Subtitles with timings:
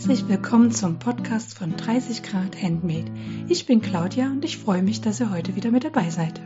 [0.00, 3.12] Herzlich willkommen zum Podcast von 30 Grad Handmade.
[3.48, 6.40] Ich bin Claudia und ich freue mich, dass ihr heute wieder mit dabei seid.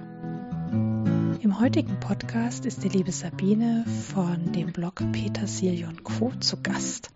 [0.73, 6.33] Im heutigen Podcast ist die liebe Sabine von dem Blog Petersilie Co.
[6.41, 7.13] zu Gast.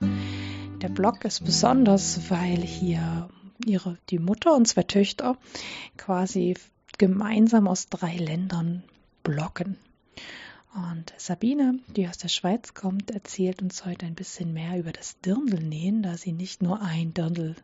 [0.80, 3.28] Der Blog ist besonders, weil hier
[3.66, 5.36] ihre, die Mutter und zwei Töchter
[5.96, 6.54] quasi
[6.98, 8.84] gemeinsam aus drei Ländern
[9.24, 9.76] bloggen.
[10.74, 15.18] Und Sabine, die aus der Schweiz kommt, erzählt uns heute ein bisschen mehr über das
[15.20, 17.56] Dirndlnähen, da sie nicht nur ein Dirndl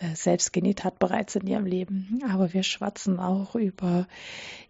[0.00, 2.20] äh, selbst genäht hat bereits in ihrem Leben.
[2.28, 4.08] Aber wir schwatzen auch über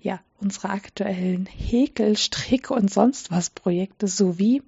[0.00, 4.62] ja, unsere aktuellen Häkel, Strick und sonst was Projekte sowie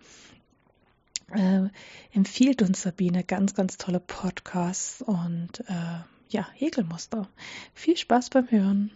[1.30, 1.68] äh,
[2.12, 7.28] empfiehlt uns Sabine ganz, ganz tolle Podcasts und äh, ja, Häkelmuster.
[7.74, 8.90] Viel Spaß beim Hören.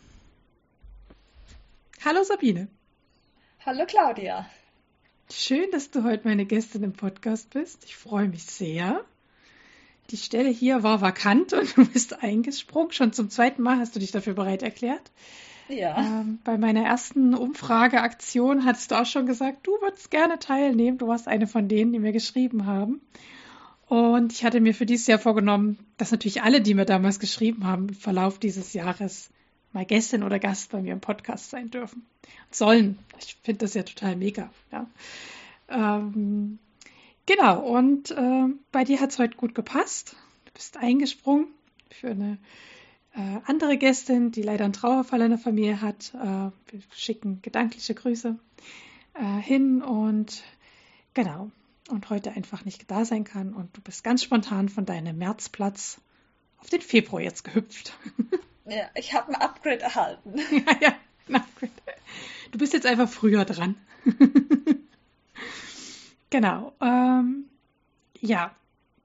[2.04, 2.68] Hallo Sabine.
[3.70, 4.48] Hallo Claudia.
[5.30, 7.84] Schön, dass du heute meine Gästin im Podcast bist.
[7.84, 9.04] Ich freue mich sehr.
[10.08, 12.92] Die Stelle hier war vakant und du bist eingesprungen.
[12.92, 15.10] Schon zum zweiten Mal hast du dich dafür bereit erklärt.
[15.68, 15.98] Ja.
[15.98, 20.96] Ähm, bei meiner ersten Umfrageaktion hattest du auch schon gesagt, du würdest gerne teilnehmen.
[20.96, 23.02] Du warst eine von denen, die mir geschrieben haben.
[23.86, 27.66] Und ich hatte mir für dieses Jahr vorgenommen, dass natürlich alle, die mir damals geschrieben
[27.66, 29.28] haben, im Verlauf dieses Jahres
[29.72, 32.06] mal Gästin oder Gast bei mir im Podcast sein dürfen.
[32.50, 32.98] Sollen.
[33.20, 34.50] Ich finde das ja total mega.
[34.72, 34.86] Ja.
[35.68, 36.58] Ähm,
[37.26, 40.16] genau, und äh, bei dir hat es heute gut gepasst.
[40.46, 41.48] Du bist eingesprungen
[41.90, 42.38] für eine
[43.14, 46.14] äh, andere Gästin, die leider einen Trauerfall in der Familie hat.
[46.14, 48.38] Äh, wir schicken gedankliche Grüße
[49.14, 50.42] äh, hin und
[51.14, 51.50] genau.
[51.90, 53.54] Und heute einfach nicht da sein kann.
[53.54, 56.00] Und du bist ganz spontan von deinem Märzplatz
[56.58, 57.94] auf den Februar jetzt gehüpft.
[58.68, 60.38] Ja, ich habe ein Upgrade erhalten.
[60.50, 60.94] ja, ja,
[61.28, 61.72] ein Upgrade.
[62.52, 63.76] Du bist jetzt einfach früher dran.
[66.30, 66.72] genau.
[66.80, 67.44] Ähm,
[68.20, 68.54] ja,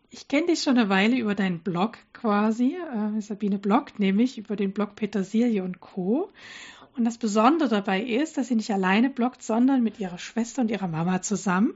[0.09, 2.75] ich kenne dich schon eine Weile über deinen Blog quasi.
[2.75, 6.29] Äh, Sabine bloggt nämlich über den Blog Petersilie und Co.
[6.95, 10.71] Und das Besondere dabei ist, dass sie nicht alleine bloggt, sondern mit ihrer Schwester und
[10.71, 11.73] ihrer Mama zusammen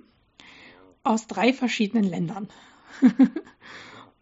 [1.04, 2.50] aus drei verschiedenen Ländern.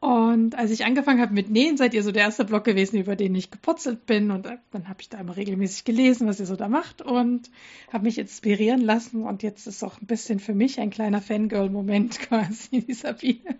[0.06, 3.16] Und als ich angefangen habe mit Nähen, seid ihr so der erste Blog gewesen, über
[3.16, 4.30] den ich geputzelt bin.
[4.30, 7.50] Und dann habe ich da immer regelmäßig gelesen, was ihr so da macht und
[7.92, 9.24] habe mich inspirieren lassen.
[9.24, 13.58] Und jetzt ist auch ein bisschen für mich ein kleiner Fangirl-Moment quasi, die Sabine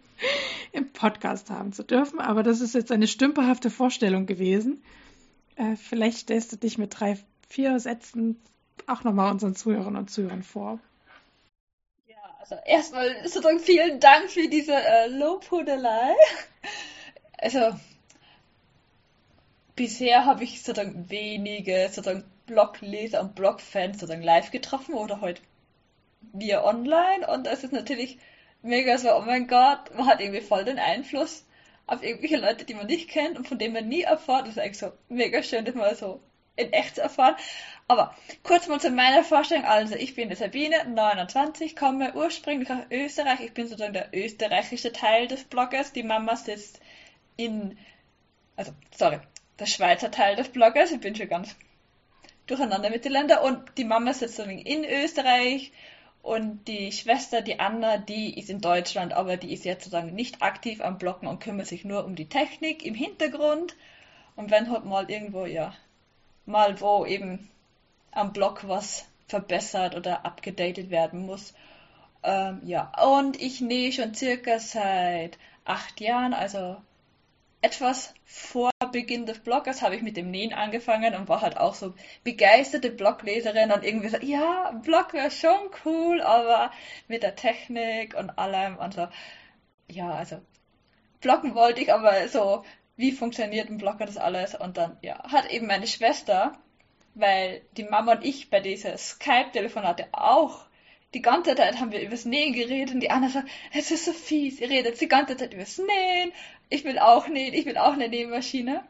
[0.72, 2.20] im Podcast haben zu dürfen.
[2.20, 4.84] Aber das ist jetzt eine stümperhafte Vorstellung gewesen.
[5.56, 7.18] Äh, vielleicht stellst du dich mit drei,
[7.50, 8.36] vier Sätzen
[8.86, 10.80] auch nochmal unseren Zuhörern und Zuhörern vor.
[12.48, 16.14] Also erstmal sozusagen vielen Dank für diese äh, Lobhudelei.
[17.40, 17.76] Also
[19.76, 25.42] bisher habe ich sozusagen wenige sozusagen Blogleser und Blogfans sozusagen live getroffen oder heute
[26.34, 28.20] via online und es ist natürlich
[28.62, 31.46] mega so, oh mein Gott, man hat irgendwie voll den Einfluss
[31.88, 34.42] auf irgendwelche Leute, die man nicht kennt und von denen man nie erfährt.
[34.42, 36.22] Das ist eigentlich so mega schön, das mal so
[36.56, 37.36] in echt zu erfahren.
[37.88, 39.66] Aber kurz mal zu meiner Vorstellung.
[39.66, 43.42] Also, ich bin die Sabine, 29, komme ursprünglich aus Österreich.
[43.42, 45.94] Ich bin sozusagen der österreichische Teil des Bloggers.
[45.94, 46.80] Die Mama sitzt
[47.38, 47.78] in,
[48.56, 49.20] also, sorry,
[49.60, 50.92] der Schweizer Teil des Bloggers.
[50.92, 51.56] Ich bin schon ganz
[52.48, 53.44] durcheinander mit den Ländern.
[53.44, 55.72] Und die Mama sitzt sozusagen in Österreich.
[56.24, 60.42] Und die Schwester, die Anna, die ist in Deutschland, aber die ist jetzt sozusagen nicht
[60.42, 63.76] aktiv am Bloggen und kümmert sich nur um die Technik im Hintergrund.
[64.36, 65.76] Und wenn halt mal irgendwo, ja,
[66.46, 67.50] mal wo eben
[68.12, 71.54] am Blog was verbessert oder abgedatet werden muss.
[72.24, 76.78] Ähm, ja, und ich nähe schon circa seit acht Jahren, also
[77.62, 81.74] etwas vor Beginn des Bloggers habe ich mit dem Nähen angefangen und war halt auch
[81.74, 86.72] so begeisterte Blogleserin und irgendwie so, ja, Blog wäre schon cool, aber
[87.08, 89.08] mit der Technik und allem und so.
[89.90, 90.42] Ja, also
[91.22, 92.64] bloggen wollte ich, aber so,
[92.98, 94.56] wie funktioniert ein Blogger das alles?
[94.56, 96.58] Und dann, ja, hat eben meine Schwester
[97.16, 100.66] weil die Mama und ich bei dieser Skype-Telefonate auch
[101.14, 104.12] die ganze Zeit haben wir übers Nähen geredet und die Anna sagt, es ist so
[104.12, 106.34] fies, ihr redet die ganze Zeit übers Nähen,
[106.70, 108.84] ich will auch nähen, ich will auch eine Nähmaschine.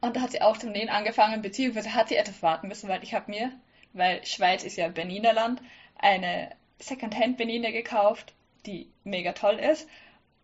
[0.00, 3.02] Und da hat sie auch zum Nähen angefangen, beziehungsweise hat sie etwas warten müssen, weil
[3.02, 3.52] ich habe mir,
[3.92, 5.60] weil Schweiz ist ja Berlinerland,
[5.98, 8.32] eine Secondhand Berliner gekauft,
[8.64, 9.88] die mega toll ist.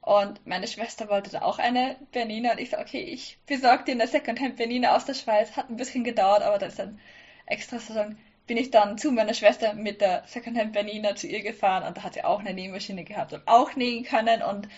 [0.06, 2.52] Und meine Schwester wollte da auch eine Bernina.
[2.52, 5.56] Und ich so, okay, ich besorge dir eine Secondhand Bernina aus der Schweiz.
[5.56, 7.00] Hat ein bisschen gedauert, aber das ist dann
[7.44, 8.16] extra sozusagen,
[8.46, 11.82] bin ich dann zu meiner Schwester mit der Secondhand Bernina zu ihr gefahren.
[11.82, 14.42] Und da hat sie auch eine Nähmaschine gehabt und auch nähen können.
[14.42, 14.68] Und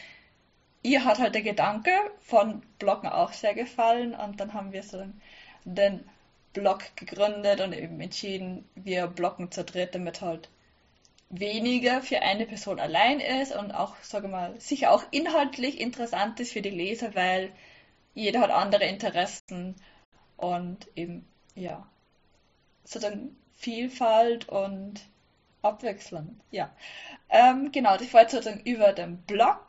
[0.82, 1.90] ihr hat halt der Gedanke
[2.20, 4.14] von Bloggen auch sehr gefallen.
[4.14, 5.04] Und dann haben wir so
[5.66, 6.08] den
[6.54, 10.48] Blog gegründet und eben entschieden, wir bloggen zu dritt, damit halt
[11.30, 16.52] weniger für eine Person allein ist und auch, sage mal, sicher auch inhaltlich interessant ist
[16.52, 17.52] für die Leser, weil
[18.14, 19.76] jeder hat andere Interessen
[20.36, 21.86] und eben, ja,
[22.84, 25.00] sozusagen Vielfalt und
[25.62, 26.70] abwechselnd, ja.
[27.28, 29.66] Ähm, genau, das war jetzt sozusagen über den Blog,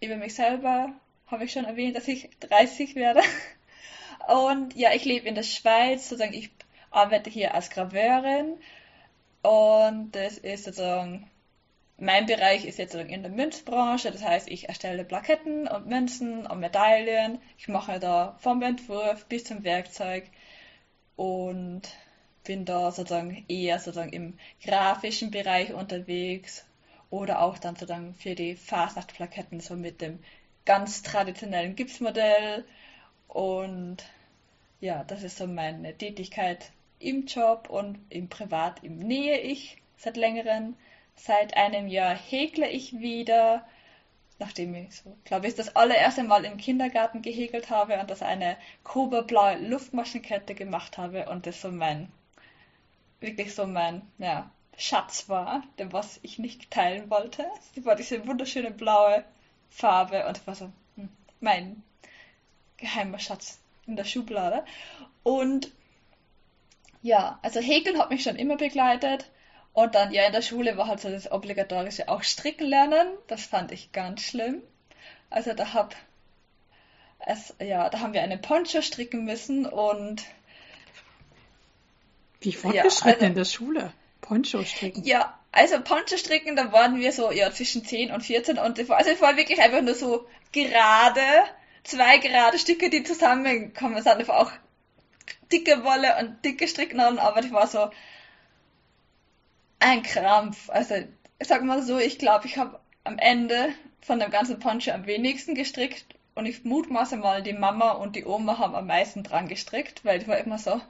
[0.00, 0.92] über mich selber
[1.32, 3.22] habe ich schon erwähnt, dass ich 30 werde.
[4.28, 6.50] Und ja, ich lebe in der Schweiz, sozusagen ich
[6.90, 8.58] arbeite hier als Graveurin
[9.42, 11.28] und das ist sozusagen,
[11.98, 16.60] mein Bereich ist jetzt in der Münzbranche, das heißt, ich erstelle Plaketten und Münzen und
[16.60, 17.40] Medaillen.
[17.58, 20.24] Ich mache da vom Entwurf bis zum Werkzeug
[21.16, 21.82] und
[22.44, 26.64] bin da sozusagen eher sozusagen im grafischen Bereich unterwegs
[27.10, 30.18] oder auch dann sozusagen für die Fasnachtplaketten so mit dem
[30.64, 32.64] ganz traditionellen Gipsmodell.
[33.28, 33.98] Und
[34.80, 40.16] ja, das ist so meine Tätigkeit im Job und im Privat im nähe ich seit
[40.16, 40.76] längerem.
[41.14, 43.66] Seit einem Jahr häkle ich wieder,
[44.38, 48.56] nachdem ich so, glaube ich, das allererste Mal im Kindergarten gehäkelt habe und das eine
[48.82, 52.10] kobaltblaue Luftmaschenkette gemacht habe und das so mein,
[53.20, 57.44] wirklich so mein, ja, Schatz war, denn was ich nicht teilen wollte.
[57.74, 59.24] Das war diese wunderschöne blaue
[59.70, 61.08] Farbe und war so hm,
[61.40, 61.82] mein
[62.78, 64.64] geheimer Schatz in der Schublade.
[65.22, 65.70] Und
[67.02, 69.30] ja, also Häkeln hat mich schon immer begleitet.
[69.74, 73.08] Und dann, ja, in der Schule war halt so das obligatorische auch Stricken lernen.
[73.26, 74.62] Das fand ich ganz schlimm.
[75.30, 75.96] Also da hab
[77.20, 80.22] es, ja, da haben wir einen Poncho stricken müssen und
[82.40, 83.92] wie fortgeschritten ja, also, in der Schule?
[84.20, 85.04] Poncho stricken?
[85.04, 88.88] Ja, also Poncho stricken, da waren wir so ja zwischen 10 und 14 und das
[88.88, 91.20] war, also es war wirklich einfach nur so gerade,
[91.84, 94.20] zwei gerade Stücke, die zusammenkommen sind.
[94.20, 94.52] Das war auch
[95.50, 97.90] dicke Wolle und dicke Stricknadeln, aber das war so
[99.78, 100.70] ein Krampf.
[100.70, 100.94] Also,
[101.38, 103.70] ich sag mal so, ich glaube, ich habe am Ende
[104.00, 108.24] von dem ganzen Poncho am wenigsten gestrickt und ich mutmaße mal, die Mama und die
[108.24, 110.80] Oma haben am meisten dran gestrickt, weil ich war immer so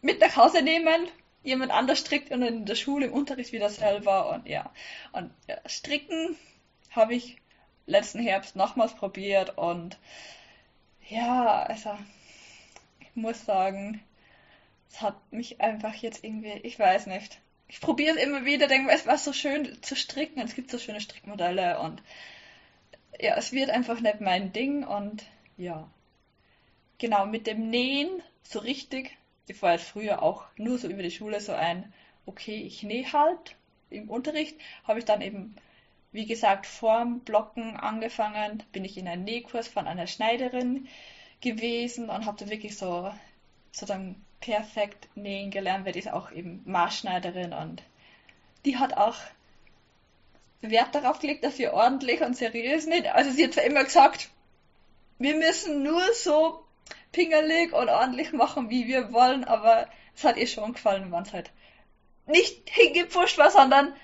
[0.00, 1.08] mit nach Hause nehmen,
[1.42, 4.70] jemand anders strickt und in der Schule im Unterricht wieder selber und ja.
[5.12, 6.36] Und ja, stricken
[6.90, 7.36] habe ich
[7.86, 9.98] letzten Herbst nochmals probiert und
[11.08, 11.90] ja, also
[13.16, 14.02] muss sagen,
[14.90, 17.40] es hat mich einfach jetzt irgendwie, ich weiß nicht.
[17.68, 20.78] Ich probiere es immer wieder, denke, es war so schön zu stricken, es gibt so
[20.78, 22.02] schöne Strickmodelle und
[23.18, 25.24] ja, es wird einfach nicht mein Ding und
[25.56, 25.88] ja.
[26.98, 29.16] Genau, mit dem Nähen so richtig,
[29.48, 31.92] ich war jetzt früher auch nur so über die Schule so ein,
[32.26, 33.56] okay, ich nähe halt
[33.90, 35.56] im Unterricht, habe ich dann eben,
[36.12, 40.88] wie gesagt, vorm Blocken angefangen, bin ich in einen Nähkurs von einer Schneiderin
[41.44, 43.12] gewesen und habe da wirklich so
[43.70, 47.82] sozusagen perfekt nähen gelernt, weil die ist auch eben Maßschneiderin und
[48.64, 49.16] die hat auch
[50.60, 53.06] Wert darauf gelegt, dass wir ordentlich und seriös nähen.
[53.06, 54.30] Also sie hat zwar immer gesagt,
[55.18, 56.64] wir müssen nur so
[57.12, 61.32] pingelig und ordentlich machen, wie wir wollen, aber es hat ihr schon gefallen, wenn es
[61.32, 61.50] halt
[62.26, 63.94] nicht hingepusht war, sondern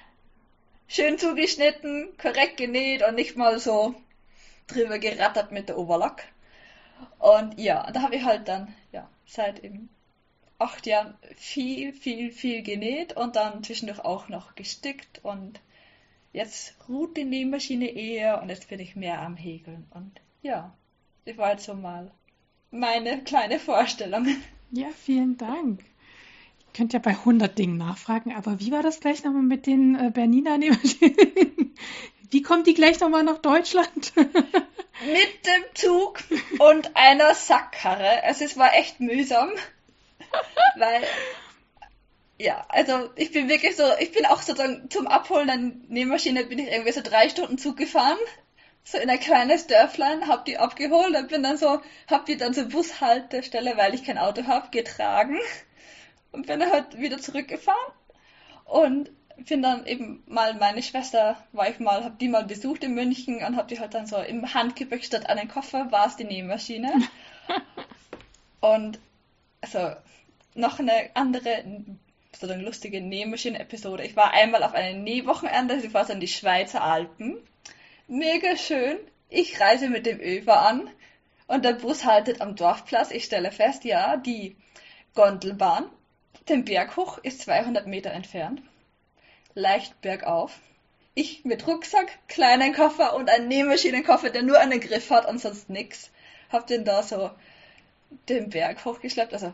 [0.89, 3.95] schön zugeschnitten, korrekt genäht und nicht mal so
[4.67, 6.23] drüber gerattert mit der Overlock.
[7.19, 9.89] Und ja, da habe ich halt dann, ja, seit eben
[10.59, 15.61] acht Jahren viel, viel, viel genäht und dann zwischendurch auch noch gestickt und
[16.33, 19.87] jetzt ruht die Nähmaschine eher und jetzt bin ich mehr am Häkeln.
[19.91, 20.73] Und ja,
[21.25, 22.11] das war jetzt so mal
[22.71, 24.27] meine kleine Vorstellung.
[24.71, 25.81] Ja, vielen Dank.
[25.81, 29.97] Ihr könnt ja bei 100 Dingen nachfragen, aber wie war das gleich nochmal mit den
[29.97, 31.75] äh, Bernina Nähmaschinen?
[32.31, 34.13] Wie kommt die gleich nochmal nach Deutschland?
[35.05, 36.21] mit dem Zug
[36.59, 38.23] und einer Sackkarre.
[38.25, 39.51] Also es war echt mühsam,
[40.77, 41.03] weil
[42.39, 45.59] ja, also ich bin wirklich so, ich bin auch sozusagen zum Abholen der
[45.89, 48.19] Nähmaschine bin ich irgendwie so drei Stunden Zug gefahren,
[48.83, 52.55] so in ein kleines Dörflein, hab die abgeholt und bin dann so, hab die dann
[52.55, 55.39] zur Bushaltestelle, weil ich kein Auto hab, getragen
[56.33, 57.93] und bin dann halt wieder zurückgefahren
[58.65, 59.11] und
[59.47, 63.45] bin dann eben mal meine Schwester, war ich mal, hab die mal besucht in München
[63.45, 66.93] und hab die halt dann so im Handgepäck statt einen Koffer war es die Nähmaschine.
[68.61, 68.99] und
[69.61, 69.93] also
[70.55, 71.65] noch eine andere
[72.39, 74.05] so eine lustige Nähmaschinen-Episode.
[74.05, 77.37] Ich war einmal auf einem Nähwochenende, ich war in die Schweizer Alpen.
[78.07, 78.99] Mega schön.
[79.29, 80.89] Ich reise mit dem Över an
[81.47, 83.11] und der Bus haltet am Dorfplatz.
[83.11, 84.57] Ich stelle fest, ja, die
[85.15, 85.91] Gondelbahn
[86.49, 88.63] den Berg hoch ist 200 Meter entfernt
[89.55, 90.59] leicht bergauf.
[91.15, 95.69] Ich mit Rucksack, kleinen Koffer und einen Nähmaschinenkoffer, der nur einen Griff hat und sonst
[95.69, 96.11] nix,
[96.51, 97.31] hab den da so
[98.29, 99.33] den Berg hochgeschleppt.
[99.33, 99.53] Also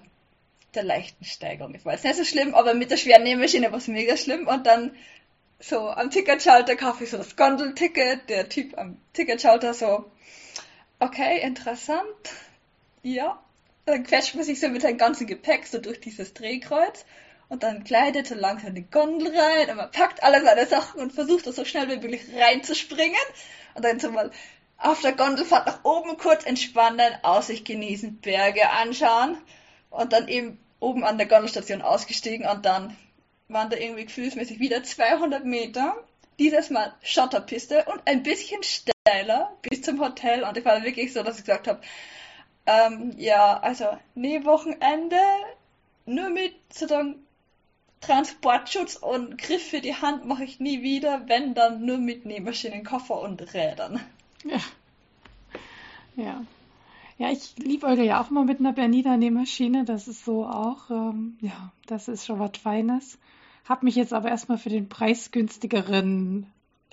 [0.75, 1.75] der leichten Steigung.
[1.75, 4.47] Ich weiß nicht so schlimm, aber mit der schweren Nähmaschine war es mega schlimm.
[4.47, 4.95] Und dann
[5.59, 10.11] so am Ticketschalter kaufe ich so das Gondelticket, der Typ am Ticketschalter so,
[11.01, 12.05] okay, interessant,
[13.03, 13.43] ja.
[13.87, 17.07] Dann quetscht man sich so mit seinem ganzen Gepäck so durch dieses Drehkreuz
[17.49, 21.13] und dann gleitet er langsam die Gondel rein und man packt alle seine Sachen und
[21.13, 23.21] versucht so schnell wie möglich reinzuspringen.
[23.75, 24.31] Und dann so mal
[24.79, 29.39] auf der Gondelfahrt nach oben kurz entspannen, Aussicht genießen, Berge anschauen.
[29.91, 32.97] Und dann eben oben an der Gondelstation ausgestiegen und dann
[33.49, 35.97] waren da irgendwie gefühlsmäßig wieder 200 Meter,
[36.39, 40.43] dieses Mal Schotterpiste und ein bisschen steiler bis zum Hotel.
[40.43, 41.81] Und ich war wirklich so, dass ich gesagt habe,
[42.67, 45.21] ähm, ja, also nee, Wochenende
[46.05, 47.26] nur mit sozusagen
[48.01, 52.85] Transportschutz und Griff für die Hand mache ich nie wieder, wenn dann nur mit Nähmaschinen,
[52.85, 54.01] Koffer und Rädern.
[54.45, 54.59] Ja.
[56.17, 56.45] Ja.
[57.19, 59.85] Ja, ich liebäugle ja auch mal mit einer Bernina Nähmaschine.
[59.85, 63.19] Das ist so auch, ähm, ja, das ist schon was Feines.
[63.67, 66.47] Hab mich jetzt aber erstmal für den preisgünstigeren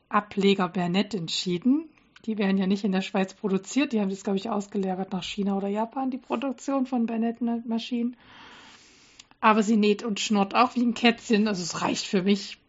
[0.08, 1.90] Ableger Bernett entschieden.
[2.26, 3.92] Die werden ja nicht in der Schweiz produziert.
[3.92, 8.16] Die haben das, glaube ich, ausgelagert nach China oder Japan, die Produktion von Bernett-Maschinen.
[9.44, 11.50] Aber sie näht und schnurrt auch wie ein Kätzchen.
[11.50, 12.60] Also es reicht für mich.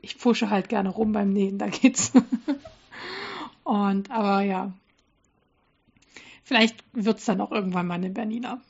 [0.00, 2.12] Ich pushe halt gerne rum beim Nähen, da geht's.
[3.64, 4.72] und, aber ja.
[6.44, 8.60] Vielleicht wird es dann auch irgendwann mal eine Bernina.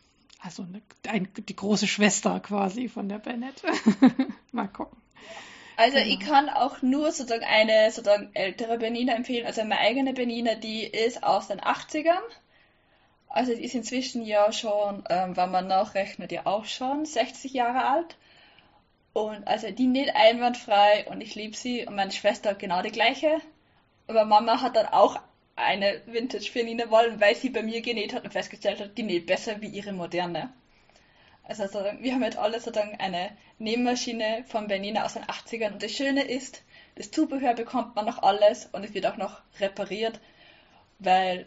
[0.40, 3.62] Also eine, ein, die große Schwester quasi von der Bennett.
[4.52, 4.96] mal gucken.
[5.76, 6.08] Also genau.
[6.08, 9.44] ich kann auch nur sozusagen eine sozusagen ältere Bernina empfehlen.
[9.46, 12.22] Also meine eigene Bernina, die ist aus den 80ern.
[13.32, 17.86] Also die ist inzwischen ja schon, ähm, wenn man nachrechnet, ja auch schon 60 Jahre
[17.86, 18.16] alt.
[19.14, 21.86] Und also die näht einwandfrei und ich liebe sie.
[21.86, 23.40] Und meine Schwester hat genau die gleiche.
[24.06, 25.18] Aber Mama hat dann auch
[25.56, 29.26] eine Vintage Bernina wollen, weil sie bei mir genäht hat und festgestellt hat, die näht
[29.26, 30.52] besser wie ihre moderne.
[31.44, 35.92] Also wir haben jetzt alle sozusagen eine Nähmaschine von Bernina aus den 80ern und das
[35.92, 36.62] Schöne ist,
[36.96, 40.20] das Zubehör bekommt man noch alles und es wird auch noch repariert,
[40.98, 41.46] weil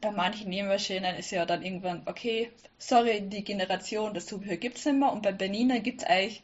[0.00, 4.84] bei manchen Nähmaschinen ist ja dann irgendwann, okay, sorry, die Generation, das Zubehör gibt es
[4.86, 5.12] nicht mehr.
[5.12, 6.42] Und bei Bernina gibt es eigentlich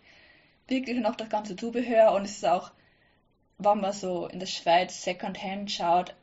[0.68, 2.70] wirklich noch das ganze Zubehör und es ist auch,
[3.58, 6.14] wenn man so in der Schweiz Secondhand schaut,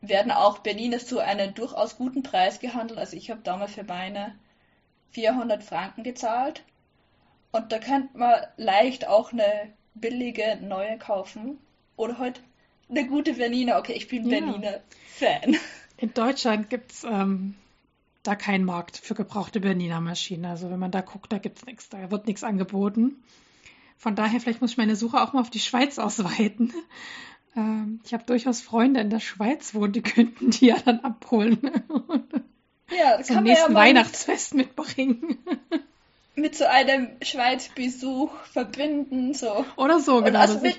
[0.00, 2.98] werden auch Bernina zu einem durchaus guten Preis gehandelt.
[2.98, 4.38] Also ich habe damals für meine
[5.10, 6.62] 400 Franken gezahlt
[7.52, 11.58] und da könnte man leicht auch eine billige neue kaufen
[11.96, 12.40] oder halt
[12.88, 13.78] eine gute Bernina.
[13.78, 14.40] Okay, ich bin ja.
[14.40, 15.56] Bernina-Fan.
[16.00, 17.54] In Deutschland gibt es ähm,
[18.22, 20.46] da keinen Markt für gebrauchte Berliner Maschinen.
[20.46, 21.88] Also wenn man da guckt, da gibt es nichts.
[21.90, 23.22] Da wird nichts angeboten.
[23.98, 26.72] Von daher, vielleicht muss ich meine Suche auch mal auf die Schweiz ausweiten.
[27.56, 31.58] Ähm, ich habe durchaus Freunde in der Schweiz wo die könnten die ja dann abholen.
[32.96, 35.38] Ja, das Zum kann nächsten man ja Weihnachtsfest mitbringen.
[36.36, 39.34] mit so einem Schweizbesuch verbinden.
[39.34, 39.64] So.
[39.76, 40.38] Oder so, und genau.
[40.38, 40.78] Als mit,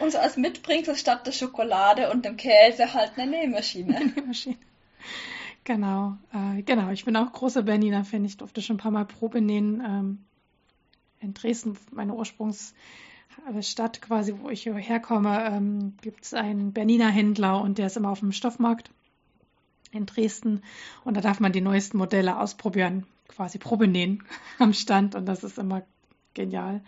[0.00, 4.12] und so als mitbringt, statt der Schokolade und dem Käse halt eine Nähmaschine.
[4.14, 4.56] Nähmaschine.
[5.64, 6.90] Genau, äh, genau.
[6.90, 8.24] Ich bin auch großer Bernina Fan.
[8.24, 9.82] Ich durfte schon ein paar Mal Probe nähen.
[9.84, 10.24] Ähm,
[11.20, 17.78] in Dresden, meine Ursprungsstadt quasi, wo ich herkomme, ähm, gibt es einen Bernina Händler und
[17.78, 18.90] der ist immer auf dem Stoffmarkt
[19.90, 20.62] in Dresden
[21.04, 24.22] und da darf man die neuesten Modelle ausprobieren, quasi Probe nähen
[24.58, 25.82] am Stand und das ist immer
[26.34, 26.82] genial.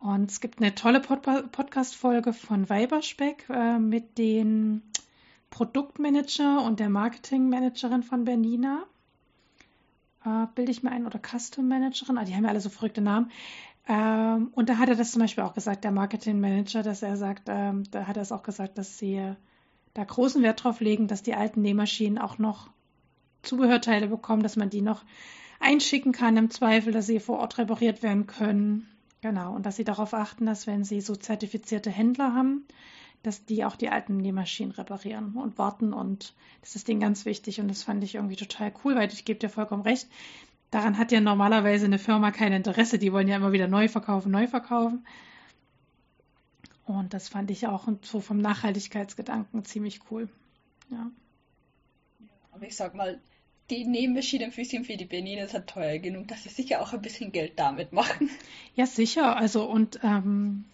[0.00, 4.82] Und es gibt eine tolle Pod Podcast-Folge von Weiberspeck äh, mit den
[5.50, 8.84] Produktmanager und der Marketingmanagerin von Bernina.
[10.24, 13.00] Äh, bilde ich mir ein, oder Custom Managerin, ah, die haben ja alle so verrückte
[13.00, 13.30] Namen.
[13.88, 17.44] Ähm, und da hat er das zum Beispiel auch gesagt, der Marketingmanager, dass er sagt,
[17.48, 19.34] ähm, da hat er es auch gesagt, dass sie
[19.94, 22.68] da großen Wert drauf legen, dass die alten Nähmaschinen auch noch
[23.42, 25.02] Zubehörteile bekommen, dass man die noch
[25.58, 28.86] einschicken kann im Zweifel, dass sie vor Ort repariert werden können.
[29.20, 32.64] Genau, und dass sie darauf achten, dass wenn sie so zertifizierte Händler haben,
[33.22, 35.92] dass die auch die alten Nähmaschinen reparieren und warten.
[35.92, 37.60] Und das ist denen ganz wichtig.
[37.60, 40.08] Und das fand ich irgendwie total cool, weil ich gebe dir vollkommen recht.
[40.70, 42.98] Daran hat ja normalerweise eine Firma kein Interesse.
[42.98, 45.04] Die wollen ja immer wieder neu verkaufen, neu verkaufen.
[46.84, 50.28] Und das fand ich auch so vom Nachhaltigkeitsgedanken ziemlich cool.
[50.90, 51.10] Ja.
[52.52, 53.20] Aber ich sag mal,
[53.70, 57.32] die Nähmaschinen für für die Benine sind teuer genug, dass sie sicher auch ein bisschen
[57.32, 58.30] Geld damit machen.
[58.74, 59.36] Ja, sicher.
[59.36, 60.64] Also und ähm,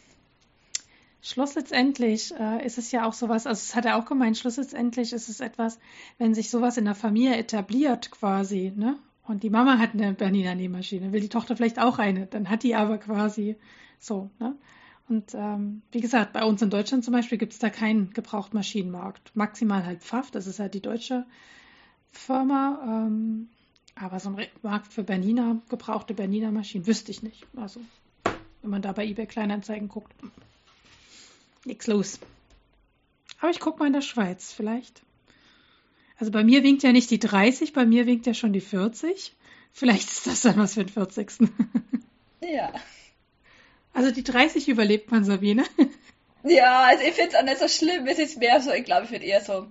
[1.22, 4.58] Schluss letztendlich äh, ist es ja auch sowas, also es hat er auch gemeint, Schluss
[4.58, 5.78] letztendlich ist es etwas,
[6.18, 8.98] wenn sich sowas in der Familie etabliert quasi, ne?
[9.26, 12.62] Und die Mama hat eine Bernina Nähmaschine, will die Tochter vielleicht auch eine, dann hat
[12.62, 13.56] die aber quasi
[13.98, 14.54] so, ne?
[15.08, 19.34] Und ähm, wie gesagt, bei uns in Deutschland zum Beispiel gibt es da keinen Gebrauchtmaschinenmarkt.
[19.34, 21.26] Maximal halt Pfaff, das ist halt die deutsche
[22.18, 22.80] Firma.
[22.84, 23.48] Ähm,
[23.94, 27.46] Aber so ein Markt für Bernina, gebrauchte Bernina Maschinen, wüsste ich nicht.
[27.56, 27.80] Also,
[28.62, 30.12] wenn man da bei eBay Kleinanzeigen guckt,
[31.64, 32.18] nichts los.
[33.40, 35.02] Aber ich gucke mal in der Schweiz, vielleicht.
[36.18, 39.34] Also bei mir winkt ja nicht die 30, bei mir winkt ja schon die 40.
[39.72, 41.48] Vielleicht ist das dann was für den 40.
[42.40, 42.72] Ja.
[43.94, 45.64] Also die 30 überlebt man, Sabine.
[46.42, 48.06] Ja, also ich finde es auch nicht so schlimm.
[48.06, 49.66] Es ist mehr so, ich glaube, ich werde eher so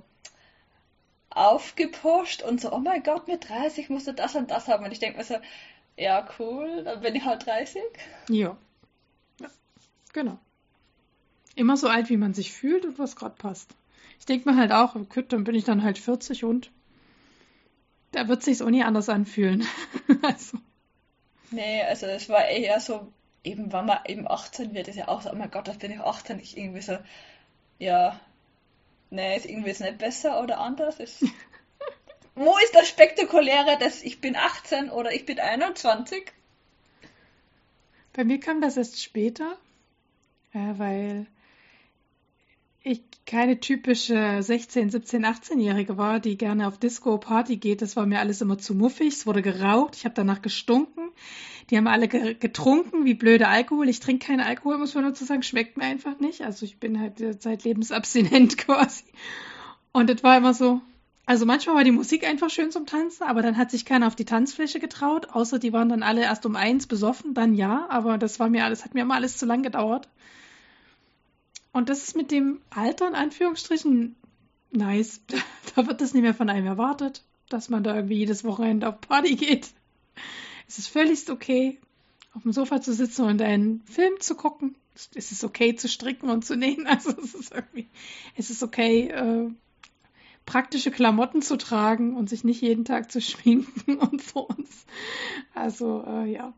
[1.35, 4.85] aufgepusht und so, oh mein Gott, mit 30 musst du das und das haben.
[4.85, 5.35] Und ich denke mir so,
[5.97, 7.81] ja, cool, dann bin ich halt 30.
[8.29, 8.57] Ja.
[9.39, 9.47] ja.
[10.13, 10.37] Genau.
[11.55, 13.75] Immer so alt, wie man sich fühlt und was gerade passt.
[14.19, 16.71] Ich denke mir halt auch, gut, dann bin ich dann halt 40 und
[18.11, 19.65] da wird sich's auch nie anders anfühlen.
[20.21, 20.57] also.
[21.51, 23.11] Nee, also es war eher so,
[23.43, 25.91] eben wenn man eben 18 wird, ist ja auch so, oh mein Gott, das bin
[25.91, 26.97] ich 18, ich irgendwie so,
[27.79, 28.19] ja,
[29.13, 30.99] nee, ist irgendwie nicht besser oder anders.
[30.99, 31.23] Ist,
[32.35, 36.31] wo ist das Spektakuläre, dass ich bin 18 oder ich bin 21?
[38.13, 39.57] Bei mir kam das erst später,
[40.53, 41.25] weil
[42.83, 47.81] ich keine typische 16, 17, 18-Jährige war, die gerne auf Disco, Party geht.
[47.81, 49.13] Das war mir alles immer zu muffig.
[49.13, 49.95] Es wurde geraucht.
[49.95, 51.09] Ich habe danach gestunken.
[51.69, 53.87] Die haben alle getrunken, wie blöde Alkohol.
[53.89, 55.43] Ich trinke keinen Alkohol, muss man dazu sagen.
[55.43, 56.41] Schmeckt mir einfach nicht.
[56.41, 59.05] Also ich bin halt zeitlebens abstinent quasi.
[59.91, 60.81] Und das war immer so.
[61.25, 64.15] Also manchmal war die Musik einfach schön zum Tanzen, aber dann hat sich keiner auf
[64.15, 68.17] die Tanzfläche getraut, außer die waren dann alle erst um eins besoffen, dann ja, aber
[68.17, 70.09] das war mir alles, hat mir immer alles zu lang gedauert.
[71.71, 74.15] Und das ist mit dem Alter in Anführungsstrichen
[74.71, 75.21] nice.
[75.75, 79.01] Da wird das nicht mehr von einem erwartet, dass man da irgendwie jedes Wochenende auf
[79.01, 79.69] Party geht.
[80.67, 81.79] Es ist völlig okay,
[82.33, 84.75] auf dem Sofa zu sitzen und einen Film zu gucken.
[85.15, 86.87] Es ist okay zu stricken und zu nähen.
[86.87, 87.87] Also es ist irgendwie,
[88.35, 89.49] es ist okay, äh,
[90.45, 94.47] praktische Klamotten zu tragen und sich nicht jeden Tag zu schminken und so.
[95.53, 96.53] Also äh, ja,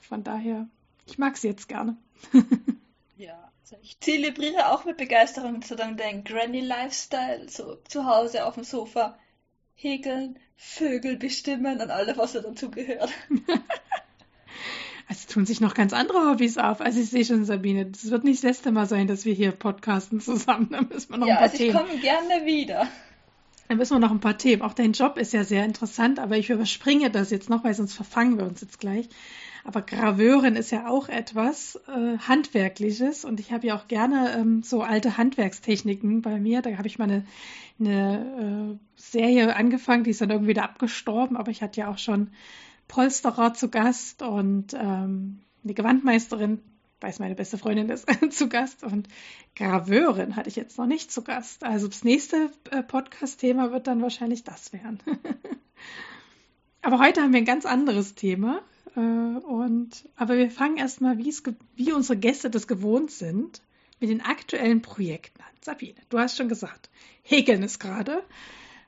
[0.00, 0.68] von daher,
[1.06, 1.96] ich mag es jetzt gerne.
[3.16, 8.64] ja, also ich zelebriere auch mit Begeisterung sozusagen den Granny-Lifestyle, so zu Hause auf dem
[8.64, 9.18] Sofa
[9.74, 13.10] häkeln, Vögel bestimmen und alles, was dazu gehört.
[15.06, 16.80] Also tun sich noch ganz andere Hobbys auf.
[16.80, 19.52] Also ich sehe schon, Sabine, das wird nicht das letzte Mal sein, dass wir hier
[19.52, 20.68] podcasten zusammen.
[20.70, 21.70] Da müssen wir noch ja, ein paar also Themen.
[21.70, 22.88] ich komme gerne wieder.
[23.68, 24.62] Da müssen wir noch ein paar Themen.
[24.62, 27.94] Auch dein Job ist ja sehr interessant, aber ich überspringe das jetzt noch, weil sonst
[27.94, 29.08] verfangen wir uns jetzt gleich.
[29.66, 34.62] Aber Graveurin ist ja auch etwas äh, Handwerkliches und ich habe ja auch gerne ähm,
[34.62, 36.60] so alte Handwerkstechniken bei mir.
[36.60, 37.24] Da habe ich mal eine,
[37.80, 41.96] eine äh, Serie angefangen, die ist dann irgendwie wieder abgestorben, aber ich hatte ja auch
[41.96, 42.30] schon
[42.88, 46.60] Polsterer zu Gast und ähm, eine Gewandmeisterin,
[47.00, 49.08] weiß meine beste Freundin ist, zu Gast und
[49.56, 51.64] Graveurin hatte ich jetzt noch nicht zu Gast.
[51.64, 54.98] Also das nächste äh, Podcast-Thema wird dann wahrscheinlich das werden.
[56.82, 58.60] aber heute haben wir ein ganz anderes Thema.
[58.96, 63.62] Äh, und, aber wir fangen erstmal, wie unsere Gäste das gewohnt sind,
[64.00, 65.48] mit den aktuellen Projekten an.
[65.60, 66.90] Sabine, du hast schon gesagt,
[67.22, 68.22] Häkeln ist gerade.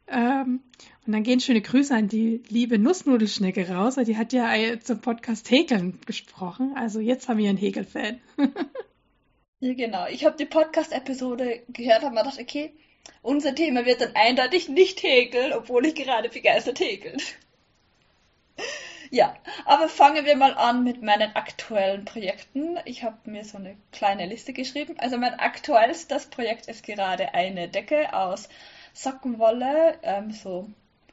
[0.08, 0.60] Ähm,
[1.06, 3.96] und dann gehen schöne Grüße an die liebe Nussnudelschnecke raus.
[3.96, 6.74] Die hat ja zum Podcast Häkeln gesprochen.
[6.76, 8.20] Also jetzt haben wir einen Häkelfan.
[9.60, 10.06] ja, genau.
[10.08, 12.72] Ich habe die Podcast-Episode gehört und mir gedacht, okay,
[13.22, 17.20] unser Thema wird dann eindeutig nicht häkeln, obwohl ich gerade begeistert häkeln.
[19.10, 22.78] Ja, aber fangen wir mal an mit meinen aktuellen Projekten.
[22.84, 24.96] Ich habe mir so eine kleine Liste geschrieben.
[24.98, 28.48] Also mein aktuellstes Projekt ist gerade eine Decke aus
[28.94, 30.68] Sockenwolle, ähm, so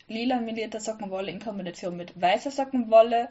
[0.08, 3.29] lila melierte Sockenwolle in Kombination mit weißer Sockenwolle.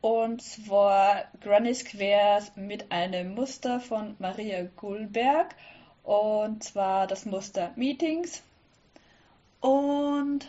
[0.00, 5.54] Und zwar Granny Squares mit einem Muster von Maria Gulberg.
[6.04, 8.42] Und zwar das Muster Meetings.
[9.60, 10.46] Und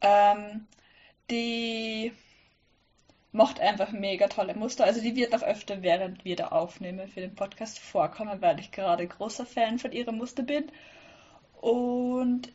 [0.00, 0.66] Ähm,
[1.30, 2.12] die
[3.32, 4.84] macht einfach mega tolle Muster.
[4.84, 8.72] Also die wird auch öfter, während wir da aufnehmen, für den Podcast vorkommen, weil ich
[8.72, 10.70] gerade großer Fan von ihrem Muster bin.
[11.60, 12.52] Und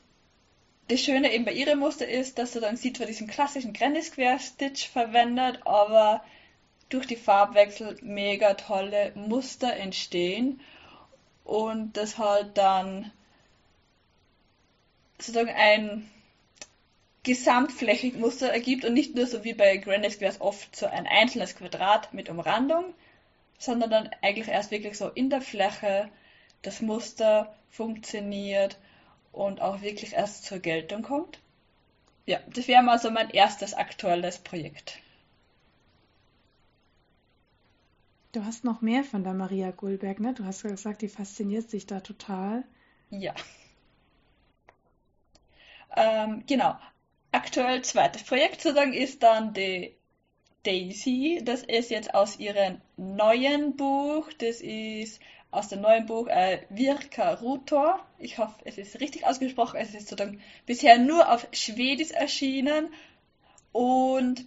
[0.88, 4.02] das Schöne eben bei ihrem Muster ist, dass du dann siehst, wo diesen klassischen Granny
[4.02, 6.24] Square Stitch verwendet, aber
[6.90, 10.60] durch die Farbwechsel mega tolle Muster entstehen
[11.44, 13.12] und das halt dann
[15.18, 16.10] sozusagen ein
[17.24, 21.06] gesamtflächig Muster ergibt und nicht nur so wie bei Grandex wäre es oft so ein
[21.08, 22.94] einzelnes Quadrat mit Umrandung,
[23.60, 26.10] sondern dann eigentlich erst wirklich so in der Fläche
[26.64, 28.78] das Muster funktioniert
[29.32, 31.40] und auch wirklich erst zur Geltung kommt.
[32.26, 35.00] Ja, das wäre mal so mein erstes aktuelles Projekt.
[38.32, 40.34] Du hast noch mehr von der Maria Gulberg, ne?
[40.34, 42.64] Du hast gesagt, die fasziniert sich da total.
[43.10, 43.34] Ja.
[45.96, 46.78] Ähm, genau.
[47.34, 49.96] Aktuell zweites Projekt sozusagen ist dann die
[50.64, 51.42] Daisy.
[51.44, 54.30] Das ist jetzt aus ihrem neuen Buch.
[54.38, 58.06] Das ist aus dem neuen Buch äh, Virka Rutor.
[58.18, 59.78] Ich hoffe, es ist richtig ausgesprochen.
[59.80, 62.94] Es ist sozusagen bisher nur auf Schwedisch erschienen
[63.72, 64.46] und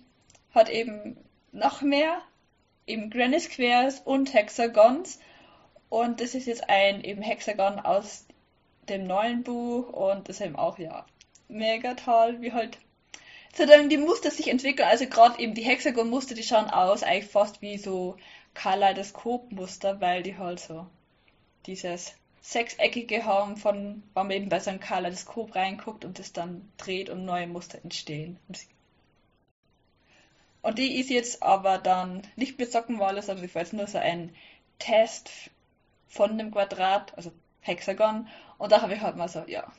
[0.54, 1.16] hat eben
[1.52, 2.20] noch mehr,
[2.86, 5.20] eben Granny Squares und Hexagons.
[5.88, 8.26] Und das ist jetzt ein eben Hexagon aus
[8.88, 11.06] dem neuen Buch und das eben auch, ja,
[11.48, 12.78] mega toll, wie halt
[13.54, 14.88] sozusagen die Muster sich entwickeln.
[14.88, 18.16] Also gerade eben die Hexagon-Muster, die schauen aus eigentlich fast wie so
[18.54, 20.86] Kaleidoskop-Muster, weil die halt so
[21.66, 26.70] dieses sechseckige haben, von wenn man eben bei so einem Kaleidoskop reinguckt und das dann
[26.76, 28.38] dreht und neue Muster entstehen.
[30.60, 34.34] Und die ist jetzt aber dann nicht mit Sockenwolle, sondern war jetzt nur so ein
[34.78, 35.30] Test
[36.06, 38.28] von dem Quadrat, also Hexagon.
[38.58, 39.70] Und da habe ich halt mal so, ja,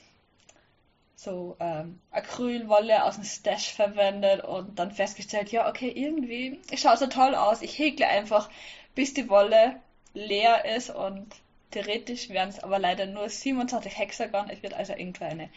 [1.15, 7.08] so ähm, Acrylwolle aus dem Stash verwendet und dann festgestellt, ja, okay, irgendwie, schaut so
[7.08, 7.62] toll aus.
[7.62, 8.49] Ich häkle einfach,
[8.95, 9.80] bis die Wolle
[10.13, 11.28] leer ist und
[11.71, 14.49] theoretisch wären es aber leider nur 27 Hexagon.
[14.49, 15.49] Es wird also irgendwo eine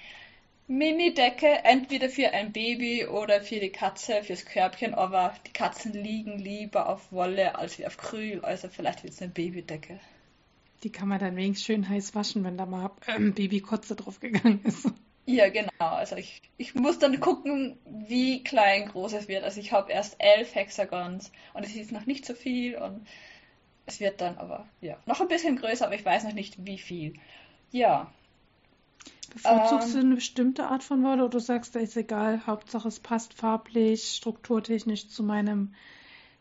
[0.69, 6.39] Mini-Decke, entweder für ein Baby oder für die Katze, fürs Körbchen, aber die Katzen liegen
[6.39, 9.99] lieber auf Wolle als auf Acryl, also vielleicht wird es eine Babydecke.
[10.83, 14.61] Die kann man dann wenigstens schön heiß waschen, wenn da mal ähm, Babykotze drauf gegangen
[14.65, 14.93] ist.
[15.29, 15.69] Ja, genau.
[15.79, 19.45] Also ich, ich muss dann gucken, wie klein groß es wird.
[19.45, 23.07] Also ich habe erst elf Hexagons und es ist noch nicht so viel und
[23.85, 26.79] es wird dann aber ja noch ein bisschen größer, aber ich weiß noch nicht wie
[26.79, 27.13] viel.
[27.73, 28.11] Ja.
[29.35, 32.89] Bevorzugst ähm, du eine bestimmte Art von Wolle oder du sagst, da ist egal, Hauptsache
[32.89, 35.75] es passt farblich, strukturtechnisch zu meinem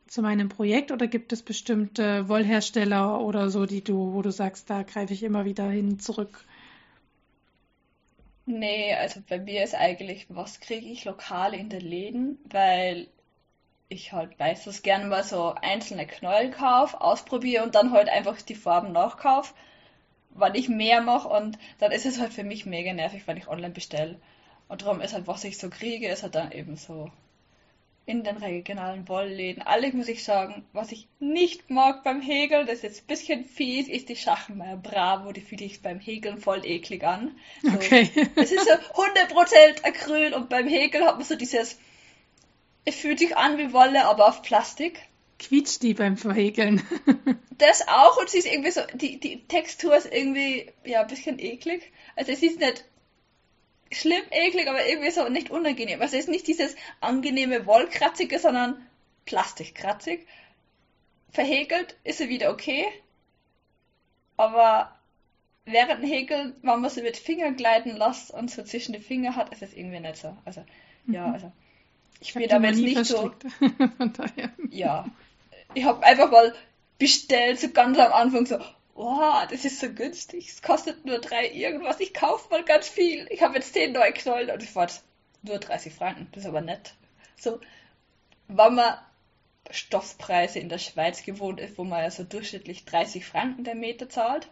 [0.08, 4.70] zu meinem Projekt oder gibt es bestimmte Wollhersteller oder so, die du, wo du sagst,
[4.70, 6.46] da greife ich immer wieder hin zurück?
[8.48, 13.08] Nee, also bei mir ist eigentlich, was kriege ich lokal in den Läden, weil
[13.90, 18.56] ich halt meistens gerne mal so einzelne Knäuel kaufe, ausprobiere und dann halt einfach die
[18.56, 19.54] Farben nachkaufe,
[20.32, 23.48] weil ich mehr mache und dann ist es halt für mich mega nervig, wenn ich
[23.50, 24.20] online bestelle.
[24.70, 27.12] Und darum ist halt, was ich so kriege, ist halt dann eben so
[28.08, 29.62] in den regionalen Wollläden.
[29.62, 33.44] Alle muss ich sagen, was ich nicht mag beim Häkeln, das ist jetzt ein bisschen
[33.44, 37.38] fies, ist die Schachenmeier Bravo, die fühle ich beim Häkeln voll eklig an.
[37.62, 38.10] So, okay.
[38.36, 41.78] Es ist so 100% Acryl und beim Häkeln hat man so dieses,
[42.86, 45.02] es fühlt sich an wie Wolle, aber auf Plastik.
[45.38, 46.82] Quietscht die beim Verhäkeln.
[47.58, 51.40] das auch und sie ist irgendwie so, die, die Textur ist irgendwie, ja, ein bisschen
[51.40, 51.92] eklig.
[52.16, 52.86] Also es ist nicht
[53.92, 56.02] schlimm, eklig, aber irgendwie so nicht unangenehm.
[56.02, 58.86] Also es ist nicht dieses angenehme Wollkratzige, sondern
[59.26, 60.26] plastikkratzig.
[61.32, 62.86] Verhäkelt ist sie wieder okay,
[64.38, 64.96] aber
[65.66, 69.52] während Häkeln, wenn man sie mit Fingern gleiten lässt und so zwischen die Finger hat,
[69.52, 70.36] ist es irgendwie nicht so.
[70.46, 70.64] Also,
[71.06, 71.14] mhm.
[71.14, 71.52] ja, also
[72.20, 73.44] ich bin aber jetzt nicht verstrickt.
[73.44, 73.88] so.
[73.98, 74.52] Von daher.
[74.72, 75.06] Ja.
[75.74, 76.56] Ich habe einfach mal
[76.98, 78.58] bestellt, so ganz am Anfang so,
[78.98, 83.28] oh, das ist so günstig, es kostet nur drei irgendwas, ich kaufe mal ganz viel.
[83.30, 84.96] Ich habe jetzt zehn neue Knollen und ich wollte
[85.44, 86.94] nur 30 Franken, das ist aber nett.
[87.40, 87.60] So,
[88.48, 88.98] wenn man
[89.70, 94.10] Stoffpreise in der Schweiz gewohnt ist, wo man ja so durchschnittlich 30 Franken der Meter
[94.10, 94.50] zahlt,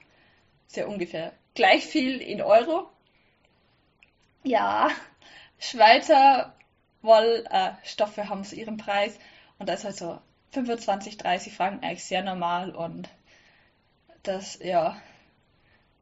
[0.67, 2.89] ist ja ungefähr gleich viel in Euro.
[4.43, 4.89] Ja,
[5.57, 6.53] Schweizer
[7.01, 9.17] Wollstoffe äh, haben so ihren Preis
[9.57, 10.19] und da ist halt so
[10.51, 13.09] 25, 30 Franken eigentlich sehr normal und
[14.27, 15.01] das, ja,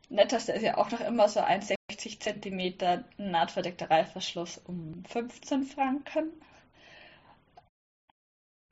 [0.09, 6.31] netteste ist ja auch noch immer so ein 60 cm nahtverdeckter Reißverschluss um 15 Franken.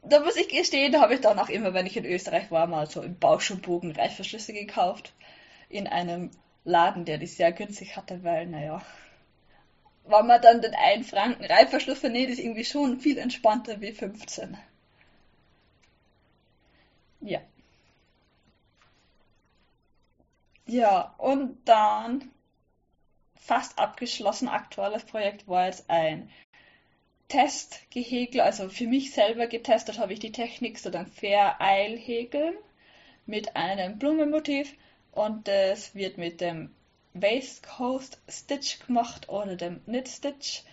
[0.04, 2.68] Da muss ich gestehen, da habe ich dann auch immer, wenn ich in Österreich war,
[2.68, 5.14] mal so im Bausch und Bogen Reißverschlüsse gekauft.
[5.70, 6.30] In einem
[6.66, 8.84] Laden, der die sehr günstig hatte, weil, naja,
[10.06, 14.56] wenn man dann den 1 Franken Reißverschluss vernäht, ist irgendwie schon viel entspannter wie 15.
[17.22, 17.42] Ja.
[20.72, 22.32] Ja, und dann
[23.36, 26.30] fast abgeschlossen aktuelles Projekt war jetzt ein
[27.28, 32.56] Testgehäkel, also für mich selber getestet habe ich die Technik so dann Vereilhäkeln
[33.26, 34.74] mit einem Blumenmotiv
[35.12, 36.74] und das wird mit dem
[37.14, 40.64] Waistcoast Stitch gemacht oder dem Knit Stitch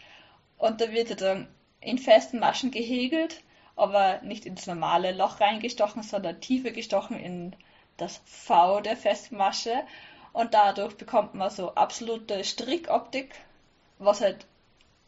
[0.59, 1.49] und da wird dann
[1.81, 3.43] in festen Maschen gehäkelt,
[3.75, 7.57] aber nicht ins normale Loch reingestochen, sondern tiefer gestochen in
[7.99, 9.85] das V der Festmasche.
[10.33, 13.35] Und dadurch bekommt man so absolute Strickoptik,
[13.99, 14.47] was halt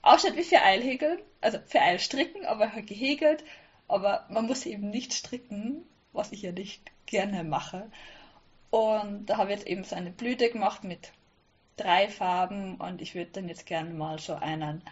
[0.02, 3.44] ausschaut wie für Eilhäkeln, also für Eilstricken, aber halt gehäkelt,
[3.88, 7.90] aber man muss eben nicht stricken, was ich ja nicht gerne mache.
[8.70, 11.12] Und da habe ich jetzt eben so eine Blüte gemacht mit
[11.76, 12.76] drei Farben.
[12.76, 14.82] Und ich würde dann jetzt gerne mal so einen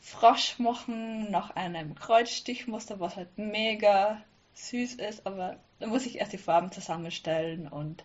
[0.00, 4.22] Frosch machen nach einem Kreuzstichmuster, was halt mega
[4.54, 8.04] süß ist, aber da muss ich erst die Farben zusammenstellen und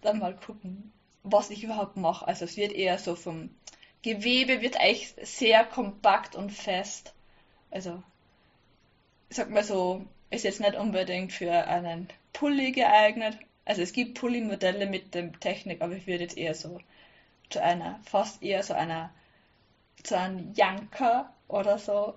[0.00, 2.26] dann mal gucken, was ich überhaupt mache.
[2.26, 3.50] Also es wird eher so vom
[4.02, 7.12] Gewebe wird eigentlich sehr kompakt und fest.
[7.70, 8.02] Also
[9.28, 13.36] ich sag mal so, ist jetzt nicht unbedingt für einen Pulli geeignet.
[13.64, 16.80] Also es gibt Pulli-Modelle mit dem Technik, aber ich würde jetzt eher so
[17.50, 19.12] zu einer, fast eher so einer,
[20.02, 22.14] zu einem Janker oder so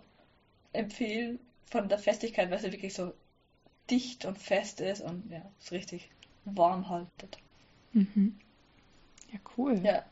[0.72, 3.14] empfehlen von der Festigkeit, weil es wirklich so
[3.90, 6.10] dicht und fest ist und ja, es richtig
[6.46, 7.38] warm haltet.
[7.94, 8.38] Mhm.
[9.32, 9.82] Ja, cool.
[9.84, 10.04] Ja.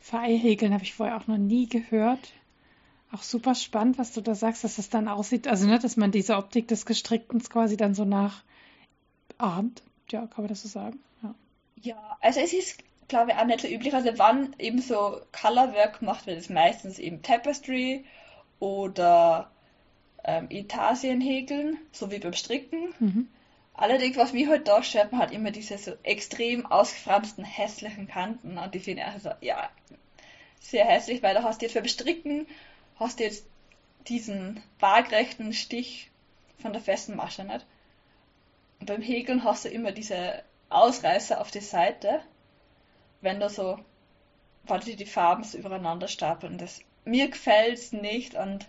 [0.00, 2.32] Pfeilhäkeln habe ich vorher auch noch nie gehört.
[3.12, 5.46] Auch super spannend, was du da sagst, dass es dann aussieht.
[5.46, 8.42] Also, ne, dass man diese Optik des Gestrickten quasi dann so nachahmt.
[10.10, 10.98] Ja, kann man das so sagen?
[11.22, 11.34] Ja.
[11.82, 13.94] Ja, also es ist, glaube ich, auch nicht so üblich.
[13.94, 18.04] Also wann eben so Colorwork gemacht wird, ist meistens eben Tapestry
[18.58, 19.50] oder
[20.24, 22.94] ähm, Intarsien häkeln, so wie beim Stricken.
[22.98, 23.28] Mhm.
[23.74, 28.56] Allerdings, was mich halt da stört, man hat immer diese so extrem ausgefransten, hässlichen Kanten
[28.56, 29.68] und die finde ich also, ja,
[30.60, 32.46] sehr hässlich, weil da hast du jetzt beim Stricken,
[32.96, 33.46] hast du jetzt
[34.06, 36.10] diesen waagrechten Stich
[36.58, 37.66] von der festen Masche nicht.
[38.80, 42.20] Und beim Häkeln hast du immer diese Ausreißer auf die Seite,
[43.20, 43.78] wenn du so,
[44.64, 46.58] weil die die Farben so übereinander stapeln.
[46.58, 48.66] Das, mir gefällt's nicht und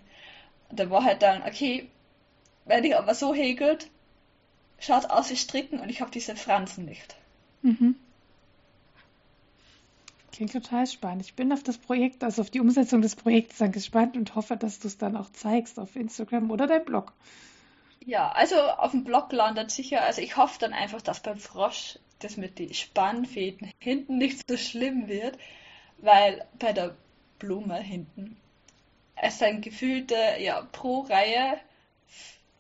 [0.72, 1.90] da war halt dann, okay,
[2.66, 3.90] wenn ich aber so häkelt,
[4.80, 7.16] schaut aus wie Stricken und ich habe diese Fransen nicht.
[7.62, 7.96] Mhm.
[10.32, 11.22] Klingt total spannend.
[11.22, 14.58] Ich bin auf das Projekt, also auf die Umsetzung des Projekts dann gespannt und hoffe,
[14.58, 17.14] dass du es dann auch zeigst auf Instagram oder deinem Blog.
[18.06, 21.98] Ja, also auf dem Blog landet sicher, also ich hoffe dann einfach, dass beim Frosch
[22.20, 25.38] das mit den Spannfäden hinten nicht so schlimm wird,
[26.00, 26.96] weil bei der
[27.40, 28.38] Blume hinten
[29.16, 31.60] es sind gefühlte, ja, pro Reihe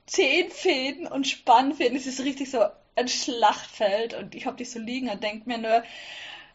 [0.05, 1.97] zehn Fäden und Spannfäden.
[1.97, 2.65] Es ist richtig so
[2.95, 5.83] ein Schlachtfeld und ich habe die so liegen und denke mir nur,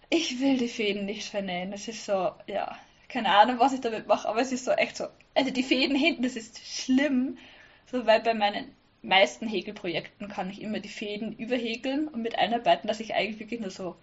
[0.09, 1.73] ich will die Fäden nicht vernähen.
[1.73, 2.77] Es ist so, ja,
[3.09, 5.07] keine Ahnung, was ich damit mache, aber es ist so echt so.
[5.35, 7.39] Also die Fäden hinten, das ist schlimm,
[7.87, 12.89] so weil bei meinen meisten Häkelprojekten kann ich immer die Fäden überhäkeln und mit einarbeiten,
[12.89, 13.97] dass ich eigentlich wirklich nur so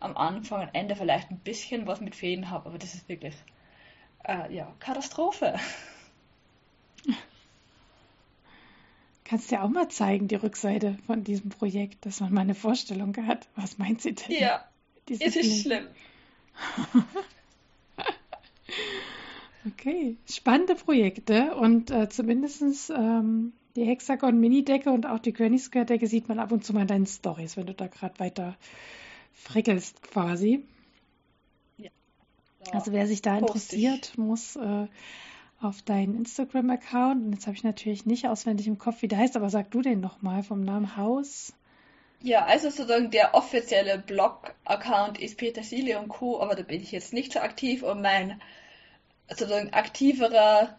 [0.00, 3.34] am Anfang und Ende vielleicht ein bisschen was mit Fäden habe, aber das ist wirklich
[4.26, 5.58] äh, ja, Katastrophe.
[9.24, 12.54] Kannst du ja auch mal zeigen, die Rückseite von diesem Projekt, dass man mal eine
[12.54, 13.48] Vorstellung hat.
[13.56, 14.36] Was meint sie denn?
[14.36, 14.64] Ja,
[15.10, 15.62] es ist Link?
[15.62, 15.86] schlimm.
[19.66, 25.86] okay, spannende Projekte und äh, zumindest ähm, die Hexagon Mini-Decke und auch die Granny Square
[25.86, 28.56] Decke sieht man ab und zu mal in deinen Stories, wenn du da gerade weiter
[29.34, 30.62] frickelst quasi.
[32.72, 34.86] Also wer sich da interessiert, muss äh,
[35.60, 37.24] auf deinen Instagram-Account.
[37.24, 39.82] Und jetzt habe ich natürlich nicht auswendig im Kopf, wie der heißt, aber sag du
[39.82, 41.52] den nochmal vom Namen Haus.
[42.20, 47.12] Ja, also sozusagen der offizielle Blog-Account ist Petersilie und Co., aber da bin ich jetzt
[47.12, 48.40] nicht so aktiv und mein
[49.28, 50.76] sozusagen aktiverer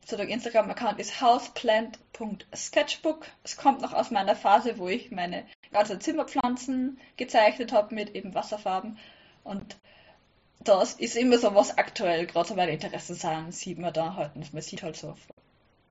[0.00, 3.26] sozusagen Instagram-Account ist houseplant.sketchbook.
[3.44, 8.34] Es kommt noch aus meiner Phase, wo ich meine ganzen Zimmerpflanzen gezeichnet habe mit eben
[8.34, 8.98] Wasserfarben
[9.44, 9.76] und
[10.60, 14.32] das ist immer so, was aktuell gerade so meine Interessen sind, sieht man da halt.
[14.52, 15.16] Man sieht halt so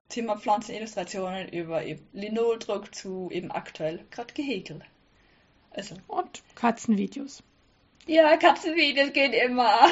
[0.08, 4.82] Zimmerpflanzenillustrationen über eben Linoldruck zu eben aktuell gerade gehäkelt.
[5.70, 5.96] Also.
[6.08, 7.42] Und Katzenvideos.
[8.06, 9.80] Ja, Katzenvideos gehen immer.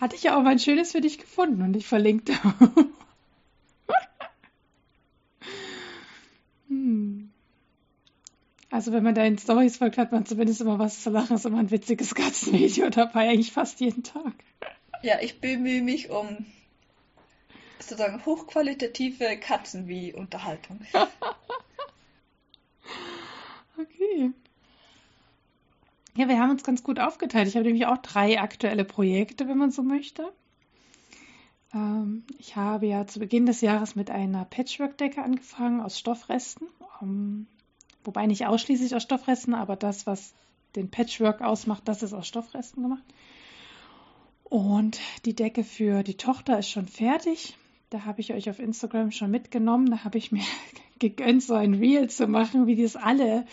[0.00, 2.32] Hatte ich ja auch mal ein schönes für dich gefunden und ich verlinkte.
[2.42, 2.92] hm.
[8.72, 11.36] Also wenn man deinen Stories folgt, hat man zumindest immer was zu lachen.
[11.36, 14.32] Ist immer ein witziges Katzenvideo dabei, eigentlich fast jeden Tag.
[15.02, 16.46] Ja, ich bemühe mich um
[17.78, 20.80] sozusagen hochqualitative Katzenwie-Unterhaltung.
[23.78, 24.30] okay.
[26.16, 27.48] Ja, wir haben uns ganz gut aufgeteilt.
[27.48, 30.32] Ich habe nämlich auch drei aktuelle Projekte, wenn man so möchte.
[31.74, 36.68] Ähm, ich habe ja zu Beginn des Jahres mit einer Patchwork-Decke angefangen aus Stoffresten.
[38.04, 40.34] Wobei nicht ausschließlich aus Stoffresten, aber das, was
[40.76, 43.04] den Patchwork ausmacht, das ist aus Stoffresten gemacht.
[44.44, 47.56] Und die Decke für die Tochter ist schon fertig.
[47.90, 49.90] Da habe ich euch auf Instagram schon mitgenommen.
[49.90, 50.42] Da habe ich mir
[50.98, 53.46] gegönnt, so ein Reel zu machen, wie es alle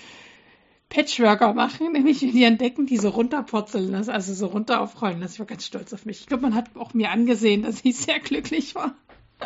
[0.90, 5.22] Patchworker machen, nämlich in ihren Decken, die so runterpurzeln, also so runter aufrollen.
[5.22, 6.22] Das war ganz stolz auf mich.
[6.22, 8.96] Ich glaube, man hat auch mir angesehen, dass ich sehr glücklich war.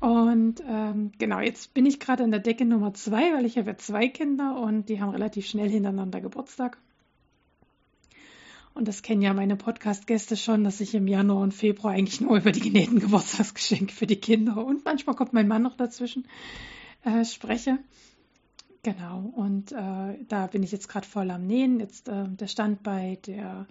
[0.00, 3.70] Und ähm, genau, jetzt bin ich gerade an der Decke Nummer zwei, weil ich habe
[3.70, 6.78] ja zwei Kinder und die haben relativ schnell hintereinander Geburtstag.
[8.72, 12.38] Und das kennen ja meine Podcast-Gäste schon, dass ich im Januar und Februar eigentlich nur
[12.38, 16.26] über die genähten Geburtstagsgeschenke für die Kinder und manchmal kommt mein Mann noch dazwischen
[17.04, 17.78] äh, spreche.
[18.82, 21.80] Genau, und äh, da bin ich jetzt gerade voll am Nähen.
[21.80, 23.66] Jetzt äh, der Stand bei der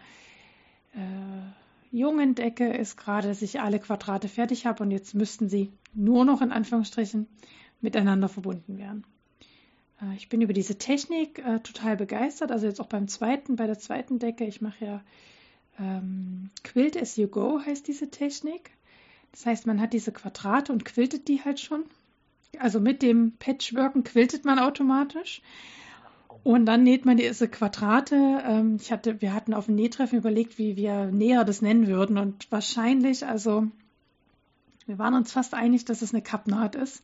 [0.93, 5.71] äh, jungen Decke ist gerade, dass ich alle Quadrate fertig habe und jetzt müssten sie
[5.93, 7.27] nur noch in Anführungsstrichen
[7.81, 9.03] miteinander verbunden werden.
[10.01, 12.51] Äh, ich bin über diese Technik äh, total begeistert.
[12.51, 14.45] Also jetzt auch beim zweiten, bei der zweiten Decke.
[14.45, 15.01] Ich mache ja
[15.79, 18.71] ähm, Quilt as you go heißt diese Technik.
[19.31, 21.85] Das heißt, man hat diese Quadrate und quiltet die halt schon.
[22.57, 25.41] Also mit dem Patchworken quiltet man automatisch.
[26.43, 28.15] Und dann näht man diese Quadrate.
[28.45, 32.17] Ähm, ich hatte, wir hatten auf dem Nähtreffen überlegt, wie wir näher das nennen würden.
[32.17, 33.67] Und wahrscheinlich, also
[34.89, 37.03] wir waren uns fast einig, dass es eine Kappnaht ist.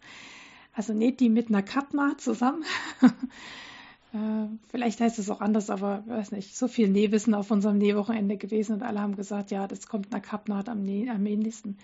[0.74, 2.64] Also näht die mit einer Kappnaht zusammen.
[4.14, 7.78] äh, vielleicht heißt es auch anders, aber ich weiß nicht, so viel Nähwissen auf unserem
[7.78, 11.78] Nähwochenende gewesen und alle haben gesagt, ja, das kommt einer Kappnaht am, Näh am ähnlichsten.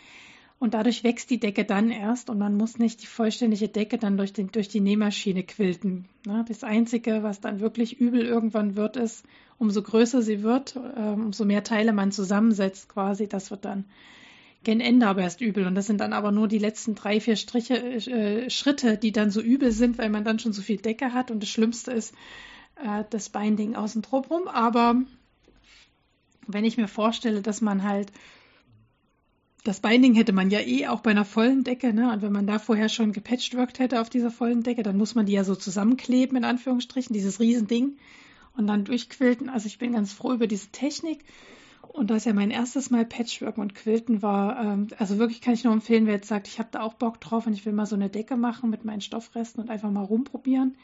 [0.58, 4.18] Und dadurch wächst die Decke dann erst und man muss nicht die vollständige Decke dann
[4.18, 6.06] durch, den, durch die Nähmaschine quilten.
[6.26, 6.46] Ne?
[6.48, 9.24] Das Einzige, was dann wirklich übel irgendwann wird, ist,
[9.60, 13.86] umso größer sie wird, äh, umso mehr Teile man zusammensetzt quasi, das wird dann
[14.64, 15.66] gen Ende aber erst übel.
[15.66, 19.32] Und das sind dann aber nur die letzten drei, vier Striche, äh, Schritte, die dann
[19.32, 21.32] so übel sind, weil man dann schon so viel Decke hat.
[21.32, 22.14] Und das Schlimmste ist
[22.76, 24.48] äh, das Binding außen drum.
[24.48, 25.02] Aber
[26.48, 28.12] wenn ich mir vorstelle, dass man halt
[29.64, 32.12] das Binding hätte man ja eh auch bei einer vollen Decke, ne?
[32.12, 35.28] Und wenn man da vorher schon gepatchworked hätte auf dieser vollen Decke, dann muss man
[35.28, 37.98] die ja so zusammenkleben, in Anführungsstrichen, dieses Riesending
[38.58, 39.50] und dann durchquilten.
[39.50, 41.24] Also ich bin ganz froh über diese Technik.
[41.88, 45.54] Und da es ja mein erstes Mal Patchwork und Quilten war, ähm, also wirklich kann
[45.54, 47.74] ich nur empfehlen, wer jetzt sagt, ich habe da auch Bock drauf und ich will
[47.74, 50.78] mal so eine Decke machen mit meinen Stoffresten und einfach mal rumprobieren.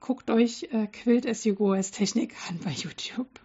[0.00, 3.40] Guckt euch äh, Quilt as you go als Technik an bei YouTube.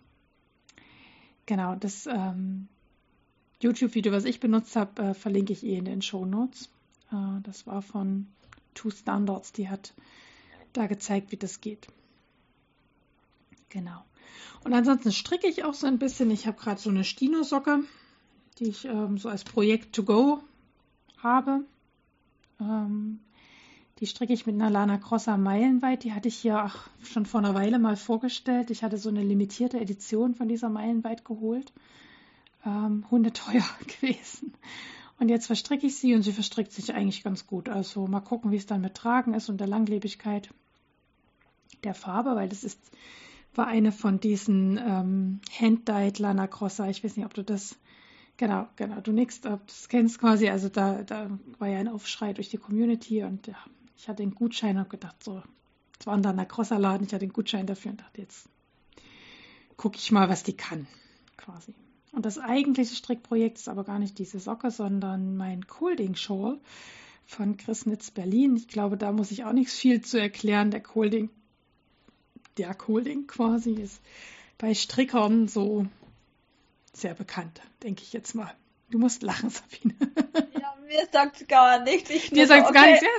[1.45, 2.67] Genau, das ähm,
[3.61, 6.69] YouTube-Video, was ich benutzt habe, äh, verlinke ich eh in den Show Notes.
[7.11, 8.27] Äh, das war von
[8.73, 9.93] Two Standards, die hat
[10.73, 11.87] da gezeigt, wie das geht.
[13.69, 14.03] Genau.
[14.63, 16.29] Und ansonsten stricke ich auch so ein bisschen.
[16.31, 17.83] Ich habe gerade so eine Stino-Socke,
[18.59, 20.41] die ich ähm, so als Projekt to go
[21.17, 21.63] habe.
[22.59, 23.19] Ähm,
[23.99, 26.03] die stricke ich mit einer Lana Crossa meilenweit.
[26.03, 28.71] Die hatte ich hier ach, schon vor einer Weile mal vorgestellt.
[28.71, 31.71] Ich hatte so eine limitierte Edition von dieser meilenweit geholt.
[32.65, 33.65] Ähm, hundeteuer
[34.01, 34.53] gewesen.
[35.19, 37.69] Und jetzt verstricke ich sie und sie verstrickt sich eigentlich ganz gut.
[37.69, 40.49] Also mal gucken, wie es dann mit Tragen ist und der Langlebigkeit
[41.83, 42.79] der Farbe, weil das ist
[43.53, 46.89] war eine von diesen ähm, Hand-Dyed Lana Crossa.
[46.89, 47.77] Ich weiß nicht, ob du das,
[48.37, 50.49] genau, genau, du nix, ob du das kennst quasi.
[50.49, 53.57] Also da, da war ja ein Aufschrei durch die Community und ja,
[53.97, 55.41] ich hatte den Gutschein und gedacht, so,
[55.99, 58.47] es war ein Lana Crossa Laden, ich hatte den Gutschein dafür und dachte, jetzt
[59.77, 60.87] gucke ich mal, was die kann,
[61.37, 61.73] quasi.
[62.11, 66.59] Und das eigentliche Strickprojekt ist aber gar nicht diese Socke, sondern mein Colding Shawl
[67.25, 68.55] von Chris Nitz Berlin.
[68.57, 70.71] Ich glaube, da muss ich auch nichts viel zu erklären.
[70.71, 71.29] Der Colding
[72.57, 74.01] der Kohling quasi ist
[74.57, 75.85] bei Strickern so
[76.93, 78.53] sehr bekannt, denke ich jetzt mal.
[78.91, 79.95] Du musst lachen, Sabine.
[80.59, 82.09] Ja, mir sagt gar nichts.
[82.09, 82.73] Ich mir sagt okay.
[82.73, 83.09] gar nichts, ja.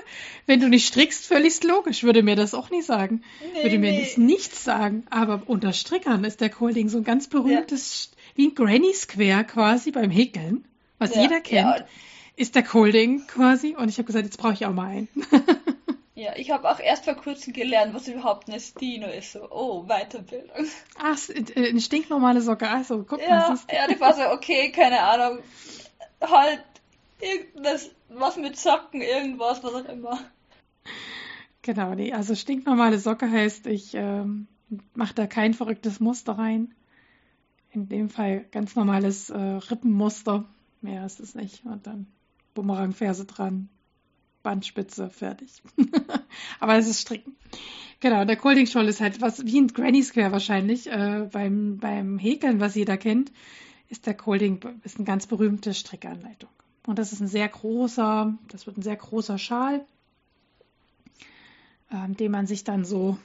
[0.46, 3.22] Wenn du nicht strickst, völlig logisch, würde mir das auch nie sagen.
[3.54, 4.12] Nee, würde mir nee.
[4.18, 5.04] nichts sagen.
[5.08, 8.18] Aber unter Strickern ist der Kohling so ein ganz berühmtes, ja.
[8.36, 10.64] wie ein Granny Square quasi beim Häkeln,
[10.98, 11.86] was ja, jeder kennt, ja.
[12.36, 13.74] ist der Colding quasi.
[13.74, 15.08] Und ich habe gesagt, jetzt brauche ich auch mal einen.
[16.14, 19.32] Ja, ich habe auch erst vor kurzem gelernt, was überhaupt eine Stino ist.
[19.32, 20.66] So, oh, Weiterbildung.
[20.98, 22.68] Ach, äh, eine stinknormale Socke.
[22.68, 23.58] Also, guck ja, mal.
[23.72, 25.38] Ja, ich war so, okay, keine Ahnung.
[26.20, 26.62] Halt
[27.20, 30.18] irgendwas, was mit Socken, irgendwas, was auch immer.
[31.62, 34.48] Genau, nee, also stinknormale Socke heißt, ich ähm,
[34.94, 36.74] mache da kein verrücktes Muster rein.
[37.70, 40.44] In dem Fall ganz normales äh, Rippenmuster.
[40.82, 41.64] Mehr ist es nicht.
[41.64, 42.06] Und dann
[42.52, 43.70] Bumerangferse dran,
[44.42, 45.62] Bandspitze, fertig.
[46.60, 47.36] Aber es ist Stricken.
[48.00, 50.88] Genau, der Colding Shawl ist halt was wie ein Granny Square wahrscheinlich.
[50.88, 53.30] Äh, beim, beim Häkeln, was jeder kennt,
[53.88, 56.50] ist der Colding ist eine ganz berühmte Strickanleitung.
[56.86, 59.84] Und das ist ein sehr großer, das wird ein sehr großer Schal,
[61.92, 63.18] ähm, den man sich dann so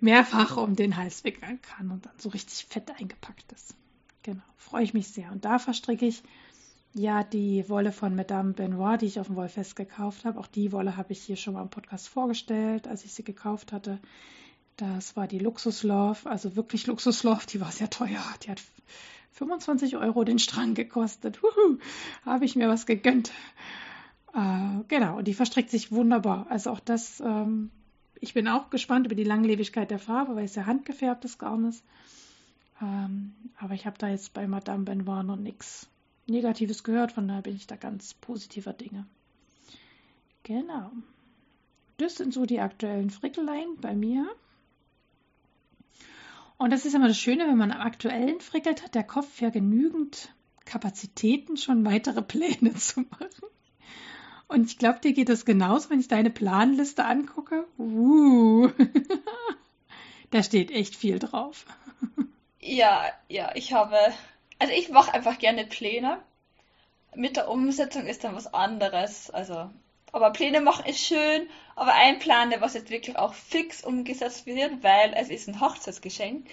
[0.00, 3.76] mehrfach um den Hals wickeln kann und dann so richtig fett eingepackt ist.
[4.22, 5.30] Genau, freue ich mich sehr.
[5.30, 6.22] Und da verstricke ich
[6.98, 10.72] ja, die Wolle von Madame Benoit, die ich auf dem Wollfest gekauft habe, auch die
[10.72, 13.98] Wolle habe ich hier schon mal im Podcast vorgestellt, als ich sie gekauft hatte.
[14.78, 18.22] Das war die Luxus Love, also wirklich Luxus Love, die war sehr teuer.
[18.42, 18.62] Die hat
[19.32, 21.38] 25 Euro den Strang gekostet.
[22.24, 23.30] Habe ich mir was gegönnt.
[24.34, 26.46] Äh, genau, und die verstrickt sich wunderbar.
[26.48, 27.70] Also auch das, ähm,
[28.20, 31.84] ich bin auch gespannt über die Langlebigkeit der Farbe, weil es ja handgefärbtes Garn ist.
[32.80, 35.90] Ähm, aber ich habe da jetzt bei Madame Benoit noch nichts
[36.26, 39.06] Negatives gehört, von daher bin ich da ganz positiver Dinge.
[40.42, 40.90] Genau.
[41.98, 44.26] Das sind so die aktuellen Frickeleien bei mir.
[46.58, 49.50] Und das ist immer das Schöne, wenn man am aktuellen frickelt, hat der Kopf ja
[49.50, 50.30] genügend
[50.64, 53.28] Kapazitäten, schon weitere Pläne zu machen.
[54.48, 57.66] Und ich glaube, dir geht das genauso, wenn ich deine Planliste angucke.
[57.78, 58.68] Uh.
[60.30, 61.66] da steht echt viel drauf.
[62.60, 63.96] Ja, ja, ich habe,
[64.58, 66.22] also ich mache einfach gerne Pläne.
[67.14, 69.30] Mit der Umsetzung ist dann was anderes.
[69.30, 69.70] Also,
[70.12, 74.46] aber Pläne machen ist schön, aber ein Plan, der was jetzt wirklich auch fix umgesetzt
[74.46, 76.46] wird, weil es ist ein Hochzeitsgeschenk.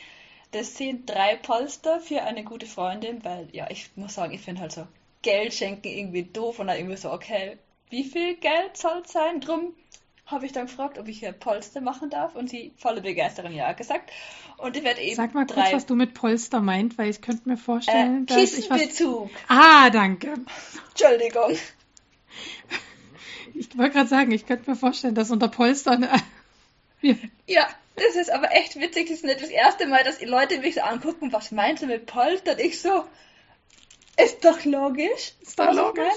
[0.52, 4.62] Das sind drei Polster für eine gute Freundin, weil ja, ich muss sagen, ich finde
[4.62, 4.88] halt so
[5.22, 7.58] Geld schenken irgendwie doof und dann irgendwie so, okay,
[7.90, 9.40] wie viel Geld soll es sein?
[9.40, 9.74] Drum
[10.26, 13.74] habe ich dann gefragt, ob ich hier Polster machen darf und sie volle Begeisterung ja
[13.74, 14.12] gesagt.
[14.58, 15.62] Und ich werde eben Sag mal drei...
[15.62, 18.80] kurz, was du mit Polster meint, weil ich könnte mir vorstellen, äh, dass ich was...
[18.80, 19.30] Kissenbezug.
[19.48, 20.34] Ah, danke.
[20.90, 21.58] Entschuldigung.
[23.54, 26.08] Ich wollte gerade sagen, ich könnte mir vorstellen, dass unter Polstern...
[27.02, 27.16] Ja.
[27.48, 27.68] Ja,
[27.98, 29.10] das ist aber echt witzig.
[29.10, 31.88] Das ist nicht das erste Mal, dass die Leute mich so angucken, was meinst du
[31.88, 32.54] mit Polster?
[32.54, 33.04] Und ich so,
[34.18, 35.34] ist doch logisch.
[35.42, 36.14] Ist doch logisch.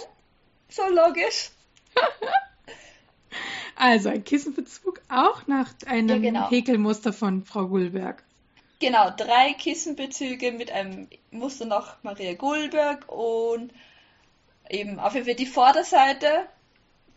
[0.68, 1.50] So logisch.
[3.76, 6.50] Also ein Kissenbezug auch nach einem Ja, genau.
[6.50, 8.22] Häkelmuster von Frau Gulberg.
[8.78, 13.72] Genau, drei Kissenbezüge mit einem Muster nach Maria Gulberg und
[14.68, 16.46] eben auf jeden Fall die Vorderseite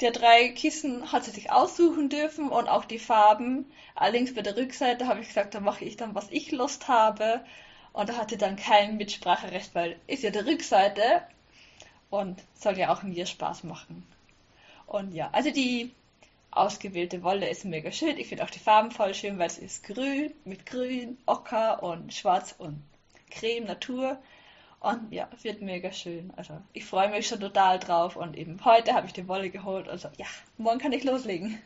[0.02, 3.70] der drei Kissen hat sie sich aussuchen dürfen und auch die Farben.
[3.96, 7.42] Allerdings bei der Rückseite habe ich gesagt, da mache ich dann, was ich Lust habe.
[7.92, 11.24] Und da hatte dann kein Mitspracherecht, weil ist ja der Rückseite
[12.10, 14.04] und soll ja auch mir Spaß machen.
[14.88, 15.92] Und ja, also die
[16.60, 18.18] ausgewählte Wolle ist mega schön.
[18.18, 22.14] Ich finde auch die Farben voll schön, weil es ist grün mit grün, ocker und
[22.14, 22.82] schwarz und
[23.32, 24.20] creme Natur.
[24.80, 26.32] Und ja, wird mega schön.
[26.38, 28.16] Also ich freue mich schon total drauf.
[28.16, 29.90] Und eben heute habe ich die Wolle geholt.
[29.90, 30.26] Also ja,
[30.58, 31.60] morgen kann ich loslegen.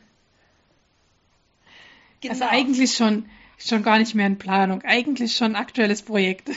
[2.28, 2.50] Also Genau.
[2.50, 3.28] eigentlich schon,
[3.58, 4.82] schon gar nicht mehr in Planung.
[4.82, 6.50] Eigentlich schon ein aktuelles Projekt.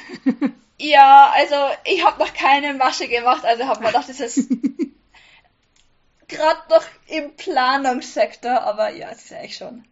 [0.79, 3.43] Ja, also ich habe noch keine Masche gemacht.
[3.43, 4.47] Also habe mir gedacht, das ist
[6.27, 8.61] gerade noch im Planungssektor.
[8.61, 9.85] Aber ja, es ist echt schon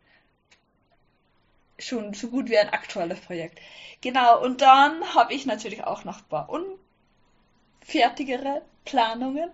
[1.77, 3.59] schon so gut wie ein aktuelles Projekt.
[4.01, 6.49] Genau, und dann habe ich natürlich auch noch ein paar
[7.81, 9.49] unfertigere Planungen.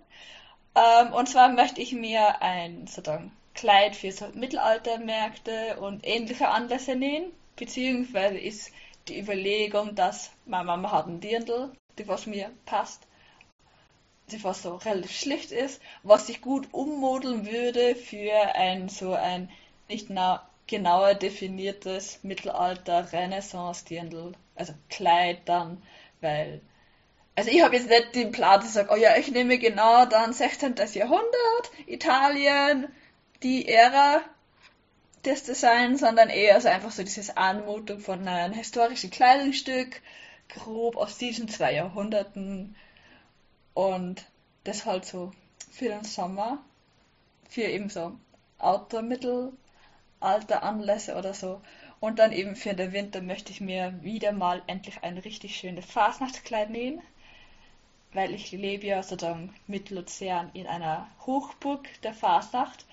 [0.76, 6.96] Ähm, und zwar möchte ich mir ein sozusagen Kleid für so Mittelaltermärkte und ähnliche Anlässe
[6.96, 7.32] nähen.
[7.56, 8.72] Beziehungsweise ist
[9.08, 13.06] die Überlegung, dass meine Mama hat ein Dirndl, die was mir passt,
[14.44, 19.50] was so relativ schlicht ist, was ich gut ummodeln würde für ein so ein
[19.88, 25.82] nicht na genauer definiertes Mittelalter-Renaissance-Dirndl, also Kleid dann,
[26.22, 26.62] weil
[27.36, 30.06] also ich habe jetzt nicht den Plan, dass ich sage, oh ja, ich nehme genau
[30.06, 30.76] dann 16.
[30.94, 32.88] Jahrhundert, Italien,
[33.42, 34.22] die Ära
[35.26, 40.02] des Designs, sondern eher so einfach so dieses Anmutung von einem historischen Kleidungsstück,
[40.50, 42.76] grob aus diesen zwei Jahrhunderten
[43.74, 44.26] und
[44.64, 45.32] das halt so
[45.72, 46.60] für den Sommer,
[47.50, 48.16] für eben so
[48.60, 51.62] Outdoor-Mittelalter-Anlässe oder so.
[52.00, 55.86] Und dann eben für den Winter möchte ich mir wieder mal endlich ein richtig schönes
[55.86, 57.02] Fasnachtskleid nähen,
[58.14, 62.86] weil ich lebe ja sozusagen mit Luzern in einer Hochburg der Fasnacht.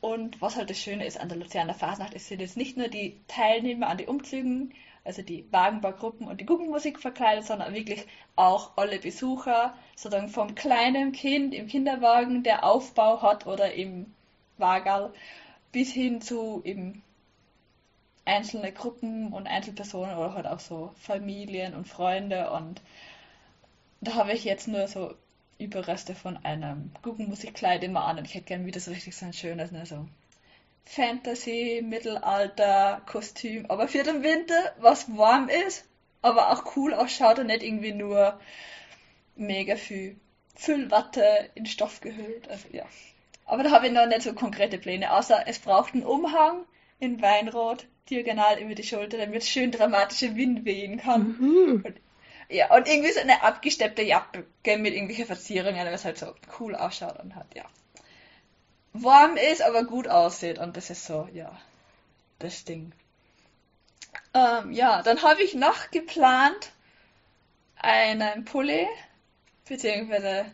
[0.00, 2.88] Und was halt das Schöne ist an der Luzerner Fasnacht, ist, sind jetzt nicht nur
[2.88, 4.72] die Teilnehmer an den Umzügen,
[5.08, 8.06] also die Wagenbaugruppen und die Guggenmusik verkleidet, sondern wirklich
[8.36, 14.12] auch alle Besucher, sozusagen vom kleinen Kind im Kinderwagen, der Aufbau hat oder im
[14.58, 15.14] Wagerl,
[15.72, 17.02] bis hin zu eben
[18.26, 22.50] einzelne Gruppen und Einzelpersonen oder halt auch so Familien und Freunde.
[22.50, 22.82] Und
[24.02, 25.14] da habe ich jetzt nur so
[25.58, 29.32] Überreste von einem Guggenmusikkleid immer an und ich hätte gern wieder so richtig so ein
[29.32, 30.06] schönes, ne, so
[30.88, 35.84] Fantasy, Mittelalter, Kostüm, aber für den Winter, was warm ist,
[36.22, 38.40] aber auch cool ausschaut und nicht irgendwie nur
[39.36, 40.16] mega viel
[40.56, 42.86] Füllwatte in Stoff gehüllt, also ja.
[43.44, 46.64] Aber da habe ich noch nicht so konkrete Pläne, außer es braucht einen Umhang
[46.98, 51.36] in Weinrot, diagonal über die Schulter, damit es schön dramatische Wind wehen kann.
[51.38, 51.82] Mhm.
[51.84, 52.00] Und,
[52.48, 54.46] ja, und irgendwie so eine abgesteppte Jacke
[54.78, 57.64] mit irgendwelchen Verzierungen, was halt so cool ausschaut und hat, ja.
[59.02, 60.58] Warm ist, aber gut aussieht.
[60.58, 61.56] Und das ist so, ja,
[62.38, 62.92] das Ding.
[64.34, 66.72] Ähm, ja, dann habe ich noch geplant,
[67.76, 68.86] einen Pulli,
[69.68, 70.46] beziehungsweise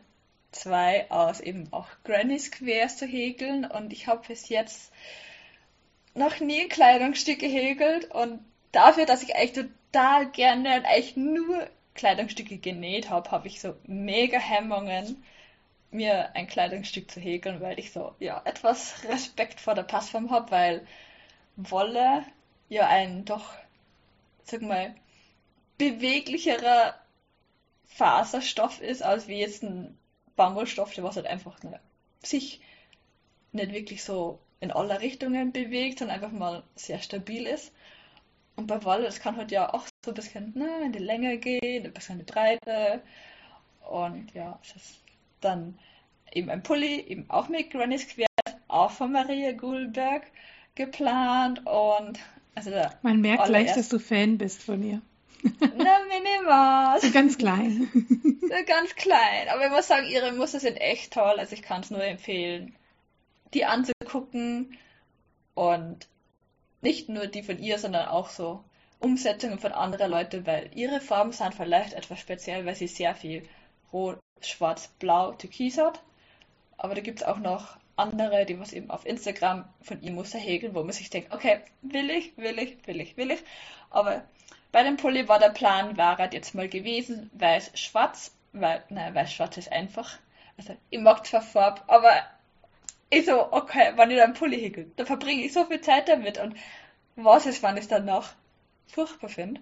[0.53, 4.93] zwei aus eben auch Granny Squares zu häkeln und ich habe bis jetzt
[6.15, 8.41] noch nie ein Kleidungsstück gehäkelt und
[8.73, 14.39] dafür, dass ich eigentlich total gerne eigentlich nur Kleidungsstücke genäht habe, habe ich so mega
[14.39, 15.25] Hemmungen,
[15.95, 20.51] mir ein Kleidungsstück zu häkeln, weil ich so ja etwas Respekt vor der Passform habe,
[20.51, 20.87] weil
[21.57, 22.25] Wolle
[22.69, 23.55] ja ein doch,
[24.45, 24.95] sag mal,
[25.79, 26.95] beweglicherer
[27.87, 29.97] Faserstoff ist, als wie jetzt ein
[30.37, 31.81] Bambusstoff, der was halt einfach ne,
[32.23, 32.61] sich
[33.53, 37.73] nicht wirklich so in alle Richtungen bewegt, sondern einfach mal sehr stabil ist.
[38.57, 41.39] Und bei Wolle, das kann halt ja auch so ein bisschen ne, in die Länge
[41.39, 43.03] gehen, ein bisschen in die Breite.
[43.89, 45.04] Und ja, es ist
[45.45, 45.79] dann
[46.33, 48.27] eben ein Pulli, eben auch mit Granny Square,
[48.69, 50.25] auch von Maria Gulberg
[50.75, 51.67] geplant.
[51.67, 52.19] Und
[52.55, 52.71] also
[53.03, 55.01] Man merkt gleich, dass du Fan bist von ihr.
[55.43, 57.01] Na, minimal.
[57.01, 57.89] So ganz klein.
[58.45, 59.49] So ganz klein.
[59.49, 61.37] Aber ich muss sagen, ihre Muster sind echt toll.
[61.39, 62.75] Also ich kann es nur empfehlen,
[63.55, 64.79] die anzugucken.
[65.55, 66.07] Und
[66.83, 68.63] nicht nur die von ihr, sondern auch so
[69.01, 73.49] Umsetzungen von anderen Leuten, weil ihre Farben sind vielleicht etwas speziell, weil sie sehr viel
[73.93, 76.01] Rot, Schwarz, Blau, Türkis hat.
[76.77, 80.39] Aber da gibt es auch noch andere, die was eben auf Instagram von ihm Muster
[80.39, 83.41] häkeln, wo man sich denkt, okay, will ich, will ich, will ich, will ich.
[83.91, 84.25] Aber
[84.73, 89.57] bei dem Pulli war der Plan, war halt jetzt mal gewesen, weiß-schwarz, weil, naja, weiß-schwarz
[89.57, 90.19] ist einfach.
[90.59, 92.13] Also, ich mag zwar Farbe, aber
[93.11, 96.09] ich so, okay, wenn ich da einen Pulli häkel, da verbringe ich so viel Zeit
[96.09, 96.57] damit und
[97.17, 98.31] was ist, wenn ich es dann noch
[98.89, 99.61] furchtbar finde.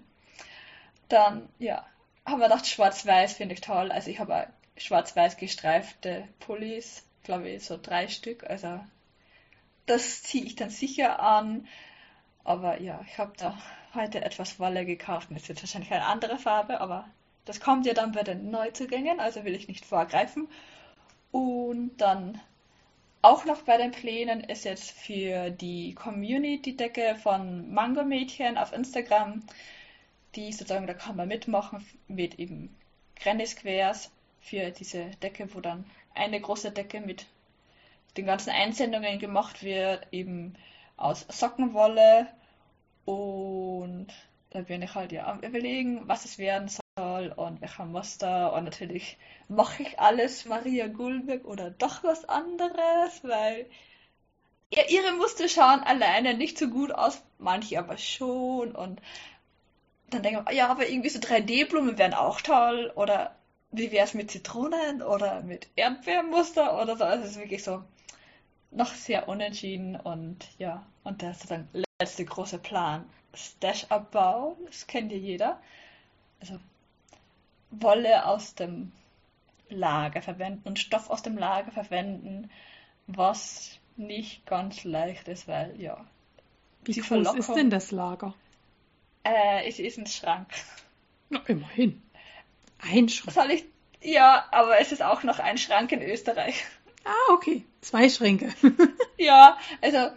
[1.09, 1.85] Dann, ja,
[2.25, 3.93] haben wir gedacht, schwarz-weiß finde ich toll.
[3.93, 4.47] Also ich habe
[4.77, 8.49] schwarz-weiß gestreifte Pullis, glaube ich, so drei Stück.
[8.49, 8.81] Also
[9.87, 11.67] das ziehe ich dann sicher an.
[12.45, 13.57] Aber ja, ich habe da
[13.95, 15.29] heute etwas Wolle gekauft.
[15.31, 17.09] Das ist jetzt wahrscheinlich eine andere Farbe, aber
[17.45, 20.49] das kommt ja dann bei den Neuzugängen, also will ich nicht vorgreifen.
[21.31, 22.41] Und dann
[23.23, 29.43] auch noch bei den Plänen ist jetzt für die Community-Decke von Mango Mädchen auf Instagram,
[30.35, 32.75] die sozusagen, da kann man mitmachen mit eben
[33.17, 34.11] Granny Squares
[34.43, 35.85] für diese Decke, wo dann
[36.15, 37.27] eine große Decke mit
[38.17, 40.55] den ganzen Einsendungen gemacht wird, eben
[40.97, 42.29] aus Sockenwolle.
[43.05, 44.09] Und
[44.51, 48.53] da bin ich halt ja am überlegen, was es werden soll und welcher Muster.
[48.53, 49.17] Und natürlich
[49.49, 53.67] mache ich alles Maria Gulbeck oder doch was anderes, weil
[54.75, 58.73] ja, ihre Muster schauen alleine nicht so gut aus, manche aber schon.
[58.75, 59.01] Und
[60.11, 62.93] dann denke ich, ja, aber irgendwie so 3D-Blumen wären auch toll.
[62.95, 63.37] Oder
[63.73, 67.05] wie wäre es mit Zitronen oder mit Erdbeermuster oder so.
[67.05, 67.83] Also es ist wirklich so
[68.71, 71.69] noch sehr unentschieden und ja, und der sozusagen
[71.99, 73.05] letzte große Plan.
[73.35, 75.61] Stash-Abbau, das kennt ja jeder.
[76.41, 76.59] Also
[77.71, 78.93] Wolle aus dem
[79.71, 82.51] Lager verwenden und Stoff aus dem Lager verwenden,
[83.07, 86.05] was nicht ganz leicht ist, weil ja.
[86.85, 88.35] Wie groß ist denn das Lager?
[89.25, 90.49] Äh, es ist ein Schrank.
[91.31, 92.03] Na, immerhin.
[92.83, 93.33] Ein Schrank.
[93.33, 93.65] Soll ich?
[94.03, 96.65] Ja, aber es ist auch noch ein Schrank in Österreich.
[97.05, 97.65] Ah, okay.
[97.81, 98.53] Zwei Schränke.
[99.19, 100.11] ja, also,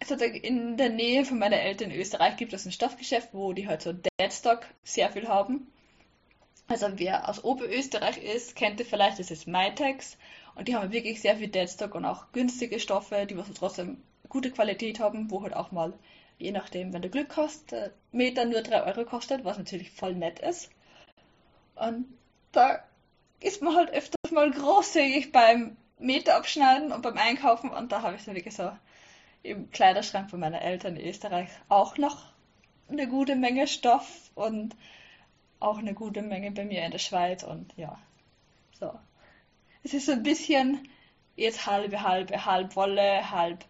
[0.00, 3.66] also in der Nähe von meiner Eltern in Österreich gibt es ein Stoffgeschäft, wo die
[3.68, 5.72] halt so Deadstock sehr viel haben.
[6.68, 10.16] Also wer aus Oberösterreich ist, kennt ihr vielleicht, das ist Mytex.
[10.54, 14.50] Und die haben wirklich sehr viel Deadstock und auch günstige Stoffe, die was trotzdem gute
[14.50, 15.92] Qualität haben, wo halt auch mal,
[16.38, 17.74] je nachdem, wenn du Glück hast,
[18.10, 20.70] Meter nur 3 Euro kostet, was natürlich voll nett ist.
[21.76, 22.06] Und
[22.52, 22.82] da
[23.40, 27.70] ist man halt öfters mal großzügig beim Meter abschneiden und beim Einkaufen.
[27.70, 28.70] Und da habe ich so wirklich so
[29.42, 32.24] im Kleiderschrank von meiner Eltern in Österreich auch noch
[32.88, 34.74] eine gute Menge Stoff und
[35.60, 37.42] auch eine gute Menge bei mir in der Schweiz.
[37.42, 37.98] Und ja,
[38.78, 38.98] so.
[39.82, 40.88] Es ist so ein bisschen
[41.36, 43.64] jetzt halbe, halbe, halb Wolle, halb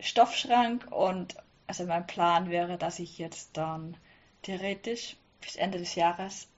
[0.00, 0.90] Stoffschrank.
[0.90, 1.36] Und
[1.66, 3.96] also mein Plan wäre, dass ich jetzt dann
[4.42, 6.48] theoretisch bis Ende des Jahres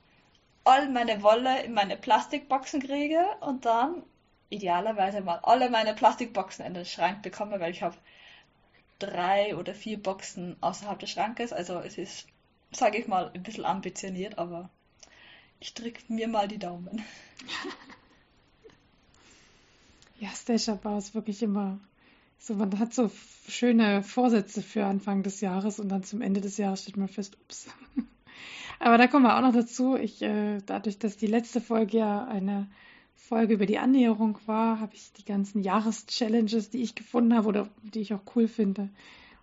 [0.64, 4.02] all meine Wolle in meine Plastikboxen kriege und dann
[4.48, 7.96] idealerweise mal alle meine Plastikboxen in den Schrank bekomme, weil ich habe
[8.98, 11.52] drei oder vier Boxen außerhalb des Schrankes.
[11.52, 12.26] Also es ist,
[12.72, 14.70] sage ich mal, ein bisschen ambitioniert, aber
[15.60, 17.04] ich drücke mir mal die Daumen.
[20.20, 21.78] ja, Stashabau ist wirklich immer
[22.38, 23.10] so, man hat so
[23.48, 27.36] schöne Vorsätze für Anfang des Jahres und dann zum Ende des Jahres steht man fest,
[27.42, 27.68] ups.
[28.78, 29.96] Aber da kommen wir auch noch dazu.
[29.96, 32.68] Ich, äh, dadurch, dass die letzte Folge ja eine
[33.14, 37.68] Folge über die Annäherung war, habe ich die ganzen Jahreschallenges, die ich gefunden habe oder
[37.82, 38.90] die ich auch cool finde,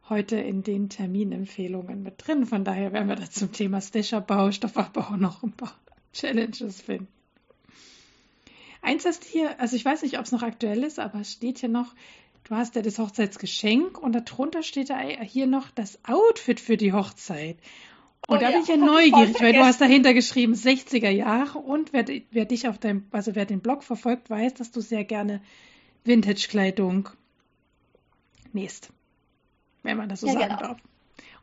[0.10, 2.46] heute in den Terminempfehlungen mit drin.
[2.46, 5.76] Von daher werden wir da zum Thema Stasherbau, Stoffabbau noch ein paar
[6.14, 7.08] Challenges finden.
[8.84, 11.60] Eins hast hier, also ich weiß nicht, ob es noch aktuell ist, aber es steht
[11.60, 11.94] hier noch,
[12.46, 16.92] du hast ja das Hochzeitsgeschenk und darunter steht da hier noch das Outfit für die
[16.92, 17.58] Hochzeit.
[18.28, 21.58] Und oh, da ja, bin ich ja neugierig, weil du hast dahinter geschrieben 60er Jahre
[21.58, 25.04] und wer, wer dich auf deinem, also wer den Blog verfolgt, weiß, dass du sehr
[25.04, 25.42] gerne
[26.04, 27.10] Vintage-Kleidung
[28.54, 28.90] nähst.
[29.84, 30.62] Wenn man das so ja, sagen genau.
[30.62, 30.78] darf.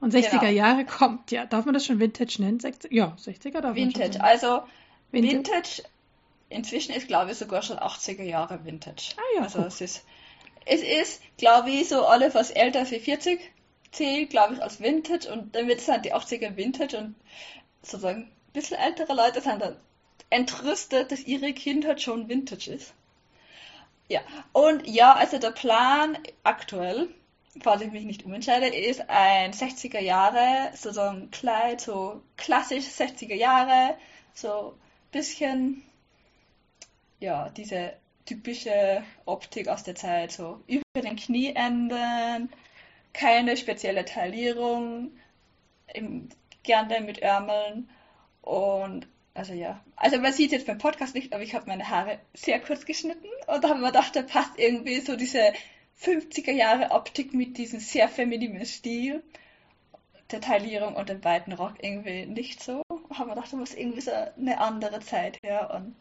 [0.00, 0.52] Und 60er genau.
[0.52, 2.60] Jahre kommt, ja, darf man das schon Vintage nennen?
[2.60, 4.62] 60, ja, 60er darf Vintage, man schon also
[5.10, 5.82] Vintage, Vintage
[6.48, 9.14] inzwischen ist, glaube ich, sogar schon 80er Jahre Vintage.
[9.16, 10.04] Ah ja, also es ist,
[10.64, 13.40] es ist, glaube ich, so alle was älter als 40
[13.92, 17.14] zählt, glaube ich, als Vintage und dann wird es halt die 80er Vintage und
[17.82, 19.76] sozusagen ein bisschen ältere Leute sind dann
[20.30, 22.92] entrüstet, dass ihre Kindheit schon Vintage ist.
[24.08, 24.20] Ja,
[24.52, 27.08] und ja, also der Plan aktuell,
[27.62, 32.86] falls ich mich nicht umentscheide, ist ein 60er Jahre, so, so ein Kleid, so klassisch
[32.86, 33.96] 60er Jahre,
[34.34, 34.74] so
[35.12, 35.82] bisschen,
[37.20, 42.50] ja, diese typische Optik aus der Zeit, so über den Knieenden,
[43.12, 45.12] keine spezielle Taillierung,
[46.62, 47.88] gerne mit Ärmeln.
[48.42, 52.18] Und also ja, also man sieht jetzt beim Podcast nicht, aber ich habe meine Haare
[52.34, 53.28] sehr kurz geschnitten.
[53.46, 55.52] Und da haben wir gedacht, da passt irgendwie so diese
[56.02, 59.22] 50er Jahre Optik mit diesem sehr femininen Stil
[60.30, 62.82] der Taillierung und dem weiten Rock irgendwie nicht so.
[63.10, 65.70] Haben wir gedacht, da muss irgendwie so eine andere Zeit her.
[65.74, 65.96] Und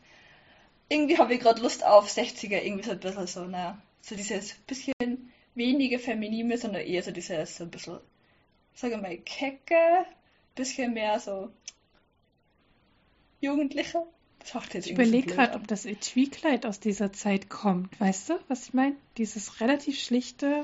[0.89, 4.53] irgendwie habe ich gerade Lust auf 60er, irgendwie so ein bisschen so, na, so dieses
[4.53, 7.99] bisschen weniger feminine, sondern eher so dieses so ein bisschen,
[8.73, 10.05] sage mal, kecke,
[10.55, 11.51] bisschen mehr so
[13.41, 14.03] jugendliche.
[14.73, 17.99] ich überlege gerade, ob das Etui-Kleid aus dieser Zeit kommt.
[17.99, 18.95] Weißt du, was ich meine?
[19.17, 20.63] Dieses relativ schlichte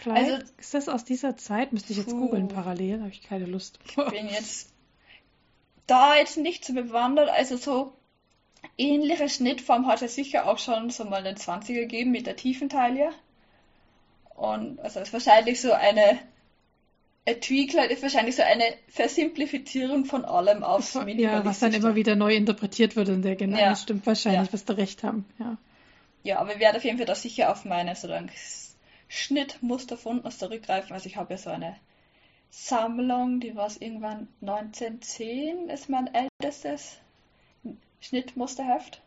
[0.00, 0.30] Kleid.
[0.30, 1.72] Also, ist das aus dieser Zeit?
[1.72, 3.80] Müsste ich jetzt googeln parallel, habe ich keine Lust.
[3.84, 4.72] Ich bin jetzt
[5.86, 7.28] da jetzt nicht so bewandert.
[7.30, 7.92] Also so
[8.78, 13.10] ähnliche Schnittform hat es sicher auch schon so mal den 20er gegeben mit der Tiefentaille.
[14.34, 16.18] Und also ist wahrscheinlich so eine
[17.28, 22.34] Etui-Kleid ist wahrscheinlich so eine Versimplifizierung von allem auf Ja, was dann immer wieder neu
[22.34, 23.58] interpretiert wird in der genau.
[23.58, 23.70] Ja.
[23.70, 24.52] Das stimmt wahrscheinlich, ja.
[24.52, 25.26] was du recht haben.
[25.38, 25.58] Ja.
[26.22, 28.30] ja, aber ich werde auf jeden Fall da sicher auf meine so ein
[29.08, 30.92] Schnittmuster von uns zurückgreifen.
[30.92, 31.76] Also ich habe ja so eine
[32.48, 36.98] Sammlung, die war es irgendwann 1910, ist mein ältestes
[38.00, 39.02] Schnittmusterheft.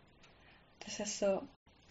[0.81, 1.41] Das ist so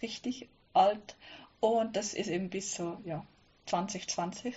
[0.01, 1.15] richtig alt
[1.59, 3.25] und das ist eben bis so ja
[3.67, 4.55] 2020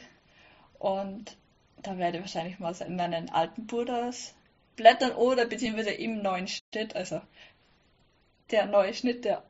[0.78, 1.36] und
[1.82, 4.34] da werde ich wahrscheinlich mal in meinen alten Buddhas
[4.76, 6.96] blättern oder beziehungsweise im neuen Schnitt.
[6.96, 7.20] Also
[8.50, 9.42] der neue Schnitt, der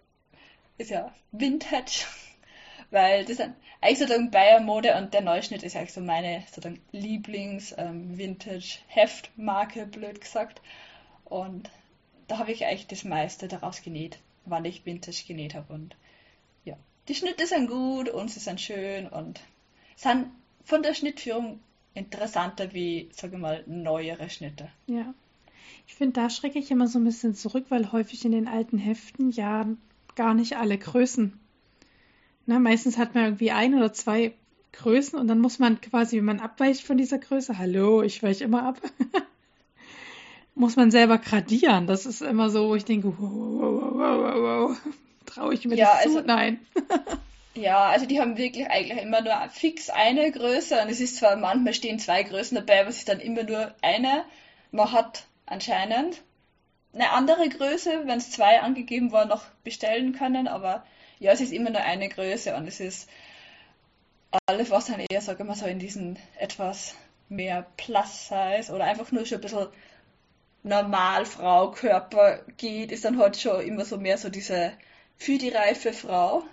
[0.79, 2.07] ist ja Vintage,
[2.91, 3.49] weil das ist
[3.81, 10.21] eigentlich sozusagen Bayer-Mode und der neue Schnitt ist eigentlich so meine sozusagen Lieblings-Vintage-Heftmarke, ähm, blöd
[10.21, 10.61] gesagt.
[11.25, 11.71] Und
[12.27, 15.73] da habe ich eigentlich das meiste daraus genäht, wann ich Vintage genäht habe.
[15.73, 15.97] Und
[16.65, 16.77] ja,
[17.09, 19.41] die Schnitte sind gut und sie sind schön und
[19.97, 20.27] sind
[20.65, 21.61] von der Schnittführung
[21.95, 24.69] interessanter wie, sage ich mal, neuere Schnitte.
[24.87, 25.15] Ja.
[25.87, 28.79] Ich finde, da schrecke ich immer so ein bisschen zurück, weil häufig in den alten
[28.79, 29.67] Heften ja
[30.15, 31.39] gar nicht alle Größen.
[32.47, 34.33] Na, meistens hat man irgendwie ein oder zwei
[34.73, 38.45] Größen und dann muss man quasi, wenn man abweicht von dieser Größe, hallo, ich weiche
[38.45, 38.81] immer ab,
[40.55, 41.87] muss man selber gradieren.
[41.87, 44.77] Das ist immer so, wo ich denke, wow, wow, wow, wow, wow.
[45.27, 46.27] traue ich mir ja, das also, zu?
[46.27, 46.61] Nein.
[47.57, 51.37] Ja, also die haben wirklich eigentlich immer nur fix eine Größe und es ist zwar
[51.37, 54.25] manchmal stehen zwei Größen dabei, aber es ist dann immer nur eine.
[54.73, 56.21] Man hat anscheinend
[56.93, 60.85] eine andere Größe, wenn es zwei angegeben war, noch bestellen können, aber
[61.21, 63.09] ja, es ist immer nur eine Größe und es ist
[64.47, 66.97] alles, was dann eher, sage ich mal, so in diesen etwas
[67.29, 69.69] mehr Plus-Size oder einfach nur schon ein bisschen
[70.65, 74.73] Normalfrau-Körper geht, ist dann halt schon immer so mehr so diese
[75.17, 76.45] für die reife Frau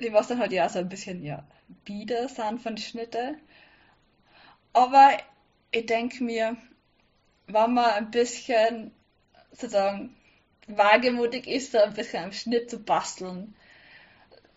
[0.00, 1.44] die was dann halt ja so ein bisschen ja
[1.84, 3.40] bieder sind von den Schnitten.
[4.72, 5.16] Aber
[5.70, 6.56] ich denke mir,
[7.46, 8.92] wenn man ein bisschen
[9.52, 10.16] sozusagen
[10.66, 13.54] wagemutig ist, da ein bisschen am Schnitt zu basteln,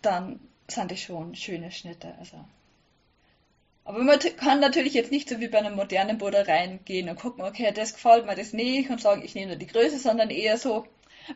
[0.02, 2.16] dann sind die schon schöne Schnitte.
[2.20, 2.44] Also.
[3.88, 7.46] Aber man kann natürlich jetzt nicht so wie bei einer modernen Bude reingehen und gucken,
[7.46, 10.58] okay, das gefällt mir das nicht und sagen, ich nehme nur die Größe, sondern eher
[10.58, 10.86] so,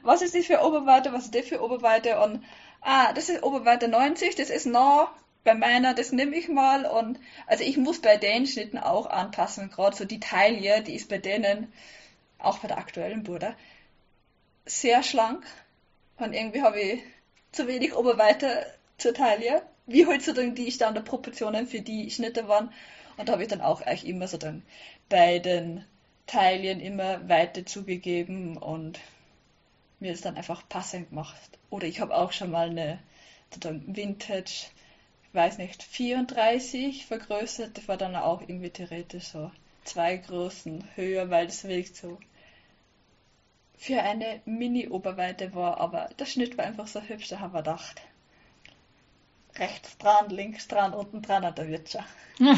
[0.01, 2.19] was ist das für Oberweite, was ist das für Oberweite?
[2.19, 2.43] Und
[2.81, 6.85] ah, das ist Oberweite 90, das ist nah bei meiner, das nehme ich mal.
[6.85, 11.07] Und also ich muss bei den Schnitten auch anpassen, gerade so die Taille, die ist
[11.07, 11.71] bei denen,
[12.37, 13.55] auch bei der aktuellen Bude,
[14.65, 15.45] sehr schlank.
[16.17, 17.01] Und irgendwie habe ich
[17.53, 18.65] zu wenig Oberweite
[18.97, 22.71] zur Taille, wie heutzutage die Standardproportionen für die Schnitte waren
[23.17, 24.63] und da habe ich dann auch eigentlich immer so dann
[25.09, 25.85] bei den
[26.27, 28.99] Taillen immer Weite zugegeben und
[29.99, 31.59] mir das dann einfach passend gemacht.
[31.69, 32.99] Oder ich habe auch schon mal eine
[33.51, 34.67] Vintage,
[35.23, 37.77] ich weiß nicht, 34 vergrößert.
[37.77, 39.51] Das war dann auch irgendwie theoretisch so
[39.83, 42.17] zwei Größen höher, weil das wirklich so
[43.77, 45.79] für eine Mini-Oberweite war.
[45.79, 48.01] Aber der Schnitt war einfach so hübsch, da haben wir gedacht.
[49.57, 52.03] Rechts dran, links dran, unten dran, und da wird schon.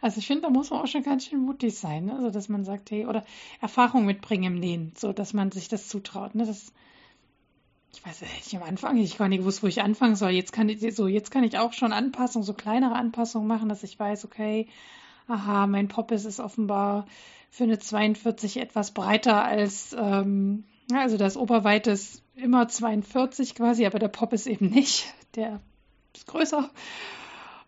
[0.00, 2.14] Also ich finde, da muss man auch schon ganz schön mutig sein, ne?
[2.14, 3.24] also dass man sagt, hey, oder
[3.60, 6.34] Erfahrung mitbringen im Nähen, so dass man sich das zutraut.
[6.34, 6.44] Ne?
[6.44, 6.72] Das,
[7.92, 10.30] ich weiß, hätte ich am Anfang, ich gar nicht gewusst, wo ich anfangen soll.
[10.30, 13.82] Jetzt kann ich so, jetzt kann ich auch schon Anpassungen, so kleinere Anpassungen machen, dass
[13.82, 14.68] ich weiß, okay,
[15.28, 17.06] aha, mein Poppes ist offenbar
[17.50, 23.98] für eine 42 etwas breiter als, ähm, also das Oberweite ist immer 42 quasi, aber
[23.98, 25.60] der Pop ist eben nicht, der
[26.14, 26.70] ist größer.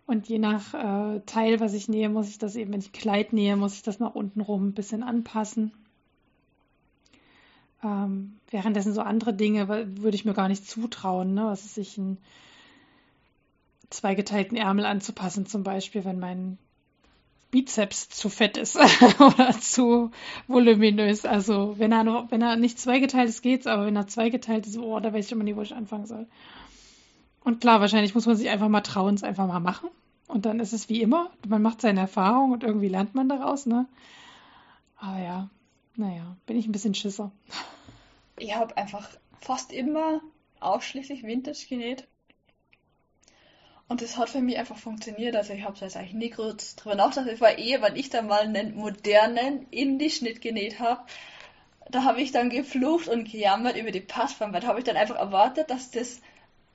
[0.06, 3.32] Und je nach äh, Teil, was ich nähe, muss ich das eben, wenn ich Kleid
[3.32, 5.72] nähe, muss ich das nach unten rum ein bisschen anpassen.
[7.84, 11.44] Ähm, währenddessen so andere Dinge würde ich mir gar nicht zutrauen, ne?
[11.44, 12.18] was ist sich einen
[13.90, 16.58] zweigeteilten Ärmel anzupassen, zum Beispiel, wenn mein
[17.50, 18.76] Bizeps zu fett ist
[19.20, 20.10] oder zu
[20.46, 21.24] voluminös.
[21.24, 24.76] Also wenn er noch, wenn er nicht zweigeteilt ist, geht's, aber wenn er zweigeteilt ist,
[24.78, 26.26] oh, da weiß ich immer nicht, wo ich anfangen soll.
[27.42, 29.88] Und klar, wahrscheinlich muss man sich einfach mal trauen, es einfach mal machen.
[30.26, 33.64] Und dann ist es wie immer, man macht seine Erfahrung und irgendwie lernt man daraus,
[33.64, 33.86] ne?
[34.98, 35.50] Aber ja,
[35.96, 37.32] naja, bin ich ein bisschen Schisser.
[38.38, 39.08] Ich habe einfach
[39.40, 40.20] fast immer
[40.60, 42.06] ausschließlich Vintage genäht.
[43.88, 45.34] Und das hat für mich einfach funktioniert.
[45.34, 47.28] Also ich habe jetzt eigentlich nie kurz drüber nachgedacht.
[47.32, 51.00] Es war eher, wenn ich dann mal einen modernen Indie-Schnitt genäht habe,
[51.90, 54.96] da habe ich dann geflucht und gejammert über die Passform, weil da habe ich dann
[54.96, 56.20] einfach erwartet, dass das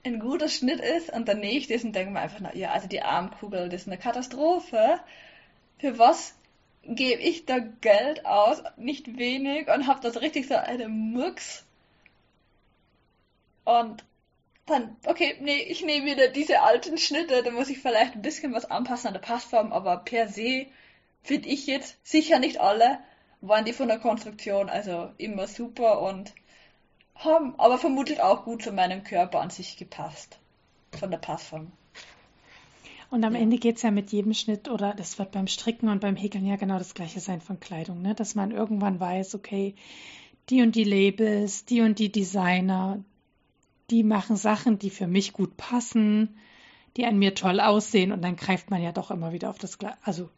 [0.04, 2.72] ein guter Schnitt ist und dann nähe ich das und denke mir einfach, na ja,
[2.72, 5.00] also die Armkugel, das ist eine Katastrophe.
[5.78, 6.36] Für was
[6.84, 8.64] gebe ich da Geld aus?
[8.78, 11.64] Nicht wenig und habe das richtig so eine Murks.
[13.66, 14.04] Und
[14.66, 18.54] dann, okay, nee, ich nehme wieder diese alten Schnitte, da muss ich vielleicht ein bisschen
[18.54, 20.68] was anpassen an der Passform, aber per se
[21.22, 23.00] finde ich jetzt sicher nicht alle,
[23.42, 26.34] waren die von der Konstruktion also immer super und
[27.16, 30.40] haben aber vermutlich auch gut zu meinem Körper an sich gepasst.
[30.98, 31.72] Von der Passform.
[33.10, 33.42] Und am ja.
[33.42, 36.46] Ende geht es ja mit jedem Schnitt oder das wird beim Stricken und beim Häkeln
[36.46, 38.16] ja genau das gleiche sein von Kleidung, ne?
[38.16, 39.76] dass man irgendwann weiß, okay,
[40.50, 43.04] die und die Labels, die und die Designer,
[43.90, 46.38] die machen Sachen, die für mich gut passen,
[46.98, 49.78] die an mir toll aussehen und dann greift man ja doch immer wieder auf das
[49.78, 50.30] gleiche, also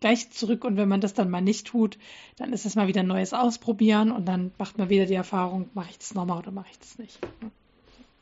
[0.00, 1.98] gleich zurück und wenn man das dann mal nicht tut,
[2.36, 5.70] dann ist es mal wieder ein neues Ausprobieren und dann macht man wieder die Erfahrung,
[5.74, 7.18] mache ich das nochmal oder mache ich das nicht.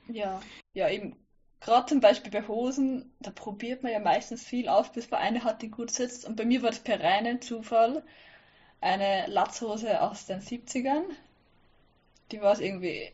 [0.09, 0.41] Ja,
[0.73, 1.17] ja eben.
[1.61, 5.45] Gerade zum Beispiel bei Hosen, da probiert man ja meistens viel aus, bis man eine
[5.45, 6.27] hat, die gut sitzt.
[6.27, 8.03] Und bei mir war das per reinen Zufall
[8.83, 11.05] eine Latzhose aus den 70ern.
[12.31, 13.11] Die war es irgendwie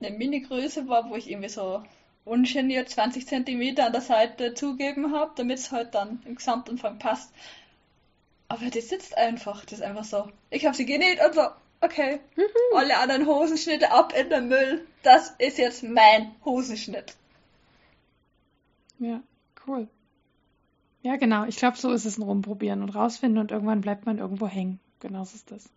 [0.00, 1.82] eine Mini-Größe war, wo ich irgendwie so
[2.24, 7.32] ungeniert 20 cm an der Seite zugeben habe, damit es halt dann im Gesamtumfang passt.
[8.48, 9.64] Aber die sitzt einfach.
[9.64, 10.30] Das ist einfach so.
[10.50, 11.42] Ich habe sie genäht und so,
[11.80, 12.20] okay.
[12.36, 12.76] Mhm.
[12.76, 14.86] Alle anderen Hosenschnitte ab in den Müll.
[15.02, 17.16] Das ist jetzt mein Hosenschnitt.
[18.98, 19.22] Ja,
[19.66, 19.88] cool.
[21.02, 21.44] Ja, genau.
[21.44, 24.80] Ich glaube, so ist es ein Rumprobieren und rausfinden und irgendwann bleibt man irgendwo hängen.
[25.00, 25.70] Genau so ist das.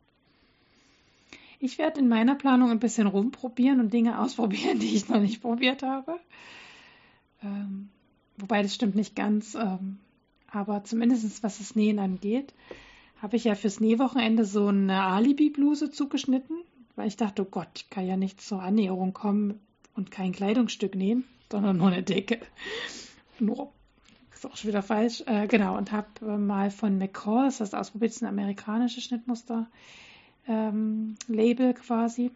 [1.64, 5.42] Ich werde in meiner Planung ein bisschen rumprobieren und Dinge ausprobieren, die ich noch nicht
[5.42, 6.20] probiert habe.
[7.42, 7.88] Ähm,
[8.36, 9.56] wobei das stimmt nicht ganz.
[9.56, 9.98] Ähm,
[10.52, 12.54] aber zumindest was das Nähen angeht,
[13.22, 16.58] habe ich ja fürs Nähwochenende so eine Alibi-Bluse zugeschnitten,
[16.98, 19.58] weil ich dachte, oh Gott, ich kann ja nicht zur Annäherung kommen
[19.96, 22.42] und kein Kleidungsstück nähen, sondern nur eine Decke.
[23.40, 23.72] Nur,
[24.34, 25.24] ist auch schon wieder falsch.
[25.28, 29.06] Äh, genau, und habe äh, mal von McCall, das heißt ausprobiert, das ist ein amerikanisches
[29.06, 29.68] Schnittmuster,
[30.48, 32.32] ähm, Label quasi.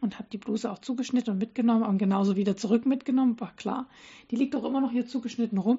[0.00, 3.40] Und habe die Bluse auch zugeschnitten und mitgenommen und genauso wieder zurück mitgenommen.
[3.40, 3.88] War klar.
[4.30, 5.78] Die liegt auch immer noch hier zugeschnitten rum.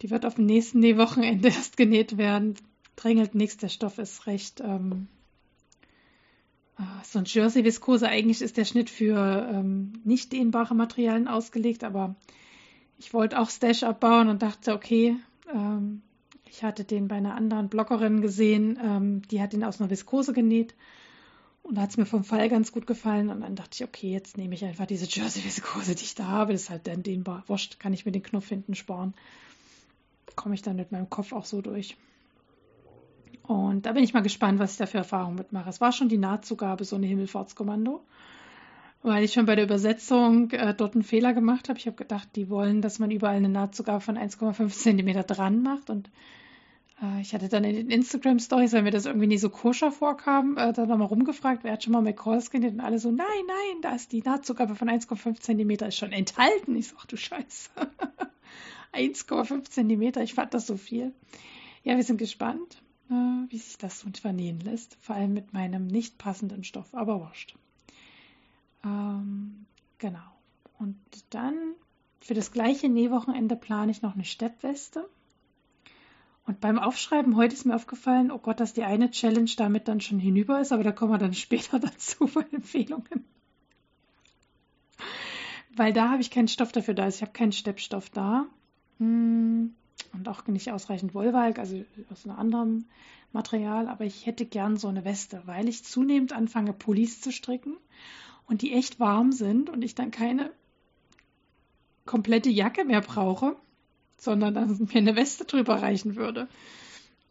[0.00, 2.54] Die wird auf dem nächsten Nähwochenende erst genäht werden.
[2.96, 3.56] Drängelt nichts.
[3.56, 4.60] Der Stoff ist recht.
[4.60, 5.08] Ähm,
[6.76, 8.08] ah, so ein Jersey-Viskose.
[8.08, 12.14] Eigentlich ist der Schnitt für ähm, nicht dehnbare Materialien ausgelegt, aber
[12.96, 15.16] ich wollte auch Stash abbauen und dachte, okay,
[15.52, 16.02] ähm,
[16.50, 20.32] ich hatte den bei einer anderen Bloggerin gesehen, ähm, die hat ihn aus einer Viskose
[20.32, 20.74] genäht.
[21.62, 23.28] Und da hat es mir vom Fall ganz gut gefallen.
[23.28, 26.52] Und dann dachte ich, okay, jetzt nehme ich einfach diese Jersey-Viskose, die ich da habe.
[26.52, 27.44] Das ist halt dann dehnbar.
[27.46, 29.12] Wurscht, kann ich mir den Knopf hinten sparen.
[30.34, 31.96] Komme ich dann mit meinem Kopf auch so durch.
[33.42, 35.68] Und da bin ich mal gespannt, was ich da für Erfahrungen mitmache.
[35.68, 38.02] Es war schon die Nahtzugabe, so eine Himmelfahrtskommando.
[39.02, 41.78] Weil ich schon bei der Übersetzung äh, dort einen Fehler gemacht habe.
[41.78, 45.88] Ich habe gedacht, die wollen, dass man überall eine Nahtzugabe von 1,5 cm dran macht.
[45.88, 46.10] Und
[47.02, 49.92] Äh, ich hatte dann in den Instagram Stories, weil mir das irgendwie nie so koscher
[49.92, 53.26] vorkam, äh, dann nochmal rumgefragt, wer hat schon mal McCalls genäht und alle so, nein,
[53.46, 56.76] nein, da ist die Nahtzugabe von 1,5 cm ist schon enthalten.
[56.76, 57.70] Ich so, ach du Scheiße.
[58.92, 61.12] 1,5 cm, ich fand das so viel.
[61.84, 63.14] Ja, wir sind gespannt, äh,
[63.48, 67.54] wie sich das so vernähen lässt, vor allem mit meinem nicht passenden Stoff, aber wurscht.
[68.84, 69.66] Ähm,
[69.98, 70.18] genau.
[70.78, 70.96] Und
[71.30, 71.74] dann
[72.20, 75.08] für das gleiche Nähwochenende plane ich noch eine Steppweste.
[76.46, 80.00] Und beim Aufschreiben heute ist mir aufgefallen, oh Gott, dass die eine Challenge damit dann
[80.00, 83.24] schon hinüber ist, aber da kommen wir dann später dazu bei Empfehlungen.
[85.76, 87.04] Weil da habe ich keinen Stoff dafür da.
[87.04, 88.46] Also ich habe keinen Steppstoff da.
[88.98, 89.74] Hm,
[90.12, 92.88] und auch nicht ausreichend Wollwalk, also aus einem anderen
[93.32, 93.88] Material.
[93.88, 97.76] Aber ich hätte gern so eine Weste, weil ich zunehmend anfange, Pullis zu stricken
[98.48, 100.50] und die echt warm sind und ich dann keine
[102.04, 103.56] komplette Jacke mehr brauche
[104.18, 106.48] sondern dass mir eine Weste drüber reichen würde.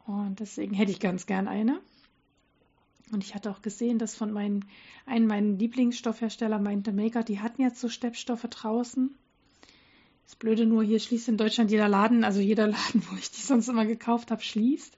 [0.06, 1.80] Und deswegen hätte ich ganz gern eine.
[3.12, 4.66] Und ich hatte auch gesehen, dass von meinen,
[5.06, 9.16] einem meiner Lieblingsstoffhersteller meinte Maker, die hatten jetzt so Steppstoffe draußen.
[10.26, 13.42] Das Blöde nur, hier schließt in Deutschland jeder Laden, also jeder Laden, wo ich die
[13.42, 14.98] sonst immer gekauft habe, schließt.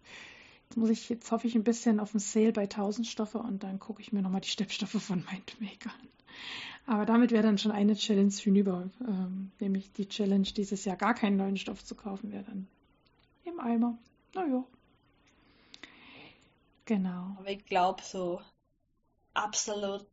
[0.70, 3.64] Jetzt muss ich, jetzt hoffe ich ein bisschen auf den Sale bei 1000 Stoffe und
[3.64, 6.08] dann gucke ich mir nochmal die Steppstoffe von Mindmaker an.
[6.86, 11.16] Aber damit wäre dann schon eine Challenge hinüber, ähm, nämlich die Challenge, dieses Jahr gar
[11.16, 12.68] keinen neuen Stoff zu kaufen, wäre dann
[13.46, 13.98] im Eimer.
[14.36, 14.64] Naja.
[16.86, 17.36] Genau.
[17.38, 18.40] Aber ich glaube so
[19.34, 20.06] absolut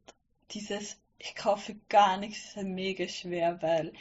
[0.52, 3.92] dieses, ich kaufe gar nichts, ist mega schwer, weil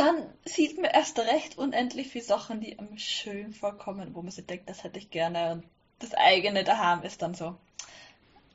[0.00, 4.46] dann sieht man erst recht unendlich viele Sachen, die einem schön vorkommen, wo man sich
[4.46, 5.64] denkt, das hätte ich gerne und
[5.98, 7.54] das eigene daheim ist dann so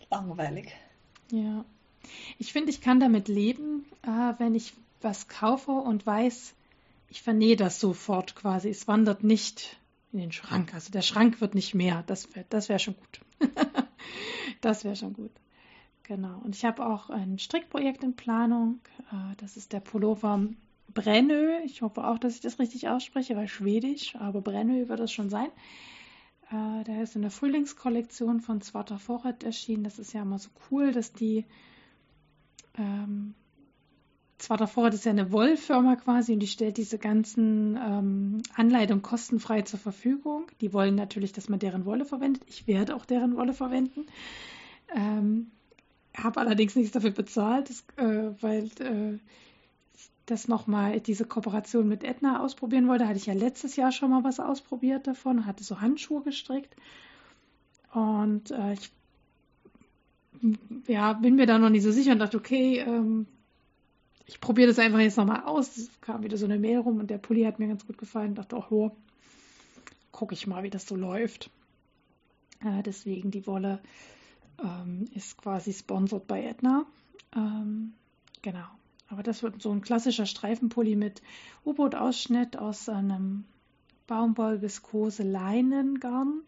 [0.09, 0.71] langweilig.
[1.31, 1.63] Ja.
[2.39, 6.55] Ich finde, ich kann damit leben, äh, wenn ich was kaufe und weiß,
[7.09, 8.69] ich vernähe das sofort quasi.
[8.69, 9.77] Es wandert nicht
[10.11, 10.73] in den Schrank.
[10.73, 12.03] Also der Schrank wird nicht mehr.
[12.07, 13.21] Das wäre das wär schon gut.
[14.61, 15.31] das wäre schon gut.
[16.01, 16.39] Genau.
[16.43, 18.79] Und ich habe auch ein Strickprojekt in Planung.
[19.11, 20.39] Äh, das ist der Pullover
[20.93, 21.59] Brennö.
[21.65, 25.29] Ich hoffe auch, dass ich das richtig ausspreche, weil Schwedisch, aber Brennö wird das schon
[25.29, 25.49] sein.
[26.51, 29.83] Äh, der ist in der Frühlingskollektion von Zwarter Vorrat erschienen.
[29.83, 31.45] Das ist ja immer so cool, dass die
[32.77, 33.33] ähm,
[34.37, 39.01] zwar davor, das ist ja eine Wollfirma quasi und die stellt diese ganzen ähm, Anleitungen
[39.01, 40.47] kostenfrei zur Verfügung.
[40.61, 42.43] Die wollen natürlich, dass man deren Wolle verwendet.
[42.47, 44.05] Ich werde auch deren Wolle verwenden.
[44.93, 45.51] Ähm,
[46.15, 49.17] habe allerdings nichts dafür bezahlt, das, äh, weil äh,
[50.25, 53.07] das nochmal diese Kooperation mit Edna ausprobieren wollte.
[53.07, 56.75] Hatte ich ja letztes Jahr schon mal was ausprobiert davon, hatte so Handschuhe gestrickt.
[57.93, 58.91] Und äh, ich
[60.87, 63.27] ja, bin mir da noch nicht so sicher und dachte, okay, ähm,
[64.25, 65.77] ich probiere das einfach jetzt nochmal aus.
[65.77, 68.31] Es kam wieder so eine Mail rum und der Pulli hat mir ganz gut gefallen.
[68.31, 68.91] Ich dachte, oh,
[70.11, 71.49] gucke ich mal, wie das so läuft.
[72.61, 73.79] Äh, deswegen die Wolle
[74.63, 76.85] ähm, ist quasi sponsored bei Edna.
[77.35, 77.93] Ähm,
[78.41, 78.65] genau.
[79.07, 81.21] Aber das wird so ein klassischer Streifenpulli mit
[81.63, 83.45] U-Boot-Ausschnitt aus einem
[84.07, 86.41] Baumwoll-Viskose-Leinengarn.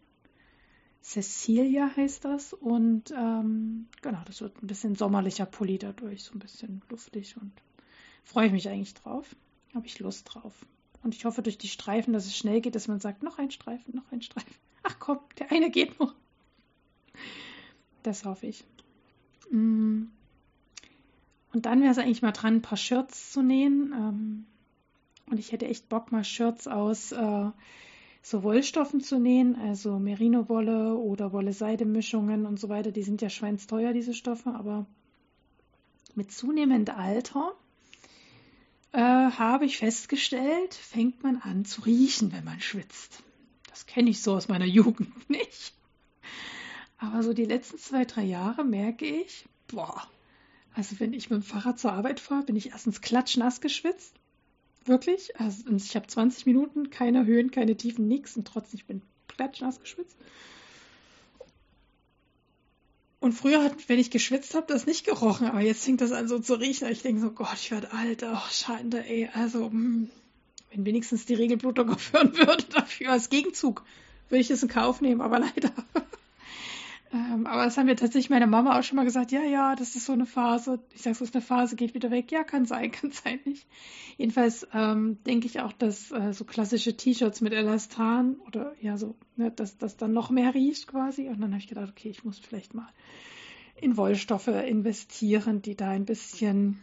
[1.02, 2.52] Cecilia heißt das.
[2.52, 7.52] Und ähm, genau, das wird ein bisschen sommerlicher Pulli dadurch, so ein bisschen luftig und
[8.24, 9.36] freue ich mich eigentlich drauf.
[9.74, 10.66] Habe ich Lust drauf.
[11.02, 13.50] Und ich hoffe durch die Streifen, dass es schnell geht, dass man sagt, noch ein
[13.50, 14.54] Streifen, noch ein Streifen.
[14.82, 16.14] Ach komm, der eine geht noch.
[18.02, 18.64] Das hoffe ich.
[19.50, 20.04] Mm.
[21.58, 23.92] Und dann wäre es eigentlich mal dran, ein paar Shirts zu nähen.
[23.92, 24.46] Ähm,
[25.28, 27.50] und ich hätte echt Bock, mal Shirts aus äh,
[28.22, 32.92] so Wollstoffen zu nähen, also Merino-Wolle oder Wolle-Seide-Mischungen und so weiter.
[32.92, 34.86] Die sind ja schweinsteuer, diese Stoffe, aber
[36.14, 37.56] mit zunehmendem Alter
[38.92, 43.24] äh, habe ich festgestellt, fängt man an zu riechen, wenn man schwitzt.
[43.68, 45.74] Das kenne ich so aus meiner Jugend nicht.
[46.98, 50.06] Aber so die letzten zwei, drei Jahre merke ich, boah,
[50.78, 54.14] also wenn ich mit dem Fahrrad zur Arbeit fahre, bin ich erstens klatschnass geschwitzt
[54.88, 55.38] Wirklich.
[55.38, 59.80] Also ich habe 20 Minuten, keine Höhen, keine Tiefen, nichts und trotzdem, ich bin klatschnass
[59.80, 60.16] geschwitzt.
[63.20, 66.28] Und früher hat, wenn ich geschwitzt habe, das nicht gerochen, aber jetzt fängt das an
[66.28, 66.88] so zu riechen.
[66.88, 69.28] Ich denke so, Gott, ich werde alt, oh, schade, ey.
[69.34, 70.10] Also, mh, hm,
[70.70, 73.84] wenn wenigstens die Regelblutung aufhören würde, dafür als Gegenzug
[74.28, 75.72] würde ich das in Kauf nehmen, aber leider.
[77.10, 79.96] Ähm, aber das haben wir tatsächlich meiner Mama auch schon mal gesagt, ja, ja, das
[79.96, 80.78] ist so eine Phase.
[80.92, 82.30] Ich sage, es ist eine Phase, geht wieder weg.
[82.30, 83.66] Ja, kann sein, kann sein nicht.
[84.18, 89.16] Jedenfalls ähm, denke ich auch, dass äh, so klassische T-Shirts mit Elastan oder ja so,
[89.36, 91.28] ne, dass das dann noch mehr riecht quasi.
[91.28, 92.88] Und dann habe ich gedacht, okay, ich muss vielleicht mal
[93.80, 96.78] in Wollstoffe investieren, die da ein bisschen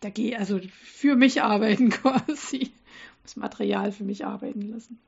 [0.00, 2.72] dagegen, also für mich arbeiten quasi.
[3.22, 4.98] Das Material für mich arbeiten lassen.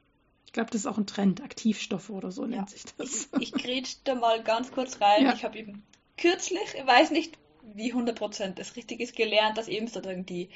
[0.50, 3.28] Ich glaube, das ist auch ein Trend, Aktivstoffe oder so nennt sich das.
[3.38, 5.26] Ich, ich grätsch da mal ganz kurz rein.
[5.26, 5.32] Ja.
[5.32, 5.86] Ich habe eben
[6.16, 10.50] kürzlich, ich weiß nicht, wie 100% das richtig ist, gelernt, dass eben sozusagen die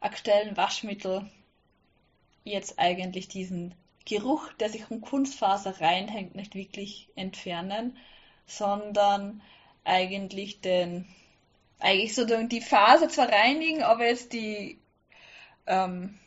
[0.00, 1.30] aktuellen Waschmittel
[2.42, 3.74] jetzt eigentlich diesen
[4.06, 7.98] Geruch, der sich um Kunstfaser reinhängt, nicht wirklich entfernen,
[8.46, 9.42] sondern
[9.84, 11.06] eigentlich den,
[11.80, 14.80] eigentlich sozusagen die Faser zwar reinigen, aber jetzt die
[15.66, 16.18] ähm,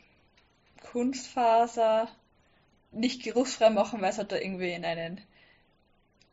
[0.92, 2.10] Kunstfaser
[2.92, 5.18] nicht geruchsfrei machen, weil es halt da irgendwie in einem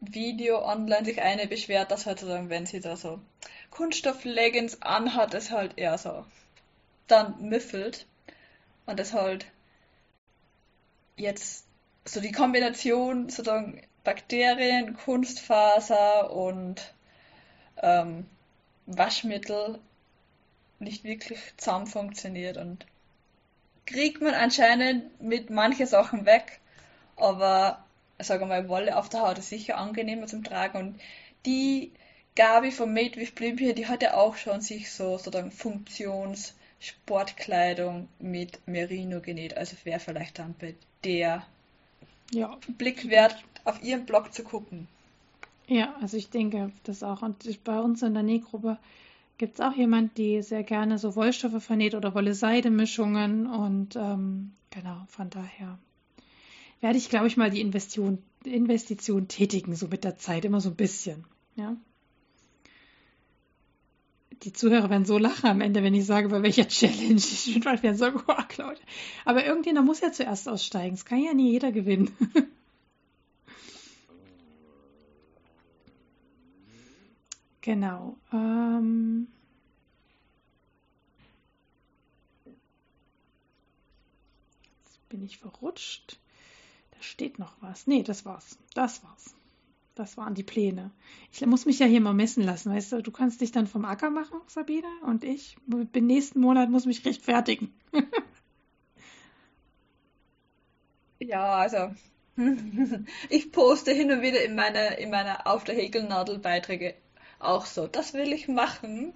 [0.00, 3.20] Video online sich eine beschwert, dass halt sozusagen, wenn sie da so
[3.70, 6.24] Kunststoff-Leggings anhat, es halt eher so
[7.07, 8.07] dann müffelt
[8.86, 9.46] und es halt
[11.16, 11.66] jetzt
[12.05, 16.94] so die Kombination sozusagen Bakterien, Kunstfaser und
[17.82, 18.26] ähm,
[18.86, 19.78] Waschmittel
[20.78, 22.86] nicht wirklich zusammen funktioniert und
[23.87, 26.61] kriegt man anscheinend mit manchen Sachen weg,
[27.16, 27.85] aber
[28.18, 31.01] sagen wir mal, Wolle auf der Haut ist sicher angenehmer zum Tragen und
[31.47, 31.93] die
[32.37, 38.09] Gabi von Made with Blim hier, die hatte auch schon sich so sozusagen Funktions Sportkleidung
[38.18, 40.74] mit Merino genäht, also wäre vielleicht dann bei
[41.05, 41.47] der
[42.30, 44.87] Ja, Blick wert, auf ihren Blog zu gucken.
[45.66, 47.22] ja, also ich denke das auch.
[47.22, 48.78] Und bei uns in der Nähgruppe
[49.39, 53.47] gibt es auch jemand, die sehr gerne so Wollstoffe vernäht oder Wolle-Seide-Mischungen.
[53.47, 55.78] Und ähm, genau, von daher
[56.80, 60.70] werde ich, glaube ich, mal die Investition, Investition tätigen, so mit der Zeit, immer so
[60.70, 61.24] ein bisschen.
[61.57, 61.76] Ja.
[64.43, 67.64] Die Zuhörer werden so lachen am Ende, wenn ich sage, bei welcher Challenge ich bin,
[67.64, 68.85] weil wir sagen, oh, Claudia.
[69.24, 70.95] Aber irgendjemand muss ja zuerst aussteigen.
[70.95, 72.11] Es kann ja nie jeder gewinnen.
[77.64, 78.18] Genau.
[78.30, 79.26] Ähm,
[84.84, 86.18] jetzt bin ich verrutscht.
[86.90, 87.86] Da steht noch was.
[87.86, 88.58] Nee, das war's.
[88.74, 89.34] Das war's.
[89.94, 90.90] Das waren die Pläne.
[91.32, 93.02] Ich muss mich ja hier mal messen lassen, weißt du?
[93.02, 97.06] Du kannst dich dann vom Acker machen, Sabine, und ich bin nächsten Monat muss mich
[97.06, 97.72] rechtfertigen.
[101.20, 101.94] Ja, also
[103.30, 106.94] ich poste hin und wieder in meine, in meine Auf der Häkelnadel Beiträge
[107.45, 107.86] auch so.
[107.86, 109.12] Das will ich machen.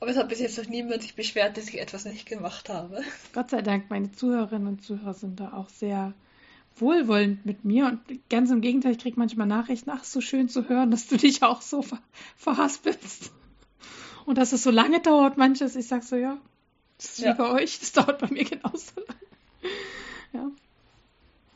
[0.00, 3.02] Aber es hat bis jetzt noch niemand sich beschwert, dass ich etwas nicht gemacht habe.
[3.32, 6.12] Gott sei Dank, meine Zuhörerinnen und Zuhörer sind da auch sehr
[6.76, 10.68] wohlwollend mit mir und ganz im Gegenteil, ich kriege manchmal Nachrichten, ach, so schön zu
[10.68, 11.98] hören, dass du dich auch so ver
[12.36, 13.30] verhaspelst.
[14.24, 15.76] Und dass es so lange dauert, manches.
[15.76, 16.38] Ich sag so, ja,
[16.96, 17.34] das ist Ja.
[17.34, 19.16] wie bei euch, das dauert bei mir genauso lang.
[20.32, 20.50] Ja,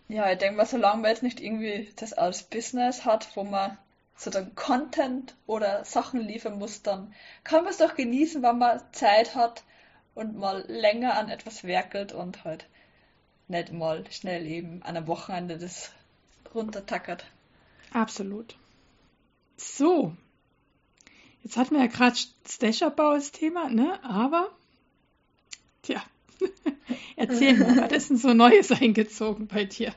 [0.09, 3.79] Ja, ich denke mal, solange man jetzt nicht irgendwie das als Business hat, wo man
[4.17, 7.15] sozusagen Content oder Sachen liefern muss, dann
[7.45, 9.63] kann man es doch genießen, wenn man Zeit hat
[10.15, 12.67] und mal länger an etwas werkelt und halt
[13.49, 15.93] nicht mal schnell eben an einem Wochenende das
[16.55, 17.25] runtertackert.
[17.93, 18.57] absolut.
[19.59, 20.15] So,
[21.43, 24.03] jetzt hatten wir ja gerade Stash-Abbau als Thema, ne?
[24.05, 24.51] Aber,
[25.83, 26.03] tja,
[27.17, 29.95] erzähl mal, was ist denn so Neues eingezogen bei dir?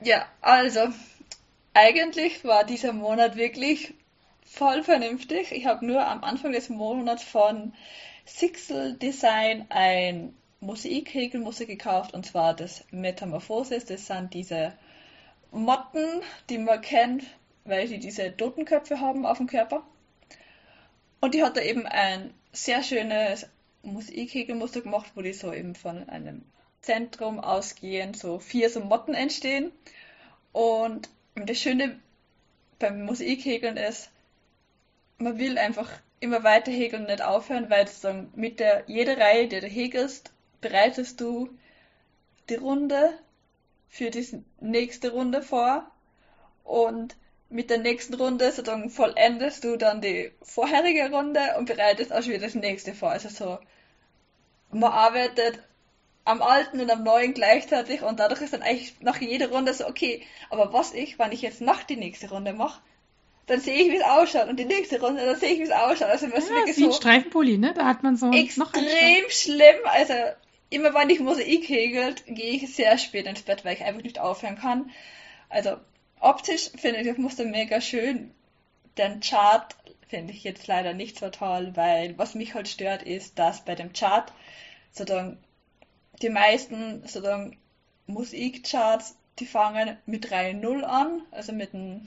[0.00, 0.88] Ja, also,
[1.74, 3.92] eigentlich war dieser Monat wirklich
[4.44, 5.52] voll vernünftig.
[5.52, 7.74] Ich habe nur am Anfang des Monats von
[8.24, 13.84] Sixel Design ein Mosaik-Häkelmuster gekauft und zwar das Metamorphosis.
[13.84, 14.72] Das sind diese
[15.50, 17.24] Motten, die man kennt,
[17.64, 19.82] weil sie diese Totenköpfe haben auf dem Körper.
[21.20, 23.48] Und die hat da eben ein sehr schönes
[23.82, 26.42] Mosaik-Häkelmuster gemacht, wo die so eben von einem
[26.80, 29.72] Zentrum ausgehend so vier so Motten entstehen.
[30.52, 32.00] Und das Schöne
[32.78, 34.10] beim Mosaikhäkeln ist,
[35.18, 39.60] man will einfach immer weiter häkeln, nicht aufhören, weil sozusagen mit der jeder Reihe, die
[39.60, 41.50] du häkelst, bereitest du
[42.48, 43.12] die Runde
[43.88, 45.90] für die nächste Runde vor
[46.64, 47.16] und
[47.50, 52.32] mit der nächsten Runde sozusagen vollendest du dann die vorherige Runde und bereitest auch schon
[52.32, 53.10] wieder das nächste vor.
[53.10, 53.58] Also so,
[54.70, 55.62] man arbeitet
[56.24, 59.86] am Alten und am Neuen gleichzeitig und dadurch ist dann eigentlich nach jeder Runde so,
[59.86, 62.80] okay, aber was ich, wenn ich jetzt noch die nächste Runde mache,
[63.46, 65.70] dann sehe ich, wie es ausschaut und die nächste Runde, dann sehe ich, wie es
[65.70, 66.08] ausschaut.
[66.08, 67.74] Also ist Ja, ist wie ein so Streifenpulli, ne?
[67.74, 69.76] Da hat man so extrem schlimm.
[69.84, 70.14] Also
[70.70, 74.18] immer wenn ich Mosaik häkelt, gehe ich sehr spät ins Bett, weil ich einfach nicht
[74.18, 74.90] aufhören kann.
[75.50, 75.76] Also
[76.20, 78.32] optisch finde ich das Muster mega schön.
[78.96, 79.76] Den Chart
[80.08, 83.74] finde ich jetzt leider nicht so toll, weil was mich halt stört, ist, dass bei
[83.74, 84.32] dem Chart
[84.90, 85.38] sozusagen
[86.22, 87.58] die meisten sozusagen
[88.06, 92.04] Musikcharts, die fangen mit Reihe 0 an, also mit einem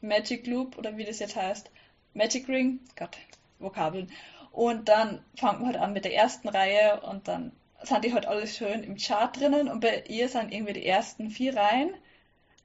[0.00, 1.70] Magic Loop oder wie das jetzt heißt,
[2.14, 3.16] Magic Ring, Gott,
[3.58, 4.10] Vokabeln.
[4.52, 8.26] Und dann fängt man halt an mit der ersten Reihe und dann sind die halt
[8.26, 11.94] alles schön im Chart drinnen und bei ihr sind irgendwie die ersten vier Reihen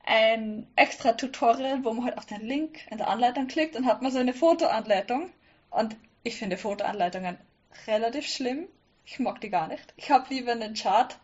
[0.06, 4.02] ein extra Tutorial, wo man halt auf den Link in der Anleitung klickt und hat
[4.02, 5.30] man so eine Fotoanleitung.
[5.70, 7.38] Und ich finde Fotoanleitungen
[7.86, 8.68] relativ schlimm.
[9.12, 9.92] Ich mag die gar nicht.
[9.98, 11.18] Ich habe lieber einen Chart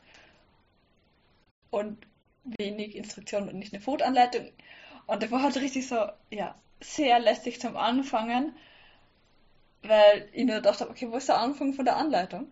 [1.70, 2.08] und
[2.58, 4.50] wenig Instruktionen und nicht eine Fotoanleitung.
[5.06, 8.56] Und der war halt richtig so, ja, sehr lästig zum Anfangen,
[9.84, 12.50] weil ich nur dachte, okay, wo ist der Anfang von der Anleitung?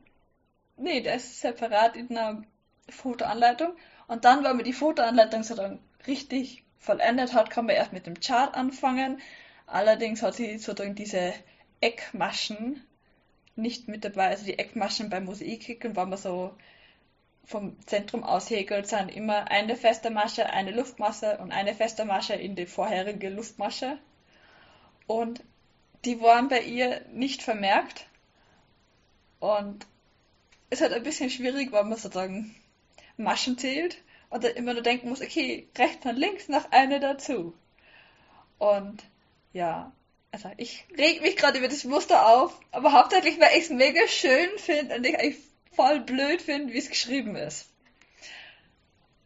[0.77, 2.43] Nee, der ist separat in einer
[2.89, 3.75] Fotoanleitung.
[4.07, 8.05] Und dann, wenn man die Fotoanleitung so dann richtig vollendet hat, kann man erst mit
[8.05, 9.19] dem Chart anfangen.
[9.65, 11.33] Allerdings hat sie sozusagen diese
[11.81, 12.83] Eckmaschen
[13.55, 14.27] nicht mit dabei.
[14.27, 16.55] Also die Eckmaschen beim Mosaikkicken, wenn man so
[17.45, 22.33] vom Zentrum aus häkelt, sind immer eine feste Masche, eine Luftmasse und eine feste Masche
[22.33, 23.97] in die vorherige Luftmasche.
[25.07, 25.43] Und
[26.05, 28.07] die waren bei ihr nicht vermerkt.
[29.39, 29.85] Und
[30.69, 32.55] es halt ein bisschen schwierig, weil man sozusagen
[33.17, 33.97] Maschen zählt
[34.29, 37.53] und dann immer nur denken muss, okay, rechts und links noch eine dazu.
[38.57, 39.03] Und
[39.51, 39.91] ja,
[40.33, 44.07] also ich reg mich gerade über das Muster auf, aber hauptsächlich, weil ich es mega
[44.07, 45.37] schön finde und ich eigentlich
[45.71, 47.69] voll blöd finde, wie es geschrieben ist.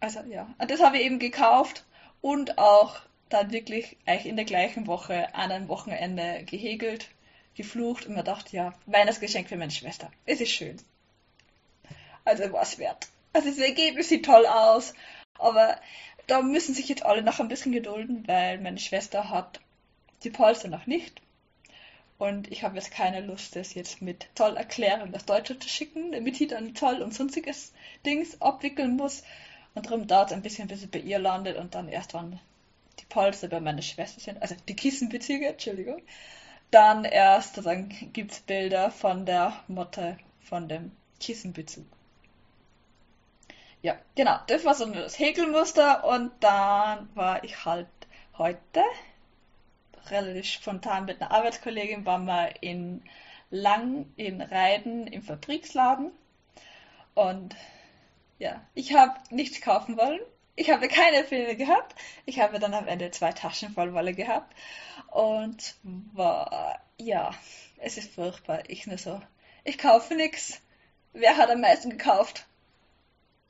[0.01, 1.85] Also ja, und das habe ich eben gekauft
[2.19, 2.99] und auch
[3.29, 7.07] dann wirklich eigentlich in der gleichen Woche an einem Wochenende gehegelt,
[7.55, 10.11] geflucht und mir dachte, ja, Weihnachtsgeschenk für meine Schwester.
[10.25, 10.75] Es ist schön.
[12.25, 13.07] Also was wert.
[13.31, 14.93] Also das Ergebnis sieht toll aus,
[15.39, 15.79] aber
[16.27, 19.61] da müssen sich jetzt alle noch ein bisschen gedulden, weil meine Schwester hat
[20.23, 21.21] die Polster noch nicht.
[22.17, 26.11] Und ich habe jetzt keine Lust, das jetzt mit toll erklären, das Deutsche zu schicken,
[26.11, 27.73] damit die dann toll und sonstiges
[28.05, 29.23] Dings abwickeln muss.
[29.75, 32.39] Und darum dauert es ein bisschen, bis es bei ihr landet und dann erst, wann
[32.99, 36.01] die Polster bei meiner Schwester sind, also die Kissenbezüge, Entschuldigung,
[36.71, 41.85] dann erst, dann gibt es Bilder von der Motte von dem Kissenbezug.
[43.83, 47.87] Ja, genau, das war so das Häkelmuster und dann war ich halt
[48.37, 48.81] heute
[50.11, 53.03] relativ spontan mit einer Arbeitskollegin waren wir in
[53.49, 56.11] Lang in Reiden im Fabriksladen
[57.15, 57.55] und
[58.39, 60.19] ja, ich habe nichts kaufen wollen.
[60.55, 61.95] Ich habe keine Filme gehabt.
[62.25, 64.55] Ich habe dann am Ende zwei Taschen voll Wolle gehabt
[65.11, 65.75] und
[66.13, 67.31] war ja,
[67.77, 68.69] es ist furchtbar.
[68.69, 69.21] Ich nur so,
[69.63, 70.61] ich kaufe nichts.
[71.13, 72.45] Wer hat am meisten gekauft?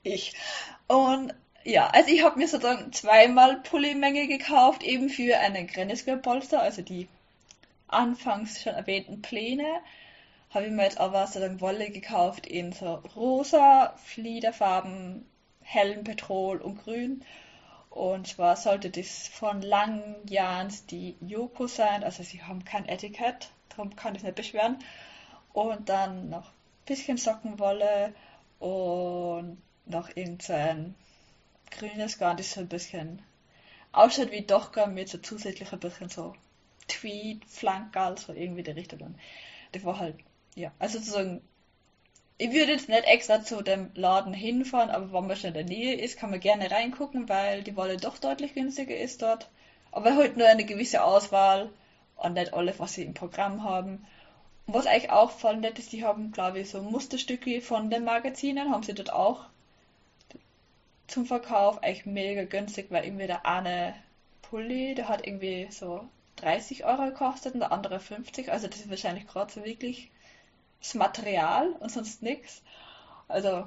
[0.02, 0.34] ich.
[0.86, 1.34] Und
[1.68, 7.08] ja, also ich habe mir sozusagen zweimal Pullymenge gekauft, eben für einen Grenzgürpolster, also die
[7.88, 9.80] anfangs schon erwähnten Pläne.
[10.48, 15.26] Habe ich mir jetzt aber sozusagen Wolle gekauft in so rosa, Fliederfarben,
[15.60, 17.22] hellen Petrol und grün.
[17.90, 23.94] Und zwar sollte das von Langjans die Yoko sein, also sie haben kein Etikett, darum
[23.94, 24.78] kann ich nicht beschweren.
[25.52, 28.14] Und dann noch ein bisschen Sockenwolle
[28.58, 30.94] und noch irgendein
[31.70, 33.22] grünes das so ein bisschen
[33.92, 36.34] ausschaut wie Dochka mit so zusätzlich ein bisschen so
[36.88, 39.14] Tweed, Flankerl, so irgendwie die Richtung.
[39.72, 40.16] Das war halt,
[40.54, 41.42] ja, also sozusagen,
[42.38, 45.64] ich würde jetzt nicht extra zu dem Laden hinfahren, aber wenn man schon in der
[45.64, 49.50] Nähe ist, kann man gerne reingucken, weil die Wolle doch deutlich günstiger ist dort.
[49.90, 51.70] Aber halt nur eine gewisse Auswahl
[52.16, 54.06] und nicht alle, was sie im Programm haben.
[54.66, 58.04] Und was eigentlich auch voll nett ist, die haben, glaube ich, so Musterstücke von den
[58.04, 59.46] Magazinen, haben sie dort auch
[61.08, 63.94] zum Verkauf eigentlich mega günstig, weil irgendwie der eine
[64.42, 68.52] Pulli, der hat irgendwie so 30 Euro gekostet und der andere 50.
[68.52, 70.10] Also das ist wahrscheinlich gerade so wirklich
[70.80, 72.62] das Material und sonst nichts.
[73.26, 73.66] Also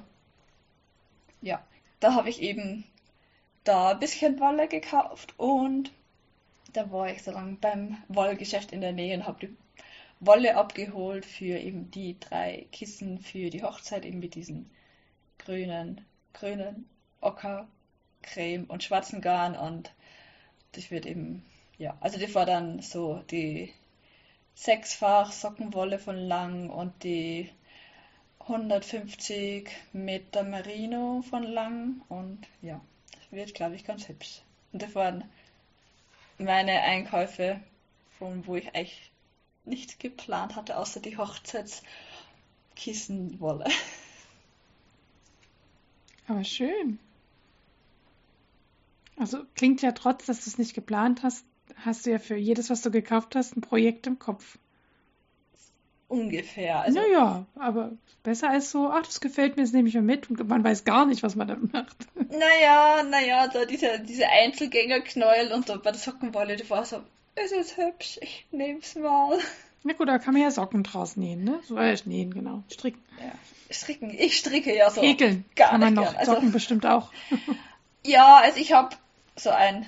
[1.42, 1.66] ja,
[2.00, 2.86] da habe ich eben
[3.64, 5.92] da ein bisschen Wolle gekauft und
[6.74, 9.58] da war ich so lange beim Wollgeschäft in der Nähe und habe die
[10.20, 14.70] Wolle abgeholt für eben die drei Kissen für die Hochzeit eben mit diesen
[15.40, 16.88] grünen, grünen
[17.22, 17.68] Ocker,
[18.22, 19.92] Creme und schwarzen Garn und
[20.74, 21.46] das wird eben,
[21.78, 23.74] ja, also das war dann so die
[24.56, 27.50] sechsfach Sockenwolle von Lang und die
[28.40, 32.82] 150 Meter Merino von Lang und ja,
[33.12, 34.42] das wird, glaube ich, ganz hübsch.
[34.74, 35.24] Und das waren
[36.38, 37.60] meine Einkäufe,
[38.18, 39.12] von wo ich eigentlich
[39.64, 43.66] nichts geplant hatte, außer die Hochzeitskissenwolle.
[46.28, 47.00] Aber schön.
[49.18, 52.70] Also klingt ja trotz, dass du es nicht geplant hast, hast du ja für jedes,
[52.70, 54.58] was du gekauft hast, ein Projekt im Kopf.
[56.08, 56.82] Ungefähr.
[56.82, 60.30] Also, naja, aber besser als so, ach, das gefällt mir, das nehme ich mal mit
[60.30, 61.96] und man weiß gar nicht, was man damit macht.
[62.30, 67.02] Naja, naja, da diese, diese Einzelgängerknäuel und so bei der Sockenwolle, die war so,
[67.36, 69.38] es ist hübsch, ich nehm's mal.
[69.84, 71.60] Na gut, da kann man ja Socken draus nähen, ne?
[71.64, 72.64] So äh, nähen, genau.
[72.70, 73.02] Stricken.
[73.20, 73.32] Ja.
[73.74, 74.12] Stricken.
[74.12, 75.02] Ich stricke ja so.
[75.02, 75.46] Häkeln.
[75.56, 76.16] Gar kann man noch.
[76.16, 77.12] Also, Socken bestimmt auch.
[78.04, 78.96] ja, also ich habe
[79.36, 79.86] so ein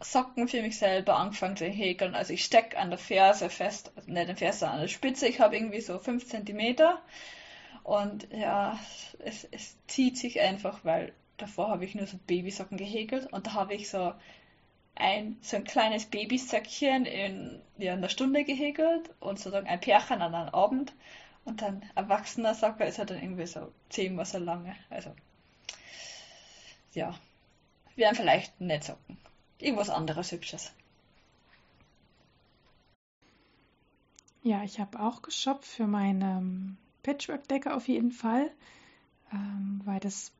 [0.00, 2.14] Socken für mich selber angefangen zu häkeln.
[2.14, 5.28] Also ich stecke an der Ferse fest, also nicht an der Ferse, an der Spitze.
[5.28, 6.76] Ich habe irgendwie so 5 cm.
[7.84, 8.78] Und ja,
[9.18, 13.54] es, es zieht sich einfach, weil davor habe ich nur so Babysocken gehäkelt und da
[13.54, 14.12] habe ich so
[14.94, 20.34] ein, so ein kleines Babysäckchen in ja, einer Stunde gehäkelt und sozusagen ein Pärchen an
[20.34, 20.92] einem Abend.
[21.44, 24.76] Und dann erwachsener Socker ist er dann irgendwie so zehnmal so lange.
[24.90, 25.10] Also,
[26.92, 27.14] ja,
[27.96, 29.16] wären vielleicht nicht Socken.
[29.58, 30.72] Irgendwas anderes Hübsches.
[34.42, 38.50] Ja, ich habe auch geshoppt für meine Patchwork-Decke auf jeden Fall,
[39.32, 40.32] ähm, weil das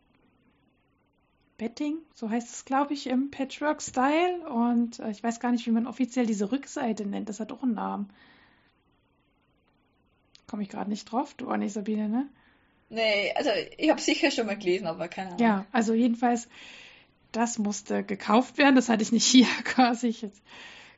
[1.57, 4.49] Betting, so heißt es, glaube ich, im Patchwork-Style.
[4.49, 7.29] Und äh, ich weiß gar nicht, wie man offiziell diese Rückseite nennt.
[7.29, 8.11] Das hat auch einen Namen.
[10.49, 11.35] Komme ich gerade nicht drauf.
[11.35, 12.29] Du auch nicht, Sabine, ne?
[12.91, 15.41] Nee, also ich habe sicher schon mal gelesen, aber keine Ahnung.
[15.41, 16.49] Ja, also jedenfalls,
[17.33, 18.77] das musste gekauft werden.
[18.77, 20.09] Das hatte ich nicht hier quasi.
[20.09, 20.43] Jetzt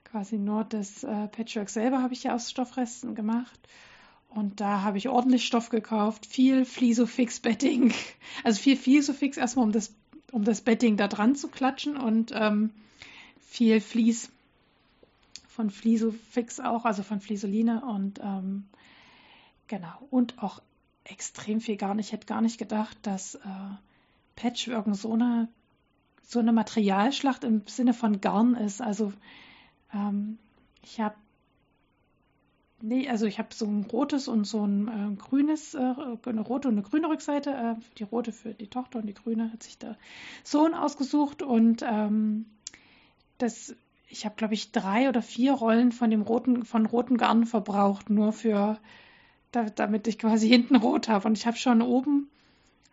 [0.05, 3.59] quasi nur das äh, Patchwork selber habe ich ja aus Stoffresten gemacht.
[4.29, 7.95] Und da habe ich ordentlich Stoff gekauft, viel Flisofix-Betting,
[8.45, 9.95] also viel Flisofix erstmal, um das
[10.35, 12.71] um das Bedding da dran zu klatschen und ähm,
[13.41, 14.31] viel Vlies
[15.47, 18.65] von Flisofix auch, also von Flisoline und ähm,
[19.69, 20.61] genau und auch
[21.05, 22.07] extrem viel gar nicht.
[22.07, 23.39] Ich hätte gar nicht gedacht, dass äh,
[24.35, 25.47] Patchwork so eine
[26.25, 28.81] so eine Materialschlacht im Sinne von Garn ist.
[28.81, 29.13] Also
[29.93, 30.39] ähm,
[30.83, 31.15] ich habe
[32.87, 36.69] Nee, also ich habe so ein rotes und so ein äh, grünes, äh, eine rote
[36.69, 37.51] und eine grüne Rückseite.
[37.51, 39.97] Äh, die rote für die Tochter und die grüne hat sich der
[40.43, 41.41] Sohn ausgesucht.
[41.41, 42.45] Und ähm,
[43.39, 43.75] das,
[44.11, 48.11] ich habe, glaube ich, drei oder vier Rollen von dem roten, von roten Garn verbraucht,
[48.11, 48.79] nur für,
[49.51, 51.27] da, damit ich quasi hinten rot habe.
[51.27, 52.29] Und ich habe schon oben,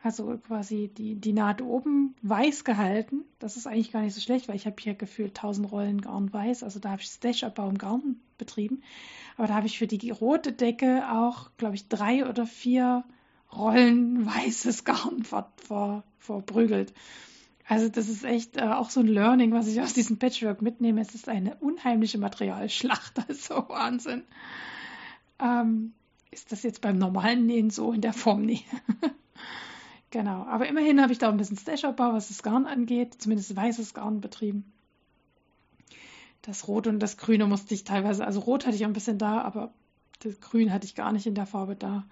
[0.04, 3.24] also quasi die, die Naht oben weiß gehalten.
[3.40, 6.34] Das ist eigentlich gar nicht so schlecht, weil ich habe hier gefühlt 1000 Rollen Garn
[6.34, 6.64] weiß.
[6.64, 8.82] Also da habe ich Stash-Abbau im Garn betrieben.
[9.38, 13.04] Aber da habe ich für die rote Decke auch, glaube ich, drei oder vier
[13.54, 16.94] Rollen weißes Garn ver, ver, verprügelt.
[17.68, 21.00] Also das ist echt äh, auch so ein Learning, was ich aus diesem Patchwork mitnehme.
[21.00, 24.24] Es ist eine unheimliche Materialschlacht, also Wahnsinn.
[25.40, 25.94] Ähm,
[26.32, 28.42] ist das jetzt beim normalen Nähen so in der Form?
[28.42, 28.62] Nee.
[30.12, 33.94] genau, aber immerhin habe ich da ein bisschen Stash-Abbau, was das Garn angeht, zumindest weißes
[33.94, 34.72] Garn betrieben.
[36.44, 39.42] Das Rot und das Grüne musste ich teilweise, also Rot hatte ich ein bisschen da,
[39.42, 39.74] aber
[40.20, 42.06] das Grün hatte ich gar nicht in der Farbe da.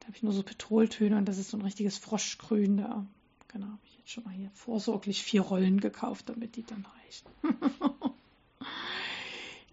[0.00, 3.06] Da habe ich nur so Petroltöne und das ist so ein richtiges Froschgrün da.
[3.48, 7.56] Genau, habe ich jetzt schon mal hier vorsorglich vier Rollen gekauft, damit die dann reichen.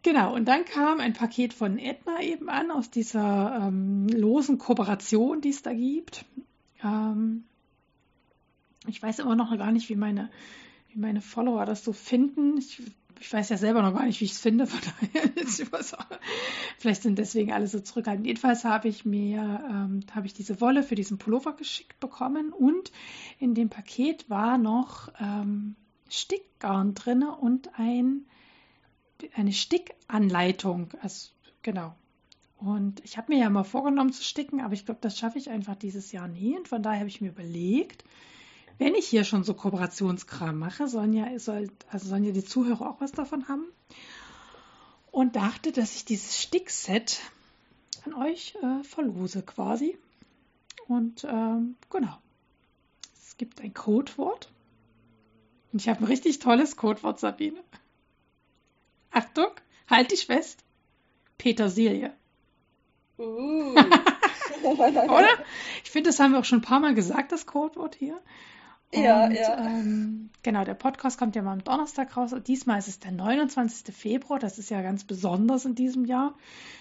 [0.02, 5.42] genau, und dann kam ein Paket von Edna eben an, aus dieser ähm, losen Kooperation,
[5.42, 6.26] die es da gibt.
[6.84, 7.44] Ähm,
[8.88, 10.30] ich weiß immer noch gar nicht, wie meine,
[10.90, 12.58] wie meine Follower das so finden.
[12.58, 12.82] Ich
[13.24, 15.32] ich weiß ja selber noch gar nicht, wie ich es finde, von daher
[16.78, 18.28] vielleicht sind deswegen alle so zurückhaltend.
[18.28, 22.92] Jedenfalls habe ich mir, ähm, habe ich diese Wolle für diesen Pullover geschickt bekommen und
[23.40, 25.76] in dem Paket war noch ähm,
[26.10, 28.26] Stickgarn drin und ein,
[29.36, 30.90] eine Stickanleitung.
[31.02, 31.30] Also,
[31.62, 31.96] genau.
[32.58, 35.50] Und ich habe mir ja mal vorgenommen zu sticken, aber ich glaube, das schaffe ich
[35.50, 36.58] einfach dieses Jahr nie.
[36.58, 38.04] Und von daher habe ich mir überlegt,
[38.78, 42.90] wenn ich hier schon so Kooperationskram mache, sollen ja, soll, also sollen ja die Zuhörer
[42.90, 43.66] auch was davon haben.
[45.12, 47.20] Und dachte, dass ich dieses Stickset
[48.06, 49.98] an euch äh, verlose quasi.
[50.88, 52.18] Und ähm, genau.
[53.16, 54.52] Es gibt ein Codewort.
[55.72, 57.64] Und ich habe ein richtig tolles Codewort, Sabine.
[59.12, 59.52] Achtung,
[59.90, 60.64] halt dich fest.
[61.38, 62.14] Petersilie.
[63.18, 63.76] Uh.
[64.64, 65.30] Oder?
[65.84, 68.20] Ich finde, das haben wir auch schon ein paar Mal gesagt, das Codewort hier.
[68.94, 69.66] Ja, ja.
[69.66, 72.34] Ähm, genau, der Podcast kommt ja mal am Donnerstag raus.
[72.46, 73.94] Diesmal ist es der 29.
[73.96, 74.40] Februar.
[74.40, 76.36] Das ist ja ganz besonders in diesem Jahr.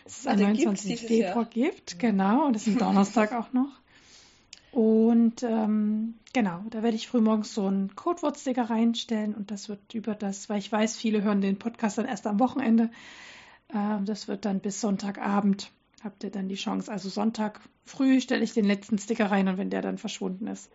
[0.04, 1.00] Es ist also ein 29.
[1.00, 1.44] Februar Jahr.
[1.46, 2.46] gibt, genau.
[2.46, 3.80] Und es ist ein Donnerstag auch noch.
[4.72, 10.14] Und ähm, genau, da werde ich frühmorgens so einen Codewort-Sticker reinstellen und das wird über
[10.14, 12.90] das, weil ich weiß, viele hören den Podcast dann erst am Wochenende.
[13.72, 15.70] Ähm, das wird dann bis Sonntagabend
[16.02, 16.90] habt ihr dann die Chance.
[16.90, 20.70] Also Sonntag früh stelle ich den letzten Sticker rein und wenn der dann verschwunden ist,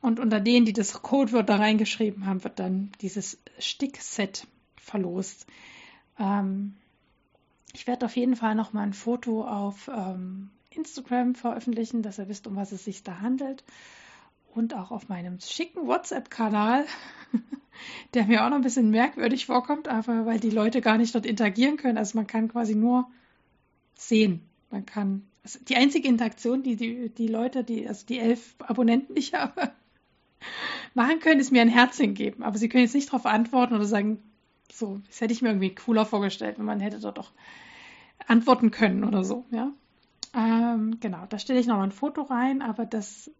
[0.00, 4.46] und unter denen, die das Codewort da reingeschrieben haben, wird dann dieses Stickset
[4.76, 5.46] verlost.
[6.18, 6.76] Ähm,
[7.72, 12.28] ich werde auf jeden Fall noch mal ein Foto auf ähm, Instagram veröffentlichen, dass ihr
[12.28, 13.64] wisst, um was es sich da handelt.
[14.54, 16.86] Und auch auf meinem schicken WhatsApp-Kanal,
[18.14, 21.26] der mir auch noch ein bisschen merkwürdig vorkommt, aber weil die Leute gar nicht dort
[21.26, 21.98] interagieren können.
[21.98, 23.10] Also man kann quasi nur
[23.94, 24.40] sehen.
[24.70, 29.14] Man kann, also die einzige Interaktion, die, die die Leute, die, also die elf Abonnenten,
[29.14, 29.72] die ich habe,
[30.94, 32.42] machen können, ist mir ein Herzchen geben.
[32.42, 34.18] Aber sie können jetzt nicht darauf antworten oder sagen,
[34.72, 37.32] so, das hätte ich mir irgendwie cooler vorgestellt, wenn man hätte dort doch
[38.26, 39.72] antworten können oder so, ja.
[40.34, 43.30] Ähm, genau, da stelle ich noch mal ein Foto rein, aber das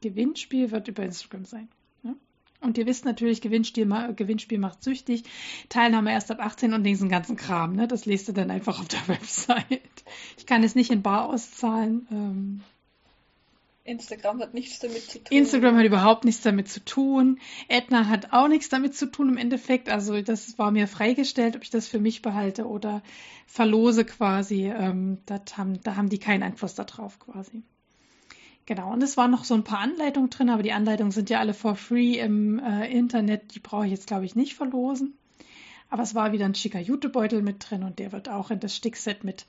[0.00, 1.68] Gewinnspiel wird über Instagram sein.
[2.62, 5.24] Und ihr wisst natürlich, Gewinnspiel, Gewinnspiel macht süchtig.
[5.68, 7.74] Teilnahme erst ab 18 und diesen ganzen Kram.
[7.74, 7.88] Ne?
[7.88, 10.04] Das lest ihr dann einfach auf der Website.
[10.38, 12.06] Ich kann es nicht in Bar auszahlen.
[12.10, 12.60] Ähm,
[13.84, 15.36] Instagram hat nichts damit zu tun.
[15.36, 17.40] Instagram hat überhaupt nichts damit zu tun.
[17.68, 19.88] Edna hat auch nichts damit zu tun im Endeffekt.
[19.88, 23.02] Also das war mir freigestellt, ob ich das für mich behalte oder
[23.46, 24.66] verlose quasi.
[24.66, 25.18] Ähm,
[25.56, 27.62] haben, da haben die keinen Einfluss darauf quasi.
[28.66, 31.40] Genau, und es waren noch so ein paar Anleitungen drin, aber die Anleitungen sind ja
[31.40, 33.56] alle for free im äh, Internet.
[33.56, 35.18] Die brauche ich jetzt, glaube ich, nicht verlosen.
[35.90, 38.76] Aber es war wieder ein schicker Jutebeutel mit drin und der wird auch in das
[38.76, 39.46] Stickset mit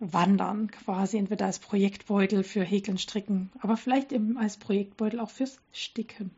[0.00, 5.58] wandern, quasi entweder als Projektbeutel für Häkeln, Stricken, aber vielleicht eben als Projektbeutel auch fürs
[5.72, 6.30] Sticken.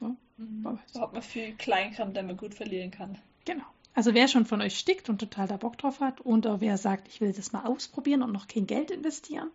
[0.00, 0.16] Ja?
[0.36, 0.78] Mhm.
[0.92, 3.18] So hat man viel Kleinkram, den man gut verlieren kann.
[3.44, 3.64] Genau.
[3.94, 7.06] Also wer schon von euch stickt und total da Bock drauf hat und wer sagt,
[7.06, 9.50] ich will das mal ausprobieren und noch kein Geld investieren,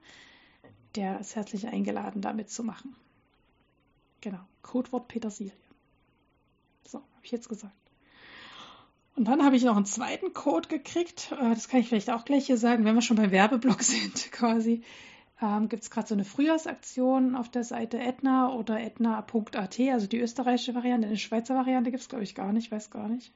[0.95, 2.95] der ist herzlich eingeladen, da mitzumachen.
[4.21, 4.39] Genau.
[4.61, 5.51] Codewort Petersilie.
[6.85, 7.73] So, habe ich jetzt gesagt.
[9.15, 11.31] Und dann habe ich noch einen zweiten Code gekriegt.
[11.31, 14.31] Äh, das kann ich vielleicht auch gleich hier sagen, wenn wir schon beim Werbeblock sind
[14.31, 14.83] quasi.
[15.41, 20.19] Ähm, Gibt es gerade so eine Frühjahrsaktion auf der Seite Etna oder etna.at, also die
[20.19, 21.07] österreichische Variante.
[21.07, 23.31] Eine Schweizer Variante gibt es, glaube ich, gar nicht, weiß gar nicht.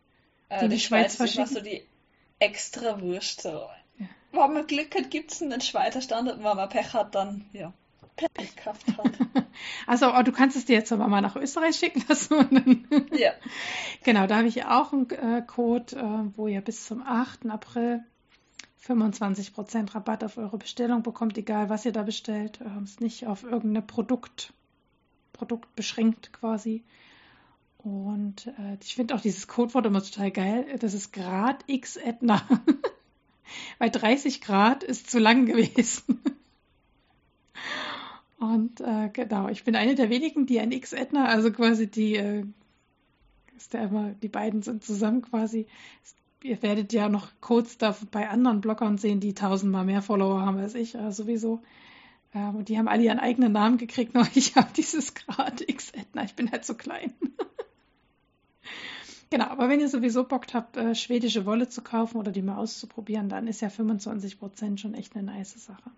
[0.50, 1.56] Äh, die, die, die Schweiz, Schweiz verschicken.
[1.56, 1.84] so die
[2.40, 3.42] extra Wurst.
[3.42, 3.50] So.
[3.50, 4.08] Ja.
[4.32, 7.46] Wenn man Glück hat, gibt es einen Schweizer Standard und wenn man Pech hat, dann
[7.54, 7.74] ja.
[8.16, 8.30] Pech
[8.66, 8.78] hat.
[9.86, 12.88] Also, oh, du kannst es dir jetzt aber mal nach Österreich schicken lassen.
[13.12, 13.32] ja.
[14.04, 17.50] Genau, da habe ich auch einen äh, Code, äh, wo ihr bis zum 8.
[17.50, 18.04] April
[18.86, 22.60] 25% Rabatt auf eure Bestellung bekommt, egal was ihr da bestellt.
[22.62, 24.54] Äh, ist nicht auf irgendein Produkt,
[25.34, 26.84] Produkt beschränkt quasi.
[27.78, 30.66] Und äh, ich finde auch dieses Codewort immer total geil.
[30.80, 32.42] Das ist Grad X Etna.
[33.78, 36.22] Weil 30 Grad ist zu lang gewesen.
[38.44, 42.44] Und äh, genau, ich bin eine der wenigen, die ein X-Edna, also quasi die, äh,
[43.56, 45.66] ist ja immer, die beiden sind zusammen quasi.
[46.44, 50.58] Ihr werdet ja noch Codes da bei anderen Bloggern sehen, die tausendmal mehr Follower haben
[50.58, 51.62] als ich, äh, sowieso.
[52.34, 56.26] Ähm, und die haben alle ihren eigenen Namen gekriegt, nur ich habe dieses Grad X-Edna,
[56.26, 57.14] ich bin halt so klein.
[59.30, 62.58] genau, aber wenn ihr sowieso Bock habt, äh, schwedische Wolle zu kaufen oder die mal
[62.58, 65.92] auszuprobieren, dann ist ja 25% schon echt eine nice Sache.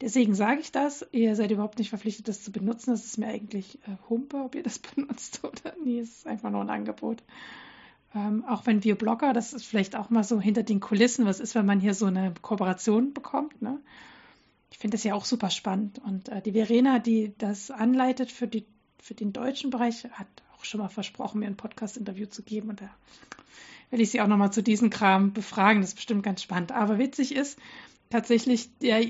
[0.00, 1.06] Deswegen sage ich das.
[1.12, 2.90] Ihr seid überhaupt nicht verpflichtet, das zu benutzen.
[2.90, 6.00] Das ist mir eigentlich äh, Humpe, ob ihr das benutzt oder nie.
[6.00, 7.22] Es ist einfach nur ein Angebot.
[8.14, 11.40] Ähm, auch wenn wir Blogger, das ist vielleicht auch mal so hinter den Kulissen, was
[11.40, 13.60] ist, wenn man hier so eine Kooperation bekommt.
[13.62, 13.80] Ne?
[14.70, 15.98] Ich finde das ja auch super spannend.
[16.04, 18.66] Und äh, die Verena, die das anleitet für, die,
[18.98, 22.70] für den deutschen Bereich, hat auch schon mal versprochen, mir ein Podcast-Interview zu geben.
[22.70, 22.90] Und da
[23.90, 25.80] will ich sie auch nochmal zu diesem Kram befragen.
[25.80, 26.72] Das ist bestimmt ganz spannend.
[26.72, 27.58] Aber witzig ist
[28.10, 29.02] tatsächlich, der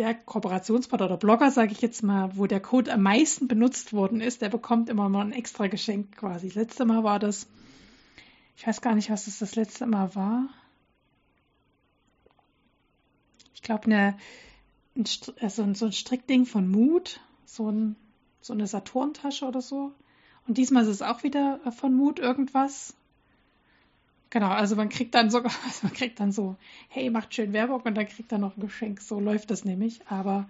[0.00, 4.22] der Kooperationspartner oder Blogger, sage ich jetzt mal, wo der Code am meisten benutzt worden
[4.22, 6.46] ist, der bekommt immer mal ein extra Geschenk quasi.
[6.46, 7.46] Das letzte Mal war das,
[8.56, 10.48] ich weiß gar nicht, was das das letzte Mal war.
[13.54, 14.16] Ich glaube, eine,
[14.96, 15.04] ein,
[15.42, 17.94] also so ein Strickding von Mut, so, ein,
[18.40, 19.92] so eine Saturntasche oder so.
[20.46, 22.94] Und diesmal ist es auch wieder von Mut irgendwas.
[24.30, 26.56] Genau, also man kriegt dann sogar, also man kriegt dann so,
[26.88, 29.00] hey, macht schön Werbung und dann kriegt er noch ein Geschenk.
[29.00, 30.06] So läuft das nämlich.
[30.06, 30.48] Aber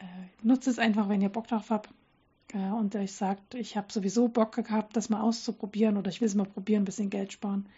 [0.00, 0.04] äh,
[0.42, 1.90] nutzt es einfach, wenn ihr Bock drauf habt.
[2.52, 6.26] Äh, und euch sagt, ich habe sowieso Bock gehabt, das mal auszuprobieren oder ich will
[6.26, 7.68] es mal probieren, ein bisschen Geld sparen.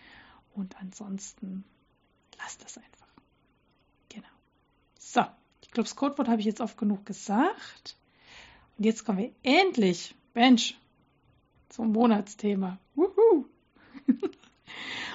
[0.54, 1.64] Und ansonsten
[2.38, 3.06] lasst das einfach.
[4.08, 4.24] Genau.
[4.98, 5.20] So,
[5.60, 7.96] ich glaube, das Codewort habe ich jetzt oft genug gesagt.
[8.78, 10.78] Und jetzt kommen wir endlich, Mensch,
[11.68, 12.78] zum Monatsthema.
[12.94, 13.44] Wuhu!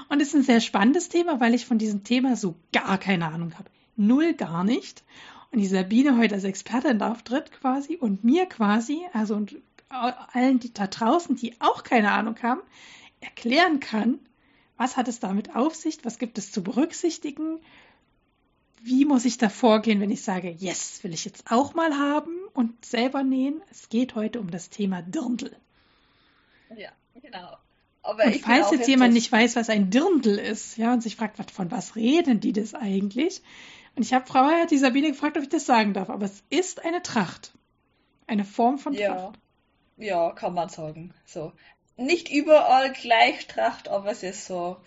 [0.10, 3.28] Und es ist ein sehr spannendes Thema, weil ich von diesem Thema so gar keine
[3.28, 3.69] Ahnung habe.
[3.95, 5.03] Null gar nicht.
[5.52, 9.56] Und die Sabine heute als Expertin auftritt quasi und mir quasi, also und
[9.90, 12.61] allen die da draußen, die auch keine Ahnung haben,
[13.19, 14.19] erklären kann,
[14.78, 17.60] was hat es damit auf sich, was gibt es zu berücksichtigen,
[18.82, 22.36] wie muss ich da vorgehen, wenn ich sage, yes, will ich jetzt auch mal haben
[22.53, 23.61] und selber nähen.
[23.69, 25.56] Es geht heute um das Thema Dirndl.
[26.76, 26.90] Ja,
[27.22, 27.57] genau.
[28.03, 31.38] Aber und falls jetzt jemand nicht weiß, was ein Dirndl ist, ja, und sich fragt,
[31.38, 33.41] was, von was reden die das eigentlich?
[33.95, 36.84] Und ich habe Frau die Sabine gefragt, ob ich das sagen darf, aber es ist
[36.84, 37.53] eine Tracht.
[38.26, 39.14] Eine Form von ja.
[39.15, 39.40] Tracht.
[39.98, 41.14] Ja, kann man sagen.
[41.26, 41.52] So.
[41.98, 44.78] Nicht überall gleich Tracht, aber es ist so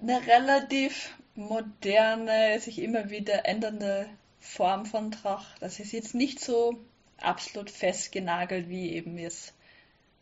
[0.00, 4.08] eine relativ moderne, sich immer wieder ändernde
[4.40, 5.60] Form von Tracht.
[5.60, 6.78] Das ist jetzt nicht so
[7.18, 9.54] absolut festgenagelt wie eben jetzt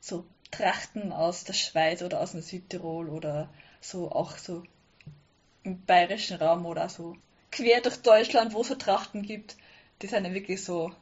[0.01, 3.49] so Trachten aus der Schweiz oder aus dem Südtirol oder
[3.81, 4.63] so auch so
[5.65, 7.17] im bayerischen Raum oder so
[7.51, 9.57] quer durch Deutschland, wo es so Trachten gibt.
[10.01, 10.93] Die sind ja wirklich so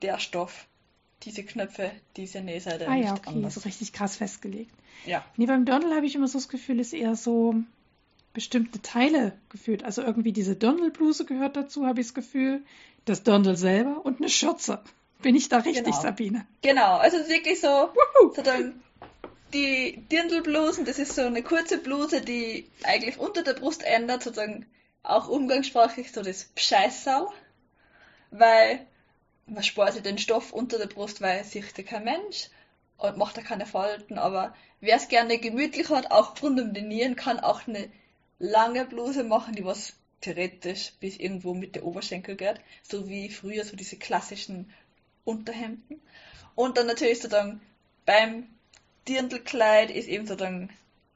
[0.00, 0.66] der Stoff.
[1.22, 2.86] Diese Knöpfe, diese Nähseite.
[2.86, 3.54] Ah ja, okay, anders.
[3.54, 4.74] so richtig krass festgelegt.
[5.06, 5.24] Ja.
[5.36, 7.54] Nee, beim Dirndl habe ich immer so das Gefühl, ist eher so
[8.34, 9.84] bestimmte Teile gefühlt.
[9.84, 12.62] Also irgendwie diese Dirndl-Bluse gehört dazu, habe ich das Gefühl.
[13.06, 14.82] Das Dirndl selber und eine Schürze.
[15.24, 16.02] Bin ich da richtig, genau.
[16.02, 16.46] Sabine?
[16.60, 17.88] Genau, also wirklich so,
[18.20, 18.82] sozusagen
[19.54, 24.66] die Dirndlblusen, das ist so eine kurze Bluse, die eigentlich unter der Brust ändert, sozusagen
[25.02, 27.32] auch umgangssprachlich so das Scheißsau,
[28.32, 28.86] weil
[29.46, 32.50] man spart den Stoff unter der Brust, weil sieht ja kein Mensch
[32.98, 36.82] und macht da keine Falten, aber wer es gerne gemütlich hat, auch rund um die
[36.82, 37.88] Nieren, kann auch eine
[38.38, 43.64] lange Bluse machen, die was theoretisch bis irgendwo mit der Oberschenkel geht, so wie früher
[43.64, 44.70] so diese klassischen
[45.24, 46.00] Unterhemden.
[46.54, 47.60] Und dann natürlich sozusagen
[48.06, 48.48] beim
[49.08, 50.70] Dirndlkleid ist eben sozusagen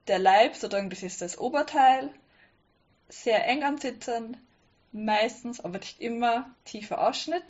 [0.06, 2.10] der Leib, sozusagen das ist das Oberteil,
[3.09, 4.36] sehr eng am Sitzen,
[4.93, 7.44] meistens, aber nicht immer, tiefer Ausschnitt.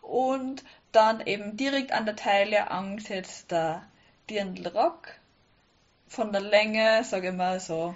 [0.00, 3.86] Und dann eben direkt an der Taille angesetzt der
[4.28, 5.08] Dirndlrock.
[6.08, 7.94] Von der Länge, sage ich mal so,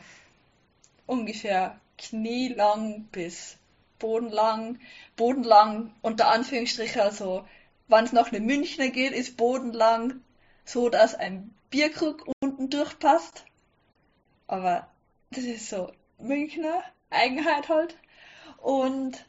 [1.06, 3.56] ungefähr knielang bis
[3.98, 4.78] bodenlang.
[5.16, 7.46] Bodenlang unter Anführungsstrichen, also
[7.88, 10.20] wenn es noch eine Münchner geht, ist bodenlang,
[10.64, 13.44] so dass ein Bierkrug unten durchpasst.
[14.46, 14.88] Aber
[15.30, 17.96] das ist so Münchner Eigenheit halt.
[18.58, 19.24] Und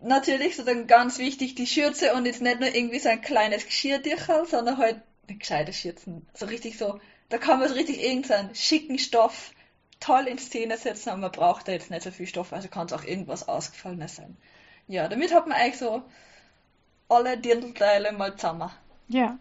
[0.00, 3.66] natürlich so dann ganz wichtig die Schürze und jetzt nicht nur irgendwie so ein kleines
[3.66, 6.26] Geschirrdüchel, sondern halt eine gescheite Schürzen.
[6.34, 9.52] So richtig so, da kann man so richtig irgendeinen schicken Stoff
[10.00, 12.86] toll in Szene setzen, aber man braucht da jetzt nicht so viel Stoff, also kann
[12.86, 14.36] es auch irgendwas Ausgefallenes sein.
[14.86, 16.02] Ja, damit hat man eigentlich so
[17.08, 18.70] alle Dirndlteile mal zusammen.
[19.08, 19.38] Ja.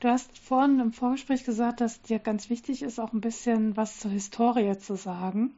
[0.00, 3.98] Du hast vorhin im Vorgespräch gesagt, dass dir ganz wichtig ist, auch ein bisschen was
[3.98, 5.54] zur Historie zu sagen.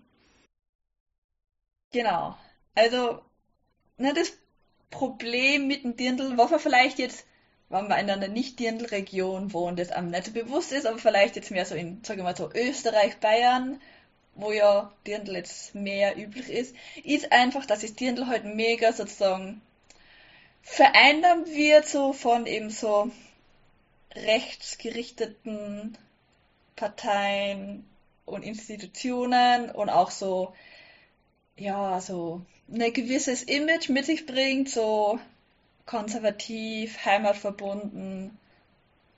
[1.92, 2.36] Genau.
[2.74, 3.22] Also,
[3.98, 4.32] ne, das
[4.90, 7.26] Problem mit dem Dirndl, was man vielleicht jetzt,
[7.68, 11.50] wenn man in einer Nicht-Dirndl-Region wohnt, das einem nicht so bewusst ist, aber vielleicht jetzt
[11.50, 13.80] mehr so in, sagen wir mal so, Österreich, Bayern,
[14.34, 19.60] wo ja Dirndl jetzt mehr üblich ist, ist einfach, dass das Dirndl halt mega sozusagen
[20.62, 23.10] vereinnahmt wird, so von eben so
[24.14, 25.96] rechtsgerichteten
[26.76, 27.88] Parteien
[28.24, 30.54] und Institutionen und auch so
[31.60, 32.40] ja, so
[32.72, 35.20] ein gewisses Image mit sich bringt, so
[35.84, 38.38] konservativ, heimatverbunden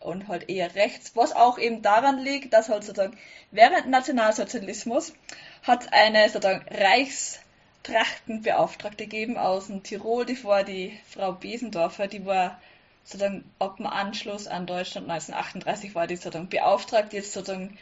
[0.01, 3.17] und halt eher rechts, was auch eben daran liegt, dass halt sozusagen
[3.53, 5.13] während Nationalsozialismus
[5.63, 6.67] hat eine sozusagen
[7.85, 12.61] Reichstrachtenbeauftragte gegeben aus dem Tirol, die war die Frau Besendorfer, die war
[13.05, 17.77] sozusagen ab dem Anschluss an Deutschland 1938 war die sozusagen beauftragt, jetzt sozusagen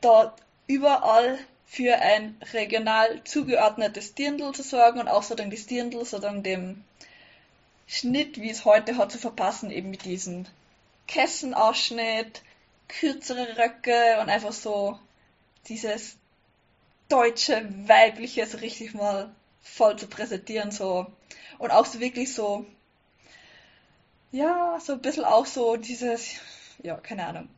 [0.00, 6.04] dort überall für ein regional zugeordnetes Dirndl zu sorgen und auch so dann das Dirndl
[6.04, 6.84] so dann dem
[7.86, 10.46] Schnitt, wie es heute hat, zu verpassen, eben mit diesem
[11.08, 12.42] Kessenausschnitt,
[12.88, 14.98] kürzere Röcke und einfach so
[15.68, 16.16] dieses
[17.14, 19.32] deutsche, weibliche so richtig mal
[19.62, 21.06] voll zu präsentieren, so.
[21.58, 22.66] Und auch so wirklich so,
[24.32, 26.32] ja, so ein bisschen auch so dieses,
[26.82, 27.48] ja, keine Ahnung,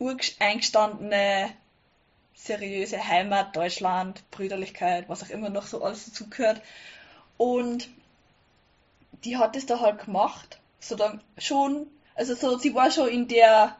[0.00, 1.52] ureingestandene
[2.34, 6.60] seriöse Heimat, Deutschland, Brüderlichkeit, was auch immer noch so alles dazu gehört.
[7.36, 7.88] Und
[9.24, 10.58] die hat es da halt gemacht.
[10.80, 11.86] So dann schon,
[12.16, 13.76] also so, sie war schon in der,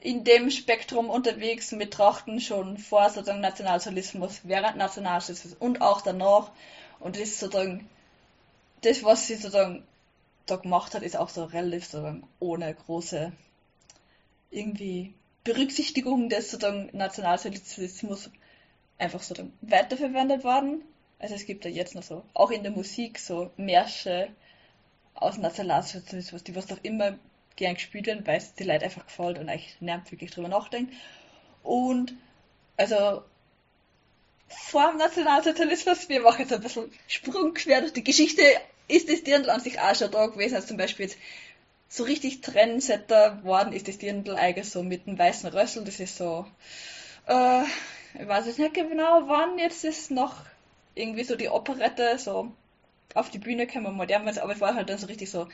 [0.00, 6.50] in dem Spektrum unterwegs mit Trachten schon vor sozusagen Nationalsozialismus, während Nationalsozialismus und auch danach.
[7.00, 7.88] Und das ist sozusagen,
[8.82, 9.82] das, was sie sozusagen
[10.46, 13.32] da gemacht hat, ist auch so relativ sozusagen ohne große
[14.50, 18.30] irgendwie Berücksichtigung des sozusagen Nationalsozialismus
[18.98, 20.82] einfach sozusagen weiterverwendet worden.
[21.18, 24.28] Also es gibt ja jetzt noch so, auch in der Musik, so Märsche
[25.14, 27.18] aus Nationalsozialismus, die was doch immer
[27.56, 30.92] gern gespielt werden, weil es die Leute einfach gefällt und eigentlich nervt wirklich drüber nachdenkt.
[31.62, 32.14] Und
[32.76, 33.22] also
[34.48, 38.42] vor dem Nationalsozialismus, wir machen jetzt ein bisschen Sprung quer durch die Geschichte,
[38.88, 41.18] ist das Dirndl an sich auch schon da gewesen, als zum Beispiel jetzt
[41.88, 45.84] so richtig Trendsetter worden ist das Dirndl eigentlich so mit dem weißen Rössel.
[45.84, 46.46] Das ist so,
[47.26, 47.62] äh,
[48.14, 50.34] ich weiß jetzt nicht genau, wann jetzt ist noch
[50.94, 52.52] irgendwie so die Operette so
[53.14, 55.46] auf die Bühne kommen, modern, aber es war halt dann so richtig so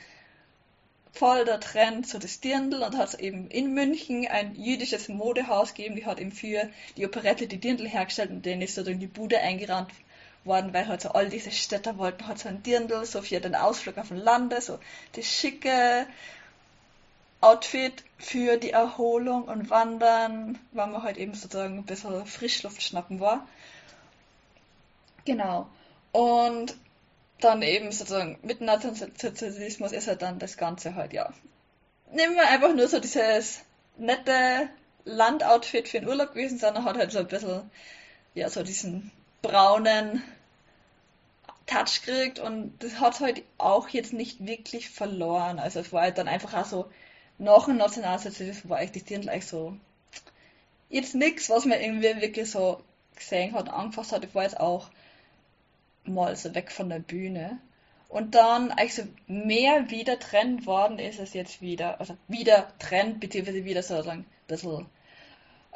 [1.13, 5.73] voll der Trend, so das Dirndl und hat es eben in München ein jüdisches Modehaus
[5.73, 8.99] gegeben, die hat eben für die Operette die Dirndl hergestellt und denen ist so dann
[8.99, 9.91] die Bude eingerannt
[10.43, 13.55] worden, weil halt so all diese Städte wollten halt so ein Dirndl, so für den
[13.55, 14.79] Ausflug auf den Lande, so
[15.13, 16.07] das schicke
[17.41, 23.19] Outfit für die Erholung und Wandern, weil man halt eben sozusagen ein bisschen Frischluft schnappen
[23.19, 23.47] war.
[25.25, 25.67] Genau.
[26.11, 26.75] Und
[27.43, 31.33] dann eben sozusagen mit Nationalsozialismus ist halt dann das Ganze halt, ja.
[32.11, 33.63] Nehmen wir einfach nur so dieses
[33.97, 34.69] nette
[35.05, 37.69] Landoutfit für den Urlaub gewesen, sondern hat halt so ein bisschen,
[38.33, 39.11] ja, so diesen
[39.41, 40.23] braunen
[41.65, 45.59] Touch gekriegt und das hat halt auch jetzt nicht wirklich verloren.
[45.59, 46.91] Also es war halt dann einfach auch so,
[47.37, 49.77] nach dem Nationalsozialismus war Dirndl eigentlich so,
[50.89, 52.83] jetzt nichts, was man irgendwie wirklich so
[53.15, 54.25] gesehen hat, angefasst hat.
[54.25, 54.89] Ich war jetzt auch
[56.05, 57.59] mal so weg von der Bühne.
[58.09, 63.19] Und dann eigentlich so mehr wieder Trend worden ist es jetzt wieder, also wieder Trend,
[63.21, 64.85] beziehungsweise wieder sozusagen ein bisschen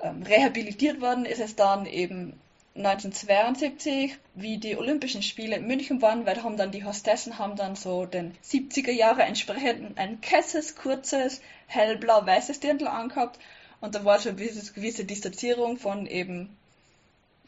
[0.04, 2.40] ähm, rehabilitiert worden ist es dann eben
[2.76, 7.78] 1972, wie die Olympischen Spiele in München waren, weil haben dann die Hostessen haben dann
[7.78, 13.40] so den 70er Jahre entsprechend ein kesses, kurzes, hellblau-weißes Dirndl angehabt
[13.80, 16.58] und da war schon eine gewisse Distanzierung von eben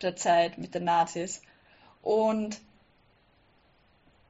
[0.02, 1.42] der Zeit mit den Nazis.
[2.02, 2.62] Und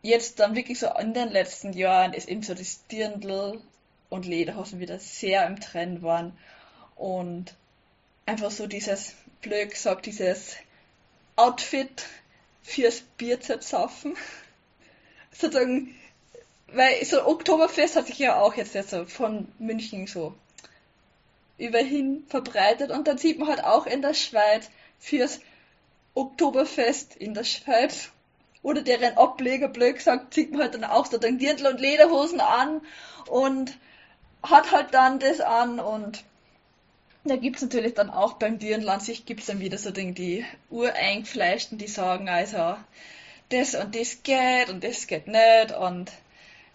[0.08, 3.62] jetzt dann wirklich so in den letzten Jahren ist eben so das Dirndl
[4.10, 6.38] und Lederhosen wieder sehr im Trend waren
[6.96, 7.54] und
[8.26, 10.56] einfach so dieses, blöd gesagt, dieses
[11.36, 12.06] Outfit
[12.64, 14.16] fürs Bierzapfen.
[15.32, 15.94] Sozusagen,
[16.68, 20.34] weil so Oktoberfest hat sich ja auch jetzt, jetzt so von München so
[21.58, 24.70] überhin verbreitet und dann sieht man halt auch in der Schweiz
[25.00, 25.42] fürs
[26.14, 28.10] Oktoberfest in der Schweiz
[28.68, 32.42] oder deren Ableger, blöd gesagt, zieht man halt dann auch so den Dirndl und Lederhosen
[32.42, 32.82] an
[33.28, 33.78] und
[34.44, 36.26] hat halt dann das an und
[37.24, 39.92] da gibt es natürlich dann auch beim Dirndl an sich gibt es dann wieder so
[39.92, 42.76] Dinge, die Ureingefleischten, die sagen also,
[43.48, 46.12] das und das geht und das geht nicht und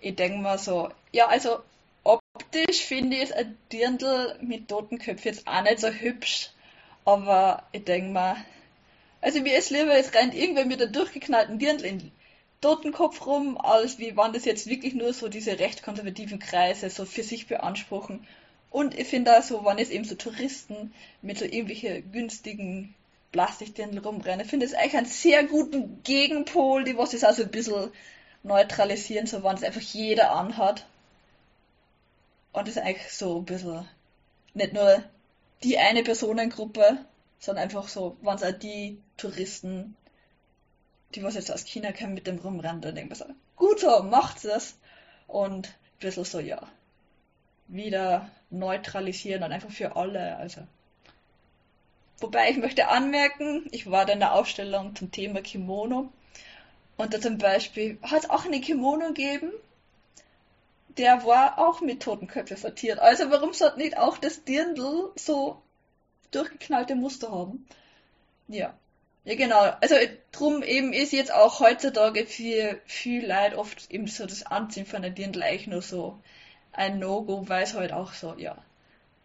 [0.01, 1.59] ich denke mal so, ja also
[2.05, 6.53] optisch finde ich ein Dirndl mit Totenköpfen jetzt auch nicht so hübsch,
[7.05, 8.37] aber ich denke mal,
[9.23, 12.13] also mir ist lieber, es rennt irgendwer mit einem durchgeknallten Dirndl in
[12.61, 17.05] Totenkopf rum, als wie wann das jetzt wirklich nur so diese recht konservativen Kreise so
[17.05, 18.27] für sich beanspruchen.
[18.71, 20.93] Und ich finde da so, wenn jetzt eben so Touristen
[21.23, 22.95] mit so irgendwelche günstigen
[23.33, 27.91] Plastikdirndl rumrennen, finde ich eigentlich einen sehr guten Gegenpol, die was das also ein bisschen
[28.43, 30.85] neutralisieren, so wenn es einfach jeder anhat.
[32.53, 33.89] Und das ist eigentlich so ein bisschen
[34.55, 35.03] nicht nur
[35.63, 36.99] die eine Personengruppe,
[37.43, 39.97] sondern einfach so, wenn es auch die Touristen,
[41.15, 43.25] die was jetzt aus China kommen, mit dem rumrennen, dann denken so,
[43.57, 44.77] gut so, macht es.
[45.27, 46.63] Und ein bisschen so, ja,
[47.67, 50.61] wieder neutralisieren und einfach für alle, also.
[52.21, 56.13] Wobei ich möchte anmerken, ich war da in der Ausstellung zum Thema Kimono
[56.97, 59.51] und da zum Beispiel hat es auch eine Kimono gegeben,
[60.97, 63.01] der war auch mit Totenköpfe vertiert.
[63.01, 65.61] Also warum sollte nicht auch das Dirndl so
[66.33, 67.67] durchgeknallte Muster haben.
[68.49, 68.75] Ja.
[69.25, 69.61] Ja, genau.
[69.81, 69.95] Also
[70.33, 75.03] drum eben ist jetzt auch heutzutage für viel Leid oft eben so das Anziehen von
[75.03, 76.19] der Dirndl eigentlich nur so
[76.73, 78.57] ein No-Go, weil es halt auch so, ja,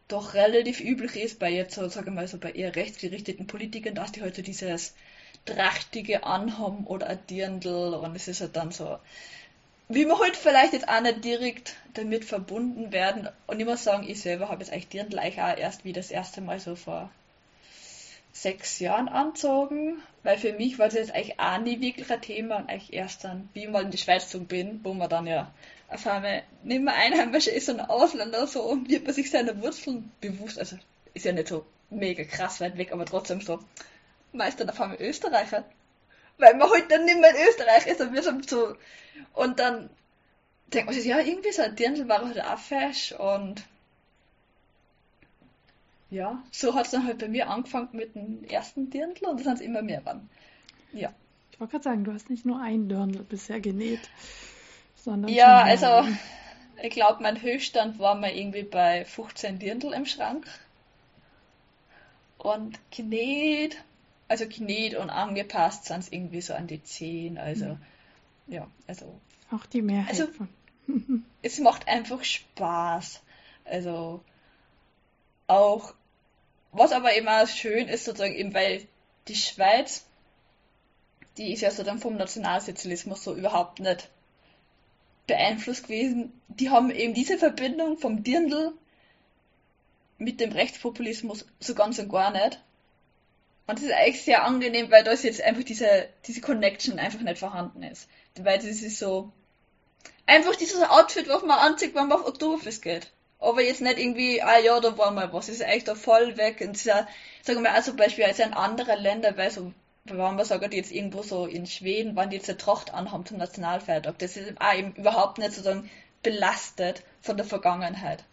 [0.08, 3.96] doch relativ üblich ist bei jetzt so, sagen wir mal so bei eher rechtsgerichteten Politikern,
[3.96, 4.96] dass die heute halt so dieses
[5.46, 9.00] drachtige anhaben oder ein Dirndl und es ist halt dann so,
[9.89, 13.30] wie wir heute vielleicht jetzt auch nicht direkt damit verbunden werden.
[13.47, 16.59] Und muss sagen, ich selber habe jetzt eigentlich Dirndl auch erst wie das erste Mal
[16.59, 17.09] so vor
[18.34, 22.57] sechs Jahren anzogen, weil für mich war das jetzt eigentlich auch nie wirklich ein Thema
[22.57, 25.26] und eigentlich erst dann, wie ich mal in die Schweiz gezogen bin, wo man dann
[25.26, 25.51] ja
[25.89, 30.59] auf einmal nicht mehr Einheimischer ist, sondern Ausländer, so wird man sich seiner Wurzeln bewusst,
[30.59, 30.77] also
[31.14, 33.59] ist ja nicht so mega krass weit weg, aber trotzdem so,
[34.34, 35.64] meist dann auf einmal Österreicher
[36.38, 38.76] weil man heute halt dann nicht mehr in Österreich ist und wir sind so.
[39.34, 39.89] Und dann
[40.73, 43.64] denkt man sich, ja, irgendwie so ein Dirndl war halt auch fesch und
[46.09, 49.43] ja, so hat es dann halt bei mir angefangen mit dem ersten Dirndl und das
[49.45, 50.30] sind es immer mehr waren.
[50.93, 51.14] Ja.
[51.51, 54.09] Ich wollte gerade sagen, du hast nicht nur ein Dirndl bisher genäht,
[54.95, 55.31] sondern.
[55.31, 56.07] Ja, also
[56.81, 60.47] ich glaube, mein Höchststand war mal irgendwie bei 15 Dirndl im Schrank.
[62.38, 63.77] Und genäht
[64.28, 67.38] also genäht und angepasst sind es irgendwie so an die 10.
[67.38, 67.80] Also, mhm.
[68.48, 69.20] ja, also.
[69.52, 70.28] Auch die Mehrheit also,
[71.41, 73.22] es macht einfach Spaß.
[73.66, 74.24] Also,
[75.48, 75.94] auch,
[76.72, 78.88] was aber immer schön ist, sozusagen eben, weil
[79.28, 80.06] die Schweiz,
[81.38, 84.10] die ist ja so dann vom Nationalsozialismus so überhaupt nicht
[85.28, 86.34] beeinflusst gewesen.
[86.48, 88.74] Die haben eben diese Verbindung vom Dirndl
[90.18, 92.62] mit dem Rechtspopulismus so ganz und gar nicht.
[93.68, 97.38] Und das ist eigentlich sehr angenehm, weil da jetzt einfach diese, diese Connection einfach nicht
[97.38, 98.07] vorhanden ist.
[98.38, 99.31] Weil das ist so,
[100.26, 103.11] einfach dieses Outfit, was man anzieht, wenn man auf Oktoberfest geht.
[103.39, 105.48] Aber jetzt nicht irgendwie, ah ja, da war mal was.
[105.48, 106.61] Das ist eigentlich da voll weg.
[106.61, 107.07] Und dieser,
[107.44, 109.73] sagen wir mal, zum Beispiel als in anderen Ländern, weil so,
[110.06, 113.38] wenn man sagt, jetzt irgendwo so in Schweden, wann die jetzt eine Tracht anhaben zum
[113.38, 115.89] Nationalfeiertag, das ist auch eben überhaupt nicht sozusagen
[116.23, 118.23] belastet von der Vergangenheit.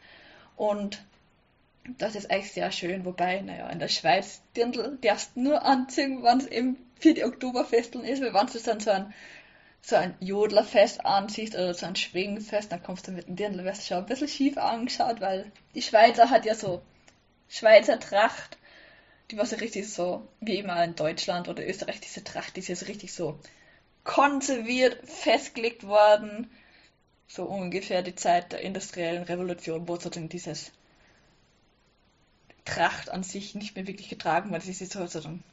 [0.56, 1.05] Und
[1.98, 6.39] das ist eigentlich sehr schön, wobei, naja, in der Schweiz Dirndl darfst nur anziehen, wenn
[6.39, 9.15] es eben für die Oktoberfesteln ist, weil wenn du dann so ein
[9.82, 13.86] so ein Jodlerfest ansiehst oder so ein Schwingenfest, dann kommst du mit dem Dirndl, wirst
[13.86, 16.81] schon ein bisschen schief angeschaut, weil die Schweizer hat ja so
[17.51, 18.56] Schweizer Tracht,
[19.31, 22.69] die war so richtig so, wie immer in Deutschland oder Österreich, diese Tracht, die ist
[22.69, 23.39] jetzt richtig so
[24.05, 26.51] konserviert, festgelegt worden,
[27.28, 30.73] so ungefähr die Zeit der industriellen Revolution, wo sozusagen dieses
[32.65, 35.45] Tracht an sich nicht mehr wirklich getragen wurde, es ist so sozusagen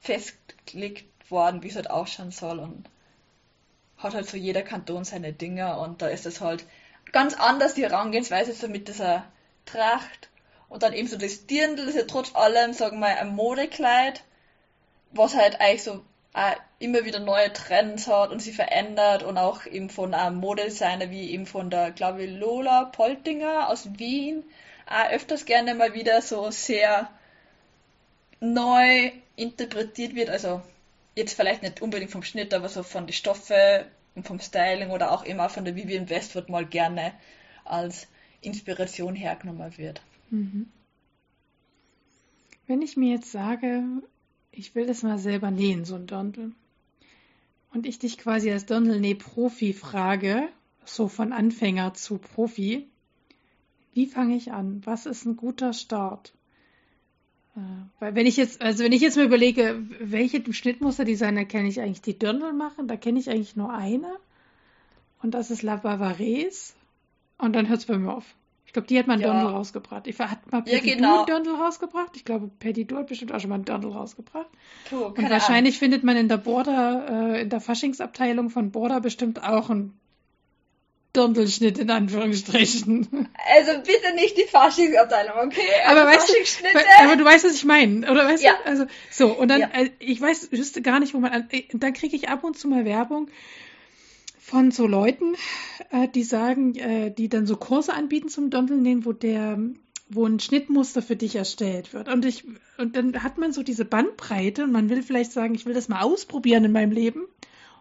[0.00, 2.88] festgelegt worden, wie es halt ausschauen soll und
[3.96, 6.66] hat halt so jeder Kanton seine Dinge und da ist es halt
[7.12, 9.24] ganz anders, die Herangehensweise so mit dieser
[9.64, 10.28] Tracht
[10.68, 13.34] und dann eben so das Dirndl, das ist ja trotz allem, sagen wir mal, ein
[13.34, 14.22] Modekleid,
[15.12, 16.04] was halt eigentlich so
[16.80, 21.30] immer wieder neue Trends hat und sie verändert und auch eben von einem Modedesigner wie
[21.30, 24.44] eben von der, glaube ich, Lola Poltinger aus Wien
[24.86, 27.10] öfters gerne mal wieder so sehr
[28.40, 30.62] neu interpretiert wird, also
[31.14, 35.12] jetzt vielleicht nicht unbedingt vom Schnitt, aber so von den Stoffe und vom Styling oder
[35.12, 37.12] auch immer von der Vivian Westwood mal gerne
[37.64, 38.06] als
[38.40, 40.02] Inspiration hergenommen wird.
[40.30, 40.68] Mhm.
[42.66, 43.82] Wenn ich mir jetzt sage,
[44.50, 46.52] ich will das mal selber nähen, so ein Dirndl,
[47.72, 50.48] und ich dich quasi als Dirndl-Näh-Profi frage,
[50.84, 52.88] so von Anfänger zu Profi,
[53.94, 54.82] wie fange ich an?
[54.84, 56.34] Was ist ein guter Start?
[57.56, 57.60] Äh,
[58.00, 62.02] weil wenn ich jetzt, also wenn ich jetzt mir überlege, welche Schnittmusterdesigner kenne ich eigentlich,
[62.02, 64.12] die Dirndl machen, da kenne ich eigentlich nur eine.
[65.22, 66.74] Und das ist La Bavarese.
[67.38, 68.24] Und dann hört es bei mir auf.
[68.66, 69.32] Ich glaube, die hat mal ein ja.
[69.32, 70.06] Dirndl rausgebracht.
[70.08, 71.24] Ich hat mal Petit ja, genau.
[71.24, 72.16] Dirndl rausgebracht.
[72.16, 74.48] Ich glaube, Petit hat bestimmt auch schon mal ein Dirndl rausgebracht.
[74.90, 75.78] Puh, und wahrscheinlich Ahnung.
[75.78, 79.92] findet man in der Border, äh, in der Faschingsabteilung von Border bestimmt auch ein
[81.14, 83.28] Dirndlschnitt in Anführungsstrichen.
[83.54, 85.60] Also bitte nicht die Faschingsabteilung, okay?
[85.86, 88.52] Also aber weißt du, aber du weißt, was ich meine, oder weißt ja.
[88.52, 88.70] du?
[88.70, 89.68] Also so und dann, ja.
[89.72, 92.68] äh, ich weiß, wüsste gar nicht, wo man, äh, dann kriege ich ab und zu
[92.68, 93.28] mal Werbung
[94.40, 95.34] von so Leuten,
[95.90, 96.74] äh, die sagen,
[97.16, 99.58] die dann so Kurse anbieten zum Dirndl wo der
[100.10, 102.08] wo ein Schnittmuster für dich erstellt wird.
[102.08, 102.44] Und ich,
[102.76, 105.88] und dann hat man so diese Bandbreite und man will vielleicht sagen, ich will das
[105.88, 107.22] mal ausprobieren in meinem Leben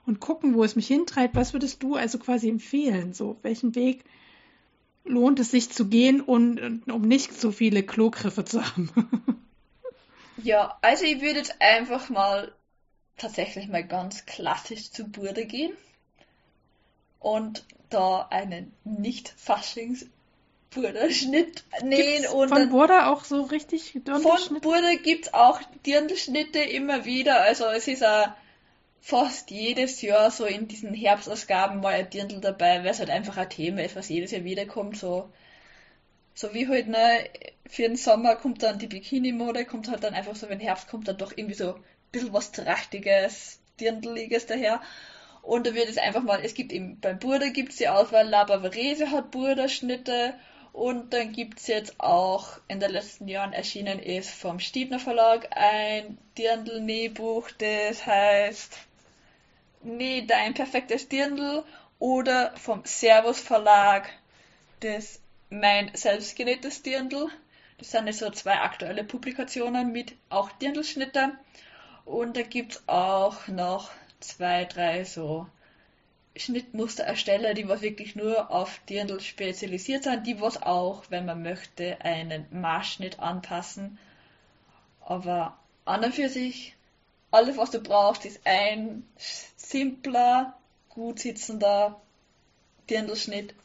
[0.05, 1.35] und gucken, wo es mich hintreibt.
[1.35, 3.13] Was würdest du also quasi empfehlen?
[3.13, 4.03] So, welchen Weg
[5.05, 8.89] lohnt es sich zu gehen, und, um nicht so viele Klogriffe zu haben?
[10.43, 12.51] ja, also ich würde jetzt einfach mal
[13.17, 15.73] tatsächlich mal ganz klassisch zu Burde gehen
[17.19, 20.07] und da einen nicht faschings
[20.71, 22.25] Burda-Schnitt nähen.
[22.27, 27.41] und von Burda auch so richtig Von Burda gibt es auch Dirndlschnitte immer wieder.
[27.41, 28.33] Also es ist ein
[29.05, 33.35] fast jedes Jahr so in diesen Herbstausgaben mal ein Dirndl dabei, weil es halt einfach
[33.35, 34.95] ein Thema ist, was jedes Jahr wiederkommt.
[34.95, 35.29] So,
[36.33, 37.29] so wie halt, ne,
[37.67, 41.09] für den Sommer kommt dann die Bikini-Mode, kommt halt dann einfach so, wenn Herbst kommt,
[41.09, 44.81] dann doch irgendwie so ein bisschen was Trachtiges, Dirndliges daher.
[45.41, 48.29] Und da wird es einfach mal, es gibt eben, beim Burda gibt es die Auswahl,
[48.29, 50.33] La Bavarese hat Burda-Schnitte
[50.71, 55.49] und dann gibt es jetzt auch in den letzten Jahren erschienen ist vom Stiebner Verlag
[55.51, 58.79] ein Dirndl-Nähbuch, das heißt
[59.85, 61.65] Nee, dein perfektes Dirndl
[61.99, 64.09] oder vom Servus Verlag
[64.79, 65.19] das
[65.49, 67.27] Mein selbstgenähtes Dirndl.
[67.77, 71.33] Das sind so zwei aktuelle Publikationen mit auch Dirndlschnitte.
[72.05, 73.91] Und da gibt es auch noch
[74.21, 75.47] zwei, drei so
[76.37, 81.99] Schnittmusterersteller, die was wirklich nur auf Dirndl spezialisiert sind, die was auch, wenn man möchte,
[81.99, 83.99] einen Maßschnitt anpassen.
[85.01, 86.73] Aber an und für sich
[87.33, 89.03] alles, was du brauchst, ist ein
[89.55, 90.57] simpler,
[90.89, 91.99] gut sitzender
[92.89, 93.55] Dirndlschnitt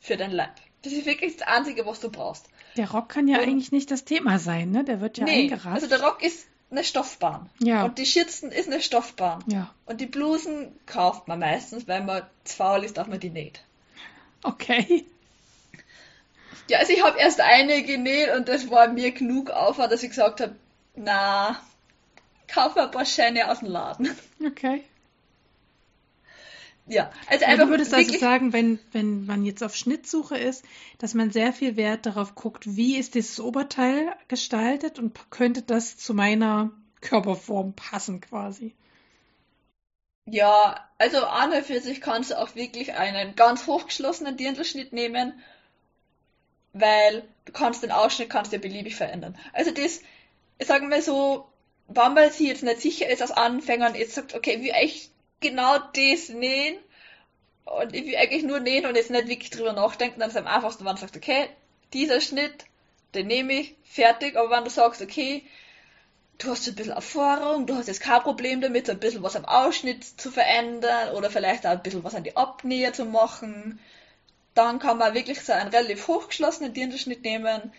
[0.00, 0.54] für dein Leib.
[0.82, 2.46] Das ist wirklich das Einzige, was du brauchst.
[2.76, 4.84] Der Rock kann ja und, eigentlich nicht das Thema sein, ne?
[4.84, 5.66] Der wird ja nee, eingerascht.
[5.66, 7.50] Also der Rock ist eine Stoffbahn.
[7.58, 7.84] Ja.
[7.84, 9.44] Und die Schürzen ist eine Stoffbahn.
[9.48, 9.74] Ja.
[9.86, 13.60] Und die Blusen kauft man meistens, weil man zu faul ist, dass man die näht.
[14.42, 15.04] Okay.
[16.68, 20.10] Ja, also ich habe erst eine genäht und das war mir genug Aufwand, dass ich
[20.10, 20.54] gesagt habe,
[20.94, 21.60] na,
[22.50, 24.10] kauf ein paar Scheine aus dem Laden.
[24.44, 24.84] Okay.
[26.86, 27.66] Ja, also einfach.
[27.66, 30.64] Du würdest also sagen, wenn, wenn man jetzt auf Schnittsuche ist,
[30.98, 35.98] dass man sehr viel Wert darauf guckt, wie ist dieses Oberteil gestaltet und könnte das
[35.98, 38.74] zu meiner Körperform passen quasi.
[40.26, 45.40] Ja, also an und für sich kannst du auch wirklich einen ganz hochgeschlossenen Dirndlschnitt nehmen,
[46.72, 49.36] weil du kannst den Ausschnitt kannst du beliebig verändern.
[49.52, 50.00] Also das,
[50.60, 51.49] sagen wir so,
[51.92, 55.10] wenn man sich jetzt nicht sicher ist als Anfänger und jetzt sagt, okay, wie echt
[55.40, 56.76] genau das nähen
[57.64, 60.40] und ich will eigentlich nur nähen und jetzt nicht wirklich drüber nachdenken, dann ist es
[60.40, 61.48] am einfachsten, wenn du sagst, okay,
[61.92, 62.64] dieser Schnitt,
[63.14, 65.44] den nehme ich, fertig, aber wenn du sagst, okay,
[66.38, 69.44] du hast ein bisschen Erfahrung, du hast jetzt kein Problem damit, ein bisschen was am
[69.44, 73.80] Ausschnitt zu verändern oder vielleicht auch ein bisschen was an die Abnähe zu machen,
[74.54, 77.72] dann kann man wirklich so einen relativ hochgeschlossenen Dirndlschnitt nehmen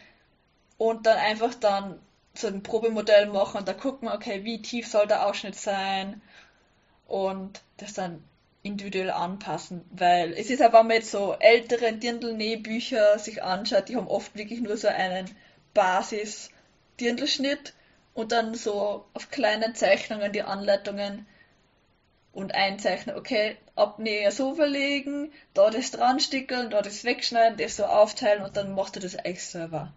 [0.78, 2.00] und dann einfach dann
[2.34, 6.22] so ein Probemodell machen und da gucken, okay, wie tief soll der Ausschnitt sein
[7.08, 8.24] und das dann
[8.64, 13.96] individuell anpassen, weil es ist ja, wenn man jetzt so ältere Dirndl-Nähbücher sich anschaut, die
[13.96, 15.30] haben oft wirklich nur so einen
[15.74, 17.74] Basis-Dirndlschnitt
[18.14, 21.26] und dann so auf kleinen Zeichnungen die Anleitungen
[22.34, 27.86] und einzeichnen, okay, Abnäher so verlegen, da das dran stickeln, da das wegschneiden, das so
[27.86, 29.94] aufteilen und dann macht er das eigentlich selber.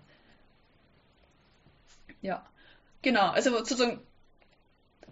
[2.24, 2.42] Ja,
[3.02, 4.00] genau, also sozusagen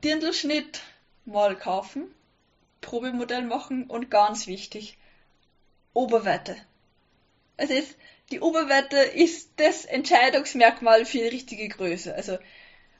[0.02, 0.80] Dirndlschnitt
[1.26, 2.14] mal kaufen,
[2.80, 4.96] Probemodell machen und ganz wichtig,
[5.92, 6.56] Oberweite.
[7.58, 7.98] Es ist,
[8.30, 12.14] die Oberweite ist das Entscheidungsmerkmal für die richtige Größe.
[12.14, 12.38] Also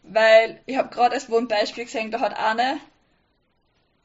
[0.03, 2.79] weil ich habe gerade erst wo ein Beispiel gesehen, da hat eine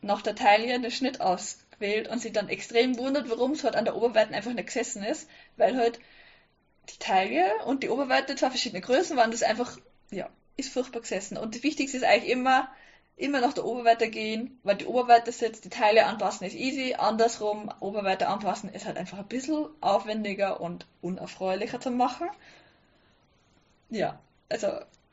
[0.01, 3.83] nach der Taille den Schnitt ausgewählt und sich dann extrem wundert, warum es halt an
[3.83, 5.27] der Oberweite einfach nicht gesessen ist,
[5.57, 5.99] weil halt
[6.89, 9.77] die Taille und die Oberweite zwei verschiedene Größen waren, das einfach,
[10.11, 11.37] ja, ist furchtbar gesessen.
[11.37, 12.69] Und das Wichtigste ist eigentlich immer,
[13.15, 17.71] immer nach der Oberweite gehen, weil die Oberweite sitzt, die Teile anpassen ist easy, andersrum,
[17.79, 22.27] Oberweite anpassen ist halt einfach ein bisschen aufwendiger und unerfreulicher zu machen.
[23.89, 24.19] Ja,
[24.49, 24.67] also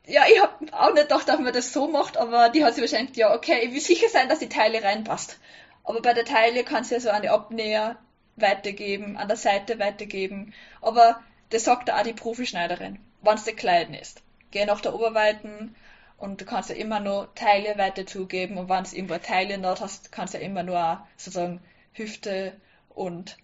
[0.07, 2.81] ja, ich habe auch nicht gedacht, dass man das so macht, aber die hat sich
[2.81, 5.39] wahrscheinlich, ja, okay, ich will sicher sein, dass die Teile reinpasst.
[5.83, 7.97] Aber bei der Teile kannst du ja so eine Abnäher
[8.35, 10.53] weitergeben, an der Seite weitergeben.
[10.81, 14.21] Aber das sagt auch die Profischneiderin, wenn es der Kleiden ist.
[14.55, 15.75] Geh nach der Oberweiten
[16.17, 19.81] und du kannst ja immer nur Teile weiter zugeben und wenn du irgendwo Teile not
[19.81, 21.59] hast, kannst du ja immer nur sozusagen
[21.91, 22.53] Hüfte
[22.87, 23.35] und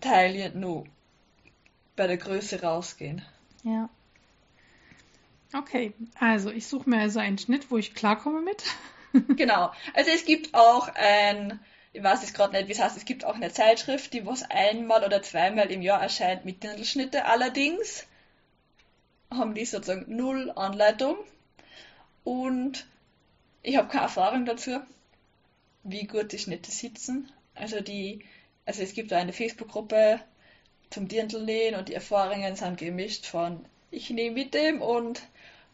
[0.00, 0.84] Teile nur
[1.94, 3.22] bei der Größe rausgehen.
[3.62, 3.88] Ja.
[5.54, 8.64] Okay, also ich suche mir also einen Schnitt, wo ich klarkomme mit.
[9.36, 9.70] genau.
[9.94, 11.60] Also es gibt auch ein,
[11.92, 14.42] ich weiß es gerade nicht, wie es heißt, es gibt auch eine Zeitschrift, die was
[14.50, 17.26] einmal oder zweimal im Jahr erscheint mit Dirndlschnitte.
[17.26, 18.08] Allerdings
[19.30, 21.16] haben die sozusagen null Anleitung
[22.24, 22.86] und
[23.62, 24.80] ich habe keine Erfahrung dazu,
[25.82, 27.30] wie gut die Schnitte sitzen.
[27.54, 28.24] Also die,
[28.64, 30.20] also es gibt eine Facebook-Gruppe
[30.90, 35.22] zum Dirndl und die Erfahrungen sind gemischt von ich nehme mit dem und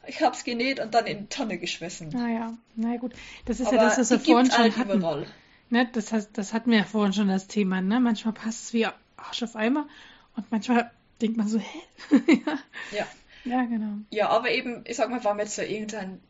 [0.07, 2.09] ich habe es genäht und dann in die Tonne geschmissen.
[2.11, 3.13] Naja, ah na gut.
[3.47, 4.99] Das ist Aber ja das, was wir vorhin schon halt hatten.
[4.99, 5.27] Überall.
[5.71, 7.81] Ne, das, heißt, das hatten wir ja vorhin schon das Thema.
[7.81, 8.01] Ne?
[8.01, 9.89] Manchmal passt es wie Arsch auf Eimer
[10.37, 11.79] und manchmal denkt man so, hä?
[12.47, 12.59] ja.
[12.99, 13.07] ja.
[13.45, 13.99] Ja, genau.
[14.11, 16.21] Ja, aber eben, ich sag mal, wenn man jetzt so irgendeinen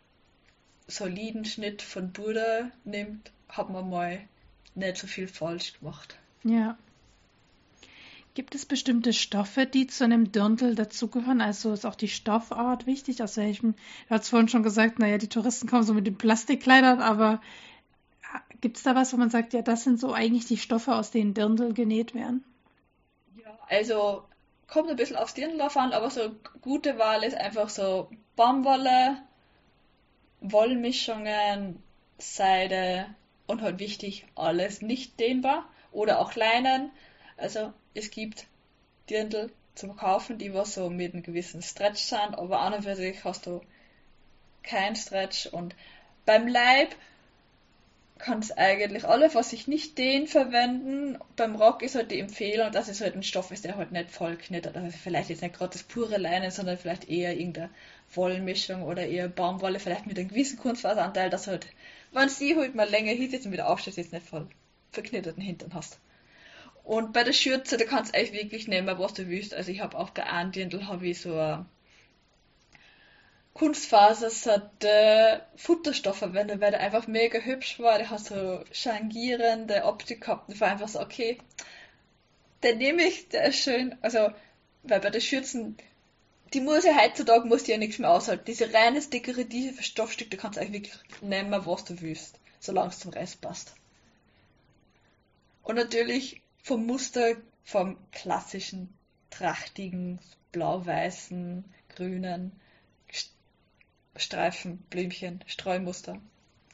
[0.86, 4.20] soliden Schnitt von Buddha nimmt, hat man mal
[4.74, 6.18] nicht so viel falsch gemacht.
[6.44, 6.76] Ja.
[8.34, 11.43] Gibt es bestimmte Stoffe, die zu einem Dirndl dazugehören?
[11.43, 13.22] Also ist auch die Stoffart wichtig?
[13.22, 17.02] Aus welchem, du hast vorhin schon gesagt, naja, die Touristen kommen so mit den Plastikkleidern,
[17.02, 17.43] aber
[18.22, 20.94] äh, gibt es da was, wo man sagt, ja, das sind so eigentlich die Stoffe,
[20.94, 22.43] aus denen Dirndl genäht werden?
[23.36, 24.24] Ja, also
[24.73, 29.19] kommt ein bisschen aufs Dirndl an, aber so gute Wahl ist einfach so Baumwolle,
[30.40, 31.82] Wollmischungen,
[32.16, 33.15] Seide
[33.47, 36.90] und halt wichtig, alles nicht dehnbar oder auch Leinen.
[37.36, 38.47] Also es gibt
[39.11, 42.97] Dirndl zum Kaufen, die was so mit einem gewissen Stretch sind, aber an und für
[42.97, 43.61] sich hast du
[44.62, 45.74] kein Stretch und
[46.24, 46.94] beim Leib
[48.23, 51.19] kannst eigentlich alle, was sich nicht den verwenden.
[51.36, 54.11] Beim Rock ist halt die Empfehlung, dass es halt ein Stoff ist, der halt nicht
[54.11, 54.77] voll knittert.
[54.77, 57.70] Also vielleicht jetzt nicht gerade das pure Leinen, sondern vielleicht eher irgendeine
[58.15, 61.66] Wollmischung oder eher Baumwolle, vielleicht mit einem gewissen Kunstfaseranteil, dass halt,
[62.12, 64.49] wenn sie halt mal länger hinsetzt und wieder aufsteht, jetzt nicht voll
[64.93, 65.99] verknitterten Hintern hast.
[66.85, 69.55] Und bei der Schürze, da kannst du eigentlich wirklich nehmen, was du willst.
[69.55, 71.65] Also ich habe auch bei einem Dirndl habe ich so
[73.54, 77.98] eine Kunstfasersatte Futterstoff verwendet, weil der einfach mega hübsch war.
[77.98, 80.48] Der hat so changierende Optik gehabt.
[80.48, 81.38] Und war einfach so, okay,
[82.62, 83.96] den nehme ich, der ist schön.
[84.00, 84.30] Also,
[84.82, 85.76] weil bei der Schürzen,
[86.54, 88.44] die muss ja heutzutage muss die ja nichts mehr aushalten.
[88.46, 92.98] Diese reines dekorative Stoffstück, da kannst du eigentlich wirklich nehmen, was du willst, solange es
[92.98, 93.74] zum Rest passt.
[95.62, 98.92] Und natürlich vom Muster vom klassischen,
[99.30, 100.18] trachtigen,
[100.50, 101.64] blau-weißen,
[101.94, 102.52] grünen
[104.16, 106.18] Streifen, Blümchen, Streumuster,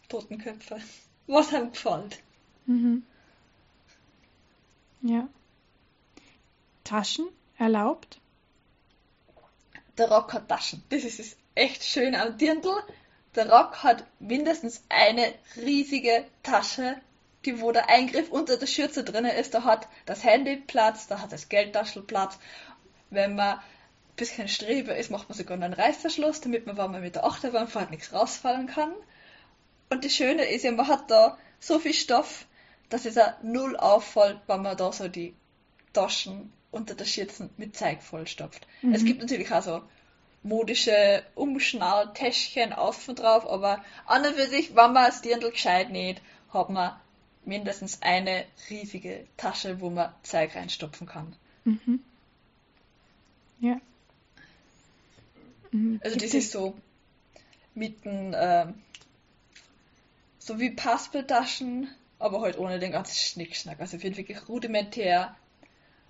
[0.09, 0.81] Totenköpfe.
[1.27, 2.19] Was einem gefällt.
[2.67, 3.05] Mhm.
[5.03, 5.29] Ja.
[6.85, 7.29] Taschen
[7.59, 8.21] erlaubt?
[9.99, 10.83] Der Rock hat Taschen.
[10.89, 12.83] Das ist echt schön am Dirndl.
[13.35, 16.97] Der Rock hat mindestens eine riesige Tasche,
[17.45, 19.55] die wo der Eingriff unter der Schürze drin ist.
[19.55, 22.39] Da hat das Handy Platz, da hat das Geldtaschel Platz.
[23.11, 23.61] Wenn man
[24.19, 27.69] bisschen Streber ist, macht man sogar einen Reißverschluss, damit man, wenn man mit der Achterbahn
[27.69, 28.93] fährt, nichts rausfallen kann.
[29.89, 32.47] Und das Schöne ist ja, man hat da so viel Stoff,
[32.91, 35.35] dass es ja null auffällt, wenn man da so die
[35.93, 38.67] Taschen unter der Schürzen mit Zeug vollstopft.
[38.83, 38.93] Mhm.
[38.93, 39.83] Es gibt natürlich auch so
[40.43, 46.21] modische Umschnalltäschchen außen drauf, aber an und für sich, wenn man das Dirndl gescheit näht,
[46.53, 46.97] hat man
[47.45, 51.35] mindestens eine riesige Tasche, wo man Zeug reinstopfen kann.
[51.65, 52.01] Mhm.
[53.61, 53.81] Ja.
[55.73, 56.01] Mhm.
[56.03, 56.77] Also das ist so
[57.75, 58.67] mit den, äh,
[60.39, 61.89] so wie Paspeltaschen,
[62.19, 63.81] aber halt ohne den ganzen Schnickschnack.
[63.81, 65.37] Also wird wirklich rudimentär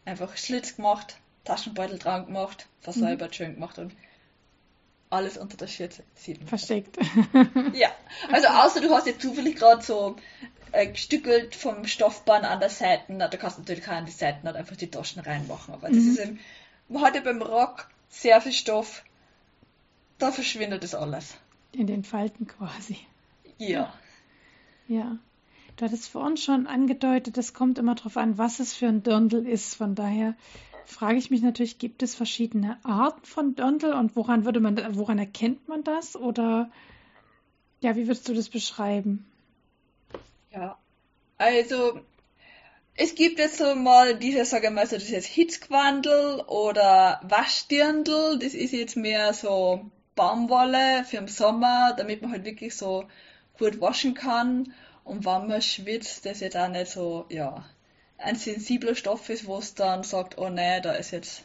[0.05, 3.35] einfach Schlitz gemacht, Taschenbeutel dran gemacht, versäubert, mhm.
[3.35, 3.95] schön gemacht und
[5.11, 6.49] alles unter der Schürze sieht man.
[6.49, 6.99] Versteckt.
[7.75, 7.89] ja,
[8.31, 10.17] also außer du hast jetzt zufällig gerade so
[10.73, 14.13] äh, gestückelt vom Stoffband an der Seite, na, da kannst du natürlich auch an die
[14.13, 15.95] Seiten halt einfach die Taschen reinmachen, aber mhm.
[15.95, 16.41] das ist eben,
[16.89, 19.03] man hat ja beim Rock sehr viel Stoff,
[20.19, 21.37] da verschwindet das alles.
[21.73, 22.99] In den Falten quasi.
[23.59, 23.93] Ja.
[24.87, 25.19] Ja.
[25.77, 29.47] Du hattest vorhin schon angedeutet, es kommt immer darauf an, was es für ein Dirndl
[29.47, 29.77] ist.
[29.77, 30.35] Von daher
[30.85, 35.19] frage ich mich natürlich, gibt es verschiedene Arten von Dirndl und woran würde man, woran
[35.19, 36.17] erkennt man das?
[36.17, 36.71] Oder
[37.81, 39.25] ja, wie würdest du das beschreiben?
[40.51, 40.77] Ja,
[41.37, 42.01] also
[42.97, 48.41] es gibt jetzt so mal diese, sagen wir mal so, das ist Hitzquandel oder Waschdirndl.
[48.41, 49.89] Das ist jetzt mehr so
[50.19, 53.05] Baumwolle für den Sommer, damit man halt wirklich so
[53.57, 54.75] gut waschen kann.
[55.05, 57.65] Und wenn man schwitzt, das jetzt auch nicht so, ja,
[58.19, 61.45] ein sensibler Stoff ist, wo es dann sagt, oh ne, da ist jetzt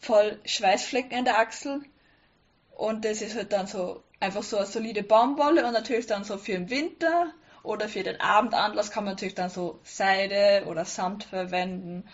[0.00, 1.80] voll Schweißflecken in der Achsel.
[2.72, 6.38] Und das ist halt dann so einfach so eine solide Baumwolle und natürlich dann so
[6.38, 7.32] für den Winter
[7.62, 12.04] oder für den Abendanlass kann man natürlich dann so Seide oder Samt verwenden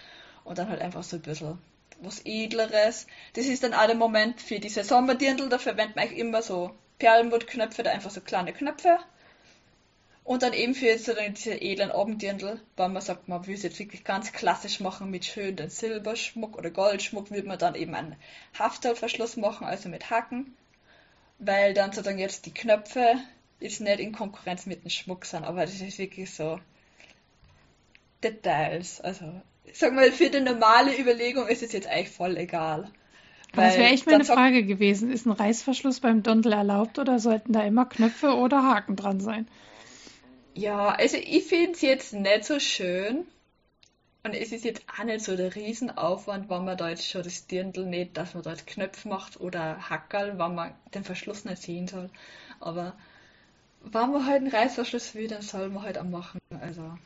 [0.44, 1.58] und dann halt einfach so ein bisschen
[2.04, 3.06] was Edleres.
[3.34, 7.82] Das ist dann auch der Moment für diese Sommerdirndl, da verwendet man immer so Perlmuttknöpfe,
[7.82, 8.98] da einfach so kleine Knöpfe
[10.24, 14.04] und dann eben für diese edlen Abenddirndl, weil man sagt, man will es jetzt wirklich
[14.04, 18.16] ganz klassisch machen mit schönen Silberschmuck oder Goldschmuck, würde man dann eben einen
[18.58, 20.56] Haftalverschluss machen, also mit Haken,
[21.38, 23.16] weil dann sozusagen jetzt die Knöpfe
[23.58, 26.60] jetzt nicht in Konkurrenz mit dem Schmuck sind, aber das ist wirklich so
[28.22, 29.00] Details.
[29.00, 29.42] Also,
[29.72, 32.90] sag mal, für die normale Überlegung ist es jetzt eigentlich voll egal.
[33.52, 35.12] Aber das wäre echt meine Frage gewesen.
[35.12, 39.46] Ist ein Reißverschluss beim Dirndl erlaubt oder sollten da immer Knöpfe oder Haken dran sein?
[40.54, 43.26] Ja, also ich finde es jetzt nicht so schön.
[44.24, 47.46] Und es ist jetzt auch nicht so der Riesenaufwand, wenn man da jetzt schon das
[47.48, 51.88] Dirndl nicht, dass man jetzt Knöpfe macht oder Hackerl, wenn man den Verschluss nicht sehen
[51.88, 52.08] soll.
[52.60, 52.94] Aber
[53.82, 56.38] wenn man halt einen Reißverschluss will, dann soll man halt auch machen.
[56.60, 56.96] Also.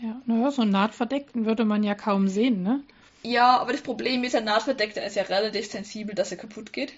[0.00, 2.82] Ja, naja, so einen Nahtverdeckten würde man ja kaum sehen, ne?
[3.22, 6.92] Ja, aber das Problem ist, ein Nahtverdeckter ist ja relativ sensibel, dass er kaputt geht.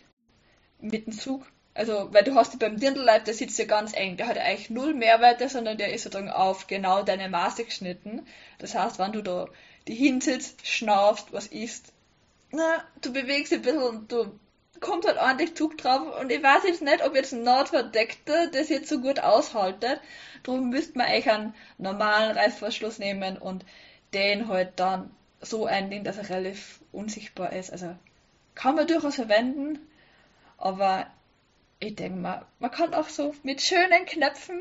[0.81, 1.47] Mit dem Zug.
[1.75, 4.69] Also, weil du hast beim Dirndlleib, der sitzt ja ganz eng, der hat ja eigentlich
[4.69, 8.27] null Mehrwerte, sondern der ist sozusagen auf genau deine Maße geschnitten.
[8.59, 9.47] Das heißt, wenn du da
[9.87, 11.93] die hinsitzt, schnaufst, was isst,
[12.51, 14.39] na, du bewegst ein bisschen und du
[14.80, 18.68] kommt halt ordentlich Zug drauf und ich weiß jetzt nicht, ob jetzt ein Nordverdeckter das
[18.68, 20.00] jetzt so gut aushaltet.
[20.42, 23.64] Darum müsste man eigentlich einen normalen Reißverschluss nehmen und
[24.14, 25.10] den halt dann
[25.40, 27.70] so einlegen, dass er relativ unsichtbar ist.
[27.70, 27.94] Also
[28.55, 29.78] kann man durchaus verwenden,
[30.56, 31.06] aber
[31.80, 34.60] ich denke mal, man kann auch so mit schönen Knöpfen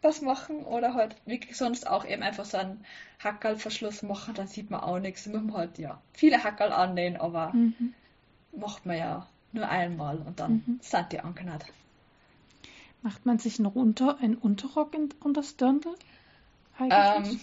[0.00, 2.84] was machen oder halt wirklich sonst auch eben einfach so einen
[3.22, 5.24] Hackerlverschluss machen, dann sieht man auch nichts.
[5.24, 7.94] Da muss man halt ja viele Hackerl annähen, aber mhm.
[8.52, 10.78] Macht man ja nur einmal und dann mhm.
[10.80, 11.64] sind die angenäht.
[13.02, 15.94] Macht man sich einen, Unter einen Unterrock in, unter das Dirndl?
[16.78, 17.40] Ähm,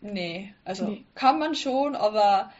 [0.00, 1.04] nee, also nee.
[1.14, 2.52] kann man schon, aber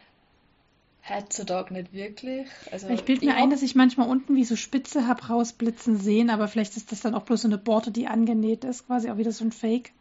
[1.07, 2.47] Heutzutage nicht wirklich.
[2.71, 6.29] Also, ich bilde mir ein, dass ich manchmal unten wie so Spitze habe rausblitzen sehen,
[6.29, 9.17] aber vielleicht ist das dann auch bloß so eine Borte, die angenäht ist, quasi auch
[9.17, 9.93] wieder so ein Fake.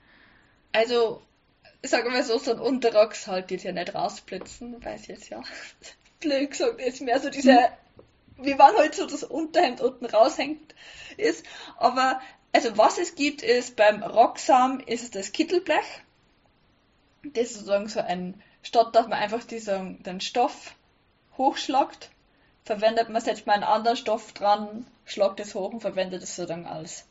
[0.72, 1.22] Also,
[1.82, 5.42] sagen wir so, so ein Unterrock sollte jetzt ja nicht rausblitzen, weiß jetzt ja.
[6.20, 8.44] Blöd gesagt, ist mehr so diese, mhm.
[8.44, 10.74] wie man halt so das Unterhemd unten raushängt
[11.16, 11.44] ist.
[11.76, 12.20] Aber,
[12.52, 16.02] also was es gibt, ist beim Rocksam ist es das Kittelblech.
[17.22, 20.74] Das ist sozusagen so ein, statt dass man einfach diesen, den Stoff
[21.36, 22.10] hochschlagt,
[22.64, 26.46] verwendet man jetzt mal einen anderen Stoff dran, schlagt es hoch und verwendet es so
[26.46, 27.06] dann als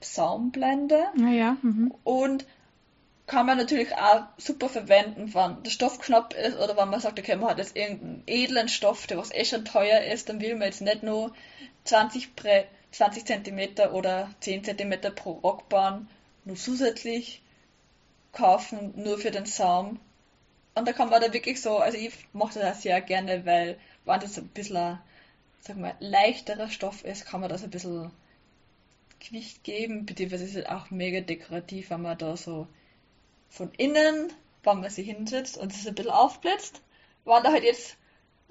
[0.00, 1.06] Saumblende.
[1.14, 1.56] Naja.
[1.62, 1.94] Mhm.
[2.04, 2.46] Und
[3.26, 7.18] kann man natürlich auch super verwenden, wenn der Stoff knapp ist oder wenn man sagt,
[7.18, 10.54] okay, man hat jetzt irgendeinen edlen Stoff, der was eh schon teuer ist, dann will
[10.54, 11.34] man jetzt nicht nur
[11.84, 16.08] 20, Prä 20 cm oder 10 cm pro Rockbahn
[16.44, 17.42] nur zusätzlich
[18.32, 20.00] kaufen, nur für den Saum.
[20.74, 24.20] Und da kann man da wirklich so, also ich mache das sehr gerne, weil wenn
[24.20, 24.98] das ein bisschen,
[25.60, 28.10] sag mal, leichterer Stoff ist, kann man das ein bisschen
[29.18, 32.66] Gewicht geben, beziehungsweise ist es auch mega dekorativ, wenn man da so
[33.54, 34.32] von innen,
[34.64, 36.82] wenn man sich hinsetzt und es ein bisschen aufblitzt,
[37.24, 37.96] weil da halt jetzt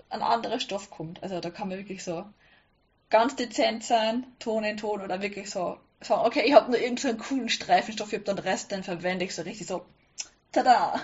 [0.10, 1.22] ein anderer Stoff kommt.
[1.22, 2.26] Also da kann man wirklich so
[3.10, 7.20] ganz dezent sein, Ton in Ton oder wirklich so sagen, okay, ich habe nur irgendeinen
[7.20, 9.86] so coolen Streifenstoff, ich habe den Rest, den verwende ich so richtig so,
[10.52, 11.04] tada!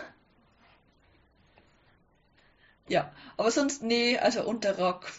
[2.87, 5.11] Ja, aber sonst nee, also Unterrock.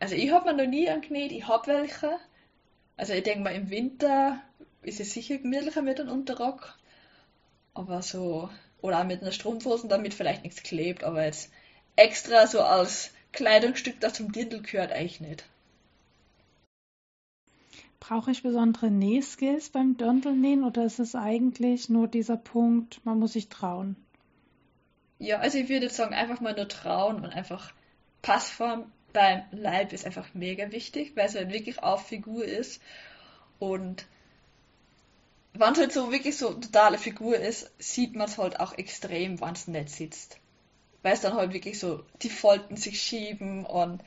[0.00, 2.18] Also ich habe mir noch nie angenäht, ich habe welche.
[2.96, 4.42] Also ich denke mal im Winter
[4.82, 6.76] ist es sicher gemütlicher mit einem Unterrock.
[7.76, 8.48] Aber so,
[8.80, 11.50] oder mit einer Strumpfhosen, damit vielleicht nichts klebt, aber jetzt
[11.94, 15.44] extra so als Kleidungsstück, das zum Dirndl gehört, eigentlich nicht.
[18.00, 23.34] Brauche ich besondere Nähskills beim Dirndl-Nähen oder ist es eigentlich nur dieser Punkt, man muss
[23.34, 23.96] sich trauen?
[25.18, 27.74] Ja, also ich würde sagen, einfach mal nur trauen und einfach
[28.22, 32.80] Passform beim Leib ist einfach mega wichtig, weil es halt wirklich auf Figur ist.
[33.58, 34.06] Und
[35.58, 39.40] wenn es halt so wirklich so totale Figur ist, sieht man es halt auch extrem,
[39.40, 40.38] wenn es nicht sitzt.
[41.02, 44.02] Weil es dann halt wirklich so die Folten sich schieben und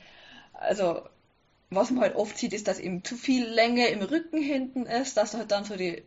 [0.52, 1.02] also
[1.70, 5.16] was man halt oft sieht, ist, dass eben zu viel Länge im Rücken hinten ist,
[5.16, 6.02] dass halt dann so die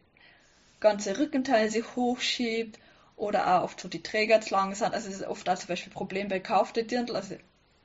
[0.80, 2.78] ganze Rückenteil sich hochschiebt
[3.16, 4.94] oder auch oft so die Träger zu lang sind.
[4.94, 7.36] Also das ist oft auch zum Beispiel ein Problem bei kaufte Dirndl, also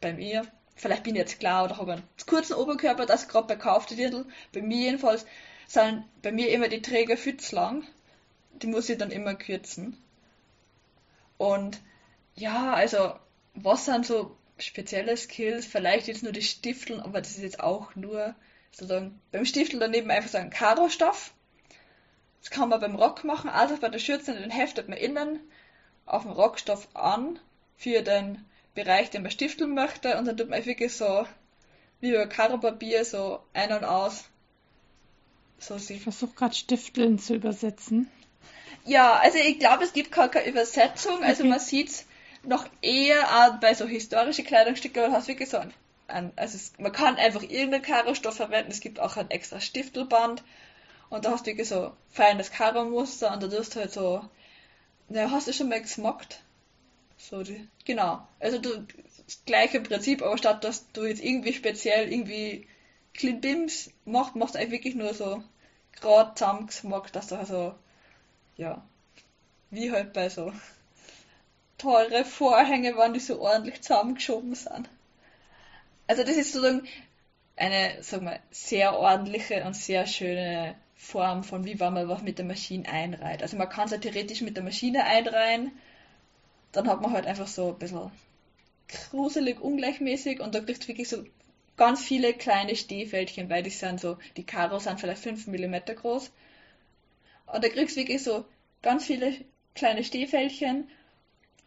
[0.01, 0.43] bei mir.
[0.74, 4.26] Vielleicht bin ich jetzt klar oder habe einen kurzen Oberkörper, das gerade bei kaufte Dirndl.
[4.52, 5.24] Bei mir jedenfalls
[5.69, 7.36] sind bei mir immer die Träger viel.
[8.62, 9.97] Die muss ich dann immer kürzen.
[11.36, 11.81] Und
[12.35, 13.15] ja, also
[13.55, 15.66] was sind so spezielle Skills?
[15.66, 18.35] Vielleicht jetzt nur die Stifteln, aber das ist jetzt auch nur
[18.73, 21.32] sozusagen beim Stiftel daneben einfach so ein Karo-Stoff.
[22.40, 25.40] Das kann man beim Rock machen, also bei der Schürze, den heftet man innen
[26.07, 27.39] auf dem Rockstoff an
[27.77, 31.27] für den Bereich, den man stifteln möchte und dann tut man wirklich so
[32.01, 34.24] wie über Karo-Papier so ein und aus
[35.59, 38.10] so ich versuche gerade Stifteln zu übersetzen.
[38.85, 41.22] Ja, also ich glaube, es gibt keine, keine Übersetzung.
[41.22, 41.51] Also okay.
[41.51, 42.06] man sieht es
[42.43, 45.74] noch eher auch bei so historischen Kleidungsstücken, aber du hast wirklich so ein,
[46.06, 48.70] ein also es, man kann einfach irgendeinen Karo-Stoff verwenden.
[48.70, 50.43] Es gibt auch ein extra Stiftelband
[51.10, 54.24] und da hast du wirklich so feines Karo-Muster und da tust du halt so,
[55.09, 56.40] na, hast du schon mal gesmockt?
[57.18, 58.26] So, die, genau.
[58.39, 58.86] Also du,
[59.26, 62.66] das gleiche Prinzip, aber statt dass du jetzt irgendwie speziell irgendwie
[63.19, 65.43] Klimbims macht, machst du eigentlich wirklich nur so
[66.01, 67.74] gerade zusammengesmockt, dass du also,
[68.57, 68.81] ja,
[69.70, 70.53] wie halt bei so
[71.78, 74.89] teure Vorhänge, wenn die so ordentlich zusammengeschoben sind.
[76.07, 76.86] Also das ist sozusagen
[77.57, 82.39] eine, sagen wir, sehr ordentliche und sehr schöne Form von wie wenn man was mit
[82.39, 83.43] der Maschine einreiht.
[83.43, 85.73] Also man kann es ja theoretisch mit der Maschine einreihen,
[86.70, 88.12] dann hat man halt einfach so ein bisschen
[89.11, 91.24] gruselig, ungleichmäßig und da kriegst du wirklich so
[91.79, 96.31] ganz viele kleine Stehfältchen, weil die sind so, die Karos sind vielleicht 5 mm groß.
[97.47, 98.45] Und da kriegst du wirklich so
[98.83, 99.35] ganz viele
[99.75, 100.91] kleine Stehfältchen.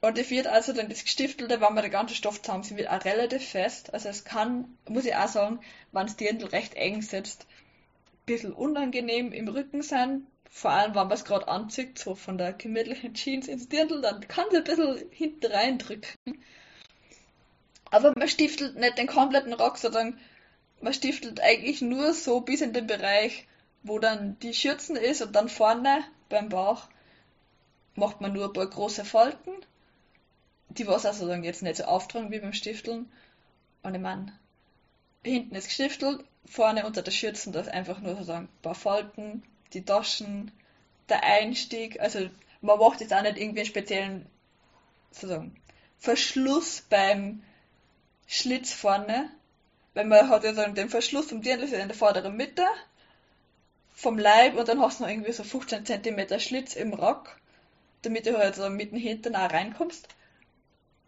[0.01, 3.05] Und es wird also dann das Gestiftelte, wenn man den ganzen Stoff zusammen wird auch
[3.05, 3.93] relativ fest.
[3.93, 5.59] Also es kann, muss ich auch sagen,
[5.91, 7.45] wenn das Dirndl recht eng sitzt,
[8.13, 10.27] ein bisschen unangenehm im Rücken sein.
[10.49, 14.27] Vor allem, wenn man es gerade anzieht, so von der gemütlichen Jeans ins Dirndl, dann
[14.27, 16.15] kann es ein bisschen hinten reindrücken.
[17.91, 20.17] Aber man stiftelt nicht den kompletten Rock, sondern
[20.81, 23.47] man stiftelt eigentlich nur so bis in den Bereich,
[23.83, 26.87] wo dann die Schürzen ist und dann vorne beim Bauch
[27.95, 29.51] macht man nur ein paar große Falten,
[30.69, 33.11] die was also dann jetzt nicht so auftragen wie beim Stifteln.
[33.83, 34.33] Und ich meine,
[35.23, 39.43] hinten ist gestiftelt, vorne unter der Schürzen, da ist einfach nur sozusagen ein paar Falten,
[39.73, 40.51] die Taschen,
[41.09, 42.29] der Einstieg, also
[42.61, 44.25] man macht jetzt auch nicht irgendwie einen speziellen
[45.11, 45.55] sozusagen
[45.99, 47.43] Verschluss beim
[48.33, 49.29] Schlitz vorne,
[49.93, 52.65] weil man hat ja dann den Verschluss vom Dirndl in der vorderen Mitte
[53.93, 57.37] vom Leib und dann hast du noch irgendwie so 15 cm Schlitz im Rock,
[58.03, 60.07] damit du halt so mitten hinten auch reinkommst.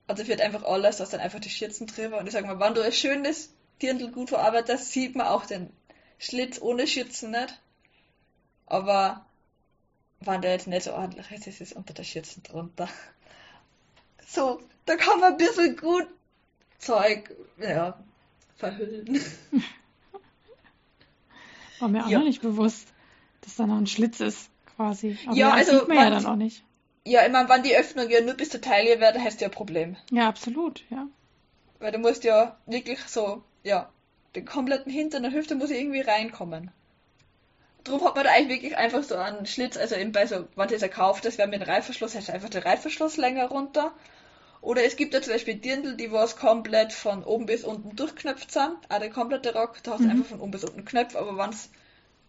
[0.05, 2.17] Also wird einfach alles, dass dann einfach die Schürzen drüber.
[2.17, 5.71] Und ich sag mal, wenn du ein schönes Dirndl gut verarbeitest, sieht man auch den
[6.19, 7.57] Schlitz ohne Schürzen nicht.
[8.65, 9.25] Aber
[10.19, 12.89] wenn der jetzt nicht so ordentlich ist, ist es unter der Schürzen drunter.
[14.27, 16.07] So, da kann man ein bisschen gut
[16.83, 17.97] Zeug, ja,
[18.57, 19.19] verhüllen.
[21.79, 22.19] War mir auch Ja.
[22.19, 22.87] noch nicht bewusst,
[23.41, 25.17] dass da noch ein Schlitz ist, quasi.
[25.25, 26.63] Aber Ja, also sieht man ja dann auch nicht.
[27.05, 29.45] Ja, ich meine, wenn die Öffnung ja nur bis zur Taille wäre, dann hast du
[29.45, 29.97] ja ein Problem.
[30.11, 31.07] Ja, absolut, ja.
[31.79, 33.89] Weil du musst ja wirklich so, ja,
[34.35, 36.71] den kompletten Hintern der Hüfte muss ja irgendwie reinkommen.
[37.83, 40.67] Darum hat man da eigentlich wirklich einfach so einen Schlitz, also eben bei so, wenn
[40.69, 43.91] du jetzt kauft, das wäre mit dem Reißverschluss, hast du einfach den Reißverschluss länger runter.
[44.63, 48.49] Oder es gibt ja zum Beispiel Dirndl, die was komplett von oben bis unten durchknöpft
[48.49, 48.77] sind.
[48.87, 50.11] Auch der komplette Rock, da hast du Mhm.
[50.11, 51.69] einfach von oben bis unten Knöpfe, aber wenn es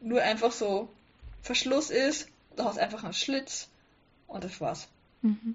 [0.01, 0.89] nur einfach so
[1.43, 3.69] Verschluss ist, da hast du einfach einen Schlitz
[4.27, 4.89] und das war's.
[5.23, 5.55] Mhm.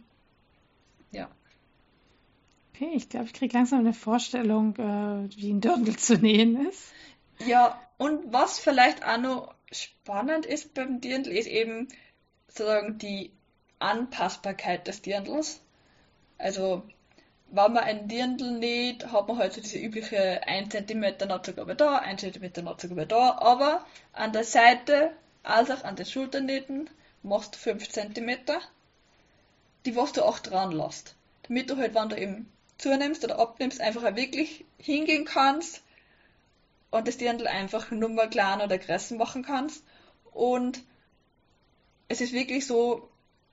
[1.12, 1.28] Ja.
[2.74, 6.94] Okay, ich glaube, ich kriege langsam eine Vorstellung, äh, wie ein Dirndl zu nähen ist.
[7.46, 11.90] Ja, und was vielleicht auch noch spannend ist beim Dirndl, ist eben
[12.48, 13.34] sozusagen die
[13.80, 15.60] Anpassbarkeit des Dirndls.
[16.40, 16.84] Also,
[17.52, 21.98] wenn man ein Dirndl näht, hat man halt so diese übliche 1 cm Nahtzugabe da,
[21.98, 25.12] 1 cm Nahtzugabe da, aber an der Seite,
[25.44, 26.90] als auch an den Schulternähten,
[27.24, 28.38] machst du 5 cm,
[29.86, 31.16] die was du auch dran lässt.
[31.44, 35.84] Damit du halt, wenn du eben zunimmst oder abnimmst, einfach auch wirklich hingehen kannst
[36.92, 39.84] und das Dirndl einfach nur mal kleiner oder größer machen kannst.
[40.32, 40.84] Und
[42.08, 43.09] es ist wirklich so,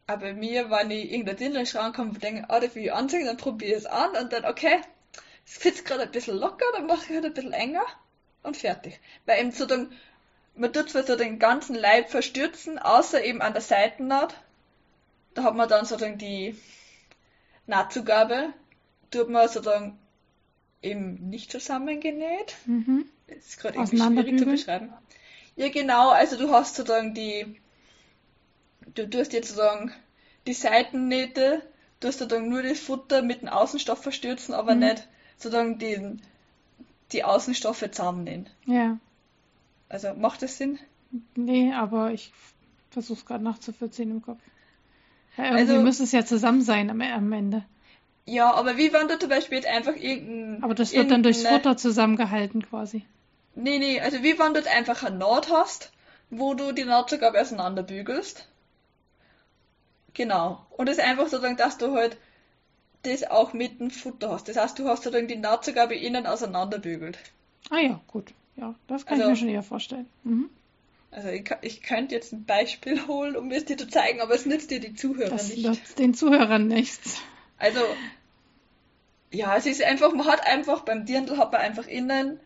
[0.07, 2.85] bei mir, wenn ich irgendein Dirndl in den Schrank komme und denke, ah, das will
[2.85, 4.81] ich anziehen, dann probiere ich es an und dann, okay,
[5.45, 7.85] es sitzt gerade ein bisschen locker, dann mache ich halt ein bisschen enger
[8.43, 9.01] und fertig.
[9.25, 9.93] Weil eben so dann,
[10.55, 14.35] man tut zwar so den ganzen Leib verstürzen, außer eben an der Seitennaht.
[15.35, 16.57] Da hat man dann sozusagen die
[17.67, 18.53] Nahtzugabe,
[19.11, 19.99] tut man sozusagen
[20.83, 22.55] eben nicht zusammengenäht.
[22.67, 23.07] Mhm.
[23.27, 24.93] Das ist gerade irgendwie schwierig zu beschreiben.
[25.57, 27.61] Ja, genau, also du hast sozusagen die,
[28.95, 29.93] du tust jetzt sozusagen
[30.47, 31.63] die Seitennähte,
[32.01, 34.81] du hast sozusagen nur das Futter mit dem Außenstoff verstürzen, aber Mhm.
[34.81, 35.09] nicht
[35.39, 36.23] sozusagen den,
[37.13, 38.49] die Außenstoffe zusammennähen.
[38.67, 38.99] Ja,
[39.89, 40.79] Also macht das Sinn?
[41.35, 42.33] nee, aber ich
[42.91, 44.41] versuche es gerade nachzuvollziehen im Kopf.
[45.37, 47.65] Ja, irgendwie Also- müsste es ja zusammen sein am, am Ende.
[48.29, 50.65] Ja, aber wie wenn du zum Beispiel jetzt einfach irgendein...
[50.65, 53.05] Aber das wird dann durchs Futter zusammengehalten quasi.
[53.55, 55.93] Nee, nee, also wie wenn du jetzt einfach eine Naht hast,
[56.31, 58.49] wo du die Nahtzugabe auseinanderbügelst.
[60.17, 60.65] Genau.
[60.71, 62.17] Und es ist einfach sozusagen, dass du halt
[63.03, 64.49] das auch mit dem Futter hast.
[64.49, 67.19] Das heißt, du hast sozusagen die Nahtzugabe innen auseinanderbügelt.
[67.71, 68.33] Ah ja, gut.
[68.57, 70.07] Ja, das kann ich Also- mir schon eher vorstellen.
[70.25, 70.49] Mhm.
[71.11, 74.47] Also ich, ich könnte jetzt ein Beispiel holen, um es dir zu zeigen, aber es
[74.47, 75.67] nützt dir die Zuhörer Das nicht.
[75.67, 77.21] nützt den Zuhörern nichts.
[77.59, 77.81] Also,
[79.33, 82.41] ja, es ist einfach, man hat einfach, beim Dirndl hat man einfach innen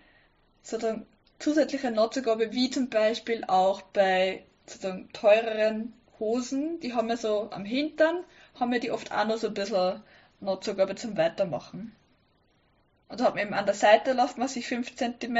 [0.62, 1.06] sozusagen
[1.38, 7.64] zusätzliche Nahtzugabe, wie zum Beispiel auch bei sozusagen teureren Hosen, die haben ja so am
[7.64, 8.24] Hintern,
[8.58, 10.02] haben ja die oft auch noch so ein bisschen
[10.40, 11.96] Nahtzugabe zum Weitermachen.
[13.08, 15.38] Und da hat man eben an der Seite lässt man sich 5 cm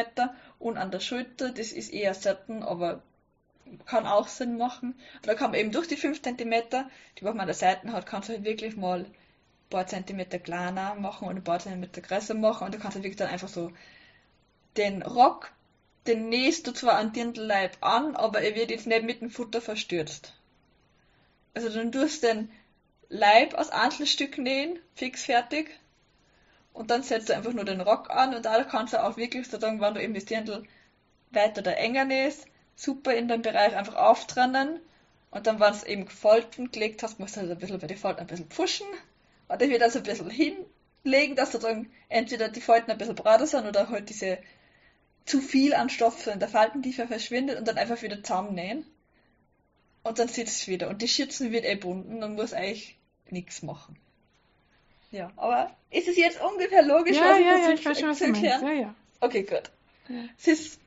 [0.59, 3.02] und an der Schulter, das ist eher selten, aber
[3.86, 4.94] kann auch Sinn machen.
[5.16, 6.36] Und da kann man eben durch die 5 cm,
[7.19, 9.15] die man an der Seite hat, kannst du halt wirklich mal ein
[9.70, 13.19] paar Zentimeter kleiner machen und ein paar Zentimeter größer machen und du kannst halt wirklich
[13.19, 13.70] dann einfach so
[14.77, 15.52] den Rock,
[16.07, 19.31] den nähst du zwar an den Leib an, aber er wird jetzt nicht mit dem
[19.31, 20.35] Futter verstürzt.
[21.55, 22.51] Also dann tust du den
[23.09, 25.81] Leib aus Einzelstück nähen, fix fertig,
[26.72, 29.47] und dann setzt du einfach nur den Rock an und dadurch kannst du auch wirklich
[29.47, 30.64] sozusagen, wenn du eben das Dirndl
[31.31, 32.47] weiter oder enger nähst,
[32.77, 34.81] super in den Bereich einfach auftrennen
[35.31, 37.97] und dann, wenn es eben Falten gelegt hast, musst du halt ein bisschen bei den
[37.97, 38.86] Falten ein bisschen pushen.
[39.48, 43.66] Dann wieder so ein bisschen hinlegen, dass sozusagen entweder die Falten ein bisschen breiter sind
[43.66, 44.39] oder halt diese
[45.24, 48.85] zu viel an Stoff in der Faltentiefe verschwindet und dann einfach wieder zusammennähen.
[50.02, 50.89] Und dann sitzt es wieder.
[50.89, 52.97] Und die Schützen wird eh bunden und muss eigentlich
[53.28, 53.97] nichts machen.
[55.10, 58.09] Ja, aber ist es jetzt ungefähr logisch, Ja, was ich ja, ja, ich weiß schon,
[58.10, 58.44] was du meinst.
[58.44, 58.94] Ja, ja.
[59.20, 59.70] Okay, gut.
[60.39, 60.81] Es ist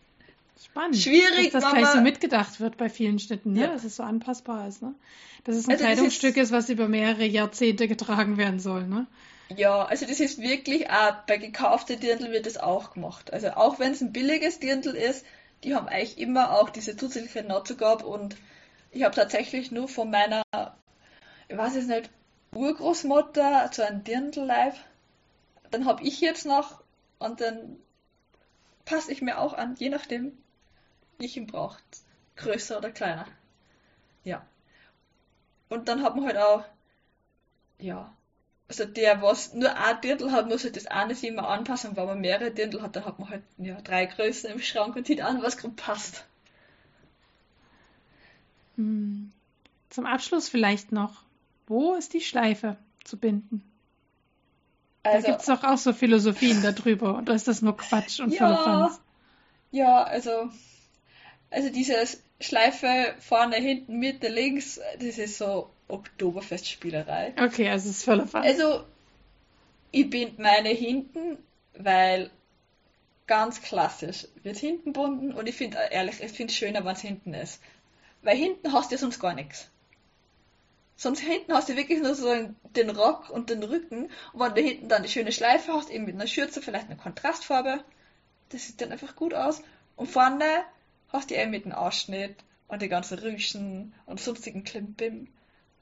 [0.64, 0.96] Spannend.
[0.98, 3.62] Schwierig, dass das gleich so mitgedacht wird bei vielen Schnitten, ne?
[3.64, 3.68] Ja.
[3.68, 4.96] Dass es so anpassbar ist, ne?
[5.44, 9.06] Dass es ein Also Kleidungsstück ist- ist, was über mehrere Jahrzehnte getragen werden soll, ne?
[9.56, 13.34] Ja, also das ist wirklich auch, bei gekauften Dirndl wird das auch gemacht.
[13.34, 15.26] Also auch wenn es ein billiges Dirndl ist,
[15.66, 18.38] die haben eigentlich immer auch diese zusätzliche Nahtzugabe und
[18.94, 20.44] ich habe tatsächlich nur von meiner,
[21.48, 22.10] ich weiß es nicht,
[22.54, 24.76] Urgroßmutter so ein Dirndl-Leib.
[25.72, 26.84] Dann habe ich jetzt noch
[27.20, 27.78] und dann
[28.86, 30.38] passe ich mir auch an, je nachdem,
[31.18, 31.80] wie ich ihn brauche.
[32.36, 33.26] Größer oder kleiner.
[34.24, 34.46] Ja.
[35.70, 36.64] Und dann hat man halt auch,
[37.80, 38.14] ja,
[38.68, 41.92] also der, was nur ein Dirndl hat, muss halt das eine sich immer anpassen.
[41.92, 44.96] Und wenn man mehrere Dirndl hat, dann hat man halt ja, drei Größen im Schrank
[44.96, 46.26] und sieht an, was gerade passt.
[48.76, 49.32] Hm.
[49.90, 51.24] Zum Abschluss vielleicht noch.
[51.68, 53.64] Wo ist die Schleife zu binden?
[55.04, 57.16] Also, da gibt es doch auch so Philosophien darüber.
[57.16, 58.98] Und da ist das nur Quatsch und ja.
[59.72, 60.50] Ja, also,
[61.50, 67.34] also dieses Schleife vorne, hinten, Mitte, links, das ist so Oktoberfestspielerei.
[67.42, 68.46] Okay, also es ist Firlefanz.
[68.46, 68.84] Also,
[69.92, 71.38] ich bind meine hinten,
[71.76, 72.30] weil
[73.26, 77.02] ganz klassisch wird hinten bunden und ich finde ehrlich, ich finde es schöner, wenn es
[77.02, 77.62] hinten ist.
[78.24, 79.70] Weil hinten hast du sonst gar nichts.
[80.96, 84.10] Sonst hinten hast du wirklich nur so den Rock und den Rücken.
[84.32, 86.98] Und wenn du hinten dann die schöne Schleife hast, eben mit einer Schürze, vielleicht eine
[86.98, 87.84] Kontrastfarbe,
[88.50, 89.62] das sieht dann einfach gut aus.
[89.96, 90.64] Und vorne
[91.10, 92.36] hast du eben mit dem Ausschnitt
[92.68, 95.28] und die ganzen Rüschen und sonstigen Klimbim.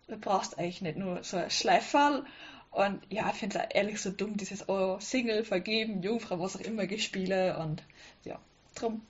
[0.08, 2.26] Du brauchst eigentlich nicht nur so ein Schleiffall.
[2.72, 6.62] Und ja, ich finde es ehrlich so dumm, dieses oh, Single, vergeben, Jungfrau, was auch
[6.62, 7.58] immer gespiele.
[7.60, 7.84] Und
[8.24, 8.40] ja,
[8.76, 9.02] drum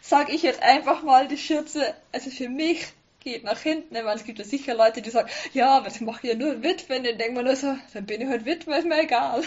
[0.00, 2.86] sage ich jetzt einfach mal die Schürze, also für mich
[3.20, 6.26] geht nach hinten, weil es gibt ja sicher Leute, die sagen, ja, aber ich mache
[6.28, 9.02] ja nur Witwen, dann denkt man nur so, dann bin ich halt Witwe, ist mir
[9.02, 9.42] egal.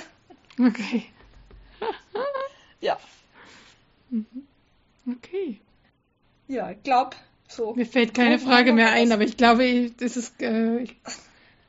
[0.60, 1.06] Okay.
[2.82, 2.98] ja.
[4.10, 4.48] Mhm.
[5.10, 5.60] Okay.
[6.48, 7.16] Ja, ich glaube,
[7.48, 7.74] so.
[7.74, 10.96] Mir fällt keine Frage mehr ein, aber ich glaube, das ist, äh, ich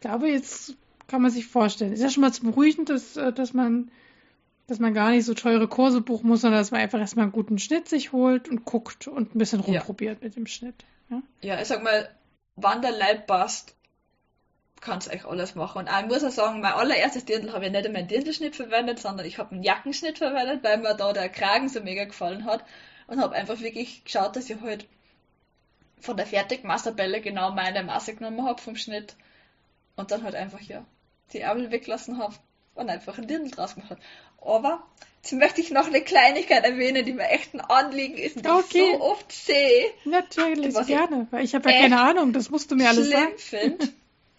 [0.01, 0.75] glaube, jetzt
[1.09, 1.93] kann man sich vorstellen.
[1.93, 3.91] Ist ja schon mal zu beruhigend, dass, äh, dass man
[4.67, 7.33] dass man gar nicht so teure Kurse buchen muss, sondern dass man einfach erstmal einen
[7.33, 10.25] guten Schnitt sich holt und guckt und ein bisschen rumprobiert ja.
[10.25, 10.85] mit dem Schnitt.
[11.11, 11.23] Ja?
[11.43, 12.09] ja, ich sag mal,
[12.57, 13.75] wann der Leib passt,
[14.81, 15.79] kannst eigentlich alles machen.
[15.81, 18.99] Und ich muss auch sagen, mein allererstes Dirndl habe ich nicht einmal einen Dirndlschnitt verwendet,
[18.99, 22.65] sondern ich habe einen Jackenschnitt verwendet, weil mir da der Kragen so mega gefallen hat
[23.07, 24.87] und habe einfach wirklich geschaut, dass ich halt
[26.01, 29.17] von der Fertigmasterbälle genau meine Maße genommen habe vom Schnitt
[29.97, 30.85] und dann halt einfach ja
[31.33, 32.35] die Ärmel weglassen habe
[32.75, 34.01] und einfach ein Dirndl draus gemacht habe.
[34.45, 34.83] Aber
[35.23, 38.91] jetzt möchte ich noch eine Kleinigkeit erwähnen, die mir echt ein Anliegen ist die okay.
[38.93, 39.91] ich so oft sehe.
[40.05, 43.39] Natürlich, gerne, weil ich habe ja keine Ahnung, das musst du mir alles sagen.
[43.39, 43.93] Find,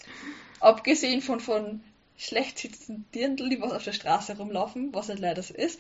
[0.60, 1.84] abgesehen von, von
[2.18, 5.80] schlecht sitzenden Dirndl, die was auf der Straße rumlaufen, was halt leider so ist,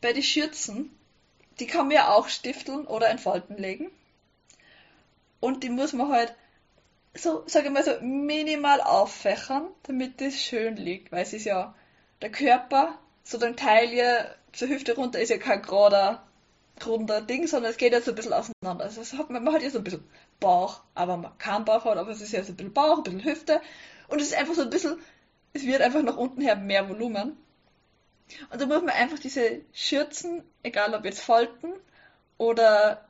[0.00, 0.90] bei den Schürzen,
[1.58, 3.90] die kann man ja auch stifteln oder in Falten legen.
[5.40, 6.34] Und die muss man halt
[7.14, 11.74] so, sage ich mal so, minimal auffächern, damit das schön liegt, weil es ist ja
[12.22, 16.26] der Körper so dann Taille zur Hüfte runter ist ja kein gerader,
[16.84, 18.84] runder Ding, sondern es geht ja so ein bisschen auseinander.
[18.84, 20.04] Also hat, man, man hat ja so ein bisschen
[20.40, 23.02] Bauch, aber man kann Bauch haben, aber es ist ja so ein bisschen Bauch, ein
[23.04, 23.60] bisschen Hüfte.
[24.08, 24.98] Und es ist einfach so ein bisschen,
[25.52, 27.36] es wird einfach nach unten her mehr Volumen.
[28.50, 31.72] Und da muss man einfach diese Schürzen, egal ob jetzt Falten
[32.38, 33.04] oder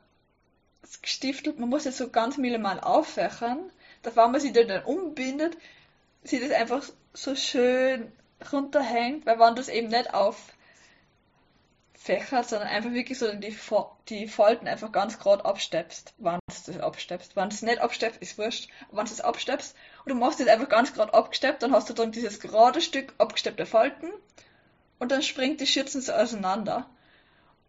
[1.01, 3.71] gestiftelt, man muss jetzt so ganz minimal auffächern,
[4.01, 5.55] dass wenn man sie dann umbindet,
[6.23, 6.83] sieht es einfach
[7.13, 8.11] so schön
[8.51, 10.49] runterhängt, weil wenn du es eben nicht auffächert,
[12.49, 13.55] sondern einfach wirklich so die,
[14.09, 17.35] die Falten einfach ganz gerade absteppst, wenn du das absteppst.
[17.35, 20.69] Wenn es nicht absteppst, ist wurscht, wenn du es absteppst und du machst es einfach
[20.69, 24.11] ganz gerade abgesteppt, dann hast du dann dieses gerade Stück abgesteppte Falten
[24.99, 26.87] und dann springt die Schürzen so auseinander.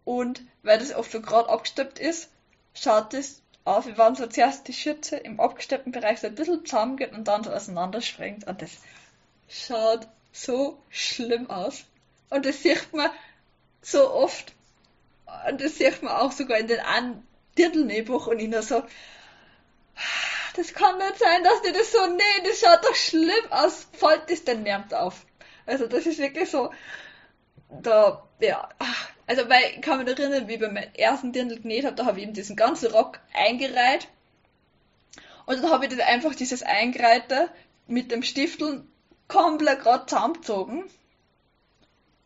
[0.05, 2.29] Und weil das oft so gerade abgesteppt ist,
[2.73, 6.65] schaut es aus, wie wenn so zuerst die Schürze im abgesteppten Bereich so ein bisschen
[6.65, 8.45] zusammengeht und dann so auseinander springt.
[8.45, 8.71] Und das
[9.47, 11.85] schaut so schlimm aus.
[12.29, 13.09] Und das sieht man
[13.81, 14.53] so oft.
[15.47, 17.25] Und das sieht man auch sogar in den An
[17.57, 18.83] Dirndlnähbuch und ich so,
[20.55, 24.29] das kann nicht sein, dass die das so nähen, das schaut doch schlimm aus, fällt
[24.29, 25.25] das denn nervt auf.
[25.65, 26.71] Also das ist wirklich so,
[27.69, 28.69] da, ja,
[29.27, 32.17] also weil ich kann mich erinnern, wie ich beim ersten Dirndl genäht habe, da habe
[32.19, 34.07] ich eben diesen ganzen Rock eingereiht
[35.45, 37.49] und dann habe ich das einfach dieses Eingereihte
[37.87, 38.87] mit dem Stifteln
[39.33, 40.83] komplett gerade zusammengezogen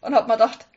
[0.01, 0.67] und hab mir gedacht,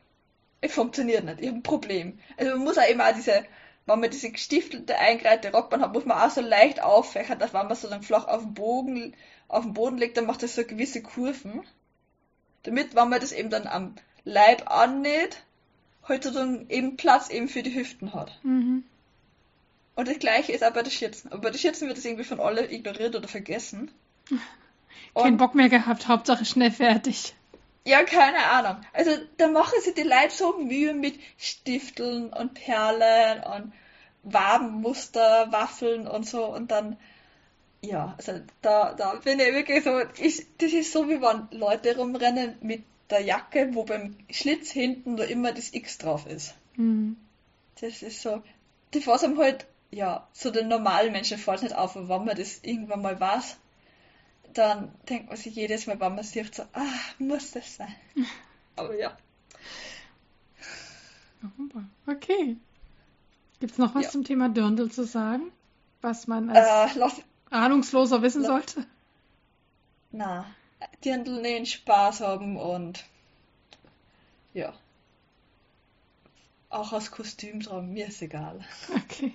[0.61, 2.19] es funktioniert nicht, ich habe ein Problem.
[2.37, 3.45] Also man muss auch immer auch diese,
[3.87, 7.67] wenn man diese gestiftelte, eingereihte Rockbahn hat, muss man auch so leicht auffächern, dass wenn
[7.67, 9.15] man so dann flach auf dem Boden,
[9.49, 11.63] auf dem Boden legt, dann macht das so gewisse Kurven.
[12.63, 15.43] Damit, wenn man das eben dann am Leib annäht,
[16.07, 18.39] heute halt dann eben Platz eben für die Hüften hat.
[18.43, 18.85] Mhm.
[19.97, 21.33] Und das gleiche ist auch bei den Schürzen.
[21.33, 23.91] Aber bei den Schürzen wird das irgendwie von alle ignoriert oder vergessen.
[25.15, 27.35] Kein Bock mehr gehabt, Hauptsache schnell fertig.
[27.85, 28.83] Ja, keine Ahnung.
[28.93, 33.73] Also da machen sich die Leute so Mühe mit Stifteln und Perlen und
[34.23, 36.97] Wabenmuster, Waffeln und so und dann
[37.83, 41.97] ja, also da, da bin ich wirklich so, ich, das ist so wie wenn Leute
[41.97, 46.55] rumrennen mit der Jacke, wo beim Schlitz hinten da immer das X drauf ist.
[46.77, 47.17] Mhm.
[47.81, 48.43] Das ist so,
[48.93, 52.61] die fassen halt, ja, so den normalen Menschen fällt nicht auf, aber wenn man das
[52.63, 53.57] irgendwann mal weiß,
[54.55, 57.95] dann denkt man sich jedes Mal, wenn man sieht, so, ah, muss das sein.
[58.77, 59.17] Aber ja.
[62.07, 62.57] Okay.
[63.61, 64.11] Gibt es noch was ja.
[64.11, 65.53] zum Thema Dirndl zu sagen?
[66.01, 67.21] Was man als äh, lass,
[67.51, 68.87] Ahnungsloser wissen lass, sollte?
[70.13, 70.47] Na,
[71.05, 73.05] Dirndl nähen, Spaß haben und
[74.55, 74.73] ja.
[76.71, 78.65] Auch als Kostüm tragen, mir ist egal.
[78.95, 79.35] Okay.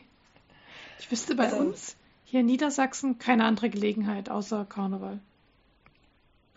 [1.00, 5.20] Ich wüsste bei Also- uns hier in Niedersachsen keine andere Gelegenheit außer Karneval.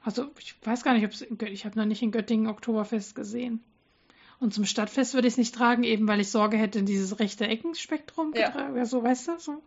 [0.02, 3.62] Also ich weiß gar nicht, ob es ich habe noch nicht in Göttingen Oktoberfest gesehen.
[4.40, 7.18] Und zum Stadtfest würde ich es nicht tragen, eben weil ich Sorge hätte, in dieses
[7.18, 8.46] rechte Eckenspektrum Ja.
[8.46, 8.76] getragen.
[8.76, 9.62] Ja, so, weißt du, so.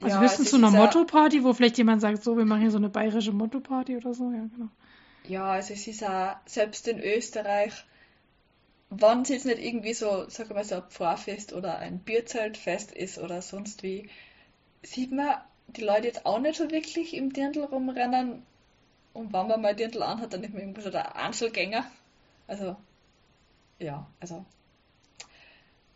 [0.00, 2.76] Also Ja, höchstens zu einer Motto-Party, wo vielleicht jemand sagt, so, wir machen hier so
[2.76, 4.68] eine bayerische Motto-Party oder so, ja, genau.
[5.24, 7.72] Ja, also es ist auch, selbst in Österreich,
[9.00, 13.18] wenn es jetzt nicht irgendwie so, wir mal, so ein Pfarrfest oder ein Bierzeltfest ist
[13.18, 14.08] oder sonst wie,
[14.82, 15.36] sieht man
[15.68, 18.42] die Leute jetzt auch nicht so wirklich im Dirndl rumrennen.
[19.14, 21.84] Und wenn man mal Dirndl anhat, dann ist man irgendwie so der Einzelgänger.
[22.46, 22.76] Also,
[23.78, 24.44] ja, also.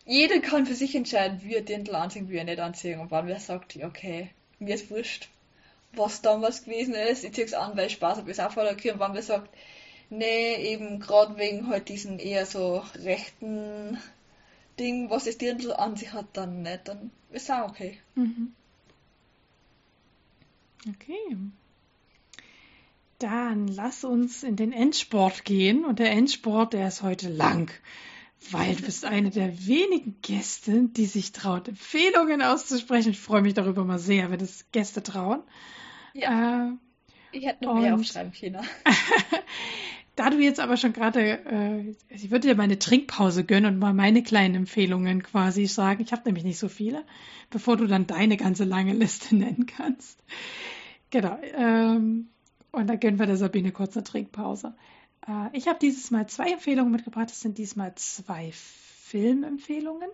[0.05, 2.99] Jeder kann für sich entscheiden, wie er Dirndl anziehen, wie er nicht anziehen.
[2.99, 4.29] Und wenn wer sagt, okay,
[4.59, 5.29] mir ist wurscht,
[5.93, 8.91] was damals gewesen ist, ich zieh's an, weil ich Spaß habe, ist auch voll okay.
[8.91, 9.53] Und wenn wer sagt,
[10.09, 13.97] nee, eben gerade wegen halt diesem eher so rechten
[14.79, 17.99] Ding, was das Dirndl an sich hat, dann nicht, dann ist auch okay.
[18.15, 18.53] Mhm.
[20.89, 21.37] Okay.
[23.19, 25.85] Dann lass uns in den Endsport gehen.
[25.85, 27.71] Und der Endsport, der ist heute lang,
[28.51, 33.11] weil du bist eine der wenigen Gäste, die sich traut, Empfehlungen auszusprechen.
[33.11, 35.41] Ich freue mich darüber mal sehr, wenn es Gäste trauen.
[36.13, 36.71] Ja, Äh,
[37.31, 38.65] ich hätte noch mehr aufschreiben können.
[40.17, 43.93] da du jetzt aber schon gerade, äh, ich würde dir meine Trinkpause gönnen und mal
[43.93, 46.01] meine kleinen Empfehlungen quasi sagen.
[46.01, 47.03] Ich habe nämlich nicht so viele,
[47.51, 50.19] bevor du dann deine ganze lange Liste nennen kannst.
[51.11, 51.37] Genau.
[51.41, 52.29] Ähm,
[52.71, 54.75] und dann gönnen wir der Sabine kurz eine Trinkpause.
[55.27, 57.29] Äh, ich habe dieses Mal zwei Empfehlungen mitgebracht.
[57.29, 60.09] Das sind diesmal zwei Filmempfehlungen.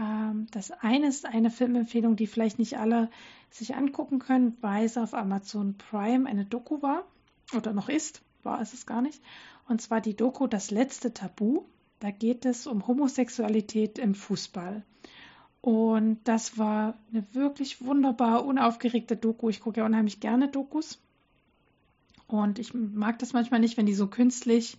[0.00, 3.08] Ähm, das eine ist eine Filmempfehlung, die vielleicht nicht alle
[3.50, 7.04] sich angucken können, weil es auf Amazon Prime eine Doku war
[7.54, 9.20] oder noch ist, war es es gar nicht.
[9.68, 11.64] Und zwar die Doku Das letzte Tabu.
[12.00, 14.82] Da geht es um Homosexualität im Fußball.
[15.60, 19.50] Und das war eine wirklich wunderbar unaufgeregte Doku.
[19.50, 20.98] Ich gucke ja unheimlich gerne Dokus.
[22.28, 24.78] Und ich mag das manchmal nicht, wenn die so künstlich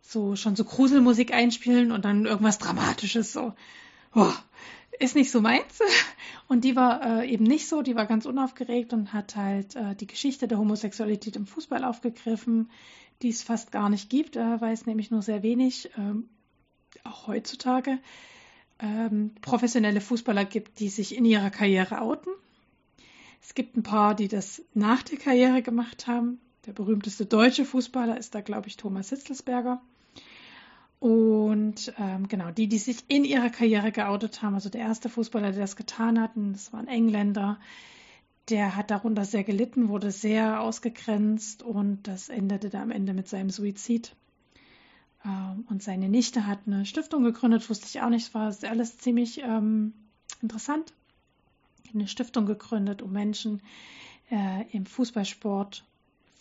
[0.00, 3.54] so schon so Gruselmusik einspielen und dann irgendwas Dramatisches so.
[4.14, 4.32] Oh,
[4.98, 5.80] ist nicht so meins.
[6.48, 9.94] Und die war äh, eben nicht so, die war ganz unaufgeregt und hat halt äh,
[9.94, 12.70] die Geschichte der Homosexualität im Fußball aufgegriffen,
[13.20, 16.28] die es fast gar nicht gibt, äh, weil es nämlich nur sehr wenig, ähm,
[17.04, 17.98] auch heutzutage,
[18.78, 22.32] ähm, professionelle Fußballer gibt, die sich in ihrer Karriere outen.
[23.42, 26.40] Es gibt ein paar, die das nach der Karriere gemacht haben.
[26.66, 29.80] Der berühmteste deutsche Fußballer ist da, glaube ich, Thomas Hitzelsberger.
[31.00, 35.52] Und ähm, genau, die, die sich in ihrer Karriere geoutet haben, also der erste Fußballer,
[35.52, 37.58] der das getan hat, und das war ein Engländer,
[38.48, 43.28] der hat darunter sehr gelitten, wurde sehr ausgegrenzt und das endete da am Ende mit
[43.28, 44.16] seinem Suizid.
[45.24, 49.42] Ähm, und seine Nichte hat eine Stiftung gegründet, wusste ich auch nicht, war alles ziemlich
[49.42, 49.92] ähm,
[50.40, 50.94] interessant.
[51.94, 53.62] Eine Stiftung gegründet, um Menschen
[54.30, 55.84] äh, im Fußballsport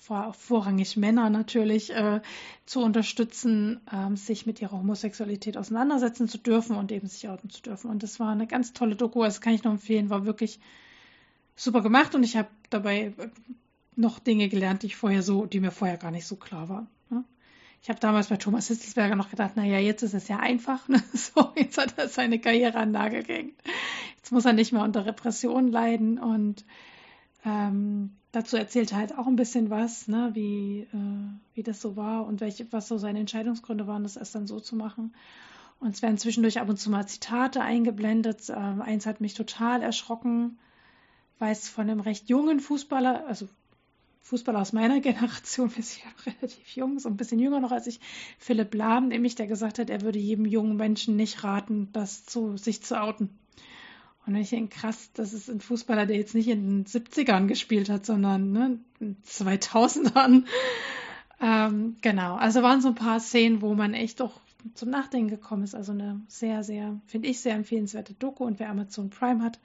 [0.07, 2.21] vor, vorrangig Männer natürlich, äh,
[2.65, 7.61] zu unterstützen, ähm, sich mit ihrer Homosexualität auseinandersetzen zu dürfen und eben sich outen zu
[7.61, 7.91] dürfen.
[7.91, 10.59] Und das war eine ganz tolle Doku, also kann ich nur empfehlen, war wirklich
[11.55, 13.29] super gemacht und ich habe dabei äh,
[13.95, 16.87] noch Dinge gelernt, die ich vorher so, die mir vorher gar nicht so klar waren.
[17.09, 17.25] Ne?
[17.83, 20.87] Ich habe damals bei Thomas Hitzelsberger noch gedacht, naja, jetzt ist es ja einfach.
[20.87, 21.03] Ne?
[21.13, 23.61] So, jetzt hat er seine Karriere an Nagel gehängt.
[24.15, 26.63] Jetzt muss er nicht mehr unter Repression leiden und
[27.45, 31.95] ähm, dazu erzählt er halt auch ein bisschen was, ne, wie, äh, wie das so
[31.95, 35.13] war und welche, was so seine Entscheidungsgründe waren, das erst dann so zu machen.
[35.79, 38.49] Und es werden zwischendurch ab und zu mal Zitate eingeblendet.
[38.49, 40.57] Ähm, eins hat mich total erschrocken,
[41.39, 43.47] weil es von einem recht jungen Fußballer, also
[44.21, 47.87] Fußballer aus meiner Generation, wir sind ja relativ jung, so ein bisschen jünger noch als
[47.87, 47.99] ich,
[48.39, 52.57] Philipp Lahm, nämlich der gesagt hat, er würde jedem jungen Menschen nicht raten, das zu,
[52.57, 53.29] sich zu outen.
[54.27, 57.89] Und ich denke, krass, das ist ein Fußballer, der jetzt nicht in den 70ern gespielt
[57.89, 60.43] hat, sondern ne, in 2000ern.
[61.39, 64.41] Ähm, genau, also waren so ein paar Szenen, wo man echt doch
[64.73, 65.75] zum Nachdenken gekommen ist.
[65.75, 68.43] Also eine sehr, sehr, finde ich, sehr empfehlenswerte Doku.
[68.43, 69.59] Und wer Amazon Prime hat,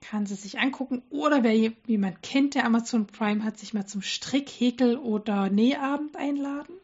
[0.00, 1.02] kann sie sich angucken.
[1.10, 6.16] Oder wer jemand kennt, der Amazon Prime hat, sich mal zum Strick, Häkel oder Nähabend
[6.16, 6.76] einladen.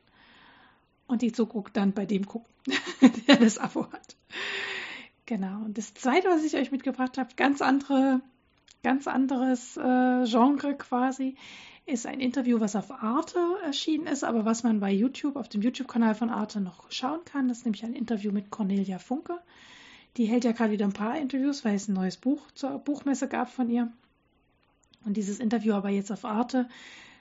[1.06, 2.52] Und die Zuguck dann bei dem gucken,
[3.28, 4.16] der das Abo hat.
[5.26, 5.64] Genau.
[5.64, 8.20] Und das zweite, was ich euch mitgebracht habe, ganz andere,
[8.82, 11.36] ganz anderes äh, Genre quasi,
[11.86, 15.62] ist ein Interview, was auf Arte erschienen ist, aber was man bei YouTube, auf dem
[15.62, 17.48] YouTube-Kanal von Arte noch schauen kann.
[17.48, 19.38] Das ist nämlich ein Interview mit Cornelia Funke.
[20.16, 23.28] Die hält ja gerade wieder ein paar Interviews, weil es ein neues Buch zur Buchmesse
[23.28, 23.90] gab von ihr.
[25.04, 26.68] Und dieses Interview aber jetzt auf Arte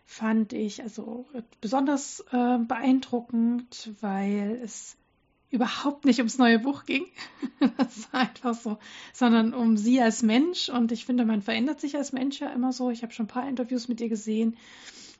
[0.06, 1.26] fand ich also
[1.62, 4.98] besonders äh, beeindruckend, weil es
[5.52, 7.06] überhaupt nicht ums neue Buch ging.
[7.78, 8.78] das war einfach so,
[9.14, 10.70] sondern um sie als Mensch.
[10.70, 12.90] Und ich finde, man verändert sich als Mensch ja immer so.
[12.90, 14.58] Ich habe schon ein paar Interviews mit ihr gesehen,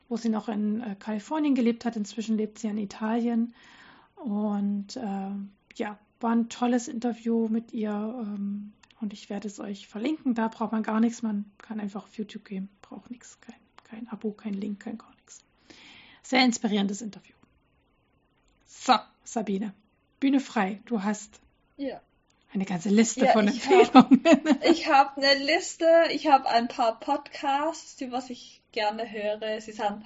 [0.08, 1.98] wo sie noch in äh, Kalifornien gelebt hat.
[1.98, 3.54] Inzwischen lebt sie in Italien.
[4.16, 5.32] Und äh,
[5.76, 7.92] ja, war ein tolles Interview mit ihr.
[7.92, 8.72] Ähm,
[9.02, 10.34] und ich werde es euch verlinken.
[10.34, 11.24] Da braucht man gar nichts.
[11.24, 12.70] Man kann einfach auf YouTube gehen.
[12.82, 13.38] Braucht nichts.
[13.42, 15.44] Kein, kein Abo, kein Link, kein gar nichts.
[16.24, 17.36] Sehr inspirierendes Interview.
[18.68, 18.94] So,
[19.26, 19.74] Sabine.
[20.22, 20.80] Bühne frei.
[20.86, 21.42] Du hast
[21.76, 22.00] ja.
[22.54, 24.24] eine ganze Liste ja, von ich Empfehlungen.
[24.26, 29.60] Hab, ich habe eine Liste, ich habe ein paar Podcasts, die was ich gerne höre.
[29.60, 30.06] Sie sind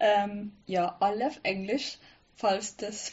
[0.00, 1.98] ähm, ja alle auf Englisch,
[2.34, 3.12] falls das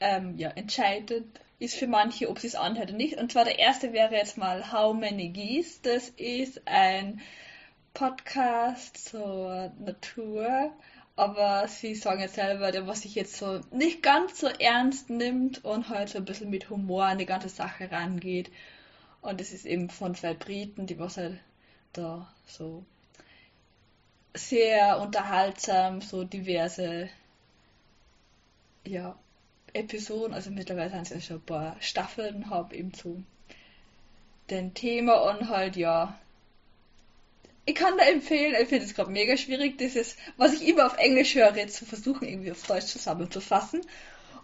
[0.00, 3.16] ähm, ja entscheidend ist für manche, ob sie es anhört oder nicht.
[3.18, 5.78] Und zwar der erste wäre jetzt mal How Many Geese.
[5.82, 7.20] Das ist ein
[7.94, 10.72] Podcast zur Natur
[11.16, 15.64] aber sie sagen jetzt selber, der was sich jetzt so nicht ganz so ernst nimmt
[15.64, 18.50] und halt so ein bisschen mit Humor an die ganze Sache rangeht.
[19.20, 21.38] Und es ist eben von zwei Briten, die was halt
[21.92, 22.84] da so
[24.34, 27.08] sehr unterhaltsam, so diverse
[28.86, 29.18] ja,
[29.72, 33.22] Episoden, also mittlerweile sind es ja schon ein paar Staffeln, haben eben zu
[34.48, 36.18] den Thema und halt ja
[37.66, 40.96] ich kann da empfehlen, ich finde es gerade mega schwierig, dieses, was ich immer auf
[40.96, 43.82] Englisch höre, zu versuchen, irgendwie auf Deutsch zusammenzufassen.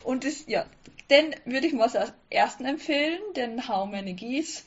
[0.05, 0.67] Und das, ja,
[1.11, 4.63] den würde ich mal als ersten empfehlen, den How Many Geese.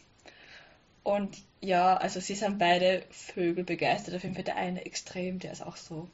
[1.03, 4.15] Und ja, also sie sind beide Vögel begeistert.
[4.15, 6.09] Auf jeden Fall der eine extrem, der ist auch so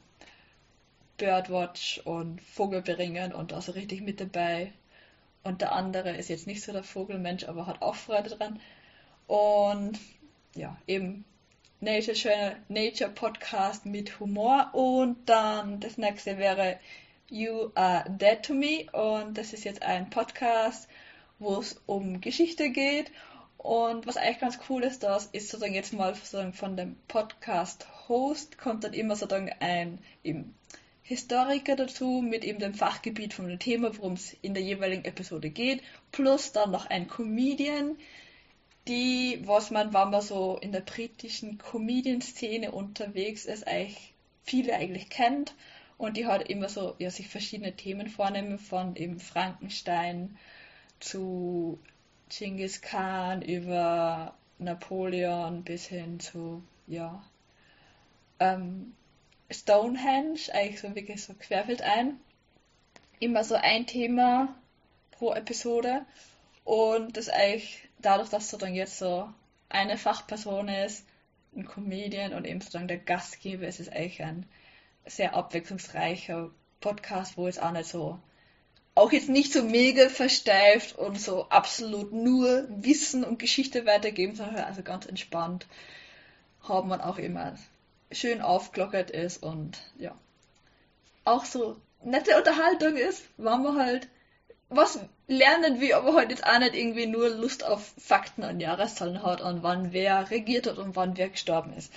[1.16, 4.72] Birdwatch und Vogelberingen und da so richtig mit dabei.
[5.42, 8.60] Und der andere ist jetzt nicht so der Vogelmensch, aber hat auch Freude dran.
[9.26, 9.98] Und
[10.54, 11.24] ja, eben
[11.86, 14.70] Nature, Nature Podcast mit Humor.
[14.72, 16.80] Und dann das nächste wäre
[17.30, 18.86] You Are Dead to Me.
[18.90, 20.88] Und das ist jetzt ein Podcast,
[21.38, 23.12] wo es um Geschichte geht.
[23.56, 28.58] Und was eigentlich ganz cool ist, das ist sozusagen jetzt mal sozusagen von dem Podcast-Host
[28.58, 30.00] kommt dann immer sozusagen ein
[31.04, 35.50] Historiker dazu mit eben dem Fachgebiet von dem Thema, worum es in der jeweiligen Episode
[35.50, 37.96] geht, plus dann noch ein Comedian,
[38.88, 44.14] die, was man, wenn man so in der britischen Comedian-Szene unterwegs ist, eigentlich
[44.44, 45.54] viele eigentlich kennt
[45.98, 50.36] und die halt immer so, ja, sich verschiedene Themen vornehmen, von eben Frankenstein
[51.00, 51.78] zu
[52.28, 57.24] Genghis Khan über Napoleon bis hin zu, ja,
[58.38, 58.94] ähm,
[59.50, 62.18] Stonehenge, eigentlich so wirklich so querfeld ein.
[63.20, 64.54] Immer so ein Thema
[65.12, 66.04] pro Episode
[66.64, 69.28] und das eigentlich dadurch, dass dann jetzt so
[69.68, 71.06] eine Fachperson ist,
[71.54, 74.46] ein Comedian und eben sozusagen der Gastgeber, ist es eigentlich ein
[75.06, 76.50] sehr abwechslungsreicher
[76.80, 78.18] Podcast, wo es auch nicht so,
[78.94, 84.64] auch jetzt nicht so mega versteift und so absolut nur Wissen und Geschichte weitergeben, sondern
[84.64, 85.66] also ganz entspannt
[86.62, 87.56] haben man auch immer
[88.10, 90.16] schön aufglockert ist und ja,
[91.24, 94.08] auch so nette Unterhaltung ist, wenn man halt
[94.68, 94.98] was
[95.28, 99.40] lernen wir aber heute jetzt auch nicht irgendwie nur Lust auf Fakten und Jahreszahlen hat
[99.40, 101.92] und wann wer regiert hat und wann wer gestorben ist.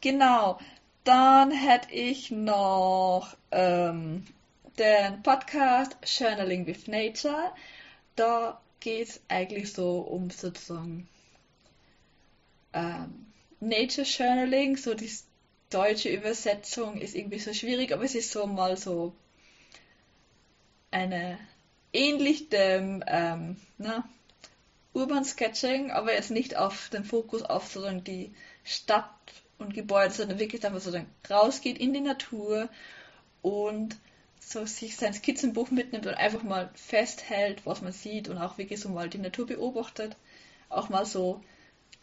[0.00, 0.58] Genau.
[1.04, 4.26] Dann hätte ich noch ähm,
[4.78, 7.52] den Podcast Journaling with Nature.
[8.16, 11.08] Da geht es eigentlich so um sozusagen
[12.72, 13.26] ähm,
[13.60, 14.76] Nature Journaling.
[14.76, 15.10] So die
[15.70, 19.14] deutsche Übersetzung ist irgendwie so schwierig, aber es ist so mal so
[20.90, 21.38] eine
[21.96, 24.08] ähnlich dem ähm, na,
[24.92, 29.10] Urban Sketching, aber jetzt nicht auf den Fokus auf sozusagen die Stadt
[29.58, 32.68] und Gebäude, sondern wirklich einfach sozusagen rausgeht in die Natur
[33.42, 33.96] und
[34.40, 38.80] so sich sein Skizzenbuch mitnimmt und einfach mal festhält, was man sieht und auch wirklich
[38.80, 40.16] so mal die Natur beobachtet,
[40.68, 41.42] auch mal so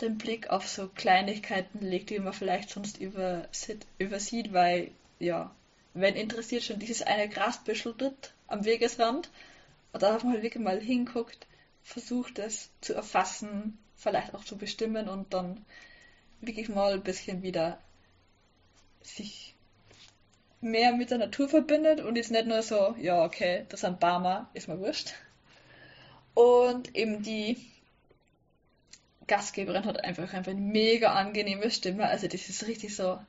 [0.01, 5.55] den Blick auf so Kleinigkeiten legt, die man vielleicht sonst übersieht, weil ja,
[5.93, 9.29] wenn interessiert schon dieses eine Grasbüschel dort am Wegesrand
[9.93, 11.47] und da hat man halt wirklich mal hinguckt,
[11.83, 15.65] versucht es zu erfassen, vielleicht auch zu bestimmen und dann
[16.41, 17.79] wirklich mal ein bisschen wieder
[19.01, 19.55] sich
[20.61, 24.49] mehr mit der Natur verbindet und ist nicht nur so, ja, okay, das ein Barmer,
[24.53, 25.13] ist mir wurscht.
[26.33, 27.57] Und eben die
[29.27, 32.07] Gastgeberin hat einfach, einfach eine mega angenehme Stimme.
[32.07, 33.19] Also das ist richtig so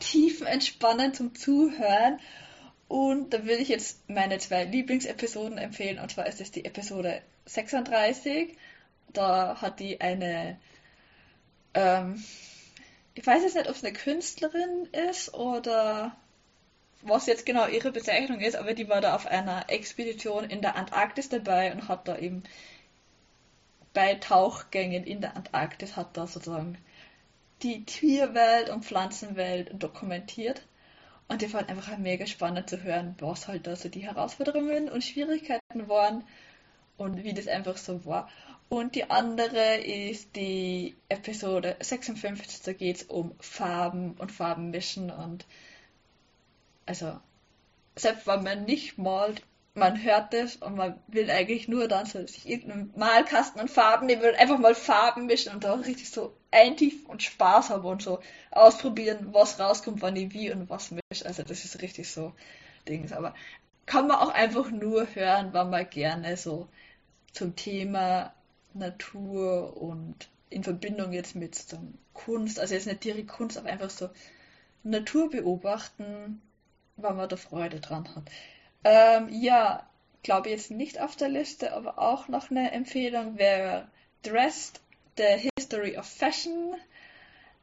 [0.00, 2.20] tiefenentspannend zum Zuhören.
[2.92, 5.98] Und da will ich jetzt meine zwei Lieblingsepisoden empfehlen.
[5.98, 8.54] Und zwar ist es die Episode 36.
[9.14, 10.58] Da hat die eine,
[11.72, 12.22] ähm,
[13.14, 16.14] ich weiß jetzt nicht, ob es eine Künstlerin ist oder
[17.00, 20.76] was jetzt genau ihre Bezeichnung ist, aber die war da auf einer Expedition in der
[20.76, 22.42] Antarktis dabei und hat da eben
[23.94, 26.76] bei Tauchgängen in der Antarktis hat da sozusagen
[27.62, 30.60] die Tierwelt und Pflanzenwelt dokumentiert.
[31.28, 35.02] Und die war einfach mega spannend zu hören, was halt da so die Herausforderungen und
[35.02, 36.24] Schwierigkeiten waren
[36.96, 38.28] und wie das einfach so war.
[38.68, 45.44] Und die andere ist die Episode 56, da geht es um Farben und Farbenmischen und
[46.86, 47.20] also
[47.96, 49.42] selbst wenn man nicht malt,
[49.74, 54.06] man hört das und man will eigentlich nur dann so sich irgendeinen Malkasten und Farben
[54.06, 58.02] nehmen und einfach mal Farben mischen und da richtig so eintiefen und Spaß haben und
[58.02, 58.20] so
[58.50, 61.26] ausprobieren, was rauskommt, wann ich wie und was mische.
[61.26, 62.32] Also das ist richtig so
[62.88, 63.12] Dings.
[63.12, 63.34] Aber
[63.86, 66.68] kann man auch einfach nur hören, wenn man gerne so
[67.32, 68.32] zum Thema
[68.74, 71.78] Natur und in Verbindung jetzt mit so
[72.12, 74.10] Kunst, also jetzt nicht direkt Kunst, aber einfach so
[74.82, 76.42] Natur beobachten,
[76.96, 78.24] weil man da Freude dran hat.
[78.84, 79.88] Ähm, ja,
[80.22, 83.88] glaube jetzt nicht auf der Liste, aber auch noch eine Empfehlung wäre
[84.22, 84.80] Dressed,
[85.16, 86.74] The History of Fashion.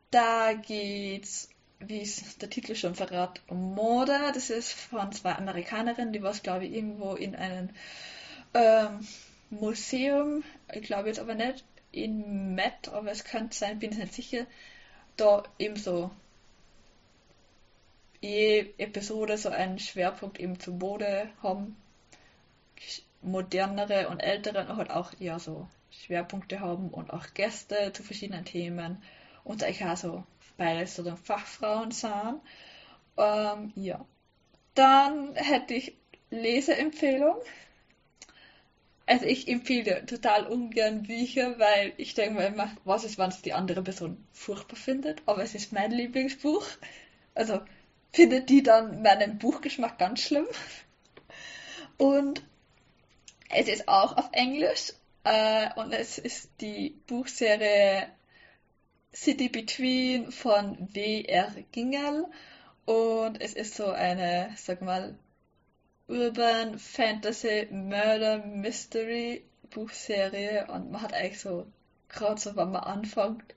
[0.09, 1.49] Da geht's,
[1.79, 4.31] wie es der Titel schon verrät, um Mode.
[4.33, 7.69] Das ist von zwei Amerikanerinnen, die was, glaube ich, irgendwo in einem
[8.55, 9.07] ähm,
[9.51, 14.13] Museum, ich glaube jetzt aber nicht in Met, aber es könnte sein, bin ich nicht
[14.15, 14.47] sicher,
[15.15, 16.09] da eben so
[18.21, 21.77] je Episode so einen Schwerpunkt eben zur Mode haben.
[23.21, 25.67] Modernere und ältere und halt auch eher so
[26.05, 29.03] Schwerpunkte haben und auch Gäste zu verschiedenen Themen
[29.43, 30.23] und eigentlich auch so
[30.57, 32.41] beides so Fachfrauen sind.
[33.17, 34.05] Ähm, ja.
[34.75, 35.97] Dann hätte ich
[36.29, 37.35] Leseempfehlung.
[39.05, 43.41] Also ich empfehle total ungern Bücher, weil ich denke mir immer, was ist, wenn es
[43.41, 46.65] die andere Person furchtbar findet, aber es ist mein Lieblingsbuch.
[47.33, 47.61] Also
[48.13, 50.47] findet die dann meinen Buchgeschmack ganz schlimm.
[51.97, 52.43] Und
[53.49, 54.93] es ist auch auf Englisch
[55.29, 58.07] äh, und es ist die Buchserie
[59.13, 61.53] City Between von W.R.
[61.71, 62.25] Gingel
[62.85, 65.15] und es ist so eine, sag mal,
[66.07, 71.67] Urban Fantasy Murder Mystery Buchserie und man hat eigentlich so,
[72.07, 73.53] gerade so, wenn man anfängt,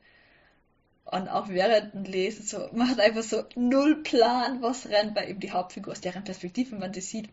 [1.07, 5.31] und auch während dem Lesen so, man hat einfach so null Plan, was rennt, weil
[5.31, 7.31] eben die Hauptfigur aus deren Perspektive, wenn man das sieht,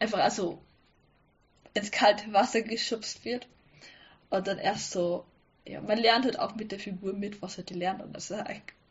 [0.00, 0.60] einfach also
[1.74, 3.46] ins kalte Wasser geschubst wird.
[4.30, 5.24] Und dann erst so,
[5.66, 8.02] ja, man lernt halt auch mit der Figur mit, was halt die lernt.
[8.02, 8.40] Und das ist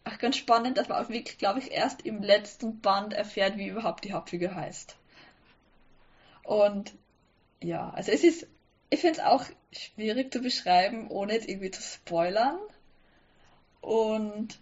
[0.06, 3.68] auch ganz spannend, dass man auch wirklich, glaube ich, erst im letzten Band erfährt, wie
[3.68, 4.96] überhaupt die Hauptfigur heißt.
[6.44, 6.94] Und
[7.62, 8.48] ja, also es ist,
[8.90, 12.58] ich finde es auch schwierig zu beschreiben, ohne jetzt irgendwie zu spoilern.
[13.82, 14.60] Und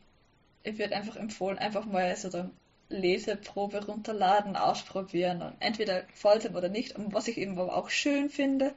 [0.64, 2.52] ich würde einfach empfohlen, einfach mal so eine
[2.90, 6.95] Leseprobe runterladen, ausprobieren und entweder gefällt oder nicht.
[6.95, 8.74] Und was ich eben auch schön finde,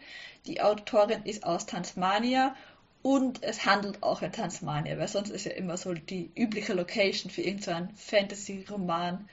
[0.46, 2.56] die Autorin ist aus Tasmania
[3.02, 7.30] und es handelt auch in Tasmania, weil sonst ist ja immer so die übliche Location
[7.30, 9.28] für irgendeinen Fantasy-Roman,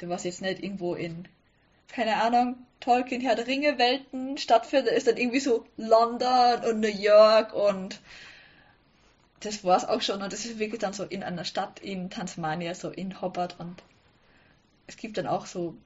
[0.00, 1.26] der was jetzt nicht irgendwo in,
[1.88, 6.86] keine Ahnung, Tolkien Herr der Ringe Welten stattfindet, ist dann irgendwie so London und New
[6.86, 8.00] York und
[9.40, 12.10] das war es auch schon und das ist wirklich dann so in einer Stadt in
[12.10, 13.82] Tasmania, so in Hobart und
[14.88, 15.76] es gibt dann auch so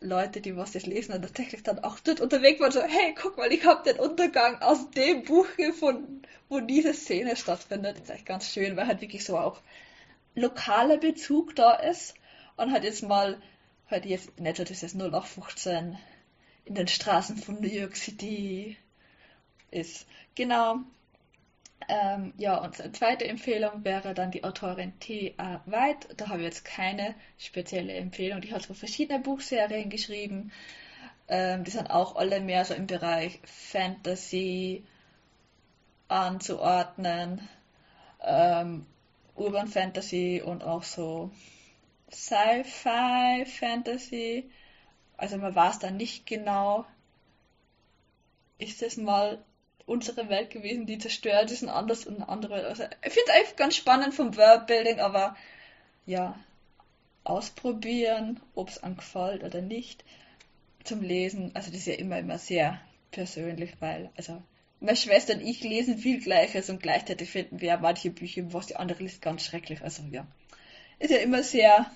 [0.00, 3.38] Leute, die was das lesen und tatsächlich dann auch dort unterwegs waren, so, hey, guck
[3.38, 7.96] mal, ich habe den Untergang aus dem Buch gefunden, wo diese Szene stattfindet.
[7.96, 9.60] Das ist echt ganz schön, weil halt wirklich so auch
[10.34, 12.14] lokaler Bezug da ist
[12.56, 13.40] und halt jetzt mal,
[13.90, 15.98] halt jetzt nicht so dieses 0815
[16.66, 18.76] in den Straßen von New York City
[19.70, 20.06] ist.
[20.34, 20.80] Genau,
[21.88, 25.62] ähm, ja, und eine zweite Empfehlung wäre dann die Autorin T.A.
[25.66, 26.14] White.
[26.16, 28.40] Da habe ich jetzt keine spezielle Empfehlung.
[28.40, 30.50] Die hat so verschiedene Buchserien geschrieben.
[31.28, 34.84] Ähm, die sind auch alle mehr so im Bereich Fantasy
[36.08, 37.48] anzuordnen.
[38.20, 38.86] Ähm,
[39.36, 41.30] Urban Fantasy und auch so
[42.10, 44.50] Sci-Fi Fantasy.
[45.16, 46.84] Also man weiß da nicht genau,
[48.58, 49.44] ist es mal
[49.86, 52.66] unsere Welt gewesen, die zerstört ist und anders und eine andere Welt.
[52.66, 55.36] Also, ich finde es einfach ganz spannend vom Worldbuilding, aber
[56.04, 56.38] ja,
[57.24, 60.04] ausprobieren, ob es angefällt oder nicht,
[60.84, 61.50] zum Lesen.
[61.54, 62.80] Also das ist ja immer, immer sehr
[63.10, 64.42] persönlich, weil, also
[64.80, 68.76] meine Schwester und ich lesen viel Gleiches und gleichzeitig finden wir manche Bücher, was die
[68.76, 69.82] andere liest, ganz schrecklich.
[69.82, 70.26] Also ja,
[70.98, 71.90] ist ja immer sehr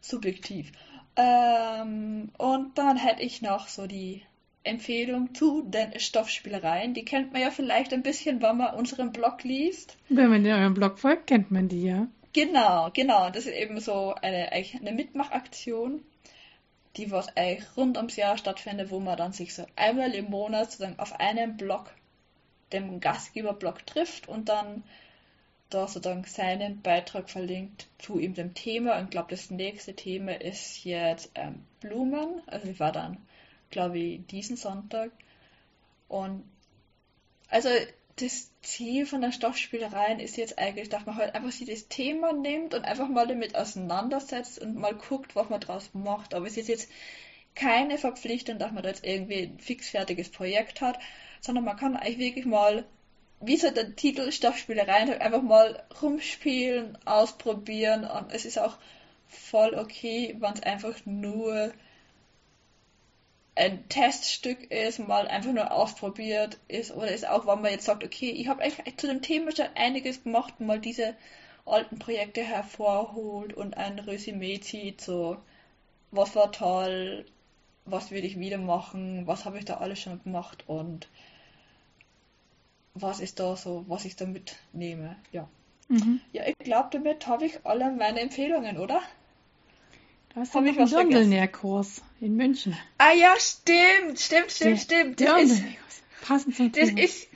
[0.00, 0.72] subjektiv.
[1.16, 4.22] Ähm, und dann hätte ich noch so die
[4.64, 6.94] Empfehlung zu den Stoffspielereien.
[6.94, 9.96] Die kennt man ja vielleicht ein bisschen, wenn man unseren Blog liest.
[10.08, 12.08] Wenn man in eurem Blog folgt, kennt man die ja.
[12.32, 13.30] Genau, genau.
[13.30, 16.02] Das ist eben so eine, eine Mitmachaktion,
[16.96, 20.72] die was eigentlich rund ums Jahr stattfindet, wo man dann sich so einmal im Monat
[20.72, 21.92] sozusagen auf einem Blog,
[22.72, 24.82] dem Gastgeberblock trifft und dann
[25.70, 28.98] da sozusagen seinen Beitrag verlinkt zu ihm dem Thema.
[28.98, 32.42] Und ich glaube, das nächste Thema ist jetzt ähm, Blumen.
[32.46, 33.18] Also ich war dann,
[33.74, 35.10] glaube ich, diesen Sonntag.
[36.08, 36.44] Und
[37.50, 37.68] also
[38.16, 42.32] das Ziel von der Stoffspielereien ist jetzt eigentlich, dass man halt einfach sich das Thema
[42.32, 46.32] nimmt und einfach mal damit auseinandersetzt und mal guckt, was man draus macht.
[46.32, 46.88] Aber es ist jetzt
[47.54, 50.98] keine Verpflichtung, dass man da jetzt irgendwie ein fixfertiges Projekt hat,
[51.40, 52.84] sondern man kann eigentlich wirklich mal,
[53.40, 58.78] wie so der Titel Stoffspielereien, halt einfach mal rumspielen, ausprobieren und es ist auch
[59.26, 61.72] voll okay, wenn es einfach nur
[63.56, 68.02] ein Teststück ist, mal einfach nur ausprobiert ist oder ist auch, wenn man jetzt sagt,
[68.02, 71.14] okay, ich habe eigentlich zu dem Thema schon einiges gemacht mal diese
[71.64, 75.36] alten Projekte hervorholt und ein Resümee zieht, so
[76.10, 77.24] was war toll,
[77.84, 81.08] was würde ich wieder machen, was habe ich da alles schon gemacht und
[82.94, 85.48] was ist da so, was ich da mitnehme, ja.
[85.88, 86.20] Mhm.
[86.32, 89.00] Ja, ich glaube, damit habe ich alle meine Empfehlungen, oder?
[90.34, 92.76] Du hast Hab noch einen Dirndl-Nährkurs in München.
[92.98, 95.20] Ah ja, stimmt, stimmt, stimmt, stimmt.
[95.20, 95.62] Das ist,
[96.22, 97.28] passend zum das ist,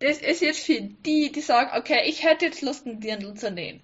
[0.00, 3.52] das ist jetzt für die, die sagen, okay, ich hätte jetzt Lust, einen Dirndl zu
[3.52, 3.80] nähen.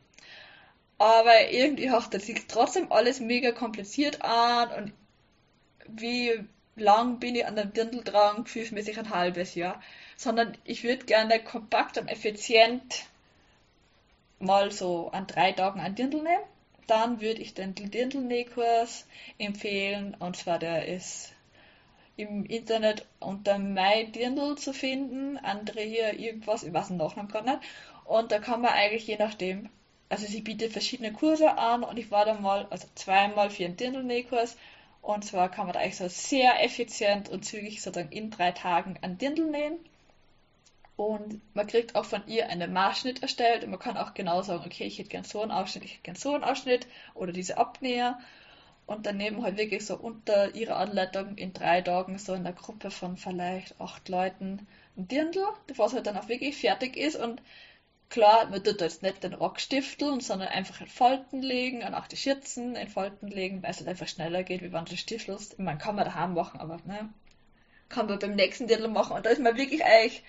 [0.98, 4.92] Aber irgendwie hört sich trotzdem alles mega kompliziert an und
[5.86, 6.40] wie
[6.74, 9.80] lang bin ich an dem Dirndl dran, gefühlsmäßig ein halbes Jahr.
[10.16, 13.06] Sondern ich würde gerne kompakt und effizient
[14.40, 16.42] mal so an drei Tagen ein Dirndl nehmen
[16.88, 19.06] dann würde ich den Dirndl-Nähkurs
[19.38, 20.16] empfehlen.
[20.18, 21.32] Und zwar der ist
[22.16, 25.36] im Internet unter MyDirndl zu finden.
[25.38, 27.60] Andrea irgendwas, ich weiß den Nachnamen gerade nicht.
[28.04, 29.68] Und da kann man eigentlich je nachdem,
[30.08, 33.76] also sie bietet verschiedene Kurse an und ich war da mal, also zweimal für einen
[33.76, 34.56] Dirndl-Nähkurs.
[35.02, 38.98] Und zwar kann man da eigentlich so sehr effizient und zügig sozusagen in drei Tagen
[39.02, 39.78] ein Dirndl nähen.
[40.98, 44.64] Und man kriegt auch von ihr einen Maßschnitt erstellt und man kann auch genau sagen,
[44.66, 47.56] okay, ich hätte gern so einen Ausschnitt, ich hätte gern so einen Ausschnitt oder diese
[47.56, 48.18] Abnäher.
[48.84, 52.52] Und dann nehmen halt wirklich so unter ihrer Anleitung in drei Tagen so in der
[52.52, 55.46] Gruppe von vielleicht acht Leuten ein Dirndl,
[55.76, 57.14] was halt dann auch wirklich fertig ist.
[57.14, 57.42] Und
[58.08, 62.08] klar, man tut jetzt nicht den Rock stifteln, sondern einfach in Falten legen und auch
[62.08, 65.60] die Schürzen in Falten legen, weil es halt einfach schneller geht, wie wenn du stiftelst.
[65.60, 67.08] Man kann man daheim machen, aber ne,
[67.88, 69.16] kann man beim nächsten Dirndl machen.
[69.16, 70.24] Und da ist man wirklich eigentlich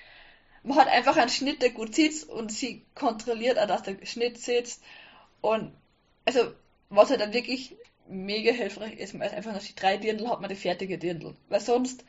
[0.64, 4.38] man hat einfach einen Schnitt, der gut sitzt und sie kontrolliert auch, dass der Schnitt
[4.38, 4.84] sitzt.
[5.42, 5.74] Und
[6.26, 6.52] also,
[6.90, 7.76] was halt dann wirklich
[8.08, 11.36] mega hilfreich ist, man ist einfach noch die drei Dirndl hat man die fertige Dirndl.
[11.48, 12.04] Weil sonst,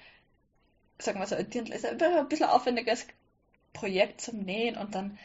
[0.99, 3.07] sagen wir so, ein Dirndl ist einfach ein bisschen aufwendiges
[3.73, 5.19] Projekt zum Nähen und dann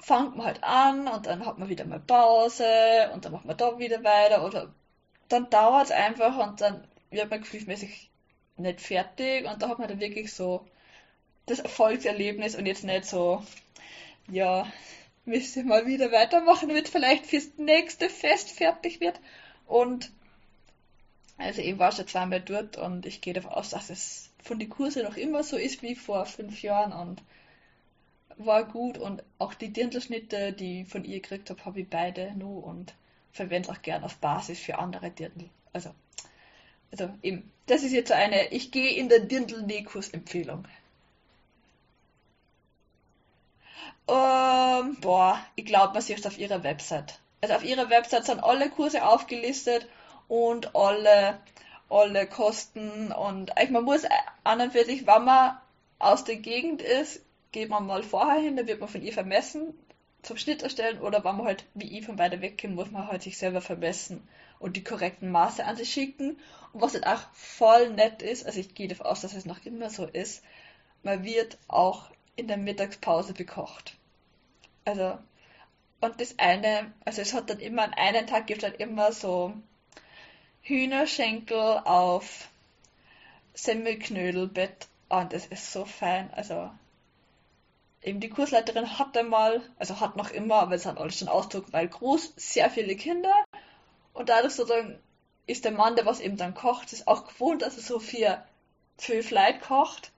[0.00, 3.56] fängt man halt an und dann hat man wieder mal Pause und dann macht man
[3.56, 4.72] da wieder weiter oder
[5.28, 8.10] dann dauert es einfach und dann wird man gefühlsmäßig
[8.56, 10.66] nicht fertig und da hat man dann wirklich so
[11.46, 13.44] das Erfolgserlebnis und jetzt nicht so,
[14.30, 14.66] ja,
[15.24, 19.20] müsste mal wieder weitermachen, damit vielleicht fürs nächste Fest fertig wird.
[19.66, 20.10] Und
[21.36, 24.68] also ich war schon zweimal dort und ich gehe davon aus, dass es von den
[24.68, 27.22] Kurse noch immer so ist wie vor fünf Jahren und
[28.36, 32.32] war gut und auch die Dirndlschnitte, die ich von ihr gekriegt habe, habe ich beide
[32.36, 32.94] nur und
[33.32, 35.48] verwende auch gern auf Basis für andere Dirndl.
[35.72, 35.90] Also,
[36.90, 40.66] also eben, das ist jetzt eine, ich gehe in der Dirndl-Nähkurs-Empfehlung.
[44.08, 47.18] Ähm, boah, ich glaube, man sieht es auf ihrer Website.
[47.40, 49.86] Also auf ihrer Website sind alle Kurse aufgelistet
[50.28, 51.38] und alle,
[51.90, 54.02] alle Kosten und eigentlich man muss
[54.44, 55.58] an und für sich, wenn man
[55.98, 57.20] aus der Gegend ist,
[57.52, 59.74] geht man mal vorher hin, dann wird man von ihr vermessen,
[60.22, 63.22] zum Schnitt erstellen oder wenn man halt wie ich von weiter weg muss man halt
[63.22, 64.26] sich selber vermessen
[64.58, 66.38] und die korrekten Maße an sich schicken.
[66.72, 69.64] Und was halt auch voll nett ist, also ich gehe davon aus, dass es noch
[69.64, 70.42] immer so ist,
[71.02, 73.96] man wird auch in der Mittagspause bekocht.
[74.84, 75.18] Also,
[76.00, 79.12] und das eine, also es hat dann immer an einem Tag gibt es halt immer
[79.12, 79.54] so
[80.62, 82.48] Hühnerschenkel auf
[83.54, 86.32] Semmelknödelbett und das ist so fein.
[86.34, 86.70] Also,
[88.02, 91.72] eben die Kursleiterin hat einmal, also hat noch immer, aber es hat alles schon Ausdruck,
[91.72, 93.32] weil groß, sehr viele Kinder
[94.12, 94.98] und dadurch sozusagen
[95.46, 98.38] ist der Mann, der was eben dann kocht, ist auch gewohnt, dass er so viel
[98.96, 100.10] zwölf Leute kocht.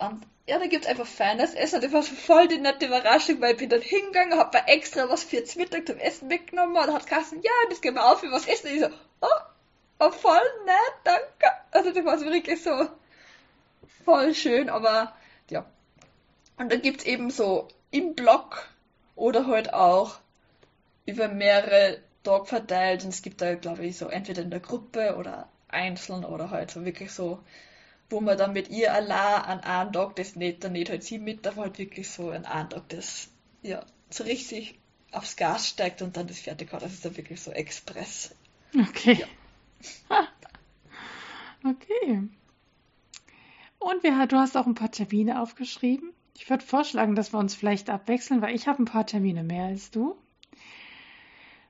[0.00, 1.80] Und ja, da gibt's einfach feines Essen.
[1.80, 5.22] Das war voll die nette Überraschung, weil ich bin dann hingegangen, hab mir extra was
[5.22, 8.48] für Mittag zum Essen mitgenommen und hat gesagt, ja, das gehen wir auf, für was
[8.48, 8.68] essen.
[8.68, 8.88] Und ich so,
[9.20, 9.26] oh,
[10.00, 11.56] oh, voll nett, danke.
[11.70, 12.88] Also das war so wirklich so
[14.04, 15.14] voll schön, aber
[15.50, 15.66] ja.
[16.56, 18.68] Und dann gibt's eben so im Blog
[19.14, 20.18] oder halt auch
[21.06, 25.16] über mehrere Tage verteilt und es gibt da, glaube ich, so entweder in der Gruppe
[25.16, 27.38] oder einzeln oder halt so wirklich so,
[28.10, 31.18] wo man dann mit ihr allein an einem Tag das nicht, dann nicht halt sie
[31.18, 33.28] mit, aber halt wirklich so an einem Tag das,
[33.62, 34.78] ja, so richtig
[35.12, 36.82] aufs Gas steigt und dann das fertig hat.
[36.82, 38.34] Das ist dann wirklich so Express.
[38.74, 39.24] Okay.
[40.08, 40.28] Ja.
[41.70, 42.28] okay.
[43.78, 46.12] Und wir, du hast auch ein paar Termine aufgeschrieben.
[46.36, 49.66] Ich würde vorschlagen, dass wir uns vielleicht abwechseln, weil ich habe ein paar Termine mehr
[49.66, 50.16] als du.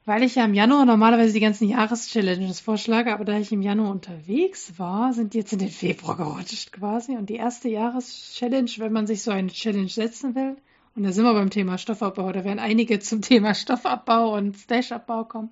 [0.07, 3.91] Weil ich ja im Januar normalerweise die ganzen Jahreschallenges vorschlage, aber da ich im Januar
[3.91, 7.17] unterwegs war, sind die jetzt in den Februar gerutscht quasi.
[7.17, 10.57] Und die erste Jahreschallenge, wenn man sich so eine Challenge setzen will,
[10.97, 15.25] und da sind wir beim Thema Stoffabbau, da werden einige zum Thema Stoffabbau und Stashabbau
[15.25, 15.51] kommen,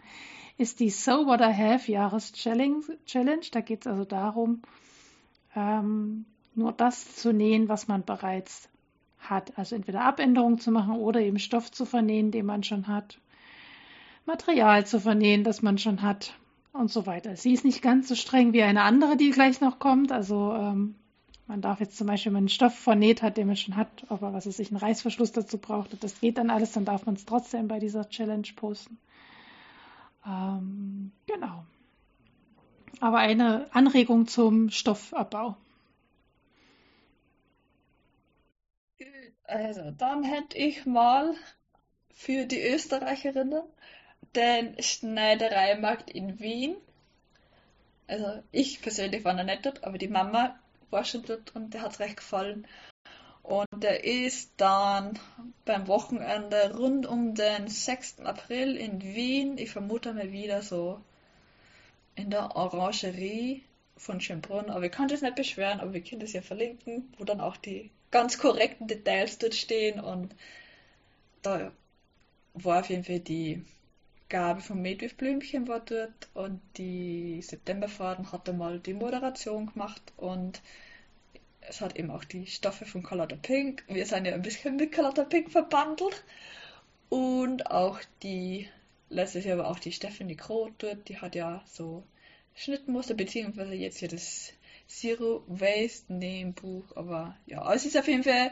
[0.56, 2.82] ist die So What I Have Jahreschallenge.
[3.52, 4.62] Da geht es also darum,
[5.54, 8.68] ähm, nur das zu nähen, was man bereits
[9.20, 9.56] hat.
[9.56, 13.18] Also entweder Abänderungen zu machen oder eben Stoff zu vernähen, den man schon hat.
[14.28, 16.34] Material zu vernähen, das man schon hat
[16.72, 17.34] und so weiter.
[17.34, 20.12] Sie ist nicht ganz so streng wie eine andere, die gleich noch kommt.
[20.12, 20.94] Also ähm,
[21.46, 23.88] man darf jetzt zum Beispiel, wenn man einen Stoff vernäht hat, den man schon hat,
[24.10, 27.14] aber was es sich einen Reißverschluss dazu braucht, das geht dann alles, dann darf man
[27.14, 28.98] es trotzdem bei dieser Challenge posten.
[30.26, 31.64] Ähm, genau.
[33.00, 35.56] Aber eine Anregung zum Stoffabbau.
[39.44, 41.34] Also, dann hätte ich mal
[42.10, 43.62] für die Österreicherinnen
[44.34, 46.76] den Schneidereimarkt in Wien.
[48.06, 50.58] Also, ich persönlich war noch nicht dort, aber die Mama
[50.90, 52.66] war schon dort und der hat es recht gefallen.
[53.42, 55.18] Und der ist dann
[55.64, 58.20] beim Wochenende rund um den 6.
[58.20, 61.00] April in Wien, ich vermute mal wieder so
[62.14, 63.64] in der Orangerie
[63.96, 64.70] von Schönbrunn.
[64.70, 67.56] Aber ich kann das nicht beschweren, aber wir können das ja verlinken, wo dann auch
[67.56, 70.00] die ganz korrekten Details dort stehen.
[70.00, 70.34] Und
[71.42, 71.72] da
[72.54, 73.62] war auf jeden Fall die
[74.28, 80.60] Gabe von Made Blümchen war dort und die Septemberfaden hat mal die Moderation gemacht und
[81.60, 83.84] es hat eben auch die Stoffe von Color Pink.
[83.88, 86.24] Wir sind ja ein bisschen mit Color Pink verbandelt.
[87.08, 88.68] Und auch die,
[89.08, 92.04] letztes Jahr war auch die Stephanie Kroh dort, die hat ja so
[92.54, 94.52] Schnittmuster, beziehungsweise jetzt hier das
[94.86, 96.96] Zero Waste Nähbuch.
[96.96, 98.50] Aber ja, es ist auf jeden Fall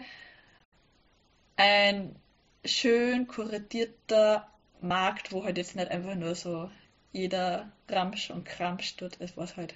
[1.57, 2.17] ein
[2.65, 4.51] schön kuratierter
[4.89, 6.71] Markt, wo halt jetzt nicht einfach nur so
[7.13, 9.75] jeder Ramsch und Kramsch dort ist, was halt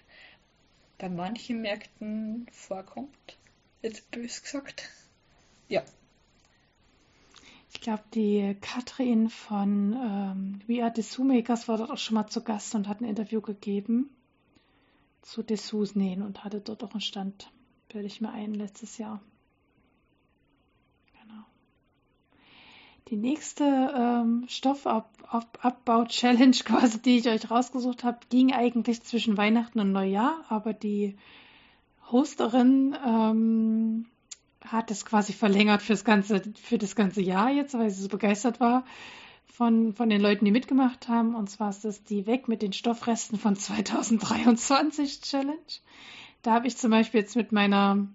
[0.99, 3.39] bei manchen Märkten vorkommt.
[3.83, 4.89] Jetzt bös gesagt.
[5.69, 5.83] Ja.
[7.73, 12.27] Ich glaube, die Katrin von ähm, We Are Dessous Makers war dort auch schon mal
[12.27, 14.11] zu Gast und hat ein Interview gegeben
[15.23, 17.51] zu Dessous nähen und hatte dort auch einen Stand,
[17.89, 19.23] bilde ich mir ein, letztes Jahr.
[23.11, 29.91] Die nächste ähm, Stoffabbau-Challenge quasi, die ich euch rausgesucht habe, ging eigentlich zwischen Weihnachten und
[29.91, 31.17] Neujahr, aber die
[32.13, 34.07] Hosterin ähm,
[34.65, 38.61] hat es quasi verlängert fürs ganze, für das ganze Jahr jetzt, weil sie so begeistert
[38.61, 38.85] war
[39.47, 41.35] von, von den Leuten, die mitgemacht haben.
[41.35, 45.59] Und zwar ist das die Weg mit den Stoffresten von 2023 Challenge.
[46.43, 48.07] Da habe ich zum Beispiel jetzt mit meiner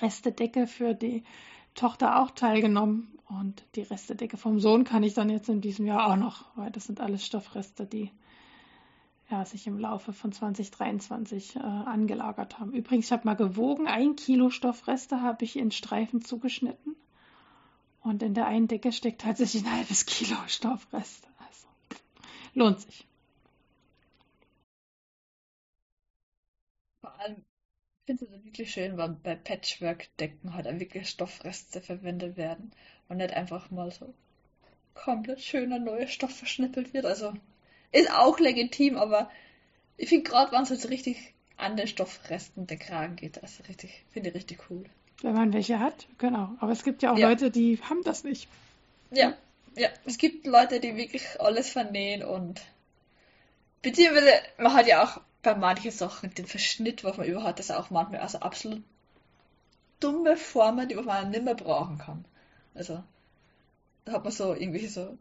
[0.00, 1.24] Restedecke für die
[1.74, 3.19] Tochter auch teilgenommen.
[3.30, 6.72] Und die Restedecke vom Sohn kann ich dann jetzt in diesem Jahr auch noch, weil
[6.72, 8.10] das sind alles Stoffreste, die
[9.30, 12.72] ja, sich im Laufe von 2023 äh, angelagert haben.
[12.72, 16.96] Übrigens, ich habe mal gewogen, ein Kilo Stoffreste habe ich in Streifen zugeschnitten.
[18.00, 21.28] Und in der einen Decke steckt tatsächlich ein halbes Kilo Stoffreste.
[21.38, 21.68] Also
[22.54, 23.06] lohnt sich.
[27.00, 27.44] Vor allem
[28.06, 32.72] finde ich es wirklich schön, wenn bei Patchwork-Decken halt wirklich Stoffreste verwendet werden
[33.10, 34.14] und nicht einfach mal so
[34.94, 37.04] komplett schöner neuer Stoff verschnippelt wird.
[37.04, 37.34] Also
[37.92, 39.30] ist auch legitim, aber
[39.96, 44.04] ich finde gerade, wenn es jetzt richtig an den Stoffresten der Kragen geht, das richtig,
[44.12, 44.84] finde ich richtig cool.
[45.22, 46.54] Wenn man welche hat, genau.
[46.60, 47.28] Aber es gibt ja auch ja.
[47.28, 48.48] Leute, die haben das nicht.
[49.10, 49.34] Ja,
[49.76, 49.88] ja.
[50.06, 52.62] Es gibt Leute, die wirklich alles vernähen und
[53.82, 57.90] beziehungsweise man hat ja auch bei manchen Sachen den Verschnitt, was man überhaupt das auch
[57.90, 58.82] manchmal also absolut
[59.98, 62.24] dumme Formen, die man nicht mehr brauchen kann.
[62.80, 63.04] Also
[64.06, 65.18] da hat man so irgendwie so